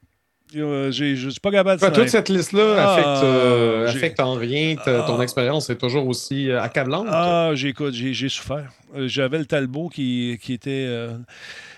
Euh, 0.54 0.92
j'ai- 0.92 1.16
Je 1.16 1.28
ne 1.28 1.32
suis 1.32 1.40
pas 1.40 1.50
capable 1.52 1.82
de 1.82 1.88
toute 1.96 2.10
cette 2.10 2.28
liste-là 2.28 2.76
Ah, 2.78 2.92
affecte, 2.94 3.24
euh, 3.24 3.88
affecte 3.88 4.20
en 4.20 4.34
rien 4.34 4.76
ta- 4.76 5.04
ton 5.04 5.18
Ah. 5.18 5.24
expérience. 5.24 5.70
est 5.70 5.78
toujours 5.78 6.06
aussi 6.08 6.50
euh, 6.50 6.62
accablante. 6.62 7.08
Ah, 7.10 7.52
j'écoute, 7.54 7.94
j'ai 7.94 8.14
j'ai 8.14 8.28
souffert. 8.28 8.70
J'avais 9.06 9.40
le 9.40 9.46
Talbot 9.46 9.88
qui, 9.88 10.38
qui 10.42 10.52
était. 10.54 10.86
euh, 10.90 11.18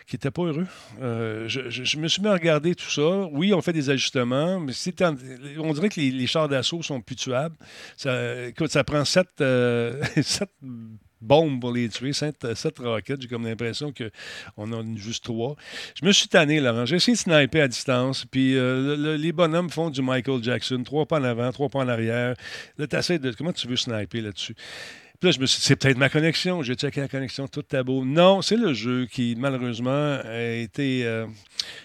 qui 0.07 0.15
était 0.17 0.31
pas 0.31 0.41
heureux. 0.43 0.65
Je, 0.99 1.69
je- 1.69 1.83
je 1.83 1.97
me 1.97 2.07
suis 2.07 2.21
mis 2.21 2.27
à 2.29 2.33
regarder 2.33 2.73
tout 2.75 2.89
ça. 2.89 3.27
Oui, 3.31 3.53
on 3.53 3.61
fait 3.61 3.73
des 3.73 3.89
ajustements, 3.91 4.59
mais 4.59 4.73
c'est 4.73 5.01
en- 5.03 5.15
on 5.59 5.71
dirait 5.73 5.89
que 5.89 5.99
les, 5.99 6.09
les 6.11 6.27
chars 6.27 6.49
d'assaut 6.49 6.81
sont 6.81 6.99
plus 6.99 7.15
tuables. 7.15 7.55
Ça, 7.95 8.47
écoute, 8.47 8.71
ça 8.71 8.83
prend 8.83 9.05
sept, 9.05 9.27
sept 10.21 10.49
bombes 11.23 11.59
pour 11.59 11.71
les 11.71 11.89
tuer, 11.89 12.13
sept, 12.13 12.45
sept 12.55 12.79
roquettes. 12.79 13.21
J'ai 13.21 13.27
comme 13.27 13.45
l'impression 13.45 13.91
qu'on 13.91 14.71
en 14.71 14.81
a 14.81 14.97
juste 14.97 15.23
trois. 15.23 15.55
Je 15.99 16.05
me 16.05 16.11
suis 16.11 16.27
tanné, 16.27 16.59
Laurent. 16.59 16.85
J'ai 16.85 16.97
essayé 16.97 17.15
de 17.15 17.19
sniper 17.19 17.63
à 17.63 17.67
distance, 17.67 18.25
puis 18.25 18.55
euh, 18.57 18.95
le- 18.95 19.03
le- 19.03 19.15
les 19.15 19.31
bonhommes 19.31 19.69
font 19.69 19.89
du 19.89 20.01
Michael 20.01 20.43
Jackson. 20.43 20.83
Trois 20.83 21.05
pas 21.05 21.19
en 21.19 21.23
avant, 21.23 21.51
trois 21.51 21.69
pas 21.69 21.79
en 21.79 21.87
arrière. 21.87 22.35
Là, 22.77 22.87
tu 22.87 23.19
de... 23.19 23.31
Comment 23.31 23.53
tu 23.53 23.67
veux 23.67 23.75
sniper 23.75 24.21
là-dessus? 24.21 24.55
Puis 25.19 25.29
là, 25.29 25.31
je 25.31 25.39
me 25.39 25.45
suis 25.45 25.59
dit, 25.59 25.65
c'est 25.67 25.75
peut-être 25.77 25.97
ma 25.97 26.09
connexion. 26.09 26.63
J'ai 26.63 26.75
checké 26.75 26.99
la 26.99 27.07
connexion, 27.07 27.47
tout 27.47 27.63
est 27.73 27.83
beau. 27.83 28.03
Non, 28.03 28.41
c'est 28.41 28.57
le 28.57 28.73
jeu 28.73 29.05
qui, 29.05 29.35
malheureusement, 29.37 30.17
a 30.21 30.41
été 30.55 31.05
euh, 31.05 31.25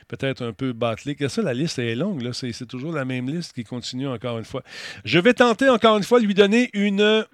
peut-être 0.08 0.44
un 0.44 0.52
peu 0.52 0.72
bâclé. 0.72 1.16
Ça, 1.28 1.42
la 1.42 1.54
liste 1.54 1.78
est 1.78 1.94
longue. 1.94 2.22
là. 2.22 2.32
C'est 2.32 2.66
toujours 2.66 2.92
la 2.92 3.04
même 3.04 3.28
liste 3.28 3.52
qui 3.52 3.62
continue 3.62 4.08
encore 4.08 4.38
une 4.38 4.44
fois. 4.44 4.64
Je 5.04 5.20
vais 5.20 5.34
tenter 5.34 5.68
encore 5.68 5.96
une 5.98 6.02
fois 6.02 6.18
de 6.20 6.26
lui 6.26 6.34
donner 6.34 6.68
une 6.72 7.24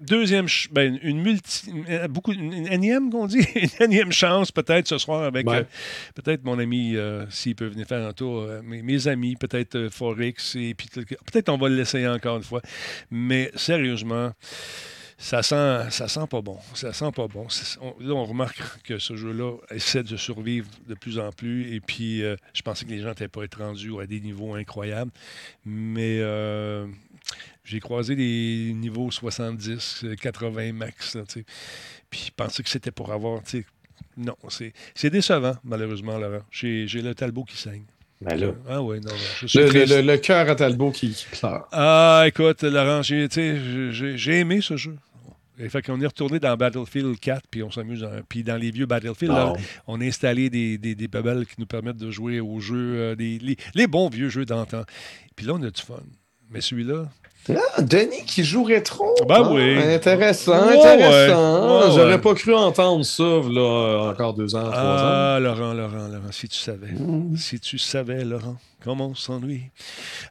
deuxième, 0.00 0.46
ben, 0.72 0.98
une 1.02 1.22
multi, 1.22 1.72
euh, 1.88 2.08
beaucoup, 2.08 2.32
une 2.32 2.66
énième 2.72 3.10
qu'on 3.10 3.26
dit, 3.26 3.38
une 3.54 3.82
énième 3.84 4.12
chance 4.12 4.52
peut-être 4.52 4.88
ce 4.88 4.98
soir 4.98 5.22
avec 5.22 5.48
Ouais. 5.48 5.58
euh, 5.58 5.64
peut-être 6.14 6.44
mon 6.44 6.58
ami, 6.58 6.96
euh, 6.96 7.24
s'il 7.30 7.54
peut 7.54 7.66
venir 7.66 7.86
faire 7.86 8.06
un 8.06 8.12
tour, 8.12 8.42
euh, 8.42 8.60
mes, 8.62 8.82
mes 8.82 9.08
amis, 9.08 9.36
peut-être 9.36 9.88
Forex, 9.90 10.56
et 10.56 10.74
puis 10.74 10.88
peut-être 10.88 11.48
on 11.48 11.56
va 11.58 11.68
l'essayer 11.68 12.08
encore 12.08 12.36
une 12.36 12.42
fois. 12.42 12.60
Mais 13.10 13.50
sérieusement, 13.54 14.32
ça 15.16 15.42
sent, 15.42 15.90
ça 15.90 16.08
sent 16.08 16.26
pas 16.28 16.42
bon. 16.42 16.58
Ça 16.74 16.92
sent 16.92 17.10
pas 17.14 17.28
bon. 17.28 17.46
On- 17.80 17.94
là, 18.00 18.14
on 18.14 18.24
remarque 18.24 18.60
que 18.82 18.98
ce 18.98 19.14
jeu-là 19.16 19.56
essaie 19.70 20.02
de 20.02 20.16
survivre 20.16 20.68
de 20.88 20.94
plus 20.94 21.18
en 21.20 21.30
plus. 21.30 21.72
Et 21.72 21.80
puis, 21.80 22.22
euh, 22.22 22.36
je 22.52 22.62
pensais 22.62 22.84
que 22.84 22.90
les 22.90 23.00
gens 23.00 23.10
n'étaient 23.10 23.28
pas 23.28 23.44
être 23.44 23.58
rendus 23.58 23.92
à 24.02 24.06
des 24.06 24.20
niveaux 24.20 24.54
incroyables. 24.54 25.12
Mais 25.64 26.18
euh, 26.20 26.86
j'ai 27.64 27.80
croisé 27.80 28.14
des 28.14 28.72
niveaux 28.74 29.10
70, 29.10 30.02
euh, 30.04 30.14
80 30.16 30.72
max. 30.72 31.14
là, 31.16 31.22
tu 31.26 31.40
sais. 31.40 31.44
puis, 32.10 32.24
je 32.26 32.30
pensais 32.36 32.62
que 32.62 32.68
c'était 32.68 32.90
pour 32.90 33.12
avoir. 33.12 33.42
Non, 34.16 34.36
c'est 34.48 34.72
c'est 34.94 35.10
décevant, 35.10 35.56
malheureusement, 35.64 36.18
Laurent. 36.18 36.42
J'ai 36.50 36.86
j'ai 36.86 37.02
le 37.02 37.14
Talbot 37.14 37.44
qui 37.44 37.56
saigne. 37.56 37.84
Ben 38.20 38.36
là, 38.38 38.52
Ah 38.68 38.80
oui, 38.80 39.00
non, 39.00 39.10
non. 39.10 39.16
Je 39.40 39.46
suis 39.46 39.58
le, 39.60 40.16
cœur 40.16 40.48
à 40.48 40.54
Talbot 40.54 40.92
qui, 40.92 41.10
qui 41.10 41.26
pleure. 41.32 41.68
Ah, 41.72 42.24
écoute, 42.26 42.62
Laurent, 42.62 43.02
j'ai 43.02 44.38
aimé 44.38 44.60
ce 44.60 44.76
jeu. 44.76 44.96
Et 45.58 45.68
fait 45.68 45.82
qu'on 45.82 46.00
est 46.00 46.06
retourné 46.06 46.40
dans 46.40 46.56
Battlefield 46.56 47.18
4, 47.20 47.42
puis 47.48 47.62
on 47.62 47.70
s'amuse. 47.70 48.00
dans- 48.00 48.22
Puis 48.28 48.42
dans 48.42 48.56
les 48.56 48.70
vieux 48.72 48.86
Battlefield, 48.86 49.32
là, 49.32 49.52
on 49.86 50.00
a 50.00 50.04
installé 50.04 50.50
des, 50.50 50.78
des, 50.78 50.94
des 50.96 51.06
qui 51.06 51.54
nous 51.58 51.66
permettent 51.66 51.96
de 51.96 52.10
jouer 52.10 52.40
aux 52.40 52.58
jeux, 52.58 52.94
euh, 52.96 53.14
des, 53.14 53.38
les, 53.38 53.56
les 53.74 53.86
bons 53.86 54.08
vieux 54.08 54.28
jeux 54.30 54.44
d'antan. 54.44 54.82
Puis 55.36 55.46
là, 55.46 55.54
on 55.54 55.62
a 55.62 55.70
du 55.70 55.80
fun. 55.80 56.02
Mais 56.50 56.60
celui-là, 56.60 57.08
Ah, 57.50 57.82
Denis 57.82 58.24
qui 58.26 58.42
joue 58.42 58.64
rétro. 58.64 59.14
Ben 59.28 59.42
Ah, 59.44 59.50
oui. 59.52 59.76
Intéressant, 59.94 60.52
Ouais, 60.66 60.78
intéressant. 60.78 61.78
ouais. 61.80 61.84
Ouais, 61.86 61.90
J'aurais 61.94 62.12
ouais. 62.14 62.18
pas 62.20 62.34
cru 62.34 62.54
entendre 62.54 63.04
ça, 63.04 63.22
là, 63.22 63.60
euh, 63.60 64.10
encore 64.12 64.32
deux 64.34 64.54
ans, 64.54 64.62
trois 64.62 64.72
ans. 64.72 64.96
Ah, 64.98 65.38
Laurent, 65.40 65.74
Laurent, 65.74 66.08
Laurent, 66.08 66.32
si 66.32 66.48
tu 66.48 66.58
savais. 66.58 66.88
Si 67.36 67.60
tu 67.60 67.76
savais, 67.78 68.24
Laurent, 68.24 68.56
comment 68.82 69.08
on 69.08 69.14
s'ennuie. 69.14 69.64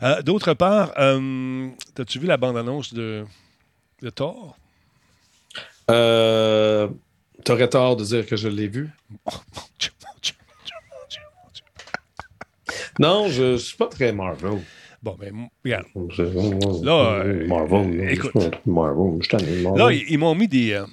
Euh, 0.02 0.22
D'autre 0.24 0.54
part, 0.54 0.92
euh, 0.98 1.68
as-tu 2.00 2.18
vu 2.20 2.26
la 2.28 2.38
bande-annonce 2.38 2.94
de, 2.94 3.26
de 4.02 4.10
Thor? 4.10 4.58
Euh, 5.92 6.88
T'aurais 7.44 7.68
tort 7.70 7.96
de 7.98 8.04
dire 8.06 8.26
que 8.26 8.36
je 8.38 8.48
l'ai 8.48 8.68
vu. 8.68 8.90
Oh, 9.26 9.32
mon 9.56 9.62
Dieu, 9.80 9.92
mon 10.06 10.14
Dieu, 10.22 10.34
mon 10.48 10.66
Dieu, 10.66 10.76
mon 10.90 11.08
Dieu, 11.10 11.22
mon 11.44 11.50
Dieu. 11.54 12.74
Non, 13.00 13.28
je, 13.28 13.54
je 13.58 13.64
suis 13.64 13.78
pas 13.78 13.88
très 13.88 14.12
Marvel. 14.14 14.60
Bon, 15.04 15.16
ben, 15.20 15.28
m- 15.30 15.48
regarde. 15.66 15.86
Là, 16.84 17.24
euh, 17.26 17.46
Marvel. 17.48 17.98
là, 17.98 18.12
écoute. 18.12 18.34
Marvel, 18.66 19.20
je 19.22 19.62
Marvel. 19.62 19.78
Là, 19.82 19.92
ils, 19.92 20.06
ils 20.10 20.18
m'ont 20.18 20.34
mis 20.34 20.48
des. 20.48 20.72
euh, 20.72 20.86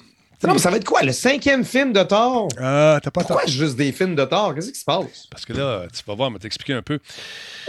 Non, 0.42 0.52
mais 0.54 0.58
ça 0.58 0.68
va 0.70 0.78
être 0.78 0.84
quoi? 0.84 1.02
Le 1.02 1.12
cinquième 1.12 1.64
film 1.64 1.92
de 1.92 2.02
Thor? 2.02 2.48
Ah, 2.58 2.98
t'as 3.02 3.10
pas 3.12 3.20
Pourquoi 3.22 3.42
tort. 3.44 3.48
juste 3.48 3.76
des 3.76 3.92
films 3.92 4.16
de 4.16 4.24
Thor? 4.24 4.54
Qu'est-ce 4.54 4.72
qui 4.72 4.78
se 4.80 4.84
passe? 4.84 5.26
Parce 5.30 5.44
que 5.46 5.52
là, 5.52 5.86
tu 5.94 6.02
vas 6.04 6.14
voir, 6.14 6.28
je 6.30 6.34
vais 6.34 6.38
t'expliquer 6.40 6.72
un 6.72 6.82
peu. 6.82 6.98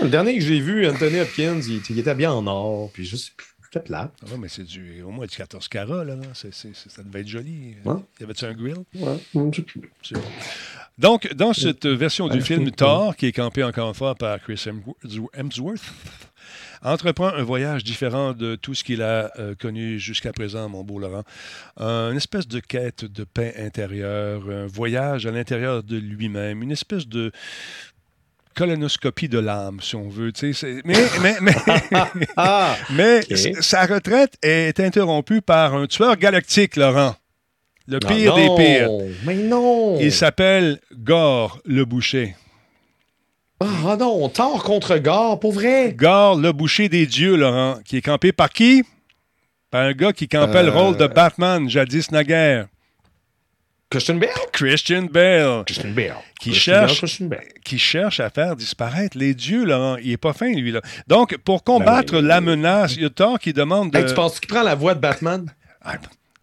Le 0.02 0.10
dernier 0.10 0.34
que 0.36 0.42
j'ai 0.42 0.60
vu, 0.60 0.88
Anthony 0.88 1.20
Hopkins, 1.20 1.62
il, 1.62 1.80
il 1.90 2.00
était 2.00 2.16
bien 2.16 2.32
en 2.34 2.48
or, 2.48 2.90
puis 2.92 3.06
juste, 3.06 3.34
c'était 3.72 3.86
plate. 3.86 4.12
Ah 4.24 4.32
ouais, 4.32 4.38
mais 4.40 4.48
c'est 4.50 4.64
du, 4.64 5.04
au 5.04 5.12
moins 5.12 5.28
du 5.28 5.36
14 5.38 5.68
carats, 5.68 6.04
là. 6.04 6.16
Ça 6.34 6.48
devait 7.04 7.22
être 7.22 7.28
joli. 7.28 7.76
Ouais. 7.86 7.94
Y 8.20 8.24
avait-tu 8.24 8.46
un 8.46 8.54
grill? 8.54 8.78
Ouais, 8.96 9.18
je 9.36 9.56
sais 9.58 9.62
plus. 9.62 9.92
Donc, 11.02 11.34
dans 11.34 11.52
cette 11.52 11.88
version 11.88 12.28
du 12.28 12.38
Ouais, 12.38 12.44
film 12.44 12.70
Thor, 12.78 13.16
qui 13.16 13.26
est 13.26 13.32
campé 13.32 13.64
encore 13.64 13.88
une 13.88 13.96
fois 13.96 14.14
par 14.14 14.40
Chris 14.40 14.64
Hemsworth, 15.34 15.82
entreprend 16.84 17.30
un 17.30 17.42
voyage 17.42 17.84
différent 17.84 18.34
de 18.34 18.56
tout 18.56 18.76
ce 18.76 18.84
qu'il 18.84 19.02
a 19.02 19.32
euh, 19.40 19.56
connu 19.56 19.98
jusqu'à 19.98 20.32
présent, 20.32 20.70
mon 20.70 20.84
beau 20.84 21.00
Laurent. 21.00 21.24
Euh, 21.80 22.12
une 22.12 22.18
espèce 22.18 22.48
de 22.48 22.60
quête 22.60 23.04
de 23.04 23.24
paix 23.24 23.56
intérieure, 23.58 24.44
un 24.48 24.68
voyage 24.68 25.26
à 25.26 25.32
l'intérieur 25.32 25.82
de 25.82 25.98
lui-même, 25.98 26.62
une 26.62 26.72
espèce 26.72 27.08
de 27.08 27.32
colonoscopie 28.56 29.28
de 29.28 29.40
l'âme, 29.40 29.80
si 29.82 29.96
on 29.96 30.08
veut. 30.08 30.32
Mais, 30.86 30.94
mais, 31.20 31.38
mais, 31.42 31.56
Ah! 32.38 32.76
mais 32.92 33.22
sa 33.62 33.88
retraite 33.88 34.38
est 34.44 34.80
interrompue 34.80 35.42
par 35.42 35.74
un 35.74 35.88
tueur 35.88 36.16
galactique, 36.16 36.76
Laurent. 36.76 37.16
Le 37.88 38.00
pire 38.00 38.34
Ah 38.36 38.40
des 38.40 38.48
non, 38.48 38.56
pires. 38.56 38.90
Mais 39.26 39.36
non! 39.36 39.98
Il 40.00 40.12
s'appelle 40.12 40.80
Gore 40.94 41.60
le 41.66 41.84
Boucher. 41.86 42.36
Ah 43.60 43.96
non, 44.00 44.28
Thor 44.30 44.64
contre 44.64 44.98
Gore, 44.98 45.40
pour 45.40 45.52
vrai! 45.54 45.94
Gore 45.94 46.36
le 46.38 46.52
Boucher 46.52 46.90
des 46.90 47.06
dieux, 47.06 47.36
Laurent, 47.36 47.78
qui 47.86 47.98
est 47.98 48.02
campé 48.02 48.32
par 48.32 48.50
qui? 48.50 48.84
Par 49.70 49.84
un 49.84 49.94
gars 49.94 50.14
qui 50.14 50.28
campait 50.28 50.64
le 50.64 50.70
Euh. 50.70 50.74
rôle 50.80 50.98
de 50.98 51.08
Batman, 51.08 51.70
jadis 51.70 52.12
naguère. 52.12 52.68
Christian 53.90 54.16
Bale? 54.16 54.30
Christian 54.54 55.04
Bale, 55.12 55.64
Christian 55.66 55.90
Bale. 55.92 56.16
Qui 56.40 56.52
Christian 56.52 56.74
cherche- 56.74 56.88
Bale, 56.92 56.98
Christian 56.98 57.26
Bale. 57.28 57.48
qui 57.66 57.78
cherche 57.78 58.20
à 58.22 58.30
faire 58.30 58.56
disparaître 58.56 59.18
les 59.18 59.34
dieux, 59.34 59.66
Laurent. 59.66 59.98
Il 60.02 60.12
est 60.12 60.18
pas 60.18 60.32
fin, 60.34 60.52
lui, 60.54 60.72
là. 60.72 60.82
Donc, 61.08 61.38
pour 61.38 61.64
combattre 61.64 62.14
Ben 62.14 62.22
la 62.26 62.40
menace, 62.42 62.96
il 62.96 63.02
y 63.04 63.06
a 63.06 63.10
Thor 63.10 63.38
qui 63.38 63.52
demande 63.54 63.92
de... 63.92 63.98
Hey, 63.98 64.06
tu 64.06 64.14
penses 64.14 64.40
qu'il 64.40 64.48
prend 64.48 64.64
la 64.64 64.76
voix 64.76 64.94
de 64.96 65.00
Batman? 65.02 65.46
Ah, 65.82 65.96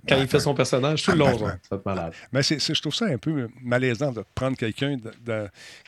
quand 0.06 0.16
il 0.18 0.28
fait 0.28 0.40
son 0.40 0.54
personnage 0.54 1.02
tout 1.02 1.12
le 1.12 1.18
long? 1.18 1.38
Ça 1.38 1.44
va 1.70 1.76
être 1.76 1.86
malade. 1.86 2.12
Mais 2.32 2.42
c'est, 2.42 2.58
c'est- 2.60 2.74
je 2.74 2.80
trouve 2.82 2.94
ça 2.94 3.06
un 3.06 3.18
peu 3.18 3.48
malaisant 3.62 4.12
de 4.12 4.22
prendre 4.34 4.56
quelqu'un 4.56 4.96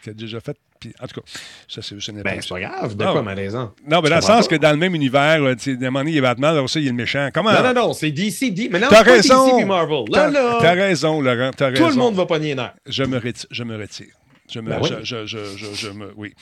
qui 0.03 0.11
a 0.11 0.13
déjà 0.13 0.41
fait... 0.41 0.57
puis, 0.81 0.93
en 1.01 1.07
tout 1.07 1.21
cas, 1.21 1.27
ça, 1.69 1.83
c'est 1.83 1.95
juste 1.95 2.09
une 2.09 2.23
Ben, 2.23 2.33
époque. 2.33 2.43
c'est 2.43 2.49
pas 2.55 2.61
grave. 2.61 2.97
De 2.97 3.05
Ah, 3.05 3.13
quoi 3.13 3.23
malaisant? 3.23 3.75
Non, 3.89 4.01
mais 4.03 4.09
dans 4.11 4.17
le 4.17 4.23
sens 4.23 4.49
pas. 4.49 4.57
que 4.57 4.61
dans 4.61 4.71
le 4.71 4.77
même 4.79 4.95
univers, 4.95 5.39
là, 5.41 5.55
tu 5.55 5.63
sais, 5.63 5.71
à 5.73 5.75
un 5.75 5.91
moment 5.91 6.01
donné, 6.01 6.13
il 6.13 6.17
est 6.19 6.23
Batman, 6.23 6.51
alors 6.53 6.69
ça, 6.69 6.81
il 6.81 6.87
est 6.87 6.91
le 6.91 6.97
méchant. 6.97 7.29
Comment? 7.33 7.53
Non, 7.53 7.63
non, 7.63 7.75
non, 7.75 7.93
c'est 7.93 8.11
DC. 8.11 8.51
D- 8.53 8.69
Mais 8.73 8.81
non, 8.81 8.89
T'as 8.91 9.03
raison. 9.03 9.47
DC 9.47 9.57
puis 9.57 9.65
Marvel. 9.67 10.05
Là, 10.11 10.31
T'as, 10.61 10.73
raison, 10.73 11.21
Laurent, 11.21 11.51
t'as 11.57 11.69
raison. 11.71 11.85
tout 11.85 11.91
le 11.91 11.97
monde 11.97 12.15
va 12.15 12.27
pogner 12.27 12.49
les 12.49 12.55
nerfs. 12.57 12.75
Je 12.87 13.05
me 13.05 13.19
retire. 13.19 13.47
Je 13.51 13.63
me 13.65 13.77
retire. 13.77 14.07
Je 14.53 14.59
me, 14.59 14.71
Ben 14.71 14.81
oui. 14.83 14.89
je, 15.05 15.05
je- 15.05 15.27
je- 15.27 15.57
je- 15.57 15.75
je 15.75 15.91
me, 15.91 16.13
oui. 16.17 16.35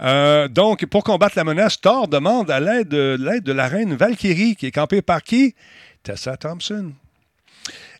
Euh, 0.00 0.46
donc, 0.46 0.86
pour 0.86 1.02
combattre 1.02 1.34
la 1.36 1.42
menace, 1.42 1.80
Thor 1.80 2.06
demande 2.06 2.50
à 2.52 2.60
l'aide 2.60 2.86
de, 2.88 3.16
l'aide 3.18 3.42
de 3.42 3.52
la 3.52 3.66
reine 3.66 3.96
Valkyrie, 3.96 4.54
qui 4.54 4.66
est 4.66 4.70
campée 4.70 5.02
par 5.02 5.22
qui? 5.24 5.56
Tessa 6.04 6.36
Thompson. 6.36 6.92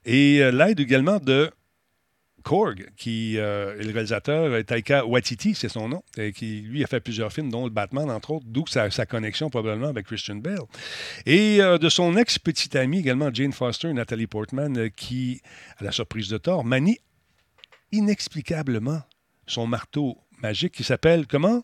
Et 0.09 0.43
euh, 0.43 0.51
l'aide 0.51 0.81
également 0.81 1.19
de 1.19 1.51
Korg, 2.43 2.89
qui 2.97 3.37
euh, 3.37 3.79
est 3.79 3.85
le 3.85 3.93
réalisateur, 3.93 4.45
euh, 4.45 4.63
Taika 4.63 5.05
Waititi, 5.05 5.55
c'est 5.55 5.69
son 5.69 5.87
nom, 5.91 6.03
qui, 6.35 6.63
lui, 6.63 6.83
a 6.83 6.87
fait 6.87 7.01
plusieurs 7.01 7.31
films, 7.31 7.51
dont 7.51 7.65
le 7.65 7.71
Batman, 7.71 8.11
entre 8.11 8.31
autres, 8.31 8.47
d'où 8.49 8.65
sa, 8.67 8.89
connexion 9.05 9.51
probablement 9.51 9.89
avec 9.89 10.07
Christian 10.07 10.37
Bale. 10.37 10.61
Et 11.27 11.59
de 11.59 11.89
son 11.91 12.17
ex-petite 12.17 12.75
amie 12.75 13.01
également, 13.01 13.29
Jane 13.31 13.53
Foster, 13.53 13.93
Nathalie 13.93 14.27
Portman, 14.27 14.91
qui, 14.97 15.43
à 15.77 15.85
la 15.85 15.93
surprise 15.93 16.29
de 16.29 16.39
Thor, 16.39 16.65
manie 16.65 16.99
inexplicablement 17.93 19.03
son 19.47 19.67
marteau 19.67 20.17
magique 20.43 20.73
qui 20.73 20.85
s'appelle 20.85 21.27
comment? 21.27 21.63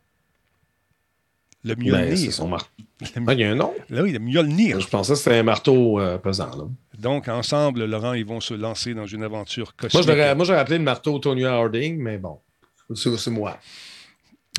Le 1.64 1.74
Ben, 1.74 1.84
Mjolnir. 1.86 2.18
c'est 2.18 2.30
son 2.30 2.48
marteau. 2.48 2.68
Le- 3.00 3.22
Ah, 3.26 3.32
il 3.32 3.40
y 3.40 3.44
a 3.44 3.50
un 3.50 3.54
nom? 3.54 3.74
Là, 3.90 4.02
oui, 4.02 4.12
le 4.12 4.18
Mjolnir. 4.18 4.80
Je 4.80 4.88
pensais 4.88 5.12
que 5.14 5.18
c'était 5.18 5.38
un 5.38 5.42
marteau 5.42 5.98
euh, 6.00 6.18
pesant. 6.18 6.50
Là. 6.56 6.64
Donc, 6.98 7.28
ensemble, 7.28 7.84
Laurent, 7.84 8.12
ils 8.12 8.24
vont 8.24 8.40
se 8.40 8.54
lancer 8.54 8.94
dans 8.94 9.06
une 9.06 9.22
aventure 9.24 9.74
cosmique. 9.74 10.06
moi, 10.06 10.44
j'aurais 10.44 10.58
appelé 10.60 10.78
le 10.78 10.84
marteau 10.84 11.18
Tony 11.18 11.44
Harding, 11.44 11.98
mais 11.98 12.18
bon. 12.18 12.38
C'est 12.94 13.26
moi. 13.28 13.58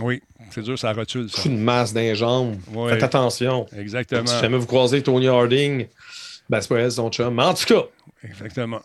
Oui, 0.02 0.22
c'est 0.50 0.62
dur, 0.62 0.78
ça 0.78 0.92
rotule, 0.92 1.30
ça. 1.30 1.42
suis 1.42 1.50
une 1.50 1.62
masse 1.62 1.94
jambes. 2.16 2.58
Ouais. 2.74 2.92
Faites 2.92 3.04
attention. 3.04 3.66
Exactement. 3.78 4.26
Si 4.26 4.40
jamais 4.42 4.58
vous 4.58 4.66
croisez 4.66 5.02
Tony 5.02 5.28
Harding, 5.28 5.88
ben, 6.50 6.60
c'est 6.60 6.68
pas 6.68 6.80
elle, 6.80 6.92
son 6.92 7.10
chum. 7.10 7.34
Mais 7.34 7.44
en 7.44 7.54
tout 7.54 7.66
cas, 7.66 7.84
Exactement. 8.24 8.82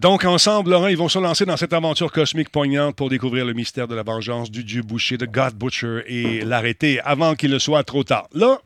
Donc, 0.00 0.24
ensemble, 0.24 0.70
Laurent, 0.70 0.86
ils 0.86 0.96
vont 0.96 1.08
se 1.08 1.18
lancer 1.18 1.44
dans 1.44 1.56
cette 1.56 1.72
aventure 1.72 2.10
cosmique 2.10 2.50
poignante 2.50 2.96
pour 2.96 3.10
découvrir 3.10 3.44
le 3.44 3.52
mystère 3.52 3.88
de 3.88 3.94
la 3.94 4.02
vengeance 4.02 4.50
du 4.50 4.64
dieu 4.64 4.82
boucher, 4.82 5.18
de 5.18 5.26
God 5.26 5.54
Butcher, 5.54 6.02
et 6.06 6.40
l'arrêter 6.42 7.00
avant 7.00 7.34
qu'il 7.34 7.50
ne 7.50 7.58
soit 7.58 7.84
trop 7.84 8.02
tard. 8.02 8.26
Là, 8.32 8.58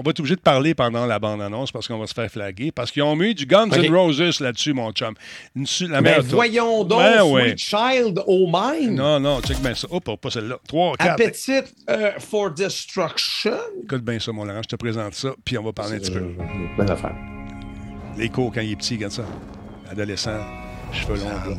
on 0.00 0.02
va 0.02 0.10
être 0.10 0.20
obligé 0.20 0.36
de 0.36 0.40
parler 0.40 0.74
pendant 0.74 1.04
la 1.04 1.18
bande-annonce 1.18 1.72
parce 1.72 1.86
qu'on 1.86 1.98
va 1.98 2.06
se 2.06 2.14
faire 2.14 2.30
flaguer, 2.30 2.72
parce 2.72 2.90
qu'ils 2.90 3.02
ont 3.02 3.16
mis 3.16 3.34
du 3.34 3.44
Guns. 3.44 3.68
N' 3.68 3.94
Roses 3.94 4.40
là-dessus, 4.40 4.72
mon 4.72 4.92
chum. 4.92 5.14
Une 5.54 5.66
la 5.90 6.02
tour. 6.22 6.24
voyons 6.30 6.84
donc, 6.84 7.00
Ben 7.00 7.20
Sweet 7.20 7.32
ouais. 7.32 7.54
Child 7.58 8.22
O' 8.26 8.46
Mine. 8.50 8.94
Non, 8.94 9.20
non, 9.20 9.42
check 9.42 9.58
bien 9.60 9.74
ça. 9.74 9.88
Oh, 9.90 10.00
pas, 10.00 10.30
celle-là. 10.30 10.58
Trois, 10.66 10.96
quatre. 10.96 11.20
Appetite 11.20 11.74
euh, 11.90 12.12
for 12.18 12.50
Destruction. 12.50 13.58
Écoute 13.84 14.02
bien 14.02 14.18
ça, 14.18 14.32
mon 14.32 14.44
Laurent. 14.44 14.62
Je 14.62 14.68
te 14.68 14.76
présente 14.76 15.12
ça, 15.12 15.34
puis 15.44 15.58
on 15.58 15.64
va 15.64 15.72
parler 15.74 15.96
un 15.96 15.98
petit 15.98 16.12
peu. 16.12 16.18
Euh, 16.20 16.74
Plein 16.76 16.84
d'affaires. 16.86 17.16
Les 18.16 18.30
cours 18.30 18.52
quand 18.54 18.62
il 18.62 18.72
est 18.72 18.76
petit, 18.76 18.94
regarde 18.94 19.12
ça. 19.12 19.24
Adolescent, 19.90 20.38
cheveux 20.92 21.16
longs. 21.16 21.56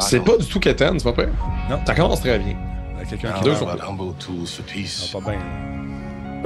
C'est 0.00 0.20
pas 0.20 0.36
du 0.36 0.46
tout 0.46 0.60
quétaine, 0.60 0.98
c'est 0.98 1.04
pas 1.04 1.12
prêt. 1.12 1.28
Non. 1.70 1.80
Ça 1.86 1.94
commence 1.94 2.20
très 2.20 2.38
bien. 2.38 2.54
Il 2.94 2.98
y 2.98 3.02
a 3.02 3.06
quelqu'un 3.06 3.32
qui 3.32 3.44
Deux 3.44 3.50
thou 3.52 3.56
fois. 3.56 3.76
Ah, 3.80 3.86
pas 5.20 5.30
bien. 5.30 5.40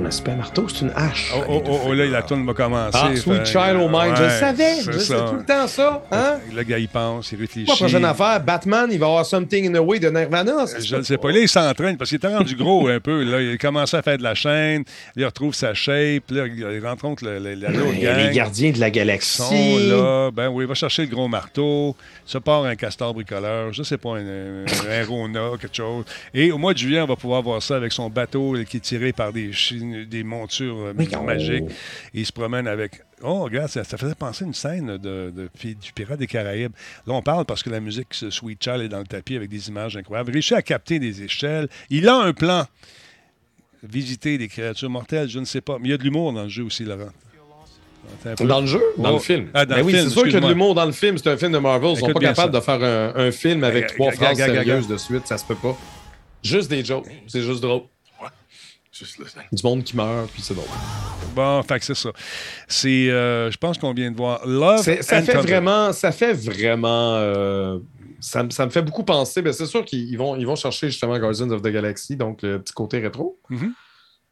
Mais 0.01 0.11
c'est 0.12 0.22
pas 0.22 0.30
un 0.32 0.36
marteau, 0.36 0.68
c'est 0.68 0.82
une 0.84 0.92
hache. 0.94 1.32
Oh, 1.36 1.42
oh, 1.49 1.62
oh, 1.68 1.78
oh, 1.88 1.92
là, 1.94 2.07
la 2.07 2.22
tourne 2.22 2.46
va 2.46 2.55
commencer. 2.55 2.96
Ah, 3.01 3.14
Sweet 3.16 3.46
Child 3.46 3.76
O' 3.80 3.88
Mine, 3.88 4.14
je 4.16 4.22
le 4.22 4.28
savais. 4.30 4.74
Je 4.82 4.92
sais 4.99 5.14
tout 5.14 5.34
le 5.36 5.44
temps 5.44 5.66
ça. 5.66 6.05
Hein? 6.12 6.38
Le 6.55 6.62
gars, 6.62 6.78
il 6.78 6.88
pense, 6.88 7.32
il 7.32 7.40
réfléchit. 7.40 7.66
Pas 7.66 7.74
prochaine 7.76 8.05
affaire, 8.05 8.40
Batman, 8.40 8.88
il 8.92 8.99
va 8.99 9.07
avoir 9.07 9.26
Something 9.26 9.68
in 9.74 9.78
the 9.80 9.84
Way 9.84 9.99
de 9.99 10.09
Nirvana. 10.11 10.66
Je 10.80 10.96
ne 10.96 11.03
sais 11.03 11.16
pas. 11.18 11.30
Là, 11.32 11.40
il 11.40 11.49
s'entraîne 11.49 11.96
parce 11.96 12.11
qu'il 12.11 12.16
était 12.16 12.28
rendu 12.34 12.55
gros 12.55 12.86
un 12.88 13.01
peu. 13.01 13.24
Là. 13.24 13.40
Il 13.40 13.55
a 13.55 13.57
commencé 13.57 13.96
à 13.96 14.03
faire 14.03 14.18
de 14.18 14.22
la 14.22 14.34
chaîne. 14.34 14.84
Il 15.16 15.24
retrouve 15.24 15.55
sa 15.55 15.74
shape. 15.74 16.30
Là, 16.30 16.46
il 16.46 16.80
rencontre 16.86 17.24
le, 17.24 17.38
le, 17.40 17.55
la 17.55 17.70
l'autre 17.70 17.92
Les 17.94 18.01
gang. 18.03 18.30
gardiens 18.32 18.70
de 18.70 18.78
la 18.80 18.88
Ils 18.88 18.92
galaxie. 18.92 19.42
sont 19.42 19.78
là. 19.90 20.30
Ben 20.30 20.49
oui, 20.49 20.64
il 20.64 20.68
va 20.68 20.74
chercher 20.74 21.03
le 21.03 21.09
gros 21.09 21.26
marteau. 21.28 21.96
Se 22.24 22.38
part 22.38 22.64
un 22.64 22.76
castor 22.76 23.14
bricoleur. 23.14 23.72
Je 23.72 23.80
ne 23.80 23.84
sais 23.84 23.99
pas, 23.99 24.11
un, 24.11 24.18
un, 24.26 24.64
un 24.90 25.05
Rona, 25.07 25.51
quelque 25.61 25.76
chose. 25.76 26.05
Et 26.34 26.53
au 26.53 26.59
mois 26.59 26.72
de 26.72 26.78
juillet, 26.78 27.01
on 27.01 27.07
va 27.07 27.16
pouvoir 27.16 27.42
voir 27.42 27.62
ça 27.62 27.76
avec 27.76 27.92
son 27.92 28.09
bateau 28.11 28.55
qui 28.68 28.76
est 28.76 28.80
tiré 28.80 29.12
par 29.12 29.32
des, 29.32 29.53
chi- 29.53 29.82
des 30.07 30.24
montures 30.24 30.78
euh, 30.78 31.22
magiques. 31.24 31.64
Et 32.14 32.20
il 32.20 32.26
se 32.26 32.32
promène 32.32 32.66
avec. 32.66 33.03
Oh, 33.22 33.41
regarde, 33.45 33.68
ça, 33.68 33.82
ça 33.84 33.97
faisait 33.99 34.14
penser 34.14 34.45
à 34.45 34.47
une 34.47 34.55
scène 34.55 34.86
de, 34.99 35.32
de- 35.34 35.51
du 35.74 35.93
Pirate 35.95 36.18
des 36.18 36.26
Caraïbes. 36.26 36.72
Là, 37.07 37.14
on 37.14 37.22
parle 37.22 37.45
parce 37.45 37.62
que 37.62 37.70
la 37.70 37.80
musique 37.80 38.09
ce 38.12 38.30
Sweet 38.30 38.62
Child 38.62 38.80
est 38.82 38.89
dans 38.89 39.01
le 39.01 39.07
tapis 39.07 39.36
avec 39.36 39.51
des 39.51 39.68
images 39.68 39.97
incroyables. 39.97 40.30
Il 40.30 40.34
réussit 40.34 40.53
à 40.57 40.62
capter 40.62 40.99
des 40.99 41.22
échelles. 41.22 41.68
Il 41.91 42.09
a 42.09 42.14
un 42.16 42.32
plan. 42.32 42.64
Visiter 43.82 44.39
des 44.39 44.49
créatures 44.49 44.91
mortelles, 44.91 45.28
je 45.28 45.39
ne 45.39 45.45
sais 45.45 45.61
pas. 45.61 45.78
Mais 45.80 45.89
il 45.89 45.91
y 45.93 45.95
a 45.95 45.99
de 45.99 46.03
l'humour 46.03 46.32
dans 46.32 46.43
le 46.43 46.49
jeu 46.49 46.64
aussi, 46.64 46.84
Laurent. 46.84 47.11
Dans 48.41 48.61
le 48.61 48.66
jeu? 48.66 48.82
Dans 48.97 49.11
Oh. 49.11 49.14
le 49.14 49.18
film. 49.20 49.49
Ah, 49.55 49.64
dans 49.66 49.74
Ben 49.74 49.80
le 49.80 49.86
oui, 49.86 49.93
c'est 49.93 50.09
sûr 50.09 50.22
qu'il 50.24 50.32
y 50.32 50.36
a 50.36 50.41
de 50.41 50.49
l'humour 50.49 50.74
dans 50.74 50.86
le 50.86 50.93
film. 50.93 51.16
C'est 51.18 51.28
un 51.30 51.36
film 51.36 51.53
de 51.53 51.59
Marvel. 51.59 51.91
Ils 51.91 51.99
sont 51.99 52.07
pas 52.07 52.14
capables 52.20 52.53
ça. 52.53 52.59
de 52.61 52.64
faire 52.64 52.82
un, 52.82 53.14
un 53.14 53.30
film 53.30 53.62
avec 53.64 53.95
trois 53.95 54.11
phrases 54.12 54.36
sérieuses 54.36 54.89
de 54.89 54.97
suite. 54.97 55.26
Ça 55.26 55.39
se 55.39 55.45
peut 55.45 55.55
pas. 55.55 55.76
Juste 56.43 56.70
des 56.70 56.84
jokes. 56.84 57.07
C'est 57.26 57.43
juste 57.43 57.61
drôle. 57.61 57.82
Du 59.53 59.62
monde 59.62 59.84
qui 59.84 59.96
meurt, 59.96 60.30
puis 60.30 60.42
c'est 60.42 60.55
drôle. 60.55 60.66
Bon, 61.34 61.62
fait 61.62 61.78
que 61.78 61.84
c'est 61.84 61.94
ça. 61.94 62.11
C'est, 62.66 63.11
euh, 63.11 63.51
je 63.51 63.57
pense 63.59 63.78
qu'on 63.78 63.92
vient 63.94 64.11
de 64.11 64.16
voir 64.16 64.46
Love 64.46 64.82
C'est- 64.82 65.03
Ça 65.03 65.18
and 65.18 65.22
fait 65.22 65.32
Thunder. 65.32 65.46
vraiment, 65.46 65.92
ça 65.92 66.11
fait 66.12 66.32
vraiment, 66.32 67.14
euh, 67.16 67.78
ça, 68.20 68.42
me- 68.42 68.51
ça 68.51 68.64
me 68.66 68.70
fait 68.70 68.82
beaucoup 68.82 69.05
penser. 69.05 69.42
Ben, 69.42 69.53
c'est 69.53 69.66
sûr 69.66 69.84
qu'ils 69.84 70.16
vont, 70.18 70.36
ils 70.36 70.46
vont 70.46 70.57
chercher 70.57 70.88
justement 70.88 71.18
Guardians 71.18 71.51
of 71.51 71.62
the 71.62 71.68
Galaxy, 71.68 72.16
donc 72.16 72.42
le 72.42 72.61
petit 72.61 72.72
côté 72.72 72.99
rétro. 72.99 73.38
Mhm. 73.51 73.72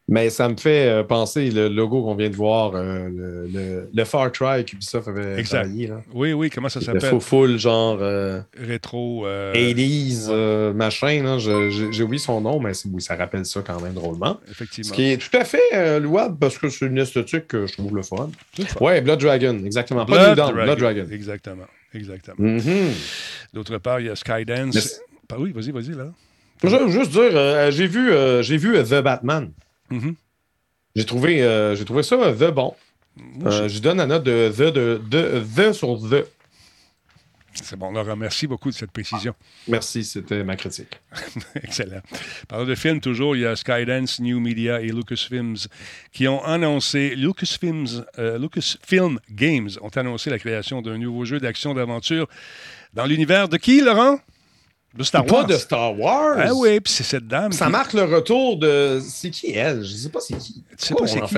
Mais 0.09 0.31
ça 0.31 0.49
me 0.49 0.57
fait 0.57 0.87
euh, 0.89 1.03
penser 1.03 1.51
le 1.51 1.67
logo 1.69 2.01
qu'on 2.05 2.15
vient 2.15 2.31
de 2.31 2.37
voir, 2.37 2.77
euh, 2.77 3.09
le, 3.09 3.49
le- 3.53 3.91
le 3.93 4.05
Far 4.05 4.31
Cry 4.31 4.65
qu'Ubisoft 4.65 5.09
avait 5.09 5.41
Exact. 5.41 5.63
travaillé. 5.65 5.89
Là. 5.89 6.01
Oui, 6.15 6.33
oui, 6.33 6.49
comment 6.49 6.69
ça 6.69 6.79
Le 6.79 6.85
s'appelle? 6.87 7.11
faux 7.11 7.19
full 7.19 7.59
genre 7.59 7.99
euh, 8.01 8.41
Rétro. 8.57 9.27
euh, 9.27 9.53
80s 9.53 10.27
euh, 10.31 10.73
machin. 10.73 11.39
J'ai 11.41 12.03
oublié 12.05 12.21
son 12.21 12.41
nom, 12.41 12.61
mais 12.61 12.71
oui, 12.93 13.03
ça 13.03 13.17
rappelle 13.17 13.45
ça 13.45 13.63
quand 13.67 13.81
même 13.81 13.95
drôlement. 13.95 14.39
Ce 14.47 14.51
Effectivement. 14.53 14.95
qui 14.95 15.11
est 15.11 15.17
tout 15.17 15.37
à 15.37 15.45
fait 15.45 15.99
louable 15.99 16.37
parce 16.39 16.57
que 16.57 16.69
c'est 16.69 16.87
une 16.87 16.99
esthétique 16.99 17.49
que 17.49 17.67
je 17.67 17.73
trouve 17.73 17.97
le 17.97 18.03
fun. 18.03 18.31
Le. 18.59 18.65
Ouais, 18.81 19.01
Blood 19.01 19.21
Dragon, 19.21 19.59
exactement. 19.65 20.07
Pas 20.07 20.35
Blood 20.35 20.37
Dragon. 20.37 20.63
Blood 20.63 20.79
Dragon. 20.79 21.07
Exactement. 21.11 21.67
Exactement. 21.95 22.37
Mhm. 22.39 22.93
D'autre 23.55 23.79
part, 23.79 23.99
il 23.99 24.07
y 24.07 24.11
a 24.11 24.15
Skydance. 24.15 24.73
Mais 24.73 24.81
c'est- 24.81 25.01
Ah 25.33 25.37
oui, 25.41 25.51
vas-y, 25.53 25.73
vas-y, 25.73 25.97
là. 25.97 26.13
Je 26.63 26.69
veux 26.69 26.89
juste 26.93 27.11
dire, 27.11 27.33
j'ai 27.73 27.89
vu, 27.89 28.13
j'ai 28.43 28.57
vu 28.57 28.75
The 28.85 29.03
Batman. 29.03 29.51
Mhm. 29.91 30.15
J'ai 30.95 31.05
trouvé, 31.05 31.43
euh, 31.43 31.77
trouvé 31.85 32.03
ça 32.03 32.17
euh, 32.17 32.33
The 32.35 32.53
bon. 32.53 32.75
Euh, 33.45 33.69
je 33.69 33.79
donne 33.81 33.99
la 33.99 34.07
note 34.07 34.25
de 34.25 34.51
The, 34.51 34.73
de, 34.73 35.01
de 35.09 35.43
The 35.57 35.73
sur 35.73 35.99
The. 35.99 36.27
C'est 37.63 37.77
bon, 37.79 37.91
Laurent, 37.91 38.17
merci 38.17 38.47
beaucoup 38.47 38.71
de 38.71 38.75
cette 38.75 38.91
précision. 38.91 39.35
Merci, 39.69 40.05
c'était 40.05 40.45
ma 40.45 40.57
critique. 40.57 41.01
Excellent. 41.55 42.01
Parlant 42.49 42.67
de 42.67 42.75
films, 42.75 43.01
toujours, 43.01 43.35
il 43.35 43.43
y 43.43 43.47
a 43.47 43.57
Skydance, 43.57 44.21
New 44.21 44.41
Media 44.41 44.81
et 44.83 44.89
Lucasfilms 44.89 45.57
qui 46.13 46.29
ont 46.29 46.45
annoncé, 46.45 47.15
Lucasfilms, 47.15 48.05
euh, 48.19 48.39
Lucasfilm 48.39 49.21
Games 49.31 49.71
ont 49.81 49.89
annoncé 49.89 50.29
la 50.29 50.39
création 50.39 50.83
d'un 50.83 50.99
nouveau 50.99 51.25
jeu 51.25 51.41
d'action 51.41 51.73
d'aventure 51.73 52.29
dans 52.93 53.07
l'univers 53.07 53.49
de 53.49 53.57
qui, 53.57 53.81
Laurent? 53.81 54.19
De 54.97 55.03
Star 55.05 55.25
Pas 55.27 55.45
de 55.45 55.55
Star 55.55 55.99
Wars. 55.99 56.37
Ah 56.39 56.55
oui, 56.55 56.81
puis 56.81 56.93
c'est 56.93 57.03
cette 57.05 57.27
dame. 57.27 57.53
Ça 57.53 57.67
qui- 57.67 57.73
marque 57.73 57.93
le 57.93 58.05
retour 58.05 58.57
de. 58.59 58.99
C'est 59.07 59.31
qui 59.31 59.51
elle? 59.53 59.83
Je 59.83 59.89
sais 59.95 60.09
pas 60.09 60.21
c'est 60.21 60.39
qui. 60.39 60.63
Tu 60.79 60.87
sais 60.87 60.95
pas 60.95 61.07
c'est 61.07 61.21
qui? 61.21 61.37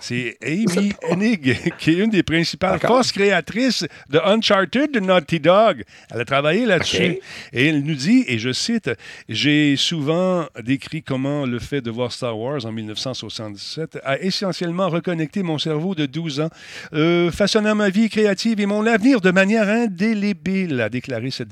C'est 0.00 0.38
Amy 0.42 0.92
Hennig, 1.08 1.74
qui 1.78 1.90
est 1.90 1.94
une 1.94 2.10
des 2.10 2.22
principales 2.22 2.78
forces 2.78 3.10
créatrices 3.12 3.84
de 4.08 4.18
Uncharted 4.18 4.92
de 4.92 5.00
Naughty 5.00 5.40
Dog. 5.40 5.82
Elle 6.12 6.20
a 6.20 6.24
travaillé 6.24 6.66
là-dessus. 6.66 7.18
Et 7.52 7.66
elle 7.68 7.82
nous 7.82 7.94
dit, 7.96 8.24
et 8.28 8.38
je 8.38 8.52
cite, 8.52 8.90
J'ai 9.28 9.74
souvent 9.76 10.46
décrit 10.62 11.02
comment 11.02 11.46
le 11.46 11.58
fait 11.58 11.80
de 11.80 11.90
voir 11.90 12.12
Star 12.12 12.38
Wars 12.38 12.64
en 12.64 12.72
1977 12.72 13.98
a 14.04 14.18
essentiellement 14.20 14.88
reconnecté 14.88 15.42
mon 15.42 15.58
cerveau 15.58 15.94
de 15.94 16.06
12 16.06 16.40
ans, 16.40 16.48
euh, 16.92 17.30
façonnant 17.32 17.74
ma 17.74 17.90
vie 17.90 18.08
créative 18.08 18.60
et 18.60 18.66
mon 18.66 18.86
avenir 18.86 19.20
de 19.20 19.30
manière 19.30 19.68
indélébile, 19.68 20.80
a 20.80 20.88
déclaré 20.88 21.30
cette, 21.30 21.48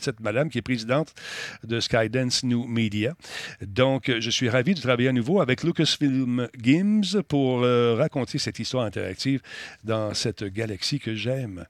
cette 0.00 0.20
madame 0.20 0.50
qui 0.50 0.58
est 0.58 0.62
présidente 0.62 0.89
de 1.64 1.80
Skydance 1.80 2.42
New 2.44 2.66
Media. 2.66 3.14
Donc, 3.62 4.10
je 4.18 4.30
suis 4.30 4.48
ravi 4.48 4.74
de 4.74 4.80
travailler 4.80 5.08
à 5.08 5.12
nouveau 5.12 5.40
avec 5.40 5.62
Lucasfilm 5.62 6.48
Games 6.58 7.04
pour 7.28 7.62
euh, 7.62 7.94
raconter 7.96 8.38
cette 8.38 8.58
histoire 8.58 8.84
interactive 8.84 9.40
dans 9.84 10.14
cette 10.14 10.44
galaxie 10.44 10.98
que 10.98 11.14
j'aime. 11.14 11.64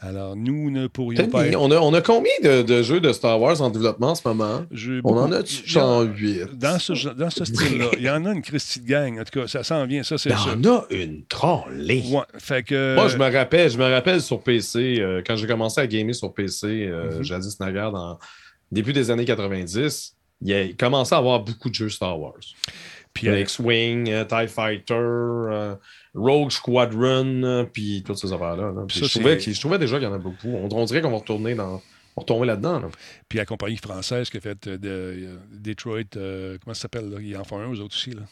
Alors, 0.00 0.36
nous 0.36 0.70
ne 0.70 0.86
pourrions 0.86 1.28
pas... 1.28 1.44
On 1.58 1.70
a, 1.70 1.76
on 1.78 1.94
a 1.94 2.00
combien 2.00 2.32
de, 2.42 2.62
de 2.62 2.82
jeux 2.82 3.00
de 3.00 3.12
Star 3.12 3.40
Wars 3.40 3.60
en 3.62 3.70
développement 3.70 4.10
en 4.10 4.14
ce 4.14 4.26
moment? 4.26 4.64
Je- 4.70 5.00
On 5.04 5.16
en 5.16 5.32
a- 5.32 5.44
genre 5.44 6.02
8 6.02 6.56
Dans 6.58 6.78
ce, 6.78 7.08
dans 7.14 7.30
ce 7.30 7.44
style-là, 7.44 7.86
il 7.96 8.02
y 8.02 8.10
en 8.10 8.24
a 8.24 8.32
une 8.32 8.42
Christie 8.42 8.80
de 8.80 8.86
gang. 8.88 9.18
En 9.20 9.24
tout 9.24 9.40
cas, 9.40 9.46
ça 9.46 9.62
s'en 9.64 9.84
vient, 9.86 10.02
ça, 10.02 10.18
c'est 10.18 10.30
Il 10.30 10.32
y 10.62 10.66
en 10.66 10.72
a 10.74 10.84
une 10.90 11.24
trollée. 11.26 12.02
Ouais, 12.10 12.22
fait 12.38 12.62
que... 12.62 12.94
Moi, 12.94 13.08
je 13.08 13.16
me 13.16 13.30
rappelle, 13.32 13.70
je 13.70 13.78
me 13.78 13.90
rappelle 13.90 14.20
sur 14.20 14.42
PC, 14.42 14.98
euh, 15.00 15.22
quand 15.26 15.36
j'ai 15.36 15.46
commencé 15.46 15.80
à 15.80 15.86
gamer 15.86 16.14
sur 16.14 16.32
PC, 16.32 16.66
euh, 16.66 17.16
Mhm. 17.18 17.22
jadis 17.22 17.60
naguère, 17.60 17.90
dans 17.92 18.18
début 18.72 18.92
des 18.92 19.10
années 19.10 19.24
90, 19.24 20.16
il, 20.42 20.52
a, 20.52 20.62
il 20.62 20.76
commençait 20.76 21.14
à 21.14 21.18
avoir 21.18 21.40
beaucoup 21.40 21.68
de 21.68 21.74
jeux 21.74 21.88
Star 21.88 22.18
Wars. 22.18 22.38
Puis, 23.12 23.28
euh, 23.28 23.40
X-Wing, 23.40 24.10
euh, 24.10 24.24
TIE 24.24 24.48
Fighter, 24.48 24.94
euh, 24.94 25.74
Rogue 26.14 26.50
Squadron, 26.50 27.66
puis 27.72 28.02
toutes 28.06 28.18
ces 28.18 28.32
affaires-là. 28.32 28.72
là. 28.72 28.84
Je, 28.88 29.06
trouvais 29.06 29.40
je 29.40 29.76
déjà 29.76 29.98
qu'il 29.98 30.06
y 30.06 30.10
en 30.10 30.14
a 30.14 30.18
beaucoup. 30.18 30.48
On, 30.48 30.68
on 30.70 30.84
dirait 30.84 31.00
qu'on 31.00 31.10
va 31.10 31.18
retourner 31.18 31.54
dans. 31.54 31.82
Retomber 32.16 32.46
là-dedans. 32.46 32.80
là. 32.80 32.88
puis 33.28 33.38
la 33.38 33.46
compagnie 33.46 33.76
française 33.76 34.28
qui 34.28 34.38
a 34.38 34.40
fait 34.40 34.68
de, 34.68 35.38
Detroit, 35.52 36.02
comment 36.12 36.74
ça 36.74 36.82
s'appelle? 36.82 37.16
Ils 37.20 37.36
en 37.36 37.44
font 37.44 37.60
un, 37.60 37.72
eux 37.72 37.78
autres 37.78 37.94
aussi. 37.94 38.10
Là. 38.10 38.22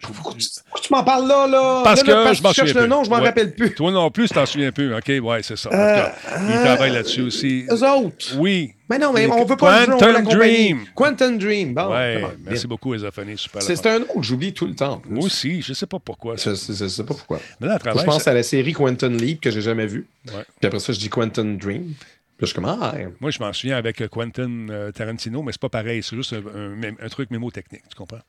Pourquoi 0.00 0.34
tu, 0.34 0.92
m'en 0.92 1.02
parles 1.02 1.26
là, 1.26 1.46
là? 1.48 1.80
Parce 1.82 2.04
Là, 2.06 2.24
là, 2.24 2.30
que 2.30 2.36
je 2.36 2.42
m'en 2.42 2.48
tu 2.50 2.54
cherches 2.56 2.68
souviens 2.68 2.82
le 2.82 2.88
nom, 2.88 3.02
je 3.04 3.10
m'en 3.10 3.16
Ouais. 3.16 3.24
rappelle 3.26 3.52
plus. 3.54 3.74
Toi 3.74 3.90
non 3.90 4.10
plus, 4.10 4.28
tu 4.28 4.34
t'en 4.34 4.46
souviens 4.46 4.70
plus. 4.70 4.94
OK, 4.94 5.10
ouais, 5.22 5.42
c'est 5.42 5.56
ça. 5.56 5.70
Euh, 5.72 6.06
ils 6.48 6.52
euh, 6.52 6.64
travaillent 6.64 6.92
là-dessus 6.92 7.22
aussi. 7.22 7.66
Eux 7.70 7.82
autres. 7.84 8.36
Oui. 8.36 8.72
Mais 8.88 8.98
non, 8.98 9.12
mais 9.12 9.26
on 9.26 9.44
veut 9.44 9.56
pas 9.56 9.80
le 9.80 9.86
Quantum 9.92 10.22
compagnie. 10.24 10.34
Dream. 10.68 10.84
Quantum 10.94 11.38
Dream. 11.38 11.74
Bon, 11.74 11.90
ouais, 11.92 12.20
bon, 12.22 12.30
merci 12.44 12.62
bien. 12.66 12.68
beaucoup, 12.68 12.94
Esophonie. 12.94 13.36
Super. 13.36 13.60
C'est 13.60 13.84
le 13.84 13.90
un 13.90 13.98
nom 13.98 14.06
que 14.06 14.22
j'oublie 14.22 14.54
tout 14.54 14.66
le 14.66 14.74
temps. 14.74 15.02
Moi 15.08 15.24
aussi, 15.24 15.60
je 15.62 15.72
ne 15.72 15.74
sais 15.74 15.86
pas 15.86 15.98
pourquoi. 15.98 16.36
Je, 16.36 16.50
je- 16.54 16.72
je 16.72 16.86
sais 16.86 17.04
pas 17.04 17.14
pourquoi. 17.14 17.40
Mais 17.60 17.66
là, 17.66 17.74
à 17.74 17.78
travers, 17.78 18.00
je 18.00 18.06
pense 18.06 18.26
à 18.28 18.32
la 18.32 18.42
série 18.44 18.72
Quantum 18.72 19.16
Leap 19.16 19.40
que 19.40 19.50
j'ai 19.50 19.60
jamais 19.62 19.86
vue. 19.86 20.06
Ouais. 20.28 20.44
Puis 20.60 20.66
après 20.68 20.78
ça, 20.80 20.92
je 20.92 20.98
dis 21.00 21.08
Quantum 21.10 21.58
Dream. 21.58 21.82
Puis 21.82 21.96
là, 21.96 21.98
je 22.42 22.46
suis 22.46 22.54
comme, 22.54 22.66
ah, 22.66 22.94
moi, 23.20 23.30
je 23.32 23.40
m'en 23.40 23.52
souviens 23.52 23.76
avec 23.76 24.06
Quentin 24.08 24.68
euh, 24.70 24.92
Tarantino, 24.92 25.42
mais 25.42 25.50
c'est 25.52 25.60
pas 25.60 25.68
pareil. 25.68 26.02
C'est 26.04 26.14
juste 26.14 26.32
un, 26.34 26.82
un- 26.82 27.04
un 27.04 27.08
truc 27.08 27.30
mémotechnique. 27.32 27.82
Tu 27.90 27.96
comprends? 27.96 28.20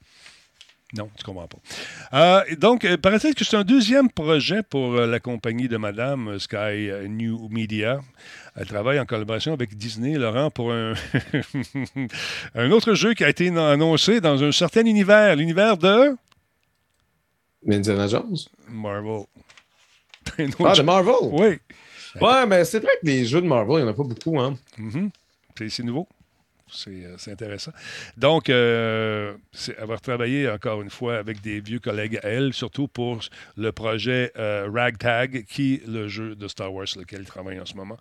Non, 0.97 1.07
tu 1.15 1.23
comprends 1.23 1.47
pas. 1.47 1.57
Euh, 2.13 2.55
donc, 2.55 2.83
euh, 2.83 2.97
paraît-il 2.97 3.35
que 3.35 3.45
c'est 3.45 3.55
un 3.57 3.63
deuxième 3.63 4.09
projet 4.09 4.63
pour 4.63 4.95
euh, 4.95 5.05
la 5.05 5.19
compagnie 5.19 5.67
de 5.67 5.77
Madame 5.77 6.39
Sky 6.39 6.89
New 7.07 7.47
Media. 7.49 7.99
Elle 8.55 8.65
travaille 8.65 8.99
en 8.99 9.05
collaboration 9.05 9.53
avec 9.53 9.77
Disney, 9.77 10.15
Laurent, 10.17 10.49
pour 10.49 10.71
un, 10.73 10.93
un 12.55 12.71
autre 12.71 12.95
jeu 12.95 13.13
qui 13.13 13.23
a 13.23 13.29
été 13.29 13.49
annoncé 13.49 14.19
dans 14.19 14.43
un 14.43 14.51
certain 14.51 14.83
univers, 14.85 15.35
l'univers 15.35 15.77
de 15.77 16.15
Indiana 17.69 18.07
Jones. 18.07 18.37
Marvel. 18.69 19.25
Ah, 20.63 20.73
de 20.73 20.81
Marvel? 20.83 21.13
Oui. 21.31 21.57
Ouais, 22.21 22.45
mais 22.47 22.63
c'est 22.65 22.79
vrai 22.79 22.91
que 23.01 23.07
les 23.07 23.25
jeux 23.25 23.41
de 23.41 23.47
Marvel, 23.47 23.77
il 23.79 23.83
n'y 23.83 23.89
en 23.89 23.91
a 23.91 23.93
pas 23.95 24.03
beaucoup. 24.03 24.39
Hein. 24.39 24.55
Mhm. 24.77 25.09
C'est- 25.57 25.69
C'est 25.69 25.83
nouveau. 25.83 26.07
C'est 26.71 26.89
euh, 26.89 27.15
c'est 27.17 27.31
intéressant. 27.31 27.71
Donc, 28.17 28.49
euh, 28.49 29.33
c'est 29.51 29.77
avoir 29.77 30.01
travaillé 30.01 30.49
encore 30.49 30.81
une 30.81 30.89
fois 30.89 31.17
avec 31.17 31.41
des 31.41 31.59
vieux 31.59 31.79
collègues 31.79 32.19
à 32.23 32.27
elle, 32.27 32.53
surtout 32.53 32.87
pour 32.87 33.19
le 33.57 33.71
projet 33.71 34.31
euh, 34.37 34.67
Ragtag, 34.73 35.45
qui 35.45 35.75
est 35.75 35.87
le 35.87 36.07
jeu 36.07 36.35
de 36.35 36.47
Star 36.47 36.73
Wars 36.73 36.87
sur 36.87 36.99
lequel 36.99 37.19
elle 37.21 37.25
travaille 37.25 37.59
en 37.59 37.65
ce 37.65 37.75
moment. 37.75 37.97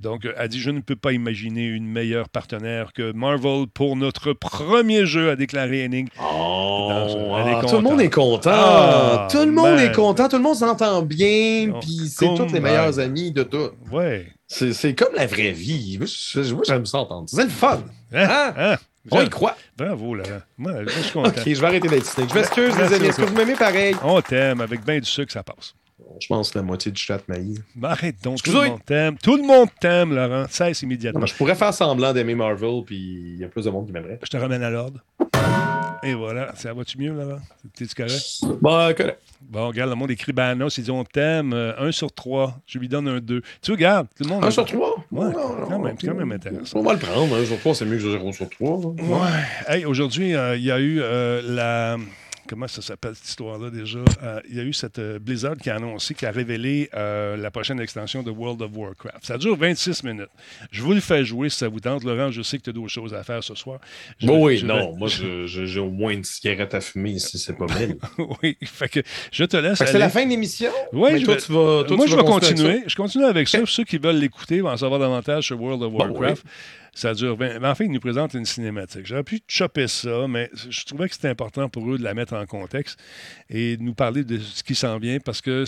Donc, 0.00 0.24
euh, 0.24 0.32
elle 0.36 0.48
dit 0.48 0.60
Je 0.60 0.70
ne 0.70 0.80
peux 0.80 0.96
pas 0.96 1.12
imaginer 1.12 1.66
une 1.66 1.86
meilleure 1.86 2.28
partenaire 2.28 2.92
que 2.92 3.12
Marvel 3.12 3.66
pour 3.72 3.96
notre 3.96 4.32
premier 4.32 5.06
jeu, 5.06 5.30
a 5.30 5.36
déclaré 5.36 5.84
Hennig. 5.84 6.08
Oh, 6.20 6.88
ah, 6.90 7.60
tout 7.68 7.76
le 7.76 7.82
monde 7.82 8.00
est 8.00 8.10
content. 8.10 8.50
Ah, 8.52 9.28
tout 9.30 9.44
le 9.44 9.52
monde 9.52 9.76
man. 9.76 9.78
est 9.78 9.92
content. 9.94 10.28
Tout 10.28 10.36
le 10.36 10.42
monde 10.42 10.56
s'entend 10.56 11.02
bien. 11.02 11.72
Puis 11.80 12.08
c'est 12.08 12.34
tous 12.34 12.52
les 12.52 12.60
meilleurs 12.60 12.98
amis 12.98 13.32
de 13.32 13.42
tout. 13.42 13.70
Ouais. 13.90 14.26
C'est 14.48 14.94
comme 14.94 15.14
la 15.14 15.26
vraie 15.26 15.52
vie. 15.52 15.98
Moi, 15.98 16.08
j'aime 16.66 16.86
ça 16.86 16.98
entendre. 16.98 17.28
C'est 17.28 17.44
le 17.44 17.48
fun. 17.50 17.82
Hein? 18.12 18.26
Hein? 18.30 18.54
Hein? 18.56 18.76
On 19.10 19.22
y 19.22 19.28
croit. 19.30 19.56
Bravo, 19.76 20.14
Laurent. 20.14 20.40
Moi, 20.56 20.72
je 20.86 20.90
suis 21.00 21.12
content. 21.12 21.28
Ok, 21.28 21.42
je 21.46 21.60
vais 21.60 21.66
arrêter 21.66 21.88
d'être. 21.88 22.28
Je 22.28 22.34
m'excuse, 22.34 22.76
les 22.76 22.94
amis. 22.94 23.06
Est-ce 23.06 23.16
que 23.18 23.22
vous 23.26 23.34
m'aimez 23.34 23.54
pareil? 23.54 23.94
On 24.02 24.20
t'aime. 24.20 24.60
Avec 24.60 24.84
bien 24.84 24.98
du 24.98 25.04
sucre, 25.06 25.32
ça 25.32 25.42
passe. 25.42 25.74
Je 26.20 26.26
pense 26.28 26.50
que 26.50 26.58
la 26.58 26.64
moitié 26.64 26.90
du 26.92 27.00
chat 27.00 27.20
maïs. 27.28 27.60
Mais 27.76 27.88
arrête 27.88 28.16
donc, 28.22 28.42
tout 28.42 28.50
le 28.52 28.68
monde 28.68 28.80
t'aime. 28.84 29.16
Tout 29.18 29.36
le 29.36 29.42
monde 29.42 29.68
t'aime, 29.80 30.14
Laurent. 30.14 30.46
Cesse 30.48 30.82
immédiatement. 30.82 31.26
je 31.26 31.34
pourrais 31.34 31.54
faire 31.54 31.72
semblant 31.74 32.12
d'aimer 32.12 32.34
Marvel, 32.34 32.82
puis 32.86 32.96
il 32.96 33.38
y 33.40 33.44
a 33.44 33.48
plus 33.48 33.64
de 33.64 33.70
monde 33.70 33.86
qui 33.86 33.92
m'aimerait. 33.92 34.18
Je 34.22 34.28
te 34.28 34.36
ramène 34.36 34.62
à 34.62 34.70
l'ordre. 34.70 35.00
Et 36.02 36.14
voilà. 36.14 36.54
Ça 36.56 36.72
va-tu 36.72 36.98
mieux, 36.98 37.12
Laurent? 37.12 37.40
T'es-tu 37.74 37.94
correct? 37.94 38.40
Bon, 38.60 38.94
correct. 38.94 39.18
Bon, 39.40 39.68
regarde, 39.68 39.90
le 39.90 39.96
monde 39.96 40.10
écrit 40.10 40.32
Banos. 40.32 40.78
Il 40.78 40.84
dit 40.84 40.90
on 40.90 41.04
t'aime. 41.04 41.52
euh, 41.52 41.72
un 41.78 41.90
sur 41.92 42.12
trois. 42.12 42.56
Je 42.66 42.78
lui 42.78 42.88
donne 42.88 43.08
un 43.08 43.18
deux. 43.20 43.42
Tu 43.62 43.72
regardes, 43.72 44.06
tout 44.16 44.22
le 44.24 44.28
monde. 44.30 44.44
Un 44.44 44.50
sur 44.50 44.64
trois? 44.64 44.94
Ouais, 45.10 45.24
Non, 45.32 45.56
non, 45.58 45.66
quand 45.68 45.78
même, 45.80 45.94
ok. 45.94 46.04
quand 46.04 46.14
même 46.14 46.32
intéressant. 46.32 46.78
On 46.78 46.82
va 46.82 46.92
le 46.94 46.98
prendre. 46.98 47.34
Un 47.36 47.44
sur 47.44 47.58
trois, 47.58 47.74
c'est 47.74 47.84
mieux 47.84 47.96
que 47.96 48.02
zéro 48.10 48.32
sur 48.32 48.48
trois. 48.50 48.76
Ouais. 48.78 48.96
Hey, 49.68 49.84
aujourd'hui, 49.84 50.34
euh, 50.34 50.56
il 50.56 50.62
y 50.64 50.70
a 50.70 50.78
eu 50.78 51.00
euh, 51.00 51.42
la. 51.44 51.96
Comment 52.48 52.66
ça 52.66 52.80
s'appelle 52.80 53.14
cette 53.14 53.28
histoire-là 53.28 53.68
déjà? 53.70 53.98
Euh, 54.22 54.40
il 54.48 54.56
y 54.56 54.60
a 54.60 54.62
eu 54.62 54.72
cette 54.72 54.98
euh, 54.98 55.18
Blizzard 55.18 55.56
qui 55.58 55.68
a 55.68 55.76
annoncé, 55.76 56.14
qui 56.14 56.24
a 56.24 56.30
révélé 56.30 56.88
euh, 56.94 57.36
la 57.36 57.50
prochaine 57.50 57.78
extension 57.78 58.22
de 58.22 58.30
World 58.30 58.62
of 58.62 58.70
Warcraft. 58.74 59.18
Ça 59.24 59.36
dure 59.36 59.54
26 59.56 60.02
minutes. 60.04 60.30
Je 60.70 60.82
vous 60.82 60.94
le 60.94 61.00
fais 61.00 61.24
jouer 61.26 61.50
si 61.50 61.58
ça 61.58 61.68
vous 61.68 61.80
tente. 61.80 62.04
Laurent, 62.04 62.30
je 62.30 62.40
sais 62.40 62.56
que 62.58 62.62
tu 62.62 62.70
as 62.70 62.72
d'autres 62.72 62.88
choses 62.88 63.12
à 63.12 63.22
faire 63.22 63.44
ce 63.44 63.54
soir. 63.54 63.80
Je- 64.18 64.26
oui, 64.28 64.56
je 64.56 64.66
non. 64.66 64.96
Moi, 64.96 65.08
j'ai 65.08 65.80
au 65.80 65.90
moins 65.90 66.12
une 66.12 66.24
cigarette 66.24 66.72
à 66.74 66.80
fumer 66.80 67.10
ici, 67.10 67.38
c'est 67.38 67.52
pas 67.56 67.66
mal. 67.66 67.96
oui, 68.42 68.56
fait 68.64 68.88
que 68.88 69.00
je 69.30 69.44
te 69.44 69.56
laisse. 69.58 69.78
C'est 69.78 69.98
la 69.98 70.08
fin 70.08 70.24
de 70.24 70.30
l'émission? 70.30 70.70
Oui, 70.94 71.10
Mais 71.12 71.20
je 71.20 71.24
toi, 71.26 71.34
vais- 71.34 71.40
tu 71.42 71.52
vas, 71.52 71.84
toi, 71.84 71.96
Moi, 71.96 72.06
tu 72.06 72.12
je 72.12 72.16
vas 72.16 72.22
vais 72.22 72.28
continuer. 72.28 72.82
Je 72.86 72.96
continue 72.96 73.24
avec 73.24 73.46
ça. 73.48 73.58
Ceux 73.66 73.84
qui 73.84 73.98
veulent 73.98 74.16
l'écouter 74.18 74.62
vont 74.62 74.70
en 74.70 74.76
savoir 74.76 74.98
davantage 75.00 75.44
sur 75.44 75.60
World 75.60 75.82
of 75.82 75.92
Bon, 75.92 75.98
Warcraft. 75.98 76.44
Ça 76.98 77.14
dure 77.14 77.36
20... 77.36 77.62
En 77.62 77.74
fait, 77.76 77.84
ils 77.84 77.92
nous 77.92 78.00
présentent 78.00 78.34
une 78.34 78.44
cinématique. 78.44 79.06
J'aurais 79.06 79.22
pu 79.22 79.40
chopper 79.46 79.86
ça, 79.86 80.26
mais 80.28 80.50
je 80.68 80.84
trouvais 80.84 81.08
que 81.08 81.14
c'était 81.14 81.28
important 81.28 81.68
pour 81.68 81.88
eux 81.88 81.96
de 81.96 82.02
la 82.02 82.12
mettre 82.12 82.34
en 82.34 82.44
contexte 82.44 82.98
et 83.48 83.76
de 83.76 83.82
nous 83.84 83.94
parler 83.94 84.24
de 84.24 84.36
ce 84.38 84.64
qui 84.64 84.74
s'en 84.74 84.98
vient 84.98 85.18
parce 85.20 85.40
que 85.40 85.64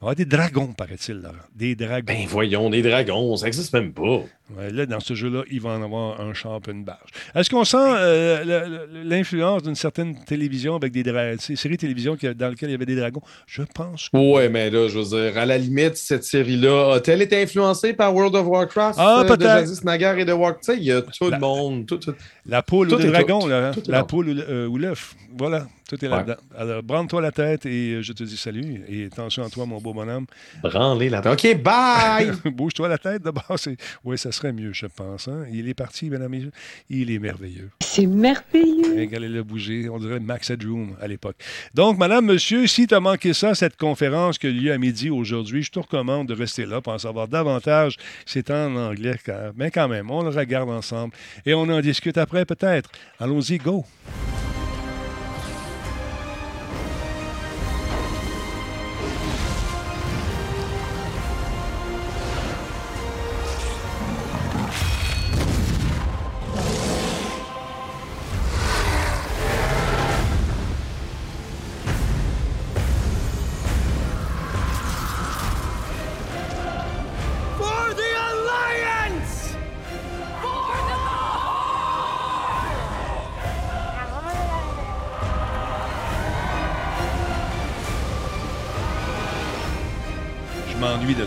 va 0.00 0.12
y 0.12 0.14
des 0.14 0.24
dragons, 0.24 0.72
paraît-il, 0.72 1.16
Laurent. 1.16 1.36
Des 1.54 1.74
dragons. 1.74 2.06
Ben 2.06 2.24
voyons, 2.26 2.70
des 2.70 2.80
dragons, 2.80 3.36
ça 3.36 3.44
n'existe 3.44 3.74
même 3.74 3.92
pas. 3.92 4.22
Ouais, 4.56 4.70
là, 4.70 4.84
dans 4.86 4.98
ce 5.00 5.14
jeu-là, 5.14 5.42
il 5.50 5.60
va 5.60 5.70
en 5.70 5.82
avoir 5.82 6.20
un 6.20 6.34
champ 6.34 6.60
une 6.68 6.84
barge. 6.84 7.10
Est-ce 7.34 7.48
qu'on 7.50 7.64
sent 7.64 7.76
euh, 7.78 8.86
l'influence 9.04 9.62
d'une 9.62 9.74
certaine 9.76 10.16
télévision 10.24 10.74
avec 10.74 10.92
des 10.92 11.02
dragons, 11.04 11.36
série 11.38 11.76
télévision 11.76 12.16
dans 12.20 12.48
laquelle 12.48 12.68
il 12.68 12.72
y 12.72 12.74
avait 12.74 12.86
des 12.86 12.96
dragons? 12.96 13.22
Je 13.46 13.62
pense 13.62 14.08
que. 14.08 14.16
Ouais, 14.16 14.48
mais 14.48 14.68
là, 14.70 14.88
je 14.88 14.98
veux 14.98 15.04
dire, 15.30 15.38
à 15.38 15.46
la 15.46 15.56
limite, 15.56 15.96
cette 15.96 16.24
série-là, 16.24 16.94
a-t-elle 16.94 17.22
été 17.22 17.40
influencée 17.42 17.92
par 17.92 18.14
World 18.14 18.34
of 18.34 18.46
Warcraft? 18.46 18.98
Ah, 19.00 19.22
euh, 19.24 19.36
de 19.36 19.42
Jadis 19.42 19.84
Nagar 19.84 20.18
et 20.18 20.24
de 20.24 20.32
Warcraft? 20.32 20.78
Il 20.78 20.84
y 20.84 20.92
a 20.92 21.02
tout 21.02 21.30
le 21.30 21.38
monde. 21.38 21.86
Tout, 21.86 21.98
tout... 21.98 22.14
La 22.46 22.62
poule 22.62 22.88
Tout 22.88 22.96
ou 22.96 22.98
le 22.98 23.10
dragon, 23.10 23.46
la 23.46 23.72
là. 23.86 24.04
poule 24.04 24.30
ou 24.30 24.34
le- 24.34 24.50
euh, 24.50 24.66
ou 24.66 24.78
l'œuf. 24.78 25.14
Voilà, 25.38 25.66
tout 25.90 26.04
est 26.04 26.08
Ouais. 26.08 26.16
là-dedans. 26.16 26.36
Alors, 26.56 26.82
brande-toi 26.82 27.20
la 27.20 27.32
tête 27.32 27.66
et 27.66 27.94
euh, 27.94 28.02
je 28.02 28.12
te 28.12 28.22
dis 28.22 28.36
salut. 28.36 28.82
Et 28.88 29.06
attention 29.06 29.42
à 29.44 29.50
toi, 29.50 29.66
mon 29.66 29.78
beau 29.78 29.92
bonhomme. 29.92 30.26
Branler 30.62 31.08
la 31.10 31.20
OK, 31.32 31.62
bye! 31.62 32.30
Bouge-toi 32.52 32.88
la 32.88 32.98
tête 32.98 33.22
d'abord. 33.22 33.58
c'est- 33.58 33.76
Oui, 34.04 34.16
ça 34.16 34.30
serait 34.32 34.52
mieux, 34.52 34.72
je 34.72 34.86
pense. 34.86 35.26
hein. 35.28 35.44
Il 35.52 35.68
est 35.68 35.74
parti, 35.74 36.08
mesdames 36.08 36.32
et 36.32 36.36
messieurs. 36.38 36.52
Il 36.88 37.10
est 37.10 37.18
merveilleux. 37.18 37.70
C'est 37.80 38.06
merveilleux. 38.06 38.94
Regardez-le 39.00 39.42
bouger. 39.42 39.88
On 39.88 39.98
dirait 39.98 40.20
Max 40.20 40.50
Headroom 40.50 40.96
à 41.00 41.08
l'époque. 41.08 41.36
Donc, 41.74 41.98
madame, 41.98 42.26
monsieur, 42.26 42.66
si 42.68 42.86
tu 42.86 42.94
as 42.94 43.00
manqué 43.00 43.32
ça, 43.34 43.54
cette 43.54 43.76
conférence 43.76 44.38
qui 44.38 44.46
a 44.46 44.50
lieu 44.50 44.72
à 44.72 44.78
midi 44.78 45.10
aujourd'hui, 45.10 45.62
je 45.64 45.70
te 45.72 45.80
recommande 45.80 46.28
de 46.28 46.34
rester 46.34 46.66
là 46.66 46.80
pour 46.80 46.92
en 46.92 46.98
savoir 46.98 47.26
davantage. 47.26 47.96
C'est 48.26 48.50
en 48.50 48.76
anglais, 48.76 49.16
quand- 49.26 49.50
mais 49.56 49.70
quand 49.70 49.88
même, 49.88 50.10
on 50.10 50.22
le 50.22 50.28
regarde 50.30 50.70
ensemble 50.70 51.14
et 51.44 51.52
on 51.54 51.62
en 51.62 51.80
discute 51.80 52.16
après 52.18 52.44
peut-être. 52.44 52.90
Allons-y, 53.18 53.58
go! 53.58 53.84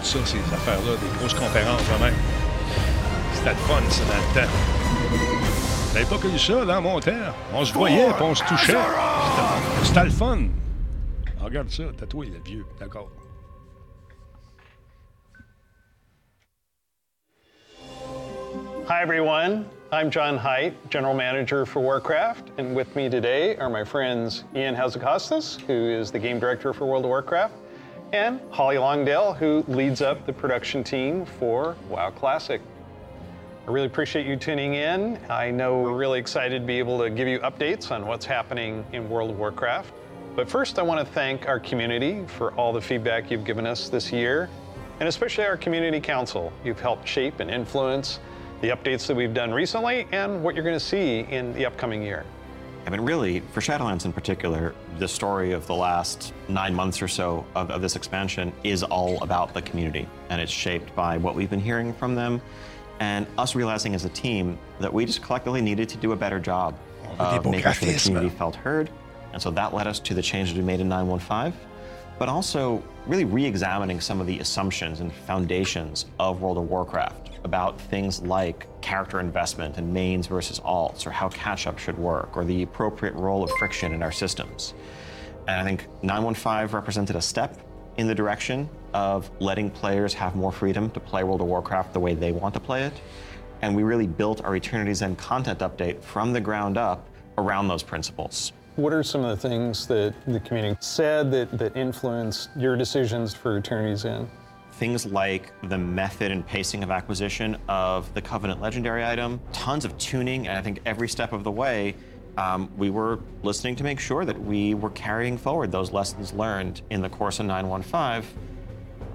De 0.03 0.07
ça, 0.07 0.19
ces 0.25 0.37
affaires-là, 0.53 0.91
des 0.97 1.17
grosses 1.17 1.33
conférences 1.33 1.81
quand 1.89 2.03
même. 2.03 2.13
C'était 3.33 3.55
fun, 3.55 3.81
ça, 3.89 4.03
dans 4.03 4.41
le 4.41 4.47
temps. 4.47 6.09
Pas 6.09 6.17
connu 6.17 6.37
ça, 6.39 6.65
là, 6.65 6.81
mon 6.81 6.99
terre? 6.99 7.33
On 7.53 7.63
se 7.63 7.73
voyait, 7.73 8.07
puis 8.13 8.23
on 8.23 8.35
se 8.35 8.43
touchait. 8.43 8.75
C'était- 9.83 10.03
le 10.03 10.09
fun. 10.09 10.39
Ah, 11.39 11.45
regarde 11.45 11.69
ça, 11.69 11.83
tatoué, 11.97 12.27
le 12.27 12.41
vieux. 12.43 12.65
D'accord. 12.79 13.09
Hi, 18.87 19.01
everyone. 19.01 19.65
I'm 19.93 20.09
John 20.09 20.37
Height, 20.37 20.73
General 20.89 21.13
Manager 21.13 21.65
for 21.65 21.81
Warcraft, 21.81 22.49
and 22.57 22.75
with 22.75 22.93
me 22.95 23.09
today 23.09 23.55
are 23.57 23.69
my 23.69 23.83
friends 23.85 24.43
Ian 24.55 24.75
Hazakostas, 24.75 25.61
who 25.61 25.73
is 25.73 26.11
the 26.11 26.19
Game 26.19 26.39
Director 26.39 26.73
for 26.73 26.85
World 26.85 27.05
of 27.05 27.09
Warcraft, 27.09 27.53
and 28.13 28.39
Holly 28.51 28.77
Longdale, 28.77 29.33
who 29.33 29.65
leads 29.67 29.99
up 29.99 30.25
the 30.27 30.33
production 30.33 30.83
team 30.83 31.25
for 31.25 31.75
WoW 31.89 32.11
Classic. 32.11 32.61
I 33.67 33.71
really 33.71 33.87
appreciate 33.87 34.27
you 34.27 34.35
tuning 34.35 34.75
in. 34.75 35.17
I 35.29 35.49
know 35.49 35.81
we're 35.81 35.97
really 35.97 36.19
excited 36.19 36.59
to 36.61 36.65
be 36.65 36.77
able 36.77 36.99
to 36.99 37.09
give 37.09 37.27
you 37.27 37.39
updates 37.39 37.89
on 37.89 38.05
what's 38.05 38.25
happening 38.25 38.85
in 38.93 39.09
World 39.09 39.31
of 39.31 39.39
Warcraft. 39.39 39.91
But 40.35 40.47
first, 40.47 40.77
I 40.77 40.83
want 40.83 40.99
to 40.99 41.13
thank 41.13 41.47
our 41.47 41.59
community 41.59 42.23
for 42.27 42.53
all 42.53 42.71
the 42.71 42.81
feedback 42.81 43.31
you've 43.31 43.45
given 43.45 43.65
us 43.65 43.89
this 43.89 44.11
year, 44.11 44.47
and 44.99 45.09
especially 45.09 45.45
our 45.45 45.57
community 45.57 45.99
council. 45.99 46.53
You've 46.63 46.79
helped 46.79 47.07
shape 47.07 47.39
and 47.39 47.49
influence 47.49 48.19
the 48.61 48.69
updates 48.69 49.07
that 49.07 49.15
we've 49.15 49.33
done 49.33 49.51
recently 49.51 50.07
and 50.11 50.43
what 50.43 50.53
you're 50.53 50.63
going 50.63 50.75
to 50.75 50.79
see 50.79 51.21
in 51.31 51.51
the 51.53 51.65
upcoming 51.65 52.03
year. 52.03 52.25
I 52.85 52.89
mean, 52.89 53.01
really, 53.01 53.39
for 53.39 53.61
Shadowlands 53.61 54.03
in 54.05 54.11
particular, 54.11 54.75
the 54.99 55.07
story 55.07 55.53
of 55.53 55.65
the 55.67 55.75
last 55.75 56.33
nine 56.49 56.75
months 56.75 57.01
or 57.01 57.07
so 57.07 57.45
of, 57.55 57.71
of 57.71 57.81
this 57.81 57.95
expansion 57.95 58.51
is 58.63 58.83
all 58.83 59.21
about 59.23 59.53
the 59.53 59.61
community. 59.61 60.07
And 60.29 60.41
it's 60.41 60.51
shaped 60.51 60.93
by 60.95 61.17
what 61.17 61.33
we've 61.35 61.49
been 61.49 61.61
hearing 61.61 61.93
from 61.93 62.15
them 62.15 62.41
and 62.99 63.25
us 63.37 63.55
realizing 63.55 63.95
as 63.95 64.05
a 64.05 64.09
team 64.09 64.57
that 64.79 64.93
we 64.93 65.05
just 65.05 65.21
collectively 65.21 65.61
needed 65.61 65.89
to 65.89 65.97
do 65.97 66.11
a 66.11 66.15
better 66.15 66.39
job 66.39 66.77
of 67.19 67.45
making 67.45 67.71
sure 67.73 67.91
the 67.91 67.99
community 67.99 68.29
felt 68.35 68.55
heard. 68.55 68.89
And 69.31 69.41
so 69.41 69.49
that 69.51 69.73
led 69.73 69.87
us 69.87 69.99
to 70.01 70.13
the 70.13 70.21
changes 70.21 70.55
we 70.55 70.61
made 70.61 70.79
in 70.79 70.89
915, 70.89 71.53
but 72.19 72.29
also 72.29 72.83
really 73.05 73.25
re 73.25 73.45
examining 73.45 73.99
some 73.99 74.21
of 74.21 74.27
the 74.27 74.39
assumptions 74.39 74.99
and 74.99 75.11
foundations 75.11 76.05
of 76.19 76.41
World 76.41 76.57
of 76.57 76.69
Warcraft 76.69 77.31
about 77.43 77.79
things 77.79 78.21
like 78.21 78.67
character 78.81 79.19
investment 79.19 79.77
and 79.77 79.93
mains 79.93 80.27
versus 80.27 80.59
alts, 80.61 81.05
or 81.05 81.11
how 81.11 81.29
catch 81.29 81.67
up 81.67 81.77
should 81.77 81.97
work, 81.97 82.37
or 82.37 82.45
the 82.45 82.63
appropriate 82.63 83.13
role 83.15 83.43
of 83.43 83.51
friction 83.51 83.93
in 83.93 84.01
our 84.01 84.11
systems. 84.11 84.73
And 85.47 85.59
I 85.59 85.63
think 85.63 85.87
915 86.03 86.73
represented 86.73 87.15
a 87.15 87.21
step 87.21 87.57
in 87.97 88.07
the 88.07 88.15
direction 88.15 88.69
of 88.93 89.29
letting 89.39 89.69
players 89.69 90.13
have 90.13 90.35
more 90.35 90.51
freedom 90.51 90.89
to 90.91 90.99
play 90.99 91.23
World 91.23 91.41
of 91.41 91.47
Warcraft 91.47 91.93
the 91.93 91.99
way 91.99 92.15
they 92.15 92.31
want 92.31 92.53
to 92.53 92.59
play 92.59 92.83
it. 92.83 92.93
And 93.61 93.75
we 93.75 93.83
really 93.83 94.07
built 94.07 94.43
our 94.43 94.55
Eternity's 94.55 95.01
End 95.01 95.17
content 95.17 95.59
update 95.59 96.01
from 96.01 96.33
the 96.33 96.41
ground 96.41 96.77
up 96.77 97.07
around 97.37 97.67
those 97.67 97.83
principles. 97.83 98.53
What 98.75 98.91
are 98.91 99.03
some 99.03 99.23
of 99.23 99.39
the 99.39 99.49
things 99.49 99.85
that 99.85 100.15
the 100.25 100.39
community 100.39 100.75
said 100.79 101.29
that, 101.31 101.55
that 101.59 101.77
influenced 101.77 102.49
your 102.57 102.75
decisions 102.75 103.31
for 103.31 103.57
Eternity's 103.57 104.03
End? 104.03 104.27
Things 104.71 105.05
like 105.05 105.53
the 105.69 105.77
method 105.77 106.31
and 106.31 106.43
pacing 106.43 106.83
of 106.83 106.89
acquisition 106.89 107.55
of 107.69 108.11
the 108.15 108.21
Covenant 108.21 108.61
Legendary 108.61 109.05
item, 109.05 109.39
tons 109.51 109.85
of 109.85 109.95
tuning, 109.99 110.47
and 110.47 110.57
I 110.57 110.61
think 110.63 110.79
every 110.87 111.07
step 111.07 111.33
of 111.33 111.43
the 111.43 111.51
way, 111.51 111.93
um, 112.37 112.67
we 112.75 112.89
were 112.89 113.19
listening 113.43 113.75
to 113.75 113.83
make 113.83 113.99
sure 113.99 114.25
that 114.25 114.41
we 114.41 114.73
were 114.73 114.89
carrying 114.89 115.37
forward 115.37 115.71
those 115.71 115.91
lessons 115.91 116.33
learned 116.33 116.81
in 116.89 117.03
the 117.03 117.09
course 117.09 117.39
of 117.39 117.45
915 117.45 118.27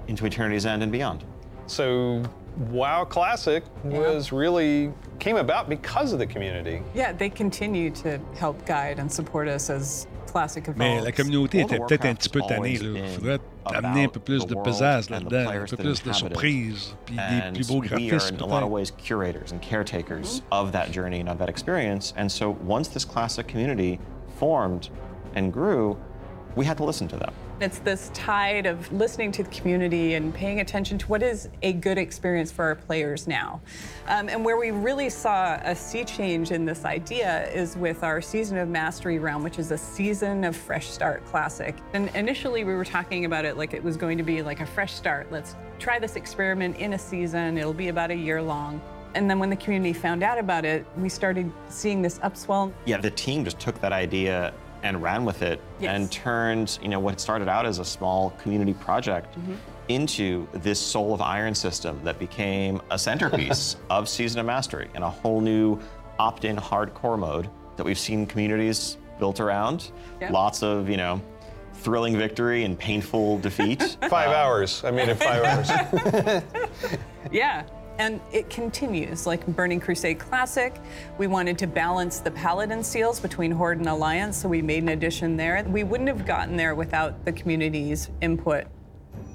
into 0.07 0.25
Eternity's 0.25 0.65
End 0.65 0.83
and 0.83 0.91
beyond. 0.91 1.25
So, 1.67 2.23
WoW 2.57 3.05
Classic 3.05 3.63
was 3.83 4.31
really 4.31 4.91
came 5.19 5.37
about 5.37 5.69
because 5.69 6.13
of 6.13 6.19
the 6.19 6.27
community. 6.27 6.81
Yeah, 6.93 7.13
they 7.13 7.29
continue 7.29 7.89
to 7.91 8.19
help 8.37 8.65
guide 8.65 8.99
and 8.99 9.11
support 9.11 9.47
us 9.47 9.69
as 9.69 10.07
Classic 10.27 10.63
evolves. 10.63 10.77
Mais 10.77 11.01
la 11.01 11.11
communauté 11.11 11.61
était 11.61 11.79
peut-être 11.79 12.05
un 12.05 12.13
petit 12.13 12.29
peu 12.29 12.41
tannée. 12.41 12.73
Il 12.73 12.97
faudrait 13.15 13.39
amener 13.65 14.03
un 14.05 14.09
peu 14.09 14.19
plus 14.19 14.45
de 14.45 14.53
the 14.53 14.63
pesage 14.63 15.09
world 15.09 15.27
the 15.27 15.31
là-dedans, 15.31 15.39
un 15.39 15.45
players 15.45 15.65
peu 15.69 15.77
plus 15.77 16.03
de 16.03 16.13
surprises, 16.13 16.95
puis 17.05 17.15
des 17.15 17.51
plus 17.51 17.67
beaux 17.67 17.79
we 17.81 17.87
are 17.87 17.97
graphismes. 17.97 18.35
in 18.35 18.41
a 18.41 18.45
lot 18.45 18.63
of 18.63 18.69
ways 18.69 18.91
curators 18.91 19.51
and 19.51 19.59
caretakers 19.61 20.43
of 20.51 20.71
that 20.71 20.91
journey 20.91 21.19
and 21.19 21.29
of 21.29 21.39
that 21.39 21.49
experience. 21.49 22.13
And 22.15 22.29
so 22.29 22.55
once 22.63 22.89
this 22.89 23.05
classic 23.05 23.47
community 23.47 23.99
formed 24.37 24.89
and 25.35 25.51
grew, 25.51 25.97
we 26.55 26.65
had 26.65 26.77
to 26.77 26.85
listen 26.85 27.07
to 27.07 27.17
them. 27.17 27.33
It's 27.61 27.79
this 27.79 28.09
tide 28.13 28.65
of 28.65 28.89
listening 28.93 29.33
to 29.33 29.43
the 29.43 29.49
community 29.49 30.13
and 30.13 30.33
paying 30.33 30.61
attention 30.61 30.97
to 30.99 31.07
what 31.07 31.21
is 31.21 31.49
a 31.61 31.73
good 31.73 31.97
experience 31.97 32.53
for 32.53 32.63
our 32.63 32.75
players 32.75 33.27
now. 33.27 33.59
Um, 34.07 34.29
and 34.29 34.45
where 34.45 34.55
we 34.55 34.71
really 34.71 35.09
saw 35.09 35.59
a 35.61 35.75
sea 35.75 36.05
change 36.05 36.51
in 36.51 36.63
this 36.63 36.85
idea 36.85 37.51
is 37.51 37.75
with 37.75 38.01
our 38.01 38.21
Season 38.21 38.57
of 38.57 38.69
Mastery 38.69 39.19
round, 39.19 39.43
which 39.43 39.59
is 39.59 39.71
a 39.71 39.77
season 39.77 40.45
of 40.45 40.55
Fresh 40.55 40.87
Start 40.87 41.25
Classic. 41.25 41.75
And 41.91 42.07
initially 42.15 42.63
we 42.63 42.73
were 42.75 42.85
talking 42.85 43.25
about 43.25 43.43
it 43.43 43.57
like 43.57 43.73
it 43.73 43.83
was 43.83 43.97
going 43.97 44.17
to 44.17 44.23
be 44.23 44.41
like 44.41 44.61
a 44.61 44.65
fresh 44.65 44.93
start. 44.93 45.29
Let's 45.29 45.57
try 45.79 45.99
this 45.99 46.15
experiment 46.15 46.77
in 46.77 46.93
a 46.93 46.99
season, 46.99 47.57
it'll 47.57 47.73
be 47.73 47.89
about 47.89 48.09
a 48.09 48.15
year 48.15 48.41
long. 48.41 48.81
And 49.15 49.29
then 49.29 49.37
when 49.37 49.49
the 49.49 49.57
community 49.57 49.91
found 49.91 50.23
out 50.23 50.37
about 50.37 50.63
it, 50.63 50.85
we 50.95 51.09
started 51.09 51.51
seeing 51.67 52.01
this 52.01 52.19
upswell. 52.19 52.71
Yeah, 52.85 53.01
the 53.01 53.11
team 53.11 53.43
just 53.43 53.59
took 53.59 53.81
that 53.81 53.91
idea 53.91 54.53
and 54.83 55.01
ran 55.01 55.25
with 55.25 55.41
it 55.41 55.61
Yes. 55.79 55.95
and 55.95 56.11
turned, 56.11 56.79
you 56.81 56.89
know, 56.89 56.99
what 56.99 57.19
started 57.19 57.47
out 57.47 57.65
as 57.65 57.79
a 57.79 57.85
small 57.85 58.31
community 58.41 58.73
project 58.73 59.37
mm-hmm. 59.37 59.55
into 59.87 60.47
this 60.53 60.79
Soul 60.79 61.13
of 61.13 61.21
Iron 61.21 61.55
system 61.55 61.99
that 62.03 62.19
became 62.19 62.81
a 62.91 62.99
centerpiece 62.99 63.75
of 63.89 64.07
Season 64.07 64.39
of 64.39 64.45
Mastery 64.45 64.89
and 64.95 65.03
a 65.03 65.09
whole 65.09 65.41
new 65.41 65.79
opt-in 66.17 66.57
hardcore 66.57 67.17
mode 67.17 67.49
that 67.77 67.85
we've 67.85 67.99
seen 67.99 68.25
communities 68.25 68.97
built 69.19 69.39
around. 69.39 69.91
Yeah. 70.19 70.31
Lots 70.31 70.63
of, 70.63 70.89
you 70.89 70.97
know, 70.97 71.21
thrilling 71.73 72.17
victory 72.17 72.63
and 72.65 72.77
painful 72.77 73.39
defeat. 73.39 73.97
Five 74.09 74.29
uh, 74.29 74.35
hours. 74.35 74.83
I 74.83 74.91
made 74.91 75.09
it 75.09 75.15
five 75.15 75.43
hours. 75.43 76.43
Yeah. 77.31 77.63
And 77.99 78.21
it 78.31 78.49
continues, 78.49 79.27
like 79.27 79.45
Burning 79.45 79.81
Crusade 79.81 80.19
Classic. 80.19 80.73
We 81.17 81.27
wanted 81.27 81.57
to 81.59 81.67
balance 81.67 82.19
the 82.19 82.31
Paladin 82.31 82.81
seals 82.81 83.19
between 83.19 83.51
Horde 83.51 83.79
and 83.79 83.89
Alliance, 83.89 84.37
so 84.37 84.47
we 84.47 84.61
made 84.61 84.83
an 84.83 84.89
addition 84.89 85.35
there. 85.35 85.61
We 85.67 85.83
wouldn't 85.83 86.07
have 86.07 86.25
gotten 86.25 86.55
there 86.55 86.75
without 86.75 87.25
the 87.25 87.33
community's 87.33 88.09
input. 88.21 88.67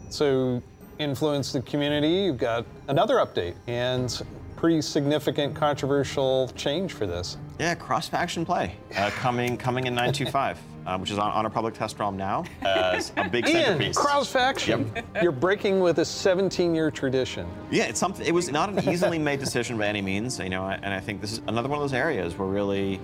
So, 0.09 0.63
influence 0.99 1.53
the 1.53 1.61
community. 1.61 2.09
You've 2.09 2.39
got 2.39 2.65
another 2.89 3.17
update 3.17 3.55
and 3.67 4.23
pretty 4.57 4.81
significant 4.81 5.55
controversial 5.55 6.49
change 6.57 6.95
for 6.95 7.07
this. 7.07 7.37
Yeah, 7.61 7.75
cross 7.75 8.09
faction 8.09 8.47
play 8.47 8.77
uh, 8.97 9.11
coming 9.11 9.59
coming 9.59 9.87
in 9.87 9.95
925, 9.95 10.59
uh, 10.87 10.99
which 10.99 11.11
is 11.11 11.19
on, 11.19 11.31
on 11.31 11.47
a 11.47 11.51
public 11.51 11.75
test 11.75 11.99
ROM 11.99 12.17
now 12.17 12.45
as 12.63 13.13
a 13.17 13.29
big 13.29 13.49
Ian, 13.49 13.79
centerpiece. 13.79 14.29
faction. 14.29 14.91
You're 15.23 15.33
breaking 15.33 15.81
with 15.81 15.99
a 15.99 16.05
17 16.05 16.75
year 16.75 16.91
tradition. 16.91 17.49
Yeah, 17.71 17.85
it's 17.85 18.01
something. 18.01 18.27
It 18.27 18.35
was 18.35 18.51
not 18.51 18.69
an 18.69 18.89
easily 18.89 19.19
made 19.19 19.41
decision 19.41 19.79
by 19.79 19.87
any 19.87 20.03
means, 20.03 20.39
you 20.39 20.49
know. 20.49 20.67
And 20.67 20.93
I 20.93 21.01
think 21.01 21.21
this 21.21 21.33
is 21.33 21.41
another 21.47 21.69
one 21.69 21.79
of 21.79 21.83
those 21.83 21.93
areas 21.95 22.37
where 22.37 22.49
really 22.49 23.01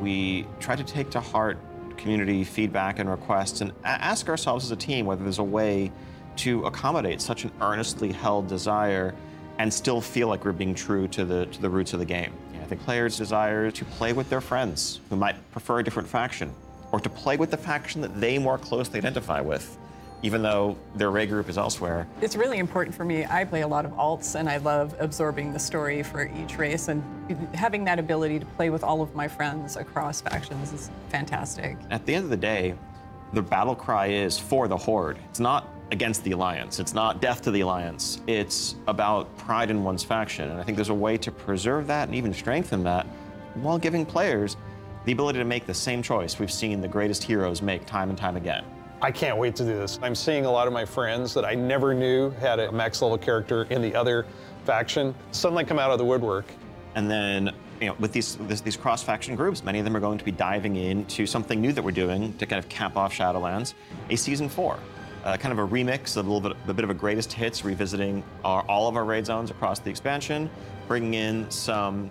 we 0.00 0.46
try 0.60 0.76
to 0.76 0.84
take 0.84 1.10
to 1.10 1.20
heart 1.20 1.58
community 1.96 2.42
feedback 2.42 2.98
and 2.98 3.08
requests 3.08 3.60
and 3.60 3.72
ask 3.84 4.28
ourselves 4.28 4.64
as 4.64 4.70
a 4.70 4.76
team 4.76 5.06
whether 5.06 5.22
there's 5.22 5.38
a 5.38 5.44
way 5.44 5.92
to 6.34 6.64
accommodate 6.64 7.20
such 7.20 7.44
an 7.44 7.52
earnestly 7.60 8.10
held 8.10 8.48
desire 8.48 9.14
and 9.58 9.72
still 9.72 10.00
feel 10.00 10.28
like 10.28 10.44
we're 10.44 10.52
being 10.52 10.74
true 10.74 11.06
to 11.08 11.24
the 11.24 11.46
to 11.46 11.60
the 11.60 11.68
roots 11.68 11.92
of 11.92 11.98
the 11.98 12.06
game. 12.06 12.32
Yeah, 12.54 12.62
I 12.62 12.64
think 12.64 12.82
players 12.82 13.16
desire 13.18 13.70
to 13.70 13.84
play 13.84 14.12
with 14.12 14.28
their 14.30 14.40
friends 14.40 15.00
who 15.10 15.16
might 15.16 15.36
prefer 15.52 15.80
a 15.80 15.84
different 15.84 16.08
faction, 16.08 16.52
or 16.92 17.00
to 17.00 17.08
play 17.08 17.36
with 17.36 17.50
the 17.50 17.56
faction 17.56 18.00
that 18.02 18.20
they 18.20 18.38
more 18.38 18.58
closely 18.58 18.98
identify 18.98 19.40
with, 19.40 19.78
even 20.22 20.42
though 20.42 20.76
their 20.94 21.10
raid 21.10 21.30
group 21.30 21.48
is 21.48 21.58
elsewhere. 21.58 22.06
It's 22.20 22.36
really 22.36 22.58
important 22.58 22.94
for 22.94 23.04
me. 23.04 23.24
I 23.24 23.44
play 23.44 23.62
a 23.62 23.68
lot 23.68 23.84
of 23.84 23.92
alts 23.92 24.38
and 24.38 24.48
I 24.48 24.58
love 24.58 24.94
absorbing 25.00 25.52
the 25.52 25.58
story 25.58 26.02
for 26.02 26.30
each 26.36 26.58
race 26.58 26.88
and 26.88 27.02
having 27.54 27.84
that 27.84 27.98
ability 27.98 28.38
to 28.38 28.46
play 28.46 28.70
with 28.70 28.84
all 28.84 29.00
of 29.02 29.14
my 29.14 29.26
friends 29.26 29.76
across 29.76 30.20
factions 30.20 30.72
is 30.72 30.90
fantastic. 31.08 31.76
At 31.90 32.06
the 32.06 32.14
end 32.14 32.24
of 32.24 32.30
the 32.30 32.36
day, 32.36 32.74
the 33.32 33.42
battle 33.42 33.74
cry 33.74 34.08
is 34.08 34.38
for 34.38 34.68
the 34.68 34.76
Horde. 34.76 35.18
It's 35.30 35.40
not 35.40 35.68
against 35.90 36.22
the 36.24 36.32
Alliance. 36.32 36.78
It's 36.78 36.94
not 36.94 37.20
death 37.20 37.42
to 37.42 37.50
the 37.50 37.62
Alliance. 37.62 38.20
It's 38.26 38.76
about 38.86 39.34
pride 39.38 39.70
in 39.70 39.82
one's 39.82 40.04
faction. 40.04 40.50
And 40.50 40.60
I 40.60 40.62
think 40.62 40.76
there's 40.76 40.90
a 40.90 40.94
way 40.94 41.16
to 41.18 41.30
preserve 41.30 41.86
that 41.86 42.08
and 42.08 42.14
even 42.14 42.34
strengthen 42.34 42.82
that 42.84 43.06
while 43.54 43.78
giving 43.78 44.06
players 44.06 44.56
the 45.04 45.12
ability 45.12 45.38
to 45.38 45.44
make 45.44 45.66
the 45.66 45.74
same 45.74 46.02
choice 46.02 46.38
we've 46.38 46.52
seen 46.52 46.80
the 46.80 46.88
greatest 46.88 47.22
heroes 47.24 47.62
make 47.62 47.86
time 47.86 48.08
and 48.08 48.18
time 48.18 48.36
again. 48.36 48.64
I 49.00 49.10
can't 49.10 49.36
wait 49.36 49.56
to 49.56 49.64
do 49.64 49.74
this. 49.74 49.98
I'm 50.00 50.14
seeing 50.14 50.44
a 50.44 50.50
lot 50.50 50.68
of 50.68 50.72
my 50.72 50.84
friends 50.84 51.34
that 51.34 51.44
I 51.44 51.56
never 51.56 51.92
knew 51.92 52.30
had 52.30 52.60
a 52.60 52.70
max 52.70 53.02
level 53.02 53.18
character 53.18 53.64
in 53.64 53.82
the 53.82 53.94
other 53.96 54.26
faction 54.64 55.12
suddenly 55.32 55.64
come 55.64 55.80
out 55.80 55.90
of 55.90 55.98
the 55.98 56.04
woodwork. 56.04 56.44
And 56.94 57.10
then, 57.10 57.52
you 57.80 57.88
know, 57.88 57.96
with 57.98 58.12
these 58.12 58.36
this, 58.36 58.60
these 58.60 58.76
cross 58.76 59.02
faction 59.02 59.34
groups, 59.34 59.64
many 59.64 59.80
of 59.80 59.84
them 59.84 59.96
are 59.96 60.00
going 60.00 60.18
to 60.18 60.24
be 60.24 60.30
diving 60.30 60.76
into 60.76 61.26
something 61.26 61.60
new 61.60 61.72
that 61.72 61.82
we're 61.82 61.90
doing 61.90 62.32
to 62.34 62.46
kind 62.46 62.62
of 62.62 62.68
cap 62.68 62.96
off 62.96 63.12
Shadowlands, 63.12 63.74
a 64.08 64.14
season 64.14 64.48
four. 64.48 64.78
Uh, 65.24 65.36
kind 65.36 65.52
of 65.52 65.58
a 65.58 65.68
remix 65.68 66.16
of 66.16 66.26
a 66.26 66.32
little 66.32 66.40
bit, 66.40 66.56
a 66.68 66.74
bit 66.74 66.84
of 66.84 66.90
a 66.90 66.94
greatest 66.94 67.32
hits, 67.32 67.64
revisiting 67.64 68.24
our, 68.44 68.62
all 68.62 68.88
of 68.88 68.96
our 68.96 69.04
raid 69.04 69.24
zones 69.24 69.52
across 69.52 69.78
the 69.78 69.88
expansion, 69.88 70.50
bringing 70.88 71.14
in 71.14 71.48
some 71.48 72.10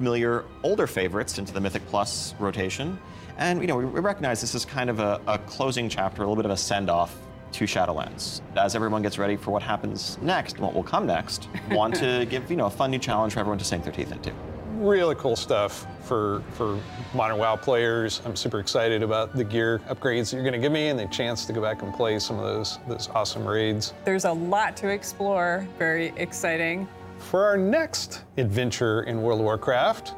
familiar 0.00 0.46
older 0.62 0.86
favorites 0.86 1.36
into 1.36 1.52
the 1.52 1.60
Mythic 1.60 1.86
Plus 1.88 2.34
rotation. 2.38 2.98
And 3.36 3.60
you 3.60 3.66
know, 3.66 3.76
we, 3.76 3.84
we 3.84 4.00
recognize 4.00 4.40
this 4.40 4.54
is 4.54 4.64
kind 4.64 4.88
of 4.88 4.98
a, 4.98 5.20
a 5.26 5.38
closing 5.40 5.90
chapter, 5.90 6.22
a 6.22 6.24
little 6.24 6.36
bit 6.36 6.46
of 6.46 6.52
a 6.52 6.56
send-off 6.56 7.14
to 7.52 7.64
Shadowlands. 7.64 8.40
As 8.56 8.74
everyone 8.74 9.02
gets 9.02 9.18
ready 9.18 9.36
for 9.36 9.50
what 9.50 9.62
happens 9.62 10.16
next, 10.22 10.54
and 10.54 10.62
what 10.62 10.72
will 10.72 10.82
come 10.82 11.06
next, 11.06 11.50
want 11.70 11.94
to 11.96 12.26
give 12.30 12.50
you 12.50 12.56
know 12.56 12.64
a 12.64 12.70
fun 12.70 12.90
new 12.90 12.98
challenge 12.98 13.34
for 13.34 13.40
everyone 13.40 13.58
to 13.58 13.64
sink 13.64 13.84
their 13.84 13.92
teeth 13.92 14.10
into. 14.10 14.32
Really 14.78 15.14
cool 15.16 15.36
stuff 15.36 15.86
for 16.00 16.42
for 16.52 16.80
modern 17.12 17.36
WoW 17.36 17.56
players. 17.56 18.22
I'm 18.24 18.36
super 18.36 18.58
excited 18.58 19.02
about 19.02 19.36
the 19.36 19.44
gear 19.44 19.82
upgrades 19.90 20.30
that 20.30 20.36
you're 20.36 20.44
going 20.44 20.54
to 20.54 20.58
give 20.58 20.72
me 20.72 20.88
and 20.88 20.98
the 20.98 21.04
chance 21.08 21.44
to 21.44 21.52
go 21.52 21.60
back 21.60 21.82
and 21.82 21.92
play 21.92 22.18
some 22.18 22.38
of 22.38 22.46
those 22.46 22.78
those 22.88 23.10
awesome 23.10 23.44
raids. 23.44 23.92
There's 24.06 24.24
a 24.24 24.32
lot 24.32 24.78
to 24.78 24.88
explore, 24.88 25.68
very 25.78 26.14
exciting. 26.16 26.88
For 27.20 27.44
our 27.44 27.56
next 27.56 28.24
adventure 28.38 29.02
in 29.02 29.22
World 29.22 29.40
of 29.40 29.44
Warcraft, 29.44 30.14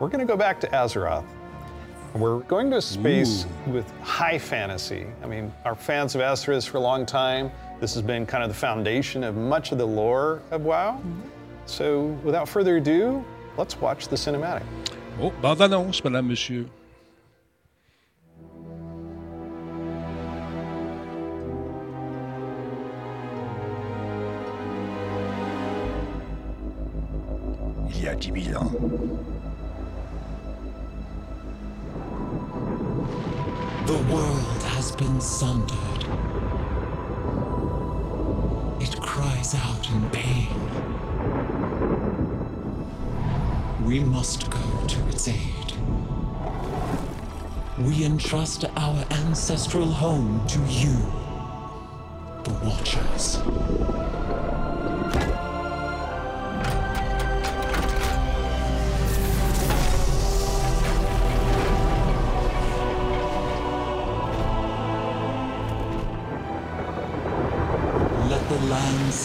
we're 0.00 0.08
going 0.08 0.26
to 0.26 0.30
go 0.30 0.36
back 0.36 0.60
to 0.62 0.66
Azeroth. 0.68 1.24
We're 2.14 2.40
going 2.40 2.70
to 2.70 2.78
a 2.78 2.82
space 2.82 3.46
with 3.68 3.88
high 4.00 4.38
fantasy. 4.38 5.06
I 5.22 5.26
mean, 5.26 5.52
our 5.64 5.76
fans 5.76 6.16
of 6.16 6.22
Azeroth 6.22 6.68
for 6.68 6.78
a 6.78 6.80
long 6.80 7.06
time. 7.06 7.52
This 7.78 7.94
has 7.94 8.02
been 8.02 8.26
kind 8.26 8.42
of 8.42 8.50
the 8.50 8.56
foundation 8.56 9.22
of 9.22 9.36
much 9.36 9.70
of 9.70 9.78
the 9.78 9.86
lore 9.86 10.42
of 10.50 10.62
WoW. 10.62 11.00
So, 11.66 12.06
without 12.24 12.48
further 12.48 12.78
ado, 12.78 13.24
let's 13.56 13.76
watch 13.80 14.08
the 14.08 14.16
cinematic. 14.16 14.64
Oh, 15.20 15.30
bande-annonce, 15.42 16.02
madame, 16.02 16.26
monsieur. 16.26 16.66
A 28.10 28.16
10 28.16 28.42
000 28.42 28.60
ans, 28.60 28.72
The 33.86 34.12
world 34.12 34.62
has 34.74 34.92
been 34.92 35.20
sundered. 35.20 36.04
It 38.80 39.00
cries 39.00 39.54
out 39.54 39.90
in 39.90 40.10
pain. 40.10 40.48
We 43.84 44.00
must 44.00 44.50
go 44.50 44.86
to 44.88 45.08
its 45.08 45.28
aid. 45.28 45.72
We 47.78 48.04
entrust 48.04 48.64
our 48.76 49.04
ancestral 49.10 49.86
home 49.86 50.46
to 50.48 50.58
you, 50.68 50.96
the 52.44 52.52
Watchers. 52.64 54.19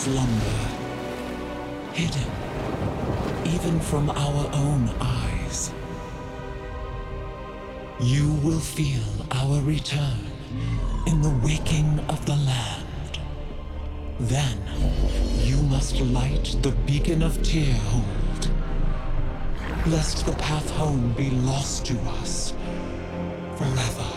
Slumber, 0.06 0.68
hidden 1.94 2.32
even 3.44 3.80
from 3.80 4.08
our 4.12 4.46
own 4.54 4.88
eyes. 5.02 5.74
You 8.00 8.34
will 8.44 8.60
feel 8.60 9.10
our 9.32 9.60
return 9.62 10.20
in 11.08 11.24
the 11.24 11.36
waking 11.44 12.00
of 12.08 12.24
the 12.28 12.36
land. 12.36 13.20
Then 14.20 14.60
you 15.40 15.58
must 15.64 16.00
light 16.00 16.56
the 16.62 16.76
beacon 16.86 17.24
of 17.24 17.40
Tearhold, 17.40 18.44
lest 19.88 20.24
the 20.28 20.34
path 20.34 20.70
home 20.70 21.14
be 21.14 21.32
lost 21.32 21.84
to 21.88 22.00
us 22.22 22.54
forever. 23.58 24.15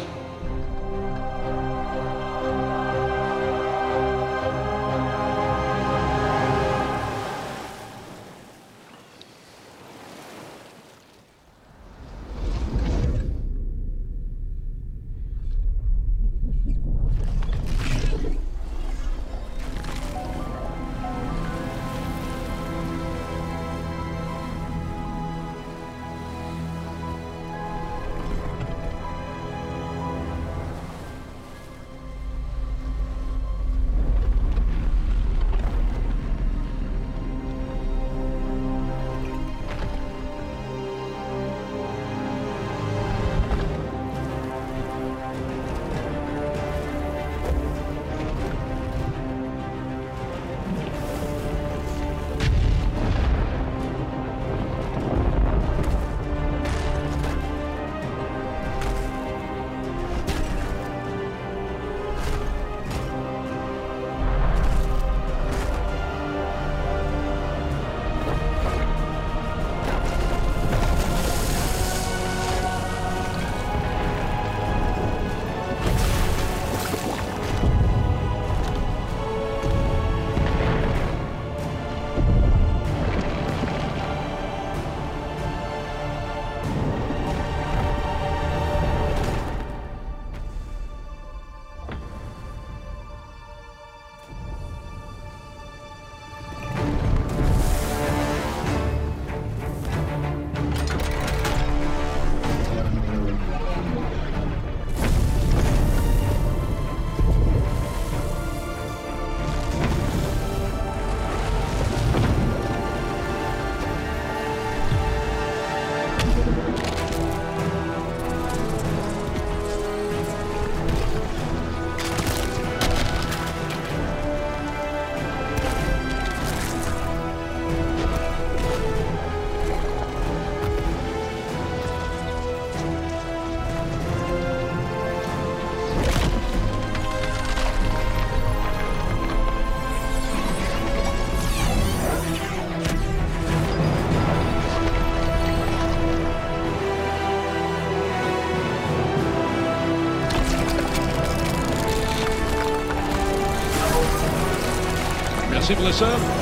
Merci 155.69 155.83
pour 155.83 156.38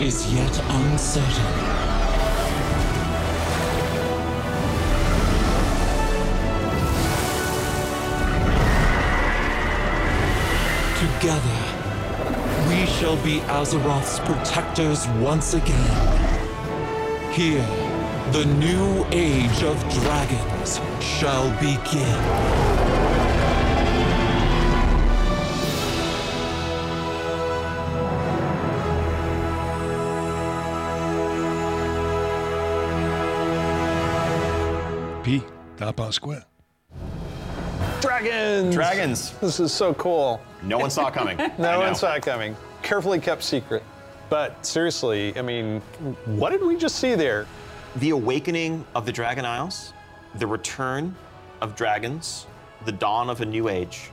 is 0.00 0.32
yet 0.32 0.58
uncertain. 0.70 1.44
Together, 10.98 11.58
we 12.68 12.86
shall 12.86 13.16
be 13.22 13.40
Azeroth's 13.48 14.20
protectors 14.20 15.06
once 15.18 15.52
again. 15.52 16.40
Here, 17.32 17.66
the 18.32 18.46
new 18.58 19.04
age 19.12 19.62
of 19.62 19.78
dragons 20.00 20.80
shall 21.00 21.50
begin. 21.60 22.69
T'en 35.80 35.92
penses 35.94 36.18
quoi? 36.18 36.36
Dragons! 38.00 38.74
Dragons. 38.74 39.32
This 39.40 39.60
is 39.60 39.72
so 39.72 39.94
cool. 39.94 40.40
No 40.62 40.78
one 40.78 40.90
saw 40.90 41.08
it 41.08 41.14
coming. 41.14 41.40
I 41.40 41.48
No 41.58 41.72
know. 41.72 41.80
one 41.80 41.94
saw 41.94 42.14
it 42.14 42.22
coming. 42.22 42.54
Carefully 42.82 43.18
kept 43.18 43.42
secret. 43.42 43.82
But 44.28 44.64
seriously, 44.64 45.36
I 45.38 45.42
mean, 45.42 45.80
what 46.26 46.50
did 46.50 46.62
we 46.62 46.76
just 46.76 46.96
see 46.96 47.14
there? 47.14 47.46
The 47.96 48.10
awakening 48.10 48.84
of 48.94 49.04
the 49.06 49.12
Dragon 49.12 49.44
Isles, 49.44 49.92
the 50.36 50.46
return 50.46 51.14
of 51.60 51.74
dragons, 51.74 52.46
the 52.84 52.92
dawn 52.92 53.28
of 53.28 53.40
a 53.40 53.44
new 53.46 53.68
age. 53.68 54.10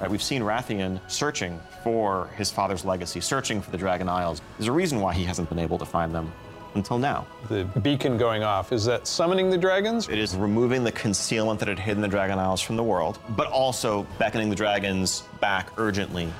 Right, 0.00 0.10
we've 0.10 0.22
seen 0.22 0.42
Rathian 0.42 1.00
searching 1.10 1.58
for 1.82 2.28
his 2.36 2.50
father's 2.50 2.84
legacy, 2.84 3.20
searching 3.20 3.60
for 3.62 3.70
the 3.70 3.78
Dragon 3.78 4.08
Isles. 4.10 4.42
There's 4.58 4.68
a 4.68 4.72
reason 4.72 5.00
why 5.00 5.14
he 5.14 5.24
hasn't 5.24 5.48
been 5.48 5.58
able 5.58 5.78
to 5.78 5.86
find 5.86 6.14
them 6.14 6.30
until 6.76 6.98
now. 6.98 7.26
The 7.48 7.64
beacon 7.82 8.16
going 8.16 8.42
off. 8.42 8.72
Is 8.72 8.84
that 8.84 9.06
summoning 9.06 9.50
the 9.50 9.58
dragons? 9.58 10.08
It 10.08 10.18
is 10.18 10.36
removing 10.36 10.84
the 10.84 10.92
concealment 10.92 11.58
that 11.60 11.68
had 11.68 11.78
hidden 11.78 12.00
the 12.00 12.08
Dragon 12.08 12.38
Isles 12.38 12.60
from 12.60 12.76
the 12.76 12.82
world, 12.84 13.18
but 13.30 13.48
also 13.48 14.06
beckoning 14.18 14.48
the 14.50 14.56
dragons 14.56 15.24
back 15.40 15.70
urgently 15.78 16.32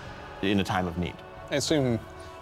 in 0.43 0.61
a 0.61 0.65
time 0.65 0.87
of 0.87 0.99
need. 0.99 1.15
I 1.51 1.57
assume 1.57 1.99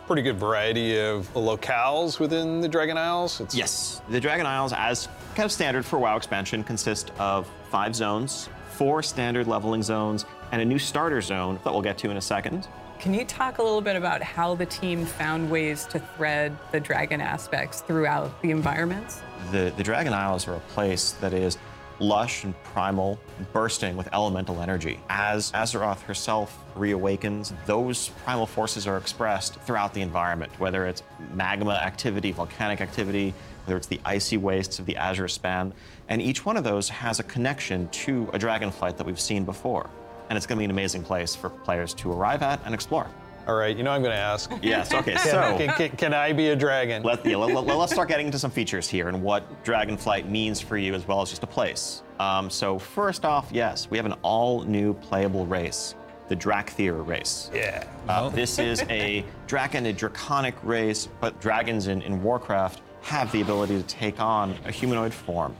pretty 0.06 0.22
good 0.22 0.36
variety 0.36 0.98
of 0.98 1.32
locales 1.32 2.20
within 2.20 2.60
the 2.60 2.68
Dragon 2.68 2.98
Isles. 2.98 3.40
It's 3.40 3.54
Yes. 3.54 4.02
The 4.10 4.20
Dragon 4.20 4.44
Isles, 4.44 4.72
as 4.74 5.08
kind 5.34 5.46
of 5.46 5.52
standard 5.52 5.84
for 5.84 5.98
WoW 5.98 6.16
expansion, 6.16 6.62
consist 6.62 7.10
of 7.18 7.48
five 7.70 7.96
zones, 7.96 8.48
four 8.72 9.02
standard 9.02 9.46
leveling 9.46 9.82
zones, 9.82 10.26
and 10.52 10.60
a 10.60 10.64
new 10.64 10.78
starter 10.78 11.20
zone 11.20 11.58
that 11.64 11.72
we'll 11.72 11.82
get 11.82 11.96
to 11.98 12.10
in 12.10 12.16
a 12.16 12.20
second. 12.20 12.68
Can 12.98 13.12
you 13.12 13.24
talk 13.24 13.58
a 13.58 13.62
little 13.62 13.82
bit 13.82 13.96
about 13.96 14.22
how 14.22 14.54
the 14.54 14.66
team 14.66 15.04
found 15.04 15.50
ways 15.50 15.84
to 15.86 15.98
thread 15.98 16.56
the 16.72 16.80
dragon 16.80 17.20
aspects 17.20 17.82
throughout 17.82 18.40
the 18.40 18.50
environments? 18.50 19.20
The, 19.50 19.72
the 19.76 19.82
Dragon 19.82 20.12
Isles 20.12 20.48
are 20.48 20.54
a 20.54 20.60
place 20.60 21.12
that 21.20 21.34
is 21.34 21.58
lush 22.00 22.44
and 22.44 22.60
primal, 22.64 23.18
bursting 23.52 23.96
with 23.96 24.08
elemental 24.12 24.60
energy. 24.60 24.98
As 25.08 25.52
Azeroth 25.52 26.00
herself 26.02 26.58
reawakens, 26.76 27.52
those 27.66 28.08
primal 28.24 28.46
forces 28.46 28.86
are 28.86 28.96
expressed 28.96 29.54
throughout 29.60 29.94
the 29.94 30.00
environment, 30.00 30.50
whether 30.58 30.86
it's 30.86 31.02
magma 31.34 31.74
activity, 31.74 32.32
volcanic 32.32 32.80
activity, 32.80 33.34
whether 33.64 33.76
it's 33.76 33.86
the 33.86 34.00
icy 34.04 34.36
wastes 34.36 34.78
of 34.78 34.86
the 34.86 34.96
Azure 34.96 35.28
Span. 35.28 35.72
And 36.08 36.20
each 36.20 36.44
one 36.44 36.56
of 36.56 36.64
those 36.64 36.88
has 36.88 37.20
a 37.20 37.22
connection 37.22 37.88
to 37.88 38.28
a 38.32 38.38
dragonflight 38.38 38.96
that 38.96 39.06
we've 39.06 39.20
seen 39.20 39.44
before. 39.44 39.88
And 40.28 40.36
it's 40.36 40.46
going 40.46 40.56
to 40.56 40.60
be 40.60 40.64
an 40.64 40.70
amazing 40.70 41.02
place 41.02 41.34
for 41.34 41.50
players 41.50 41.94
to 41.94 42.12
arrive 42.12 42.42
at 42.42 42.60
and 42.64 42.74
explore. 42.74 43.06
all 43.46 43.54
right. 43.54 43.76
You 43.76 43.82
know 43.82 43.90
I'm 43.90 44.02
going 44.02 44.14
to 44.14 44.20
ask. 44.20 44.50
Yes, 44.62 44.92
okay, 44.92 45.16
so. 45.18 45.56
can, 45.58 45.68
can, 45.76 45.90
can 45.96 46.14
I 46.14 46.32
be 46.32 46.48
a 46.48 46.56
dragon? 46.56 47.02
Let, 47.02 47.24
yeah, 47.26 47.36
let, 47.36 47.68
us 47.68 47.90
start 47.92 48.08
getting 48.12 48.26
into 48.26 48.38
some 48.38 48.50
features 48.50 48.88
here 48.88 49.08
and 49.08 49.22
what 49.22 49.62
Dragonflight 49.64 50.28
means 50.28 50.60
for 50.60 50.78
you 50.78 50.94
as 50.94 51.06
well 51.06 51.20
as 51.20 51.30
just 51.30 51.42
a 51.42 51.46
place. 51.46 52.02
Um, 52.20 52.48
so 52.48 52.78
first 52.78 53.24
off, 53.24 53.50
yes, 53.52 53.90
we 53.90 53.98
have 53.98 54.06
an 54.06 54.14
all-new 54.22 54.94
playable 54.94 55.46
race, 55.46 55.94
the 56.28 56.36
Drakthir 56.36 57.06
race. 57.06 57.50
yeah. 57.52 57.84
Uh, 58.08 58.28
this 58.30 58.58
is 58.58 58.82
a 58.88 59.24
Draken, 59.46 59.86
a 59.86 59.92
draconic 59.92 60.54
race, 60.62 61.08
but 61.20 61.38
dragons 61.40 61.88
in, 61.88 62.00
in 62.02 62.22
Warcraft 62.22 62.80
have 63.02 63.30
the 63.32 63.42
ability 63.42 63.76
to 63.76 63.82
take 63.86 64.20
on 64.20 64.54
a 64.64 64.70
humanoid 64.72 65.12
form. 65.12 65.54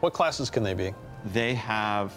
What 0.00 0.12
classes 0.12 0.50
can 0.50 0.64
they 0.64 0.74
be? 0.74 0.92
They 1.32 1.54
have 1.54 2.12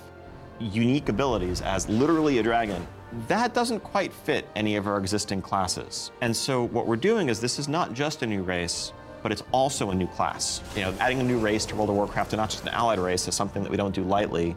unique 0.60 1.10
abilities 1.10 1.62
as 1.62 1.88
literally 1.90 2.40
a 2.40 2.44
dragon. 2.44 2.86
That 3.28 3.54
doesn't 3.54 3.80
quite 3.80 4.14
fit 4.14 4.48
any 4.56 4.76
of 4.76 4.88
our 4.88 4.98
existing 4.98 5.42
classes. 5.42 6.12
And 6.22 6.36
so 6.36 6.68
what 6.68 6.86
we're 6.86 6.96
doing 6.96 7.30
is 7.30 7.40
this 7.40 7.60
is 7.60 7.68
not 7.68 7.94
just 7.94 8.22
a 8.22 8.28
new 8.28 8.44
race, 8.44 8.94
but 9.24 9.32
it's 9.32 9.44
also 9.52 9.92
a 9.92 9.96
new 9.96 10.08
class. 10.08 10.62
You 10.76 10.84
know, 10.84 10.94
adding 11.00 11.20
a 11.20 11.24
new 11.24 11.40
race 11.40 11.66
to 11.68 11.76
World 11.76 11.90
of 11.90 11.96
Warcraft, 11.96 12.34
and 12.34 12.40
not 12.40 12.50
just 12.50 12.64
an 12.64 12.70
allied 12.70 13.00
race, 13.00 13.28
is 13.28 13.36
something 13.36 13.64
that 13.64 13.72
we 13.72 13.78
don't 13.78 13.96
do 13.96 14.04
lightly. 14.04 14.56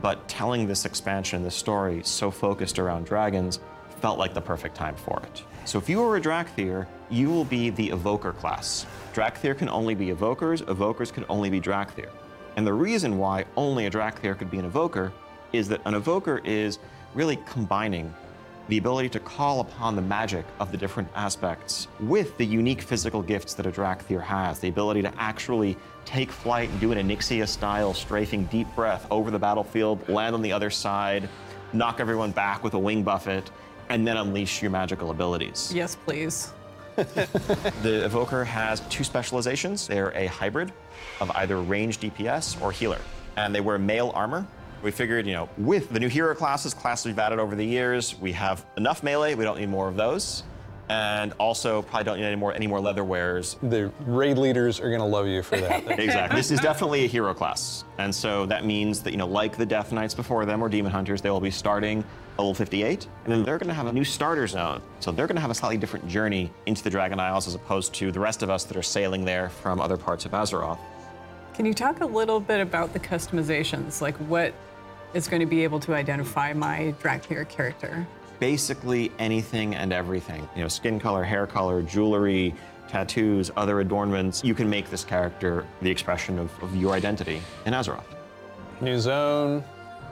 But 0.00 0.26
telling 0.28 0.66
this 0.66 0.86
expansion, 0.86 1.42
this 1.42 1.54
story, 1.54 2.02
so 2.04 2.30
focused 2.30 2.78
around 2.78 3.04
dragons, 3.06 3.60
felt 4.00 4.18
like 4.18 4.32
the 4.32 4.40
perfect 4.40 4.74
time 4.74 4.96
for 4.96 5.20
it. 5.22 5.42
So 5.66 5.78
if 5.78 5.88
you 5.88 6.02
are 6.02 6.16
a 6.16 6.20
Drakthir, 6.20 6.86
you 7.10 7.28
will 7.28 7.44
be 7.44 7.70
the 7.70 7.90
Evoker 7.90 8.32
class. 8.32 8.86
Drakthir 9.12 9.56
can 9.56 9.68
only 9.68 9.94
be 9.94 10.06
Evokers, 10.06 10.62
Evokers 10.64 11.12
can 11.12 11.26
only 11.28 11.50
be 11.50 11.60
Drakthir. 11.60 12.08
And 12.56 12.66
the 12.66 12.72
reason 12.72 13.18
why 13.18 13.44
only 13.56 13.86
a 13.86 13.90
Drakthir 13.90 14.38
could 14.38 14.50
be 14.50 14.58
an 14.58 14.64
Evoker 14.64 15.12
is 15.52 15.68
that 15.68 15.80
an 15.84 15.94
Evoker 15.94 16.40
is 16.44 16.78
really 17.14 17.36
combining 17.46 18.12
the 18.68 18.78
ability 18.78 19.08
to 19.08 19.18
call 19.18 19.60
upon 19.60 19.96
the 19.96 20.02
magic 20.02 20.44
of 20.60 20.70
the 20.70 20.78
different 20.78 21.08
aspects 21.16 21.88
with 21.98 22.36
the 22.36 22.46
unique 22.46 22.80
physical 22.80 23.20
gifts 23.20 23.54
that 23.54 23.66
a 23.66 23.70
Drakthir 23.70 24.22
has. 24.22 24.60
The 24.60 24.68
ability 24.68 25.02
to 25.02 25.12
actually 25.18 25.76
take 26.04 26.30
flight 26.30 26.70
and 26.70 26.80
do 26.80 26.92
an 26.92 26.98
Onyxia 27.08 27.48
style 27.48 27.92
strafing 27.92 28.44
deep 28.44 28.68
breath 28.76 29.06
over 29.10 29.30
the 29.32 29.38
battlefield, 29.38 30.08
land 30.08 30.34
on 30.34 30.42
the 30.42 30.52
other 30.52 30.70
side, 30.70 31.28
knock 31.72 31.98
everyone 31.98 32.30
back 32.30 32.62
with 32.62 32.74
a 32.74 32.78
wing 32.78 33.02
buffet, 33.02 33.50
and 33.88 34.06
then 34.06 34.16
unleash 34.16 34.62
your 34.62 34.70
magical 34.70 35.10
abilities. 35.10 35.72
Yes, 35.74 35.96
please. 35.96 36.52
The 36.96 38.04
Evoker 38.04 38.44
has 38.44 38.80
two 38.88 39.04
specializations. 39.04 39.86
They're 39.86 40.10
a 40.10 40.26
hybrid 40.26 40.72
of 41.20 41.30
either 41.32 41.60
range 41.60 41.98
DPS 41.98 42.60
or 42.60 42.72
healer, 42.72 43.00
and 43.36 43.54
they 43.54 43.60
wear 43.60 43.78
male 43.78 44.12
armor. 44.14 44.46
We 44.82 44.90
figured, 44.90 45.26
you 45.26 45.34
know, 45.34 45.48
with 45.58 45.90
the 45.90 46.00
new 46.00 46.08
hero 46.08 46.34
classes, 46.34 46.72
classes 46.72 47.06
we've 47.06 47.18
added 47.18 47.38
over 47.38 47.54
the 47.54 47.64
years, 47.64 48.18
we 48.18 48.32
have 48.32 48.64
enough 48.76 49.02
melee. 49.02 49.34
We 49.34 49.44
don't 49.44 49.58
need 49.58 49.68
more 49.68 49.88
of 49.88 49.96
those, 49.96 50.42
and 50.88 51.32
also 51.34 51.82
probably 51.82 52.04
don't 52.04 52.18
need 52.18 52.24
any 52.24 52.36
more 52.36 52.54
any 52.54 52.66
more 52.66 52.80
leather 52.80 53.04
wearers. 53.04 53.56
The 53.62 53.92
raid 54.06 54.38
leaders 54.38 54.80
are 54.80 54.88
going 54.88 55.00
to 55.00 55.06
love 55.06 55.26
you 55.26 55.42
for 55.42 55.58
that. 55.58 55.86
Exactly. 56.00 56.36
this 56.36 56.50
is 56.50 56.60
definitely 56.60 57.04
a 57.04 57.08
hero 57.08 57.34
class, 57.34 57.84
and 57.98 58.14
so 58.14 58.46
that 58.46 58.64
means 58.64 59.02
that 59.02 59.10
you 59.10 59.18
know, 59.18 59.26
like 59.26 59.58
the 59.58 59.66
Death 59.66 59.92
Knights 59.92 60.14
before 60.14 60.46
them 60.46 60.62
or 60.62 60.70
Demon 60.70 60.92
Hunters, 60.92 61.20
they 61.20 61.30
will 61.30 61.40
be 61.40 61.50
starting 61.50 62.02
level 62.38 62.54
58, 62.54 63.06
and 63.24 63.32
then 63.32 63.44
they're 63.44 63.58
going 63.58 63.68
to 63.68 63.74
have 63.74 63.86
a 63.86 63.92
new 63.92 64.04
starter 64.04 64.46
zone. 64.46 64.80
So 65.00 65.12
they're 65.12 65.26
going 65.26 65.36
to 65.36 65.42
have 65.42 65.50
a 65.50 65.54
slightly 65.54 65.76
different 65.76 66.08
journey 66.08 66.50
into 66.64 66.82
the 66.82 66.88
Dragon 66.88 67.20
Isles 67.20 67.46
as 67.46 67.54
opposed 67.54 67.92
to 67.94 68.10
the 68.10 68.20
rest 68.20 68.42
of 68.42 68.48
us 68.48 68.64
that 68.64 68.78
are 68.78 68.82
sailing 68.82 69.26
there 69.26 69.50
from 69.50 69.78
other 69.78 69.98
parts 69.98 70.24
of 70.24 70.32
Azeroth. 70.32 70.78
Can 71.52 71.66
you 71.66 71.74
talk 71.74 72.00
a 72.00 72.06
little 72.06 72.40
bit 72.40 72.60
about 72.60 72.94
the 72.94 72.98
customizations? 72.98 74.00
Like 74.00 74.16
what 74.16 74.54
is 75.14 75.28
going 75.28 75.40
to 75.40 75.46
be 75.46 75.62
able 75.64 75.80
to 75.80 75.94
identify 75.94 76.52
my 76.52 76.94
drag 77.00 77.22
Drakthir 77.22 77.48
character? 77.48 78.06
Basically 78.38 79.12
anything 79.18 79.74
and 79.74 79.92
everything. 79.92 80.48
You 80.56 80.62
know, 80.62 80.68
skin 80.68 80.98
color, 80.98 81.22
hair 81.22 81.46
color, 81.46 81.82
jewelry, 81.82 82.54
tattoos, 82.88 83.50
other 83.56 83.80
adornments. 83.80 84.42
You 84.44 84.54
can 84.54 84.68
make 84.68 84.90
this 84.90 85.04
character 85.04 85.66
the 85.82 85.90
expression 85.90 86.38
of, 86.38 86.50
of 86.62 86.74
your 86.74 86.94
identity 86.94 87.40
in 87.66 87.72
Azeroth. 87.74 88.04
New 88.80 88.98
zone, 88.98 89.62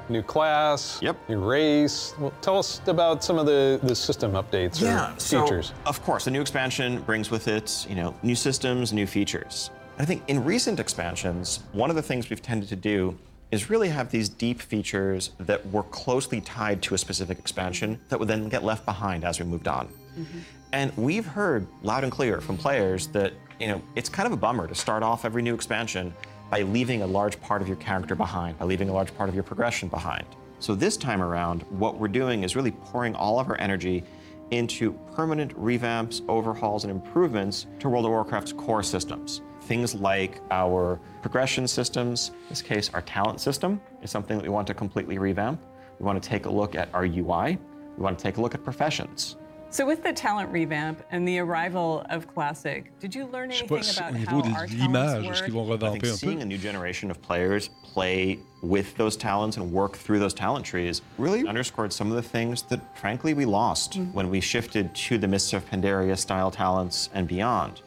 new 0.09 0.23
class, 0.23 1.01
Yep. 1.03 1.17
new 1.29 1.39
race. 1.41 2.15
Well, 2.19 2.33
tell 2.43 2.59
us 2.59 2.81
about 2.87 3.25
some 3.25 3.39
of 3.39 3.47
the, 3.47 3.81
the 3.83 3.95
system 3.95 4.33
updates 4.33 4.83
or 4.83 5.19
so, 5.19 5.43
features. 5.45 5.73
of 5.87 6.03
course, 6.05 6.25
the 6.27 6.31
new 6.31 6.41
expansion 6.41 7.01
brings 7.03 7.31
with 7.31 7.49
it, 7.49 7.87
you 7.89 7.95
know, 7.95 8.15
new 8.23 8.35
systems, 8.35 8.93
new 8.93 9.07
features. 9.07 9.71
I 9.99 10.05
think 10.05 10.23
in 10.29 10.45
recent 10.45 10.79
expansions, 10.79 11.61
one 11.73 11.91
of 11.91 11.97
the 11.97 12.03
things 12.03 12.31
we've 12.31 12.43
tended 12.43 12.69
to 12.69 12.77
do 12.77 13.19
is 13.51 13.71
really 13.71 13.89
have 13.89 14.11
these 14.11 14.29
deep 14.29 14.61
features 14.61 15.31
that 15.39 15.65
were 15.73 15.85
closely 15.85 16.41
tied 16.41 16.83
to 16.83 16.95
a 16.95 16.99
specific 16.99 17.39
expansion 17.39 17.95
mm-hmm. 17.95 18.09
that 18.09 18.19
would 18.19 18.29
then 18.29 18.49
get 18.49 18.63
left 18.63 18.85
behind 18.85 19.25
as 19.25 19.39
we 19.39 19.47
moved 19.47 19.69
on. 19.69 19.87
Mm-hmm. 19.87 20.39
And 20.73 20.97
we've 20.97 21.25
heard 21.25 21.67
loud 21.83 22.05
and 22.05 22.13
clear 22.13 22.41
from 22.41 22.59
players 22.59 23.07
that, 23.09 23.33
you 23.59 23.69
know, 23.69 23.81
it's 23.97 24.09
kind 24.09 24.27
of 24.27 24.33
a 24.33 24.37
bummer 24.37 24.67
to 24.67 24.75
start 24.75 25.03
off 25.03 25.25
every 25.25 25.43
new 25.43 25.55
expansion 25.55 26.13
by 26.51 26.63
leaving 26.63 27.03
a 27.03 27.07
large 27.07 27.41
part 27.41 27.63
of 27.63 27.69
your 27.69 27.77
character 27.79 28.15
behind, 28.15 28.59
by 28.59 28.67
leaving 28.67 28.89
a 28.89 28.93
large 28.93 29.15
part 29.17 29.29
of 29.29 29.35
your 29.35 29.45
progression 29.45 29.89
behind. 29.89 30.27
So 30.61 30.75
this 30.75 30.97
time 30.97 31.23
around, 31.23 31.63
what 31.71 31.99
we're 31.99 32.09
doing 32.09 32.43
is 32.43 32.57
really 32.57 32.73
pouring 32.73 33.15
all 33.15 33.39
of 33.39 33.49
our 33.49 33.59
energy 33.61 34.03
into 34.51 34.93
permanent 35.15 35.57
revamps, 35.59 36.23
overhauls, 36.29 36.85
and 36.85 36.91
improvements 36.91 37.67
to 37.81 37.89
World 37.89 38.07
of 38.07 38.11
Warcraft's 38.11 38.53
core 38.53 38.83
systems. 38.83 39.43
Things 39.69 39.95
like 39.95 40.41
our 40.51 40.99
progression 41.21 41.69
systems, 41.69 42.31
in 42.31 42.49
this 42.49 42.63
case, 42.63 42.91
our 42.95 43.03
talent 43.03 43.39
system 43.39 43.83
is 44.03 44.11
something 44.11 44.39
that 44.39 44.43
we 44.43 44.49
want 44.49 44.67
to 44.69 44.73
completely 44.73 45.19
revamp. 45.19 45.61
We 45.99 46.07
want 46.07 46.23
to 46.23 46.27
take 46.27 46.47
a 46.47 46.51
look 46.51 46.75
at 46.75 46.89
our 46.95 47.05
UI. 47.05 47.59
We 47.99 48.03
want 48.03 48.19
to 48.19 48.23
take 48.23 48.39
a 48.39 48.41
look 48.41 48.55
at 48.55 48.65
professions. 48.65 49.37
So 49.69 49.85
with 49.85 50.03
the 50.03 50.15
talent 50.15 50.51
revamp 50.51 51.03
and 51.11 51.29
the 51.29 51.41
arrival 51.41 52.03
of 52.09 52.27
Classic, 52.27 52.99
did 52.99 53.15
you 53.15 53.27
learn 53.27 53.51
Je 53.51 53.59
sais 53.59 53.71
anything 53.71 53.77
pas 53.77 53.99
about 53.99 54.15
au 54.15 54.37
how 54.37 54.41
de 54.41 54.51
our 54.55 54.67
l'image, 54.69 55.23
talents 55.23 55.43
qu'ils 55.43 55.53
work? 55.53 55.69
vont 55.69 55.83
I 55.83 55.91
think 55.91 56.03
revamper 56.03 56.09
peu? 56.09 56.17
seeing 56.17 56.41
a 56.41 56.47
new 56.47 56.57
generation 56.57 57.11
of 57.11 57.21
players 57.21 57.69
play 57.83 58.39
with 58.63 58.97
those 58.97 59.19
talents 59.19 59.59
and 59.59 59.71
work 59.71 59.99
through 59.99 60.19
those 60.19 60.33
talent 60.33 60.65
trees 60.65 61.03
really 61.19 61.47
underscored 61.47 61.93
some 61.93 62.09
of 62.09 62.17
the 62.17 62.23
things 62.23 62.63
that, 62.71 62.81
frankly, 62.97 63.35
we 63.35 63.45
lost 63.45 63.99
mm. 63.99 64.11
when 64.15 64.31
we 64.31 64.41
shifted 64.41 64.95
to 64.95 65.19
the 65.19 65.29
Mists 65.29 65.53
of 65.53 65.69
Pandaria 65.69 66.17
style 66.17 66.51
talents 66.51 67.11
and 67.13 67.29
beyond. 67.29 67.83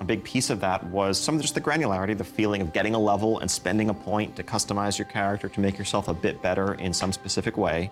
A 0.00 0.04
big 0.04 0.24
piece 0.24 0.48
of 0.48 0.60
that 0.60 0.82
was 0.84 1.20
some 1.20 1.36
of 1.36 1.42
just 1.42 1.54
the 1.54 1.60
granularity, 1.60 2.16
the 2.16 2.24
feeling 2.24 2.62
of 2.62 2.72
getting 2.72 2.94
a 2.94 2.98
level 2.98 3.38
and 3.40 3.50
spending 3.50 3.90
a 3.90 3.94
point 3.94 4.34
to 4.36 4.42
customize 4.42 4.96
your 4.96 5.04
character 5.04 5.46
to 5.50 5.60
make 5.60 5.76
yourself 5.76 6.08
a 6.08 6.14
bit 6.14 6.40
better 6.40 6.72
in 6.74 6.94
some 6.94 7.12
specific 7.12 7.58
way. 7.58 7.90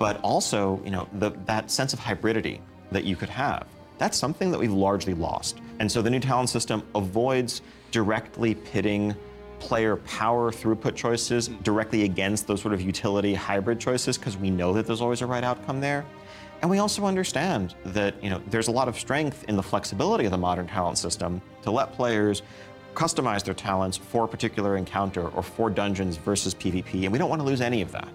But 0.00 0.20
also, 0.22 0.80
you 0.84 0.90
know, 0.90 1.08
the, 1.14 1.30
that 1.46 1.70
sense 1.70 1.92
of 1.92 2.00
hybridity 2.00 2.58
that 2.90 3.04
you 3.04 3.14
could 3.14 3.28
have. 3.28 3.68
That's 3.98 4.18
something 4.18 4.50
that 4.50 4.58
we've 4.58 4.72
largely 4.72 5.14
lost. 5.14 5.60
And 5.78 5.90
so 5.90 6.02
the 6.02 6.10
new 6.10 6.18
talent 6.18 6.48
system 6.48 6.82
avoids 6.96 7.62
directly 7.92 8.56
pitting 8.56 9.14
player 9.60 9.96
power 9.96 10.50
throughput 10.50 10.96
choices 10.96 11.48
directly 11.62 12.02
against 12.02 12.48
those 12.48 12.60
sort 12.60 12.74
of 12.74 12.80
utility 12.80 13.34
hybrid 13.34 13.78
choices 13.78 14.18
because 14.18 14.36
we 14.36 14.50
know 14.50 14.72
that 14.72 14.84
there's 14.84 15.00
always 15.00 15.20
a 15.20 15.26
right 15.26 15.44
outcome 15.44 15.80
there. 15.80 16.04
And 16.62 16.70
we 16.70 16.78
also 16.78 17.04
understand 17.04 17.74
that 17.86 18.22
you 18.22 18.30
know 18.30 18.40
there's 18.48 18.68
a 18.68 18.72
lot 18.72 18.88
of 18.88 18.98
strength 18.98 19.44
in 19.48 19.56
the 19.56 19.62
flexibility 19.62 20.24
of 20.24 20.30
the 20.30 20.38
modern 20.38 20.66
talent 20.66 20.98
system 20.98 21.40
to 21.62 21.70
let 21.70 21.92
players 21.92 22.42
customize 22.94 23.44
their 23.44 23.54
talents 23.54 23.96
for 23.96 24.24
a 24.24 24.28
particular 24.28 24.76
encounter 24.76 25.28
or 25.28 25.42
for 25.42 25.70
dungeons 25.70 26.16
versus 26.16 26.54
PvP, 26.54 27.04
and 27.04 27.12
we 27.12 27.18
don't 27.18 27.30
want 27.30 27.40
to 27.40 27.46
lose 27.46 27.60
any 27.60 27.82
of 27.82 27.92
that. 27.92 28.08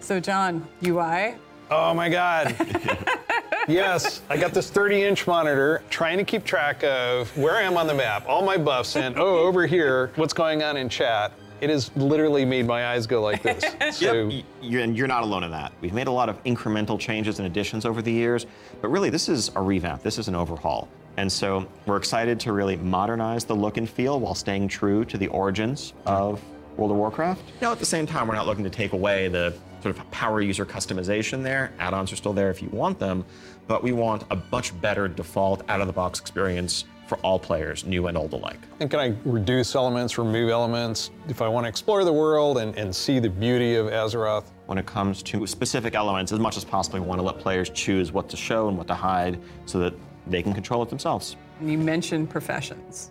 So 0.00 0.18
John, 0.18 0.66
UI, 0.84 1.36
Oh 1.70 1.94
my 1.94 2.08
God. 2.08 2.54
yes, 3.68 4.22
I 4.28 4.36
got 4.36 4.52
this 4.52 4.70
30 4.70 5.02
inch 5.02 5.26
monitor 5.26 5.82
trying 5.88 6.18
to 6.18 6.24
keep 6.24 6.44
track 6.44 6.84
of 6.84 7.36
where 7.36 7.56
I 7.56 7.62
am 7.62 7.76
on 7.76 7.86
the 7.86 7.94
map, 7.94 8.28
all 8.28 8.44
my 8.44 8.56
buffs, 8.56 8.96
and 8.96 9.16
oh, 9.18 9.38
over 9.38 9.66
here, 9.66 10.12
what's 10.16 10.34
going 10.34 10.62
on 10.62 10.76
in 10.76 10.88
chat. 10.88 11.32
It 11.64 11.70
has 11.70 11.90
literally 11.96 12.44
made 12.44 12.66
my 12.66 12.88
eyes 12.88 13.06
go 13.06 13.22
like 13.22 13.42
this. 13.42 13.64
So, 13.94 14.26
Y- 14.26 14.44
You're, 14.60 14.82
and 14.82 14.94
you're 14.94 15.06
not 15.08 15.22
alone 15.22 15.44
in 15.44 15.50
that. 15.52 15.72
We've 15.80 15.94
made 15.94 16.08
a 16.08 16.10
lot 16.10 16.28
of 16.28 16.42
incremental 16.44 17.00
changes 17.00 17.38
and 17.38 17.46
additions 17.46 17.86
over 17.86 18.02
the 18.02 18.12
years, 18.12 18.44
but 18.82 18.88
really, 18.88 19.08
this 19.08 19.30
is 19.30 19.50
a 19.56 19.62
revamp. 19.62 20.02
This 20.02 20.18
is 20.18 20.28
an 20.28 20.34
overhaul. 20.34 20.88
And 21.16 21.32
so 21.32 21.66
we're 21.86 21.96
excited 21.96 22.38
to 22.40 22.52
really 22.52 22.76
modernize 22.76 23.44
the 23.46 23.54
look 23.54 23.78
and 23.78 23.88
feel 23.88 24.20
while 24.20 24.34
staying 24.34 24.68
true 24.68 25.06
to 25.06 25.16
the 25.16 25.28
origins 25.28 25.94
of 26.04 26.42
World 26.76 26.90
of 26.90 26.98
Warcraft. 26.98 27.40
Now, 27.62 27.72
at 27.72 27.78
the 27.78 27.86
same 27.86 28.04
time, 28.06 28.28
we're 28.28 28.34
not 28.34 28.46
looking 28.46 28.64
to 28.64 28.70
take 28.70 28.92
away 28.92 29.28
the 29.28 29.54
sort 29.80 29.96
of 29.96 30.10
power 30.10 30.42
user 30.42 30.66
customization 30.66 31.42
there. 31.42 31.72
Add 31.78 31.94
ons 31.94 32.12
are 32.12 32.16
still 32.16 32.34
there 32.34 32.50
if 32.50 32.60
you 32.62 32.68
want 32.70 32.98
them, 32.98 33.24
but 33.68 33.82
we 33.82 33.92
want 33.92 34.24
a 34.30 34.38
much 34.52 34.78
better 34.82 35.08
default 35.08 35.62
out 35.70 35.80
of 35.80 35.86
the 35.86 35.92
box 35.94 36.20
experience 36.20 36.84
for 37.06 37.18
all 37.18 37.38
players, 37.38 37.84
new 37.84 38.06
and 38.06 38.16
old 38.16 38.32
alike. 38.32 38.58
and 38.80 38.90
can 38.90 39.00
I 39.00 39.14
reduce 39.24 39.74
elements, 39.74 40.16
remove 40.18 40.50
elements 40.50 41.10
if 41.28 41.42
I 41.42 41.48
want 41.48 41.64
to 41.64 41.68
explore 41.68 42.04
the 42.04 42.12
world 42.12 42.58
and, 42.58 42.76
and 42.76 42.94
see 42.94 43.18
the 43.18 43.28
beauty 43.28 43.74
of 43.76 43.86
Azeroth? 43.86 44.44
when 44.66 44.78
it 44.78 44.86
comes 44.86 45.22
to 45.22 45.46
specific 45.46 45.94
elements, 45.94 46.32
as 46.32 46.38
much 46.38 46.56
as 46.56 46.64
possible, 46.64 46.98
we 46.98 47.06
want 47.06 47.18
to 47.18 47.22
let 47.22 47.38
players 47.38 47.68
choose 47.70 48.12
what 48.12 48.28
to 48.30 48.36
show 48.36 48.68
and 48.68 48.78
what 48.78 48.86
to 48.86 48.94
hide 48.94 49.38
so 49.66 49.78
that 49.78 49.94
they 50.26 50.42
can 50.42 50.54
control 50.54 50.82
it 50.82 50.88
themselves. 50.88 51.36
you 51.60 51.76
mentioned 51.78 52.30
professions. 52.30 53.10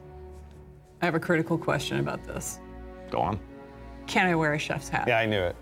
I 1.01 1.05
have 1.05 1.15
a 1.15 1.19
critical 1.19 1.57
question 1.57 1.99
about 1.99 2.23
this. 2.23 2.59
Go 3.11 3.19
on. 3.19 3.39
Can 4.07 4.27
I 4.27 4.35
wear 4.35 4.53
a 4.53 4.59
chef's 4.59 4.89
hat? 4.89 5.07
Yeah, 5.07 5.19
I 5.19 5.25
knew 5.25 5.41
it. 5.41 5.55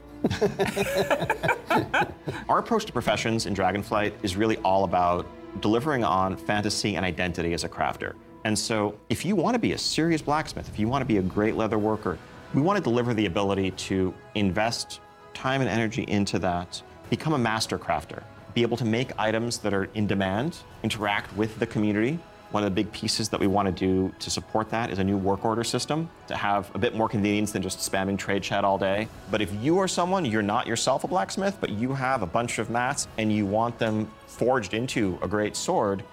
Our 2.50 2.60
approach 2.60 2.86
to 2.86 2.94
professions 2.94 3.48
in 3.48 3.56
Dragonflight 3.56 4.14
is 4.24 4.38
really 4.38 4.58
all 4.58 4.84
about 4.84 5.26
delivering 5.60 6.04
on 6.04 6.38
fantasy 6.38 6.96
and 6.96 7.06
identity 7.06 7.54
as 7.54 7.64
a 7.64 7.70
crafter. 7.70 8.16
And 8.44 8.58
so, 8.58 8.98
if 9.10 9.24
you 9.24 9.36
want 9.36 9.54
to 9.54 9.60
be 9.60 9.74
a 9.74 9.78
serious 9.78 10.22
blacksmith, 10.22 10.68
if 10.68 10.80
you 10.80 10.88
want 10.88 11.02
to 11.02 11.06
be 11.06 11.18
a 11.18 11.22
great 11.22 11.56
leather 11.56 11.78
worker, 11.78 12.18
we 12.54 12.62
want 12.62 12.78
to 12.78 12.84
deliver 12.84 13.14
the 13.14 13.28
ability 13.28 13.72
to 13.72 14.14
invest 14.36 15.00
time 15.34 15.62
and 15.62 15.70
energy 15.70 16.04
into 16.08 16.40
that, 16.40 16.82
become 17.10 17.34
a 17.34 17.38
master 17.38 17.78
crafter, 17.78 18.24
be 18.54 18.62
able 18.62 18.78
to 18.78 18.86
make 18.86 19.12
items 19.18 19.60
that 19.60 19.74
are 19.74 19.86
in 19.94 20.08
demand, 20.08 20.58
interact 20.84 21.36
with 21.38 21.58
the 21.60 21.68
community. 21.68 22.20
One 22.52 22.64
of 22.64 22.70
the 22.70 22.76
big 22.76 22.92
pieces 22.92 23.30
that 23.30 23.40
we 23.40 23.48
want 23.48 23.68
to 23.68 23.72
do 23.72 24.14
to 24.20 24.30
support 24.30 24.70
that 24.72 24.90
is 24.90 25.00
a 25.00 25.04
new 25.04 25.18
work 25.18 25.46
order 25.46 25.64
system 25.64 26.10
to 26.28 26.36
have 26.36 26.70
a 26.76 26.78
bit 26.78 26.94
more 26.94 27.08
convenience 27.08 27.54
than 27.54 27.62
just 27.62 27.80
spamming 27.80 28.18
trade 28.18 28.44
chat 28.44 28.66
all 28.66 28.78
day. 28.78 29.08
But 29.30 29.42
if 29.42 29.54
you 29.64 29.78
are 29.80 29.88
someone, 29.88 30.26
you're 30.26 30.42
not 30.42 30.68
yourself 30.68 31.06
a 31.06 31.08
blacksmith, 31.08 31.58
but 31.62 31.70
you 31.70 31.94
have 31.94 32.24
a 32.24 32.28
bunch 32.28 32.60
of 32.60 32.70
mats 32.70 33.08
and 33.18 33.32
you 33.32 33.46
want 33.46 33.80
them 33.80 34.12
forged 34.32 34.74
into 34.74 35.20
a 35.22 35.28
great 35.28 35.56
sword, 35.56 36.04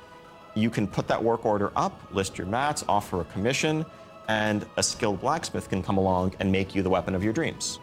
you 0.54 0.70
can 0.70 0.86
put 0.86 1.06
that 1.08 1.22
work 1.22 1.46
order 1.46 1.70
up, 1.76 2.00
list 2.12 2.36
your 2.36 2.46
mats, 2.46 2.84
offer 2.88 3.20
a 3.20 3.24
commission, 3.24 3.86
and 4.28 4.66
a 4.76 4.82
skilled 4.82 5.20
blacksmith 5.20 5.70
can 5.70 5.82
come 5.82 5.96
along 5.96 6.34
and 6.40 6.50
make 6.50 6.74
you 6.74 6.82
the 6.82 6.90
weapon 6.90 7.14
of 7.14 7.22
your 7.22 7.32
dreams. 7.32 7.78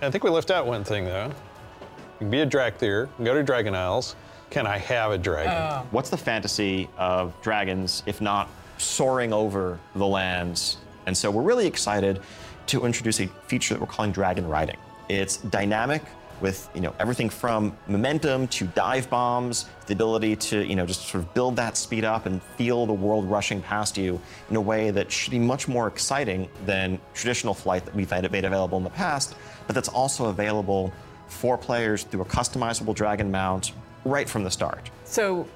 I 0.00 0.10
think 0.10 0.24
we 0.24 0.30
left 0.30 0.50
out 0.50 0.66
one 0.66 0.84
thing 0.84 1.04
though. 1.04 1.26
You 1.26 2.18
can 2.18 2.30
be 2.30 2.40
a 2.40 2.46
Drakthir, 2.46 3.08
go 3.22 3.34
to 3.34 3.42
Dragon 3.42 3.74
Isles. 3.74 4.16
Can 4.50 4.66
I 4.66 4.78
have 4.78 5.12
a 5.12 5.18
dragon? 5.18 5.52
Oh. 5.52 5.86
What's 5.92 6.10
the 6.10 6.16
fantasy 6.16 6.88
of 6.98 7.32
dragons 7.40 8.02
if 8.06 8.20
not 8.20 8.48
soaring 8.78 9.32
over 9.32 9.80
the 9.94 10.06
lands? 10.06 10.76
And 11.06 11.16
so 11.16 11.30
we're 11.30 11.42
really 11.42 11.66
excited 11.66 12.20
to 12.66 12.84
introduce 12.84 13.20
a 13.20 13.26
feature 13.46 13.74
that 13.74 13.80
we're 13.80 13.86
calling 13.86 14.12
dragon 14.12 14.46
riding. 14.46 14.76
It's 15.08 15.38
dynamic 15.38 16.02
with 16.42 16.68
you 16.74 16.80
know 16.80 16.94
everything 16.98 17.30
from 17.30 17.74
momentum 17.86 18.48
to 18.48 18.66
dive 18.66 19.08
bombs, 19.08 19.66
the 19.86 19.94
ability 19.94 20.36
to 20.36 20.66
you 20.66 20.76
know 20.76 20.84
just 20.84 21.06
sort 21.08 21.22
of 21.24 21.32
build 21.32 21.56
that 21.56 21.76
speed 21.76 22.04
up 22.04 22.26
and 22.26 22.42
feel 22.42 22.84
the 22.84 22.92
world 22.92 23.24
rushing 23.24 23.62
past 23.62 23.96
you 23.96 24.20
in 24.50 24.56
a 24.56 24.60
way 24.60 24.90
that 24.90 25.10
should 25.10 25.30
be 25.30 25.38
much 25.38 25.68
more 25.68 25.86
exciting 25.86 26.48
than 26.66 27.00
traditional 27.14 27.54
flight 27.54 27.84
that 27.84 27.94
we've 27.94 28.10
made 28.10 28.44
available 28.44 28.76
in 28.76 28.84
the 28.84 28.90
past, 28.90 29.36
but 29.66 29.74
that's 29.74 29.88
also 29.88 30.26
available 30.26 30.92
for 31.28 31.56
players 31.56 32.02
through 32.02 32.20
a 32.20 32.26
customizable 32.26 32.94
dragon 32.94 33.30
mount 33.30 33.72
right 34.04 34.28
from 34.28 34.44
the 34.44 34.50
start. 34.50 34.90
So 35.04 35.46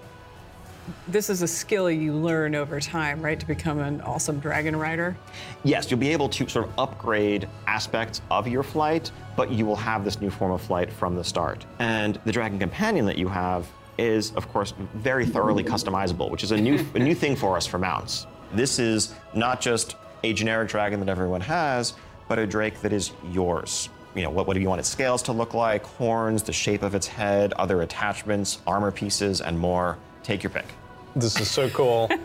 this 1.09 1.31
is 1.31 1.43
a 1.43 1.49
skill 1.49 1.91
you 1.91 2.13
learn 2.13 2.55
over 2.55 2.81
time, 2.81 3.23
right, 3.23 3.39
to 3.39 3.47
become 3.47 3.79
an 3.79 4.01
awesome 4.03 4.39
dragon 4.39 4.77
rider? 4.77 5.17
Yes, 5.65 5.91
you'll 5.91 6.01
be 6.01 6.13
able 6.13 6.29
to 6.31 6.49
sort 6.49 6.67
of 6.67 6.79
upgrade 6.79 7.49
aspects 7.67 8.21
of 8.31 8.49
your 8.49 8.63
flight, 8.63 9.11
but 9.37 9.51
you 9.51 9.67
will 9.67 9.77
have 9.77 10.05
this 10.05 10.21
new 10.21 10.31
form 10.31 10.53
of 10.53 10.61
flight 10.61 10.93
from 10.93 11.15
the 11.15 11.25
start. 11.25 11.65
And 11.79 12.21
the 12.25 12.33
Dragon 12.33 12.59
Companion 12.59 13.07
that 13.07 13.19
you 13.19 13.29
have 13.29 13.67
is, 13.99 14.33
of 14.33 14.49
course, 14.53 14.75
very 14.95 15.27
thoroughly 15.27 15.65
customizable, 15.65 16.31
which 16.31 16.45
is 16.45 16.53
a 16.53 16.57
new, 16.57 16.85
a 16.95 16.99
new 16.99 17.15
thing 17.15 17.37
for 17.37 17.57
us 17.57 17.67
for 17.67 17.79
mounts. 17.79 18.27
This 18.53 18.79
is 18.79 19.15
not 19.35 19.61
just 19.61 19.97
a 20.23 20.33
generic 20.33 20.69
dragon 20.69 21.01
that 21.01 21.09
everyone 21.09 21.41
has, 21.43 21.95
but 22.29 22.39
a 22.39 22.47
drake 22.47 22.81
that 22.83 22.93
is 22.93 23.13
yours. 23.31 23.89
You 24.15 24.23
know, 24.23 24.31
what, 24.31 24.47
what 24.47 24.55
do 24.55 24.61
you 24.61 24.69
want 24.69 24.79
its 24.79 24.89
scales 24.89 25.23
to 25.25 25.33
look 25.33 25.53
like, 25.53 25.85
horns, 25.85 26.43
the 26.43 26.53
shape 26.53 26.83
of 26.83 26.95
its 26.95 27.07
head, 27.07 27.53
other 27.55 27.83
attachments, 27.83 28.61
armor 28.67 28.91
pieces, 28.91 29.41
and 29.41 29.59
more. 29.59 29.99
Take 30.27 30.43
your 30.43 30.51
pick. 30.51 30.67
This 31.15 31.39
is 31.41 31.49
so 31.49 31.71
cool. 31.71 32.11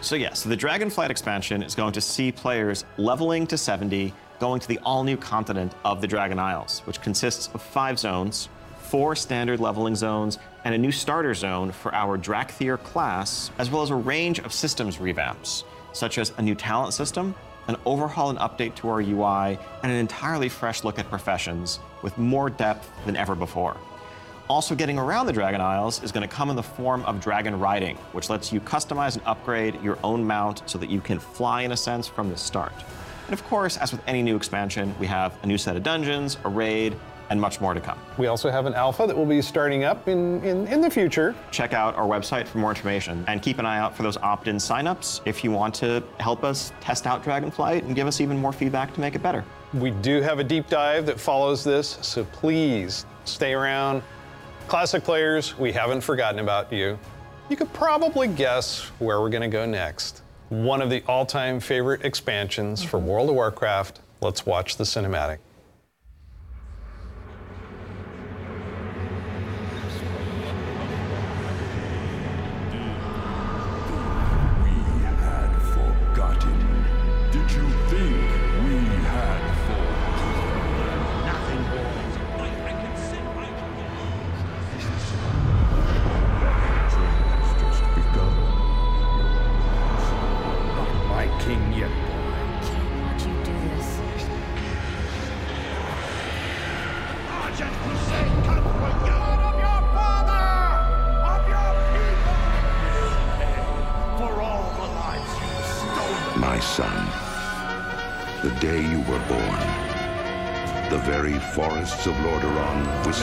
So 0.00 0.14
yeah, 0.14 0.32
so 0.32 0.48
the 0.48 0.56
Dragonflight 0.56 1.10
expansion 1.10 1.60
is 1.60 1.74
going 1.74 1.92
to 1.94 2.00
see 2.00 2.30
players 2.30 2.84
leveling 2.98 3.48
to 3.48 3.58
70, 3.58 4.14
going 4.38 4.60
to 4.60 4.68
the 4.68 4.78
all-new 4.84 5.16
continent 5.16 5.72
of 5.84 6.00
the 6.00 6.06
Dragon 6.06 6.38
Isles, 6.38 6.82
which 6.84 7.00
consists 7.00 7.50
of 7.52 7.60
five 7.60 7.98
zones, 7.98 8.48
four 8.78 9.16
standard 9.16 9.58
leveling 9.58 9.96
zones, 9.96 10.38
and 10.64 10.72
a 10.72 10.78
new 10.78 10.92
starter 10.92 11.34
zone 11.34 11.72
for 11.72 11.92
our 11.96 12.16
Drakthir 12.16 12.80
class, 12.84 13.50
as 13.58 13.70
well 13.72 13.82
as 13.82 13.90
a 13.90 13.96
range 13.96 14.38
of 14.38 14.52
systems 14.52 14.98
revamps, 14.98 15.64
such 15.92 16.18
as 16.18 16.32
a 16.38 16.42
new 16.42 16.54
talent 16.54 16.94
system, 16.94 17.34
an 17.66 17.74
overhaul 17.84 18.30
and 18.30 18.38
update 18.38 18.76
to 18.76 18.88
our 18.88 19.00
UI, 19.00 19.58
and 19.82 19.90
an 19.90 19.98
entirely 19.98 20.48
fresh 20.48 20.84
look 20.84 21.00
at 21.00 21.10
professions 21.10 21.80
with 22.02 22.16
more 22.18 22.48
depth 22.50 22.88
than 23.04 23.16
ever 23.16 23.34
before. 23.34 23.76
Also, 24.48 24.74
getting 24.74 24.98
around 24.98 25.26
the 25.26 25.32
Dragon 25.32 25.60
Isles 25.60 26.02
is 26.02 26.10
going 26.10 26.26
to 26.26 26.34
come 26.34 26.48
in 26.48 26.56
the 26.56 26.62
form 26.62 27.04
of 27.04 27.20
Dragon 27.20 27.58
Riding, 27.60 27.96
which 28.12 28.30
lets 28.30 28.50
you 28.50 28.60
customize 28.60 29.14
and 29.14 29.22
upgrade 29.26 29.78
your 29.82 29.98
own 30.02 30.26
mount 30.26 30.62
so 30.64 30.78
that 30.78 30.88
you 30.88 31.02
can 31.02 31.18
fly 31.18 31.62
in 31.62 31.72
a 31.72 31.76
sense 31.76 32.08
from 32.08 32.30
the 32.30 32.36
start. 32.36 32.72
And 33.26 33.34
of 33.34 33.44
course, 33.44 33.76
as 33.76 33.92
with 33.92 34.00
any 34.06 34.22
new 34.22 34.36
expansion, 34.36 34.94
we 34.98 35.06
have 35.06 35.38
a 35.42 35.46
new 35.46 35.58
set 35.58 35.76
of 35.76 35.82
dungeons, 35.82 36.38
a 36.44 36.48
raid, 36.48 36.96
and 37.28 37.38
much 37.38 37.60
more 37.60 37.74
to 37.74 37.80
come. 37.80 37.98
We 38.16 38.28
also 38.28 38.50
have 38.50 38.64
an 38.64 38.72
alpha 38.72 39.06
that 39.06 39.14
will 39.14 39.26
be 39.26 39.42
starting 39.42 39.84
up 39.84 40.08
in, 40.08 40.42
in, 40.42 40.66
in 40.68 40.80
the 40.80 40.88
future. 40.88 41.34
Check 41.50 41.74
out 41.74 41.94
our 41.96 42.06
website 42.06 42.46
for 42.46 42.56
more 42.56 42.70
information 42.70 43.26
and 43.28 43.42
keep 43.42 43.58
an 43.58 43.66
eye 43.66 43.78
out 43.78 43.94
for 43.94 44.02
those 44.02 44.16
opt 44.16 44.48
in 44.48 44.56
signups 44.56 45.20
if 45.26 45.44
you 45.44 45.50
want 45.50 45.74
to 45.74 46.02
help 46.20 46.42
us 46.42 46.72
test 46.80 47.06
out 47.06 47.22
Dragonflight 47.22 47.82
and 47.82 47.94
give 47.94 48.06
us 48.06 48.22
even 48.22 48.38
more 48.38 48.54
feedback 48.54 48.94
to 48.94 49.00
make 49.00 49.14
it 49.14 49.22
better. 49.22 49.44
We 49.74 49.90
do 49.90 50.22
have 50.22 50.38
a 50.38 50.44
deep 50.44 50.68
dive 50.68 51.04
that 51.04 51.20
follows 51.20 51.62
this, 51.62 51.98
so 52.00 52.24
please 52.24 53.04
stay 53.26 53.52
around. 53.52 54.02
Classic 54.68 55.02
players, 55.02 55.58
we 55.58 55.72
haven't 55.72 56.02
forgotten 56.02 56.40
about 56.40 56.70
you. 56.70 56.98
You 57.48 57.56
could 57.56 57.72
probably 57.72 58.28
guess 58.28 58.82
where 58.98 59.18
we're 59.18 59.30
going 59.30 59.40
to 59.40 59.48
go 59.48 59.64
next. 59.64 60.20
One 60.50 60.82
of 60.82 60.90
the 60.90 61.02
all 61.08 61.24
time 61.24 61.58
favorite 61.58 62.04
expansions 62.04 62.82
for 62.82 62.98
World 62.98 63.30
of 63.30 63.34
Warcraft. 63.34 64.00
Let's 64.20 64.44
watch 64.44 64.76
the 64.76 64.84
cinematic. 64.84 65.38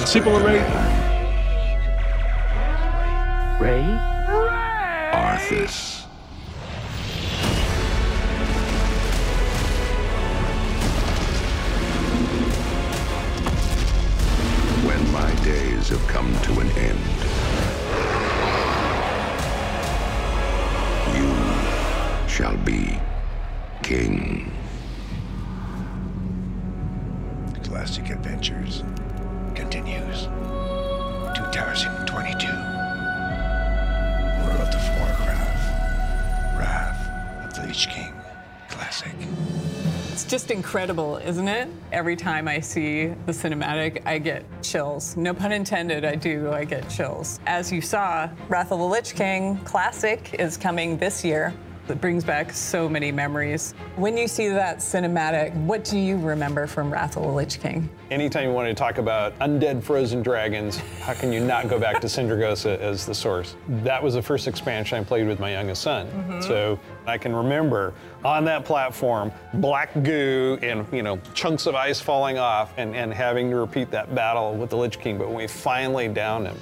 Lordaeron 0.06 0.14
whispered 0.14 0.14
Merci 0.14 0.22
pour 0.22 0.34
le 0.34 0.40
your 0.40 0.45
raid. 0.45 0.68
name. 0.69 1.03
Ray? 3.60 4.02
Arthas. 5.11 5.94
Incredible, 40.85 41.17
isn't 41.17 41.47
it? 41.47 41.67
Every 41.91 42.15
time 42.15 42.47
I 42.47 42.59
see 42.59 43.07
the 43.25 43.31
cinematic, 43.31 44.05
I 44.05 44.19
get 44.19 44.45
chills. 44.61 45.17
No 45.17 45.33
pun 45.33 45.51
intended, 45.51 46.05
I 46.05 46.13
do, 46.13 46.51
I 46.51 46.63
get 46.63 46.87
chills. 46.91 47.39
As 47.47 47.71
you 47.71 47.81
saw, 47.81 48.29
Wrath 48.49 48.71
of 48.71 48.77
the 48.77 48.85
Lich 48.85 49.15
King 49.15 49.57
Classic 49.65 50.35
is 50.37 50.57
coming 50.57 50.95
this 50.99 51.25
year. 51.25 51.55
It 51.87 52.01
brings 52.01 52.23
back 52.23 52.51
so 52.51 52.89
many 52.89 53.11
memories. 53.11 53.75
When 53.95 54.17
you 54.17 54.27
see 54.27 54.49
that 54.49 54.79
cinematic, 54.79 55.53
what 55.65 55.83
do 55.83 55.99
you 55.99 56.17
remember 56.17 56.65
from 56.65 56.91
Wrath 56.91 57.15
of 57.15 57.21
the 57.21 57.29
Lich 57.29 57.59
King? 57.59 57.87
Anytime 58.09 58.45
you 58.45 58.53
want 58.53 58.67
to 58.67 58.73
talk 58.73 58.97
about 58.97 59.37
undead 59.37 59.83
frozen 59.83 60.23
dragons, 60.23 60.77
how 61.01 61.13
can 61.13 61.31
you 61.31 61.39
not 61.39 61.69
go 61.69 61.79
back 61.79 62.01
to 62.01 62.07
Syndragosa 62.07 62.79
as 62.79 63.05
the 63.05 63.13
source? 63.13 63.55
That 63.83 64.01
was 64.01 64.15
the 64.15 64.21
first 64.21 64.47
expansion 64.47 64.97
I 64.97 65.03
played 65.03 65.27
with 65.27 65.39
my 65.39 65.51
youngest 65.51 65.83
son. 65.83 66.07
Mm-hmm. 66.07 66.41
So 66.41 66.79
I 67.05 67.19
can 67.19 67.35
remember 67.35 67.93
on 68.23 68.45
that 68.45 68.65
platform, 68.65 69.31
black 69.53 69.93
goo 70.01 70.57
and 70.63 70.91
you 70.91 71.03
know 71.03 71.19
chunks 71.35 71.67
of 71.67 71.75
ice 71.75 72.01
falling 72.01 72.39
off 72.39 72.73
and, 72.77 72.95
and 72.95 73.13
having 73.13 73.51
to 73.51 73.57
repeat 73.57 73.91
that 73.91 74.15
battle 74.15 74.55
with 74.55 74.71
the 74.71 74.77
Lich 74.77 74.99
King. 74.99 75.19
But 75.19 75.27
when 75.27 75.37
we 75.37 75.47
finally 75.47 76.07
downed 76.07 76.47
him, 76.47 76.57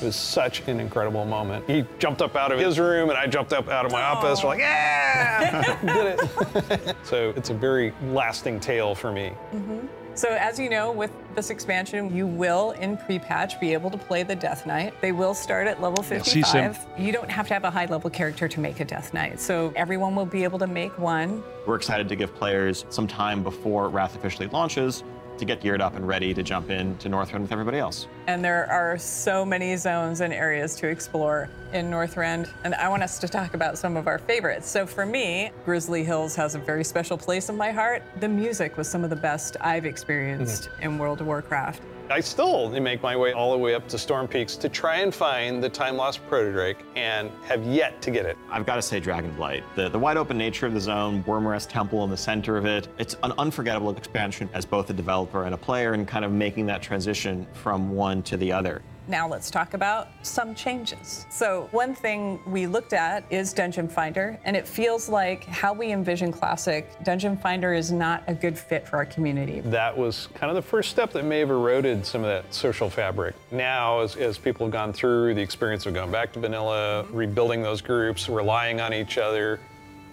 it 0.00 0.04
was 0.04 0.16
such 0.16 0.60
an 0.68 0.80
incredible 0.80 1.24
moment. 1.24 1.68
He 1.68 1.84
jumped 1.98 2.20
up 2.20 2.36
out 2.36 2.52
of 2.52 2.58
his 2.58 2.78
room 2.78 3.08
and 3.08 3.18
I 3.18 3.26
jumped 3.26 3.52
up 3.52 3.68
out 3.68 3.86
of 3.86 3.92
my 3.92 4.02
office. 4.02 4.42
We're 4.42 4.50
like, 4.50 4.58
yeah, 4.58 5.78
did 5.84 6.18
it. 6.18 6.96
so 7.02 7.32
it's 7.36 7.50
a 7.50 7.54
very 7.54 7.92
lasting 8.02 8.60
tale 8.60 8.94
for 8.94 9.10
me. 9.10 9.32
Mm-hmm. 9.52 9.86
So, 10.14 10.30
as 10.30 10.58
you 10.58 10.70
know, 10.70 10.92
with 10.92 11.12
this 11.34 11.50
expansion, 11.50 12.14
you 12.14 12.26
will, 12.26 12.70
in 12.72 12.96
pre 12.96 13.18
patch, 13.18 13.60
be 13.60 13.74
able 13.74 13.90
to 13.90 13.98
play 13.98 14.22
the 14.22 14.34
Death 14.34 14.66
Knight. 14.66 14.98
They 15.02 15.12
will 15.12 15.34
start 15.34 15.66
at 15.66 15.82
level 15.82 16.02
55. 16.02 16.86
You 16.96 17.12
don't 17.12 17.30
have 17.30 17.46
to 17.48 17.54
have 17.54 17.64
a 17.64 17.70
high 17.70 17.84
level 17.84 18.08
character 18.08 18.48
to 18.48 18.60
make 18.60 18.80
a 18.80 18.84
Death 18.86 19.12
Knight. 19.12 19.38
So, 19.38 19.74
everyone 19.76 20.16
will 20.16 20.24
be 20.24 20.42
able 20.42 20.58
to 20.60 20.66
make 20.66 20.98
one. 20.98 21.42
We're 21.66 21.76
excited 21.76 22.08
to 22.08 22.16
give 22.16 22.34
players 22.34 22.86
some 22.88 23.06
time 23.06 23.42
before 23.42 23.90
Wrath 23.90 24.16
officially 24.16 24.48
launches 24.48 25.04
to 25.38 25.44
get 25.44 25.60
geared 25.60 25.80
up 25.80 25.96
and 25.96 26.06
ready 26.06 26.34
to 26.34 26.42
jump 26.42 26.70
in 26.70 26.96
to 26.98 27.08
Northrend 27.08 27.42
with 27.42 27.52
everybody 27.52 27.78
else. 27.78 28.06
And 28.26 28.44
there 28.44 28.70
are 28.70 28.98
so 28.98 29.44
many 29.44 29.76
zones 29.76 30.20
and 30.20 30.32
areas 30.32 30.74
to 30.76 30.88
explore 30.88 31.48
in 31.72 31.90
Northrend. 31.90 32.48
And 32.64 32.74
I 32.74 32.88
want 32.88 33.02
us 33.02 33.18
to 33.18 33.28
talk 33.28 33.54
about 33.54 33.78
some 33.78 33.96
of 33.96 34.06
our 34.06 34.18
favorites. 34.18 34.68
So, 34.68 34.86
for 34.86 35.06
me, 35.06 35.50
Grizzly 35.64 36.04
Hills 36.04 36.34
has 36.36 36.54
a 36.54 36.58
very 36.58 36.84
special 36.84 37.18
place 37.18 37.48
in 37.48 37.56
my 37.56 37.70
heart. 37.70 38.02
The 38.20 38.28
music 38.28 38.76
was 38.76 38.88
some 38.88 39.04
of 39.04 39.10
the 39.10 39.16
best 39.16 39.56
I've 39.60 39.86
experienced 39.86 40.70
mm-hmm. 40.70 40.82
in 40.82 40.98
World 40.98 41.20
of 41.20 41.26
Warcraft. 41.26 41.82
I 42.08 42.20
still 42.20 42.70
make 42.80 43.02
my 43.02 43.16
way 43.16 43.32
all 43.32 43.50
the 43.50 43.58
way 43.58 43.74
up 43.74 43.88
to 43.88 43.98
Storm 43.98 44.28
Peaks 44.28 44.54
to 44.56 44.68
try 44.68 44.98
and 44.98 45.12
find 45.12 45.62
the 45.62 45.68
time 45.68 45.96
lost 45.96 46.24
protodrake 46.28 46.76
and 46.94 47.32
have 47.44 47.66
yet 47.66 48.00
to 48.02 48.12
get 48.12 48.24
it. 48.24 48.38
I've 48.48 48.64
got 48.64 48.76
to 48.76 48.82
say 48.82 49.00
Dragonblight. 49.00 49.64
The, 49.74 49.88
the 49.88 49.98
wide 49.98 50.16
open 50.16 50.38
nature 50.38 50.66
of 50.66 50.74
the 50.74 50.80
zone, 50.80 51.24
Wormrest 51.24 51.68
Temple 51.68 52.04
in 52.04 52.10
the 52.10 52.16
center 52.16 52.56
of 52.56 52.64
it, 52.64 52.86
it's 52.98 53.16
an 53.24 53.32
unforgettable 53.38 53.90
expansion 53.90 54.48
as 54.54 54.64
both 54.64 54.88
a 54.88 54.92
developer 54.92 55.44
and 55.44 55.54
a 55.54 55.58
player 55.58 55.94
and 55.94 56.06
kind 56.06 56.24
of 56.24 56.30
making 56.30 56.66
that 56.66 56.80
transition 56.80 57.44
from 57.52 57.90
one 57.90 58.22
to 58.22 58.36
the 58.36 58.52
other. 58.52 58.82
Now 59.08 59.28
let's 59.28 59.50
talk 59.50 59.74
about 59.74 60.08
some 60.22 60.54
changes. 60.54 61.26
So, 61.30 61.68
one 61.70 61.94
thing 61.94 62.40
we 62.46 62.66
looked 62.66 62.92
at 62.92 63.24
is 63.30 63.52
Dungeon 63.52 63.88
Finder, 63.88 64.38
and 64.44 64.56
it 64.56 64.66
feels 64.66 65.08
like 65.08 65.44
how 65.44 65.72
we 65.72 65.92
envision 65.92 66.32
Classic, 66.32 66.90
Dungeon 67.04 67.36
Finder 67.36 67.72
is 67.72 67.92
not 67.92 68.24
a 68.26 68.34
good 68.34 68.58
fit 68.58 68.86
for 68.86 68.96
our 68.96 69.06
community. 69.06 69.60
That 69.60 69.96
was 69.96 70.28
kind 70.34 70.50
of 70.50 70.56
the 70.56 70.68
first 70.68 70.90
step 70.90 71.12
that 71.12 71.24
may 71.24 71.38
have 71.38 71.50
eroded 71.50 72.04
some 72.04 72.22
of 72.22 72.26
that 72.26 72.52
social 72.52 72.90
fabric. 72.90 73.36
Now, 73.52 74.00
as, 74.00 74.16
as 74.16 74.38
people 74.38 74.66
have 74.66 74.72
gone 74.72 74.92
through 74.92 75.34
the 75.34 75.42
experience 75.42 75.86
of 75.86 75.94
going 75.94 76.10
back 76.10 76.32
to 76.32 76.40
vanilla, 76.40 77.04
rebuilding 77.12 77.62
those 77.62 77.80
groups, 77.80 78.28
relying 78.28 78.80
on 78.80 78.92
each 78.92 79.18
other, 79.18 79.60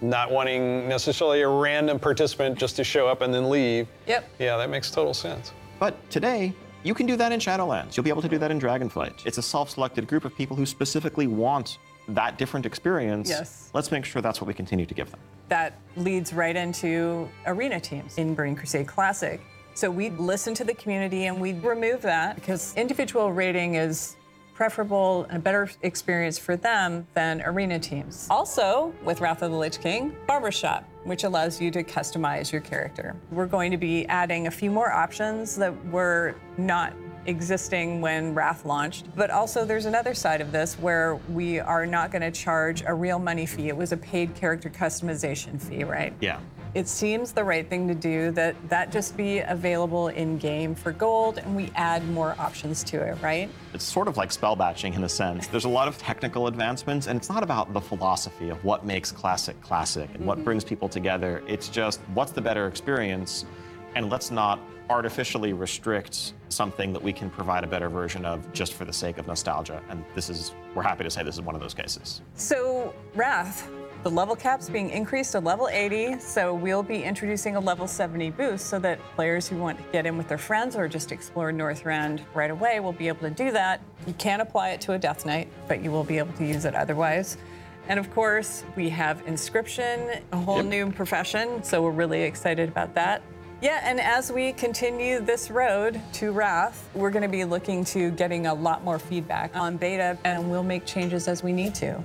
not 0.00 0.30
wanting 0.30 0.88
necessarily 0.88 1.42
a 1.42 1.48
random 1.48 1.98
participant 1.98 2.58
just 2.58 2.76
to 2.76 2.84
show 2.84 3.08
up 3.08 3.22
and 3.22 3.34
then 3.34 3.50
leave. 3.50 3.88
Yep. 4.06 4.28
Yeah, 4.38 4.56
that 4.56 4.70
makes 4.70 4.90
total 4.90 5.14
sense. 5.14 5.52
But 5.80 6.08
today, 6.10 6.54
you 6.84 6.94
can 6.94 7.06
do 7.06 7.16
that 7.16 7.32
in 7.32 7.40
Shadowlands. 7.40 7.96
You'll 7.96 8.04
be 8.04 8.10
able 8.10 8.22
to 8.22 8.28
do 8.28 8.38
that 8.38 8.50
in 8.50 8.60
Dragonflight. 8.60 9.26
It's 9.26 9.38
a 9.38 9.42
self-selected 9.42 10.06
group 10.06 10.24
of 10.24 10.36
people 10.36 10.56
who 10.56 10.66
specifically 10.66 11.26
want 11.26 11.78
that 12.08 12.36
different 12.36 12.66
experience. 12.66 13.30
Yes. 13.30 13.70
Let's 13.72 13.90
make 13.90 14.04
sure 14.04 14.20
that's 14.20 14.40
what 14.40 14.46
we 14.46 14.54
continue 14.54 14.84
to 14.84 14.94
give 14.94 15.10
them. 15.10 15.18
That 15.48 15.78
leads 15.96 16.34
right 16.34 16.54
into 16.54 17.28
arena 17.46 17.80
teams 17.80 18.18
in 18.18 18.34
Burning 18.34 18.54
Crusade 18.54 18.86
Classic. 18.86 19.40
So 19.72 19.90
we 19.90 20.10
listen 20.10 20.54
to 20.54 20.64
the 20.64 20.74
community 20.74 21.24
and 21.26 21.40
we 21.40 21.54
remove 21.54 22.02
that 22.02 22.36
because 22.36 22.74
individual 22.76 23.32
rating 23.32 23.74
is 23.74 24.16
preferable 24.54 25.24
and 25.24 25.38
a 25.38 25.40
better 25.40 25.68
experience 25.82 26.38
for 26.38 26.56
them 26.56 27.06
than 27.14 27.42
arena 27.42 27.78
teams. 27.78 28.26
Also, 28.30 28.94
with 29.04 29.20
Wrath 29.20 29.42
of 29.42 29.50
the 29.50 29.56
Lich 29.56 29.80
King, 29.80 30.16
Barbershop, 30.26 30.88
which 31.04 31.24
allows 31.24 31.60
you 31.60 31.70
to 31.72 31.82
customize 31.82 32.52
your 32.52 32.60
character. 32.60 33.16
We're 33.30 33.46
going 33.46 33.70
to 33.72 33.76
be 33.76 34.06
adding 34.06 34.46
a 34.46 34.50
few 34.50 34.70
more 34.70 34.92
options 34.92 35.56
that 35.56 35.86
were 35.86 36.36
not 36.56 36.94
existing 37.26 38.00
when 38.00 38.34
Wrath 38.34 38.64
launched. 38.64 39.06
But 39.16 39.30
also, 39.30 39.64
there's 39.64 39.86
another 39.86 40.14
side 40.14 40.40
of 40.40 40.52
this 40.52 40.74
where 40.78 41.16
we 41.32 41.58
are 41.58 41.86
not 41.86 42.10
going 42.10 42.22
to 42.22 42.30
charge 42.30 42.82
a 42.86 42.94
real 42.94 43.18
money 43.18 43.46
fee. 43.46 43.68
It 43.68 43.76
was 43.76 43.92
a 43.92 43.96
paid 43.96 44.34
character 44.34 44.70
customization 44.70 45.60
fee, 45.60 45.84
right? 45.84 46.12
Yeah. 46.20 46.38
It 46.74 46.88
seems 46.88 47.32
the 47.32 47.44
right 47.44 47.68
thing 47.68 47.86
to 47.86 47.94
do 47.94 48.32
that 48.32 48.56
that 48.68 48.90
just 48.90 49.16
be 49.16 49.38
available 49.38 50.08
in 50.08 50.38
game 50.38 50.74
for 50.74 50.92
gold 50.92 51.38
and 51.38 51.54
we 51.54 51.70
add 51.76 52.06
more 52.10 52.34
options 52.38 52.82
to 52.84 53.00
it, 53.00 53.16
right? 53.22 53.48
It's 53.72 53.84
sort 53.84 54.08
of 54.08 54.16
like 54.16 54.32
spell 54.32 54.56
batching 54.56 54.94
in 54.94 55.04
a 55.04 55.08
sense. 55.08 55.46
There's 55.46 55.66
a 55.66 55.68
lot 55.68 55.86
of 55.86 55.96
technical 55.98 56.48
advancements, 56.48 57.06
and 57.06 57.16
it's 57.16 57.28
not 57.28 57.42
about 57.42 57.72
the 57.72 57.80
philosophy 57.80 58.48
of 58.48 58.62
what 58.64 58.84
makes 58.84 59.12
classic 59.12 59.60
classic 59.60 60.10
and 60.14 60.26
what 60.26 60.36
mm-hmm. 60.36 60.44
brings 60.44 60.64
people 60.64 60.88
together. 60.88 61.42
It's 61.46 61.68
just 61.68 62.00
what's 62.14 62.32
the 62.32 62.40
better 62.40 62.66
experience, 62.66 63.44
and 63.94 64.10
let's 64.10 64.30
not 64.30 64.58
artificially 64.90 65.52
restrict 65.52 66.34
something 66.48 66.92
that 66.92 67.02
we 67.02 67.12
can 67.12 67.30
provide 67.30 67.64
a 67.64 67.66
better 67.66 67.88
version 67.88 68.24
of 68.24 68.52
just 68.52 68.74
for 68.74 68.84
the 68.84 68.92
sake 68.92 69.18
of 69.18 69.26
nostalgia. 69.26 69.80
And 69.88 70.04
this 70.14 70.28
is, 70.28 70.54
we're 70.74 70.82
happy 70.82 71.04
to 71.04 71.10
say 71.10 71.22
this 71.22 71.36
is 71.36 71.40
one 71.40 71.54
of 71.54 71.60
those 71.60 71.72
cases. 71.72 72.20
So, 72.34 72.94
Wrath, 73.14 73.68
the 74.04 74.10
level 74.10 74.36
cap's 74.36 74.68
being 74.68 74.90
increased 74.90 75.32
to 75.32 75.40
level 75.40 75.66
80, 75.66 76.20
so 76.20 76.52
we'll 76.52 76.82
be 76.82 77.02
introducing 77.02 77.56
a 77.56 77.60
level 77.60 77.86
70 77.86 78.32
boost 78.32 78.66
so 78.66 78.78
that 78.80 79.00
players 79.14 79.48
who 79.48 79.56
want 79.56 79.78
to 79.78 79.84
get 79.92 80.04
in 80.04 80.18
with 80.18 80.28
their 80.28 80.36
friends 80.36 80.76
or 80.76 80.86
just 80.88 81.10
explore 81.10 81.50
Northrend 81.50 82.20
right 82.34 82.50
away 82.50 82.80
will 82.80 82.92
be 82.92 83.08
able 83.08 83.20
to 83.20 83.30
do 83.30 83.50
that. 83.52 83.80
You 84.06 84.12
can't 84.12 84.42
apply 84.42 84.72
it 84.72 84.82
to 84.82 84.92
a 84.92 84.98
Death 84.98 85.24
Knight, 85.24 85.48
but 85.68 85.82
you 85.82 85.90
will 85.90 86.04
be 86.04 86.18
able 86.18 86.34
to 86.34 86.44
use 86.44 86.66
it 86.66 86.74
otherwise. 86.74 87.38
And 87.88 87.98
of 87.98 88.12
course, 88.12 88.62
we 88.76 88.90
have 88.90 89.26
Inscription, 89.26 90.10
a 90.32 90.36
whole 90.36 90.62
new 90.62 90.92
profession, 90.92 91.64
so 91.64 91.80
we're 91.80 91.90
really 91.90 92.24
excited 92.24 92.68
about 92.68 92.94
that. 92.96 93.22
Yeah, 93.62 93.80
and 93.84 93.98
as 93.98 94.30
we 94.30 94.52
continue 94.52 95.20
this 95.20 95.50
road 95.50 95.98
to 96.14 96.30
Wrath, 96.30 96.90
we're 96.92 97.10
going 97.10 97.22
to 97.22 97.28
be 97.28 97.44
looking 97.44 97.86
to 97.86 98.10
getting 98.10 98.48
a 98.48 98.52
lot 98.52 98.84
more 98.84 98.98
feedback 98.98 99.56
on 99.56 99.78
beta, 99.78 100.18
and 100.24 100.50
we'll 100.50 100.62
make 100.62 100.84
changes 100.84 101.26
as 101.26 101.42
we 101.42 101.54
need 101.54 101.74
to. 101.76 102.04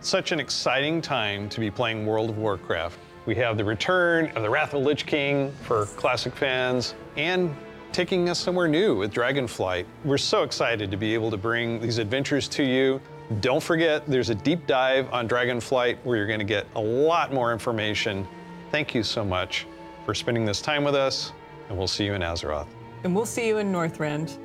Such 0.00 0.30
an 0.30 0.38
exciting 0.38 1.00
time 1.00 1.48
to 1.48 1.58
be 1.58 1.72
playing 1.72 2.06
World 2.06 2.30
of 2.30 2.38
Warcraft. 2.38 2.98
We 3.26 3.34
have 3.34 3.56
the 3.56 3.64
return 3.64 4.26
of 4.36 4.42
the 4.42 4.48
Wrath 4.48 4.72
of 4.72 4.80
the 4.80 4.86
Lich 4.86 5.06
King 5.06 5.52
for 5.62 5.86
classic 5.86 6.34
fans 6.36 6.94
and 7.16 7.54
taking 7.92 8.28
us 8.28 8.38
somewhere 8.38 8.68
new 8.68 8.96
with 8.96 9.12
Dragonflight. 9.12 9.86
We're 10.04 10.16
so 10.16 10.44
excited 10.44 10.92
to 10.92 10.96
be 10.96 11.14
able 11.14 11.32
to 11.32 11.36
bring 11.36 11.80
these 11.80 11.98
adventures 11.98 12.46
to 12.48 12.62
you. 12.62 13.00
Don't 13.40 13.62
forget, 13.62 14.06
there's 14.06 14.30
a 14.30 14.36
deep 14.36 14.66
dive 14.68 15.12
on 15.12 15.28
Dragonflight 15.28 15.98
where 16.04 16.16
you're 16.16 16.28
going 16.28 16.38
to 16.38 16.44
get 16.44 16.66
a 16.76 16.80
lot 16.80 17.32
more 17.32 17.52
information. 17.52 18.26
Thank 18.70 18.94
you 18.94 19.02
so 19.02 19.24
much 19.24 19.66
for 20.06 20.14
spending 20.14 20.44
this 20.44 20.62
time 20.62 20.84
with 20.84 20.94
us, 20.94 21.32
and 21.68 21.76
we'll 21.76 21.88
see 21.88 22.04
you 22.04 22.14
in 22.14 22.22
Azeroth. 22.22 22.68
And 23.02 23.14
we'll 23.14 23.26
see 23.26 23.48
you 23.48 23.58
in 23.58 23.72
Northrend. 23.72 24.38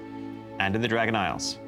And 0.60 0.76
in 0.76 0.82
the 0.82 0.88
Dragon 0.88 1.16
Isles. 1.16 1.60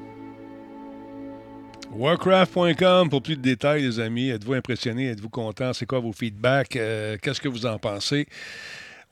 Warcraft.com 1.96 3.10
pour 3.10 3.22
plus 3.22 3.38
de 3.38 3.42
détails, 3.42 3.82
les 3.82 4.02
amis. 4.02 4.28
Êtes-vous 4.30 4.54
impressionné? 4.54 5.08
Êtes-vous 5.08 5.30
content? 5.30 5.72
C'est 5.72 5.86
quoi 5.86 6.00
vos 6.02 6.12
feedbacks? 6.12 6.76
Euh, 6.76 7.16
Qu'est-ce 7.22 7.40
que 7.40 7.48
vous 7.48 7.66
en 7.66 7.80
pensez? 7.80 8.28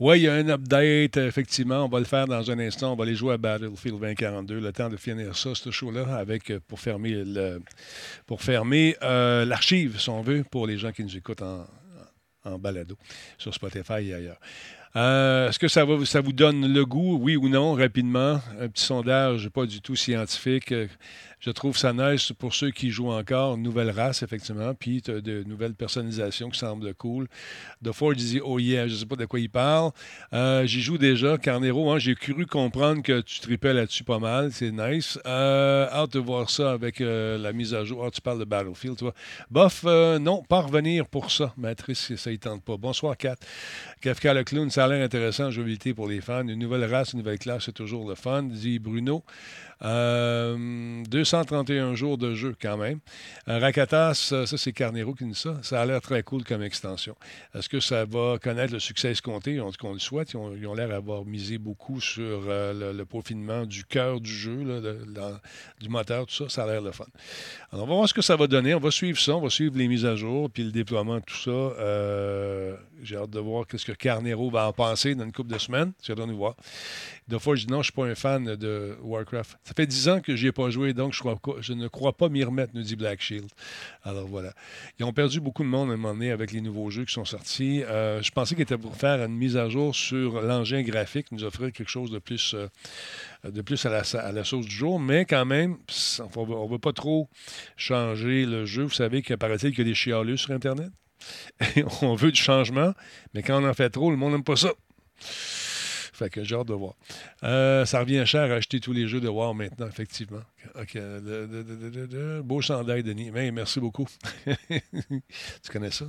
Oui, 0.01 0.19
il 0.19 0.23
y 0.23 0.27
a 0.27 0.34
un 0.34 0.49
update, 0.49 1.15
effectivement. 1.15 1.85
On 1.85 1.88
va 1.88 1.99
le 1.99 2.05
faire 2.05 2.27
dans 2.27 2.51
un 2.51 2.60
instant. 2.60 2.91
On 2.91 2.95
va 2.97 3.05
aller 3.05 3.15
jouer 3.15 3.35
à 3.35 3.38
Battlefield 3.38 3.99
2042. 4.01 4.60
Le 4.60 4.73
temps 4.73 4.89
de 4.89 4.97
finir 4.97 5.34
ça, 5.38 5.55
ce 5.55 5.72
show-là, 5.72 6.14
avec 6.18 6.51
euh, 6.51 6.60
pour 6.68 6.81
fermer 6.81 7.23
le, 7.26 7.61
pour 8.26 8.41
fermer 8.41 8.97
euh, 9.01 9.45
l'archive, 9.45 9.97
si 9.97 10.10
on 10.10 10.22
veut, 10.22 10.43
pour 10.43 10.68
les 10.68 10.77
gens 10.77 10.91
qui 10.91 11.05
nous 11.05 11.15
écoutent 11.15 11.41
en, 11.41 11.65
en 12.43 12.60
balado 12.60 12.97
sur 13.38 13.53
Spotify 13.53 14.10
et 14.10 14.14
ailleurs. 14.14 14.39
Euh, 14.95 15.49
Est-ce 15.49 15.57
que 15.57 15.68
ça, 15.68 15.84
vous 15.86 16.34
donne 16.34 16.72
le 16.72 16.86
goût, 16.86 17.18
oui 17.20 17.36
ou 17.36 17.49
non, 17.49 17.74
rapidement? 17.74 18.40
Un 18.60 18.68
petit 18.68 18.84
sondage, 18.84 19.49
pas 19.49 19.65
du 19.65 19.82
tout 19.82 19.95
scientifique. 19.95 20.72
Euh, 20.72 20.88
Je 21.40 21.52
trouve 21.52 21.76
ça 21.76 21.91
nice 21.91 22.32
pour 22.32 22.53
ceux 22.53 22.72
qui 22.72 22.90
jouent 22.90 23.11
encore. 23.11 23.57
Nouvelle 23.57 23.90
race, 23.90 24.24
effectivement. 24.24 24.74
Puis 24.76 25.02
t'as 25.02 25.20
de 25.20 25.44
nouvelles 25.44 25.74
personnalisations 25.74 26.49
qui 26.49 26.60
semblent 26.60 26.94
cool. 26.94 27.28
The 27.84 27.91
Ford 27.91 28.14
dit 28.14 28.40
Oh 28.41 28.60
yeah, 28.60 28.88
je 28.88 28.95
sais 28.95 29.06
pas 29.06 29.18
de 29.18 29.26
quoi 29.26 29.41
il 29.41 29.49
parle. 29.49 29.91
Euh, 30.32 30.65
J'y 30.65 30.82
joue 30.82 30.98
déjà. 30.98 31.38
Carnero, 31.38 31.91
hein, 31.91 31.99
j'ai 31.99 32.15
cru 32.15 32.45
comprendre 32.45 33.02
que 33.02 33.20
tu 33.20 33.41
tripais 33.41 33.74
là-dessus 33.74 34.06
pas 34.06 34.20
mal. 34.20 34.53
C'est 34.53 34.72
nice. 34.72 35.20
Hâte 35.26 36.14
de 36.14 36.20
voir 36.20 36.49
ça 36.49 36.72
avec 36.72 36.99
la 37.02 37.52
mise 37.52 37.74
à 37.74 37.84
jour. 37.84 38.06
Ah, 38.06 38.11
tu 38.11 38.22
parles 38.22 38.40
de 38.40 38.45
Battlefield, 38.45 38.95
toi. 38.98 39.14
Bof, 39.52 39.84
non, 39.84 40.44
pas 40.44 40.61
revenir 40.61 41.07
pour 41.07 41.30
ça. 41.30 41.52
Matrice, 41.57 42.15
ça 42.15 42.32
ne 42.32 42.36
tente 42.38 42.64
pas. 42.64 42.78
Bonsoir, 42.78 43.18
Kat. 43.18 43.36
Kafka 43.99 44.34
le 44.34 44.45
clown, 44.45 44.70
ça 44.70 44.82
a 44.84 44.88
l'air 44.88 45.03
intéressant, 45.03 45.49
jouabilité 45.49 45.93
pour 45.93 46.07
les 46.07 46.19
fans. 46.19 46.47
Une 46.47 46.60
nouvelle 46.60 46.84
race, 46.85 47.14
une 47.14 47.19
nouvelle 47.19 47.39
classe, 47.39 47.65
c'est 47.65 47.72
toujours 47.72 48.07
le 48.07 48.15
fun, 48.15 48.43
dit 48.43 48.80
Bruno. 48.80 49.23
Euh, 49.81 51.03
231 51.09 51.95
jours 51.95 52.17
de 52.17 52.35
jeu 52.35 52.55
quand 52.61 52.77
même. 52.77 52.99
Euh, 53.47 53.59
Rakatas, 53.59 54.13
ça, 54.13 54.45
c'est 54.45 54.71
Carnero 54.71 55.13
qui 55.13 55.25
dit 55.25 55.35
ça. 55.35 55.57
Ça 55.61 55.81
a 55.81 55.85
l'air 55.85 56.01
très 56.01 56.23
cool 56.23 56.43
comme 56.43 56.63
extension. 56.63 57.15
Est-ce 57.53 57.69
que 57.69 57.79
ça 57.79 58.05
va 58.05 58.37
connaître 58.41 58.73
le 58.73 58.79
succès 58.79 59.11
escompté? 59.11 59.59
On, 59.59 59.71
qu'on 59.71 59.93
le 59.93 59.99
souhaite. 59.99 60.33
Ils 60.33 60.67
ont, 60.67 60.73
l'air 60.73 60.89
d'avoir 60.89 61.25
misé 61.25 61.57
beaucoup 61.57 61.99
sur 61.99 62.43
euh, 62.47 62.93
le, 62.93 62.97
le 62.97 63.65
du 63.65 63.85
cœur 63.85 64.19
du 64.19 64.31
jeu, 64.31 64.81
du 65.79 65.89
moteur, 65.89 66.25
tout 66.25 66.33
ça. 66.33 66.49
Ça 66.49 66.63
a 66.63 66.67
l'air 66.67 66.81
le 66.81 66.91
fun. 66.91 67.05
Alors, 67.71 67.85
on 67.85 67.87
va 67.87 67.95
voir 67.95 68.09
ce 68.09 68.13
que 68.13 68.21
ça 68.21 68.35
va 68.35 68.47
donner. 68.47 68.73
On 68.75 68.79
va 68.79 68.91
suivre 68.91 69.19
ça. 69.19 69.35
On 69.35 69.41
va 69.41 69.49
suivre 69.49 69.77
les 69.77 69.87
mises 69.87 70.05
à 70.05 70.15
jour, 70.15 70.49
puis 70.49 70.63
le 70.63 70.71
déploiement, 70.71 71.19
tout 71.21 71.35
ça. 71.35 71.51
Euh, 71.51 72.75
J'ai 73.01 73.17
hâte 73.17 73.29
de 73.29 73.39
voir 73.39 73.67
qu'est-ce 73.67 73.85
que 73.85 73.91
Carnero 73.91 74.49
va 74.49 74.67
en 74.67 74.73
penser 74.73 75.15
dans 75.15 75.25
une 75.25 75.31
couple 75.31 75.53
de 75.53 75.57
semaines. 75.57 75.93
Hâte 76.09 76.17
de 76.17 76.25
nous 76.25 76.37
voir. 76.37 76.55
Deux 77.27 77.39
fois, 77.39 77.55
je 77.55 77.65
dis 77.65 77.71
non, 77.71 77.77
je 77.77 77.79
ne 77.79 77.83
suis 77.83 77.93
pas 77.93 78.05
un 78.05 78.15
fan 78.15 78.55
de 78.55 78.97
Warcraft. 79.01 79.57
Ça 79.63 79.73
fait 79.75 79.87
dix 79.87 80.09
ans 80.09 80.19
que 80.19 80.35
je 80.35 80.43
n'y 80.43 80.49
ai 80.49 80.51
pas 80.51 80.69
joué, 80.69 80.93
donc 80.93 81.13
je, 81.13 81.19
crois, 81.19 81.39
ne 81.69 81.87
crois 81.87 82.11
pas 82.13 82.27
m'y 82.27 82.43
remettre, 82.43 82.73
nous 82.73 82.81
dit 82.81 82.95
Black 82.95 83.21
Shield. 83.21 83.47
Alors 84.03 84.27
voilà. 84.27 84.53
Ils 84.99 85.05
ont 85.05 85.13
perdu 85.13 85.39
beaucoup 85.39 85.63
de 85.63 85.69
monde 85.69 85.89
à 85.89 85.93
un 85.93 85.97
moment 85.97 86.13
donné 86.13 86.31
avec 86.31 86.51
les 86.51 86.59
nouveaux 86.59 86.89
jeux 86.89 87.05
qui 87.05 87.13
sont 87.13 87.23
sortis. 87.23 87.83
Euh, 87.83 88.21
je 88.21 88.31
pensais 88.31 88.55
qu'ils 88.55 88.63
étaient 88.63 88.77
pour 88.77 88.95
faire 88.97 89.23
une 89.23 89.35
mise 89.35 89.55
à 89.55 89.69
jour 89.69 89.95
sur 89.95 90.41
l'engin 90.41 90.81
graphique, 90.81 91.31
nous 91.31 91.45
offrir 91.45 91.71
quelque 91.71 91.89
chose 91.89 92.11
de 92.11 92.19
plus, 92.19 92.55
euh, 92.55 92.67
de 93.49 93.61
plus 93.61 93.85
à, 93.85 93.89
la, 93.89 94.43
sauce 94.43 94.65
du 94.65 94.75
jour, 94.75 94.99
mais 94.99 95.25
quand 95.25 95.45
même, 95.45 95.77
on 96.35 96.65
ne 96.65 96.71
veut 96.71 96.79
pas 96.79 96.93
trop 96.93 97.29
changer 97.77 98.45
le 98.45 98.65
jeu. 98.65 98.83
Vous 98.83 98.89
savez 98.89 99.21
qu'il 99.21 99.37
paraît-il 99.37 99.69
qu'il 99.69 99.79
y 99.79 99.81
a 99.81 99.85
des 99.85 99.95
chialeux 99.95 100.37
sur 100.37 100.51
Internet? 100.51 100.89
on 102.01 102.15
veut 102.15 102.31
du 102.31 102.41
changement, 102.41 102.93
mais 103.33 103.43
quand 103.43 103.63
on 103.63 103.67
en 103.67 103.73
fait 103.73 103.89
trop, 103.89 104.11
le 104.11 104.17
monde 104.17 104.33
n'aime 104.33 104.43
pas 104.43 104.57
ça. 104.57 104.73
Fait 106.14 106.30
que 106.30 106.44
j'ai 106.44 106.56
hâte 106.56 106.68
de 106.68 106.73
voir. 106.73 106.94
Euh, 107.44 107.85
ça 107.85 107.99
revient 107.99 108.23
cher 108.26 108.52
à 108.52 108.56
acheter 108.56 108.80
tous 108.80 108.94
les 108.94 109.07
jeux 109.07 109.19
de 109.19 109.27
War 109.27 109.53
maintenant, 109.56 109.88
effectivement. 109.88 110.41
OK. 110.80 110.94
Le- 110.94 112.07
le- 112.11 112.41
beau 112.44 112.61
chandail, 112.61 113.02
Denis. 113.03 113.31
Mais 113.31 113.52
merci 113.52 113.80
beaucoup. 113.80 114.07
tu 114.69 115.72
connais 115.72 115.90
ça? 115.91 116.06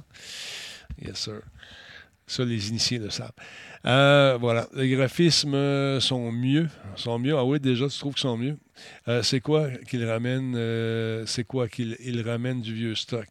Yes, 1.02 1.16
sir. 1.18 1.40
Ça, 2.26 2.44
les 2.44 2.68
initiés 2.70 2.98
le 2.98 3.10
savent. 3.10 3.32
Euh, 3.86 4.36
voilà. 4.40 4.66
Les 4.74 4.88
graphismes 4.90 6.00
sont 6.00 6.30
mieux. 6.32 6.68
Sont 6.96 7.18
mieux. 7.18 7.36
Ah 7.36 7.44
oui, 7.44 7.58
déjà, 7.60 7.88
tu 7.88 7.98
trouves 7.98 8.14
qu'ils 8.14 8.22
sont 8.22 8.36
mieux. 8.38 8.56
Euh, 9.08 9.22
c'est 9.22 9.40
quoi 9.40 9.70
qu'ils 9.88 10.04
ramènent 10.06 10.54
C'est 11.26 11.44
quoi 11.44 11.68
qu'ils 11.68 11.96
ils 12.00 12.20
ramènent 12.22 12.60
du 12.62 12.74
vieux 12.74 12.94
stock? 12.94 13.28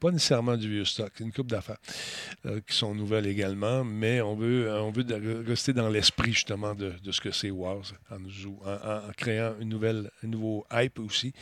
Pas 0.00 0.10
nécessairement 0.10 0.56
du 0.56 0.68
vieux 0.70 0.84
stock, 0.86 1.12
une 1.20 1.30
coupe 1.30 1.48
d'affaires 1.48 1.76
euh, 2.46 2.60
qui 2.66 2.74
sont 2.74 2.94
nouvelles 2.94 3.26
également, 3.26 3.84
mais 3.84 4.20
on 4.22 4.34
veut, 4.34 4.66
euh, 4.68 4.80
on 4.80 4.90
veut 4.90 5.04
rester 5.46 5.72
dans 5.74 5.88
l'esprit 5.90 6.32
justement 6.32 6.74
de, 6.74 6.94
de 7.04 7.12
ce 7.12 7.20
que 7.20 7.30
c'est 7.30 7.50
Wars 7.50 7.82
en, 8.10 8.16
en- 8.16 9.00
créant 9.16 9.52
une 9.60 9.68
nouvelle, 9.68 10.10
un 10.24 10.28
nouveau 10.28 10.64
hype 10.72 10.98
aussi. 11.00 11.32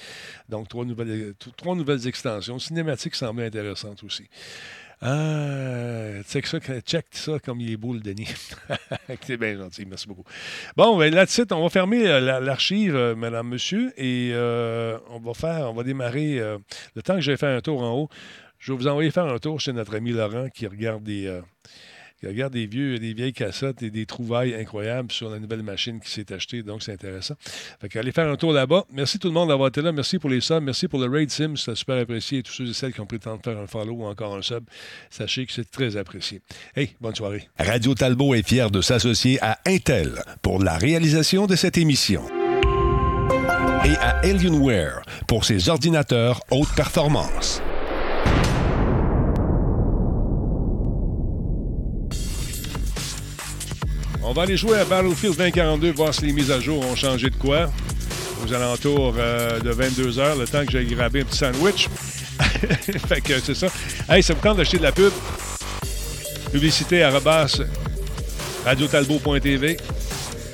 Donc 0.49 0.69
trois 0.69 0.85
nouvelles, 0.85 1.35
t- 1.39 1.51
trois 1.57 1.77
nouvelles 1.77 2.07
extensions. 2.09 2.59
Cinématique 2.59 3.15
semblait 3.15 3.47
intéressante 3.47 4.03
aussi. 4.03 4.29
Ah, 5.01 6.21
check 6.29 6.47
ça, 6.49 6.59
check 6.85 7.07
ça 7.13 7.39
comme 7.39 7.61
il 7.61 7.71
est 7.73 7.77
beau 7.77 7.95
le 7.95 8.01
Denis. 8.01 8.27
c'est 9.23 9.37
bien 9.37 9.57
gentil, 9.57 9.87
merci 9.87 10.09
beaucoup. 10.09 10.25
Bon, 10.77 10.97
ben, 10.99 11.15
là-dessus, 11.15 11.45
on 11.53 11.63
va 11.63 11.69
fermer 11.71 12.09
euh, 12.09 12.19
la- 12.21 12.41
l'archive, 12.41 12.97
euh, 12.97 13.15
madame, 13.15 13.49
monsieur, 13.49 13.93
et 13.97 14.31
euh, 14.33 14.99
on 15.11 15.21
va 15.21 15.35
faire, 15.35 15.71
on 15.71 15.75
va 15.75 15.85
démarrer, 15.85 16.41
euh, 16.41 16.59
le 16.97 17.03
temps 17.03 17.15
que 17.15 17.21
j'ai 17.21 17.37
fait 17.37 17.47
un 17.47 17.61
tour 17.61 17.81
en 17.83 17.93
haut, 17.93 18.09
je 18.59 18.73
vais 18.73 18.79
vous 18.79 18.87
envoyer 18.89 19.11
faire 19.11 19.27
un 19.27 19.39
tour 19.39 19.61
chez 19.61 19.73
notre 19.73 19.95
ami 19.97 20.13
Laurent 20.13 20.49
qui 20.53 20.67
regarde 20.67 21.03
des, 21.03 21.27
euh, 21.27 21.41
qui 22.21 22.27
des, 22.27 23.15
vieilles 23.15 23.33
cassettes 23.33 23.83
et 23.83 23.91
des 23.91 24.05
trouvailles 24.05 24.55
incroyables 24.55 25.13
sur 25.13 25.31
la 25.31 25.39
nouvelle 25.39 25.63
machine 25.63 26.01
qui 26.01 26.11
s'est 26.11 26.33
achetée, 26.33 26.63
donc 26.63 26.83
c'est 26.83 26.93
intéressant. 26.93 27.35
Fait 27.81 27.89
qu'allez 27.89 28.11
faire 28.11 28.29
un 28.29 28.37
tour 28.37 28.53
là-bas. 28.53 28.85
Merci 28.93 29.19
tout 29.19 29.29
le 29.29 29.35
monde 29.35 29.51
d'avoir 29.51 29.69
été 29.69 29.83
là. 29.83 29.93
Merci 29.93 30.19
pour 30.19 30.31
les 30.31 30.41
subs. 30.41 30.61
Merci 30.61 30.89
pour 30.89 30.99
le 30.99 31.07
Raid 31.09 31.31
Sim. 31.31 31.55
Super 31.57 31.97
apprécié. 31.97 32.39
Et 32.39 32.43
tous 32.43 32.53
ceux 32.53 32.69
et 32.69 32.73
celles 32.73 32.93
qui 32.93 33.01
ont 33.01 33.07
pris 33.07 33.19
le 33.19 33.23
temps 33.23 33.37
de 33.37 33.43
faire 33.43 33.59
un 33.59 33.67
follow 33.67 33.93
ou 33.93 34.05
encore 34.05 34.35
un 34.35 34.43
sub, 34.43 34.65
sachez 35.11 35.47
que 35.47 35.53
c'est 35.53 35.71
très 35.71 35.97
apprécié. 35.97 36.41
Hey, 36.75 36.97
bonne 37.01 37.15
soirée. 37.15 37.49
Radio 37.59 37.95
Talbot 37.95 38.35
est 38.35 38.47
fier 38.47 38.71
de 38.71 38.81
s'associer 38.81 39.39
à 39.41 39.59
Intel 39.67 40.23
pour 40.43 40.63
la 40.63 40.77
réalisation 40.77 41.47
de 41.47 41.55
cette 41.55 41.79
émission. 41.79 42.23
Et 43.85 43.97
à 43.97 44.19
Alienware 44.25 45.03
pour 45.29 45.45
ses 45.45 45.69
ordinateurs 45.69 46.41
haute 46.51 46.75
performance. 46.75 47.63
On 54.29 54.35
va 54.35 54.43
aller 54.43 54.59
jouer 54.59 54.77
à 54.77 54.85
Battlefield 54.85 55.39
2042, 55.39 55.93
voir 55.93 56.13
si 56.13 56.27
les 56.27 56.35
mises 56.35 56.51
à 56.51 56.61
jour 56.61 56.85
ont 56.85 56.95
changé 56.95 57.31
de 57.31 57.37
quoi. 57.37 57.71
Aux 58.45 58.53
alentours 58.53 59.15
euh, 59.17 59.59
de 59.59 59.73
22h, 59.73 60.39
le 60.39 60.47
temps 60.47 60.67
que 60.67 60.73
j'ai 60.73 60.85
grabé 60.85 61.23
un 61.23 61.25
petit 61.25 61.39
sandwich. 61.39 61.89
fait 63.09 63.23
que 63.23 63.41
c'est 63.41 63.55
ça. 63.55 63.69
Hey, 64.07 64.23
ça 64.23 64.35
vous 64.35 64.43
tente 64.43 64.59
d'acheter 64.59 64.77
de 64.77 64.83
la 64.83 64.93
pub? 64.93 65.15
Publicité 66.53 67.03
à 67.03 67.11
rebasse 67.11 67.63
radiotalbo.tv. 68.67 69.79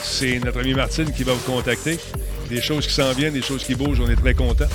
C'est 0.05 0.38
notre 0.38 0.60
ami 0.60 0.74
Martine 0.74 1.12
qui 1.12 1.24
va 1.24 1.32
vous 1.32 1.52
contacter. 1.52 1.98
Des 2.48 2.62
choses 2.62 2.86
qui 2.86 2.92
s'en 2.92 3.10
viennent, 3.10 3.34
des 3.34 3.42
choses 3.42 3.64
qui 3.64 3.74
bougent, 3.74 3.98
on 3.98 4.09
est 4.09 4.14
très 4.14 4.34
contents. 4.34 4.70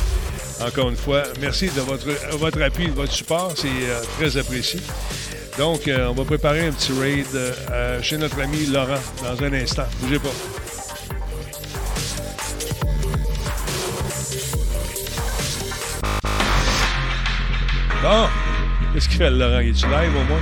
Encore 0.60 0.90
une 0.90 0.98
fois, 0.98 1.24
merci 1.40 1.68
de 1.68 1.80
votre, 1.80 2.06
votre 2.38 2.62
appui, 2.62 2.88
de 2.88 2.92
votre 2.92 3.14
support, 3.14 3.54
c'est 3.56 3.68
euh, 3.68 4.02
très 4.18 4.36
apprécié. 4.36 4.82
Donc, 5.60 5.90
euh, 5.90 6.08
on 6.08 6.14
va 6.14 6.24
préparer 6.24 6.68
un 6.68 6.72
petit 6.72 6.94
raid 6.98 7.28
euh, 7.36 8.02
chez 8.02 8.18
notre 8.18 8.40
ami 8.42 8.66
Laurent 8.68 9.02
dans 9.22 9.44
un 9.44 9.52
instant. 9.52 9.84
Bougez 10.00 10.18
pas. 10.18 10.30
Bon, 18.02 18.28
qu'est-ce 18.94 19.10
qu'il 19.10 19.18
fait 19.18 19.30
Laurent? 19.30 19.60
Il 19.60 19.68
est 19.68 19.84
live 19.84 20.16
au 20.16 20.24
moins? 20.30 20.40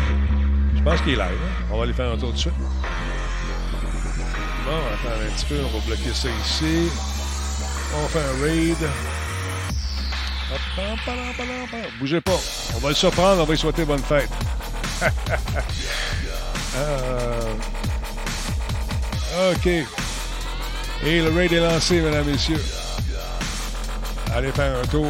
Je 0.76 0.84
pense 0.84 1.02
qu'il 1.02 1.14
est 1.14 1.16
live. 1.16 1.24
hein? 1.24 1.66
On 1.72 1.78
va 1.78 1.84
aller 1.86 1.94
faire 1.94 2.12
un 2.12 2.18
tour 2.18 2.32
de 2.32 2.38
suite. 2.38 2.54
Bon, 4.66 4.72
attends 4.94 5.16
un 5.20 5.36
petit 5.36 5.46
peu, 5.46 5.56
on 5.66 5.80
va 5.80 5.84
bloquer 5.84 6.14
ça 6.14 6.30
ici. 6.46 6.92
On 7.96 8.08
fait 8.08 8.20
un 8.20 8.44
raid. 8.44 8.90
Bougez 12.00 12.22
pas. 12.22 12.40
On 12.76 12.80
va 12.82 12.90
le 12.90 12.96
surprendre, 12.96 13.42
on 13.42 13.46
va 13.46 13.52
lui 13.52 13.60
souhaiter 13.60 13.84
bonne 13.84 14.04
fête. 14.04 14.30
Euh, 16.76 17.54
OK. 19.52 19.68
Et 19.68 21.22
le 21.22 21.30
raid 21.34 21.52
est 21.52 21.60
lancé, 21.60 22.02
mesdames 22.02 22.26
messieurs. 22.26 22.64
Allez 24.36 24.52
faire 24.52 24.78
un 24.78 24.86
tour. 24.86 25.10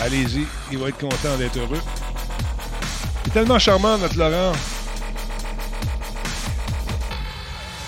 Allez-y. 0.00 0.46
Il 0.72 0.78
va 0.78 0.88
être 0.88 0.98
content 0.98 1.36
d'être 1.38 1.58
heureux. 1.58 1.80
Il 3.24 3.28
est 3.30 3.32
tellement 3.32 3.58
charmant, 3.58 3.98
notre 3.98 4.16
Laurent. 4.16 4.52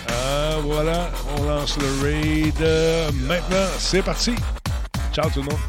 Ah, 0.09 0.57
voilà. 0.63 1.11
On 1.39 1.45
lance 1.45 1.79
le 1.79 2.03
raid. 2.05 2.61
Euh, 2.61 3.11
Maintenant, 3.13 3.67
c'est 3.79 4.03
parti. 4.03 4.35
Ciao 5.13 5.31
tout 5.31 5.41
le 5.41 5.47
monde. 5.47 5.61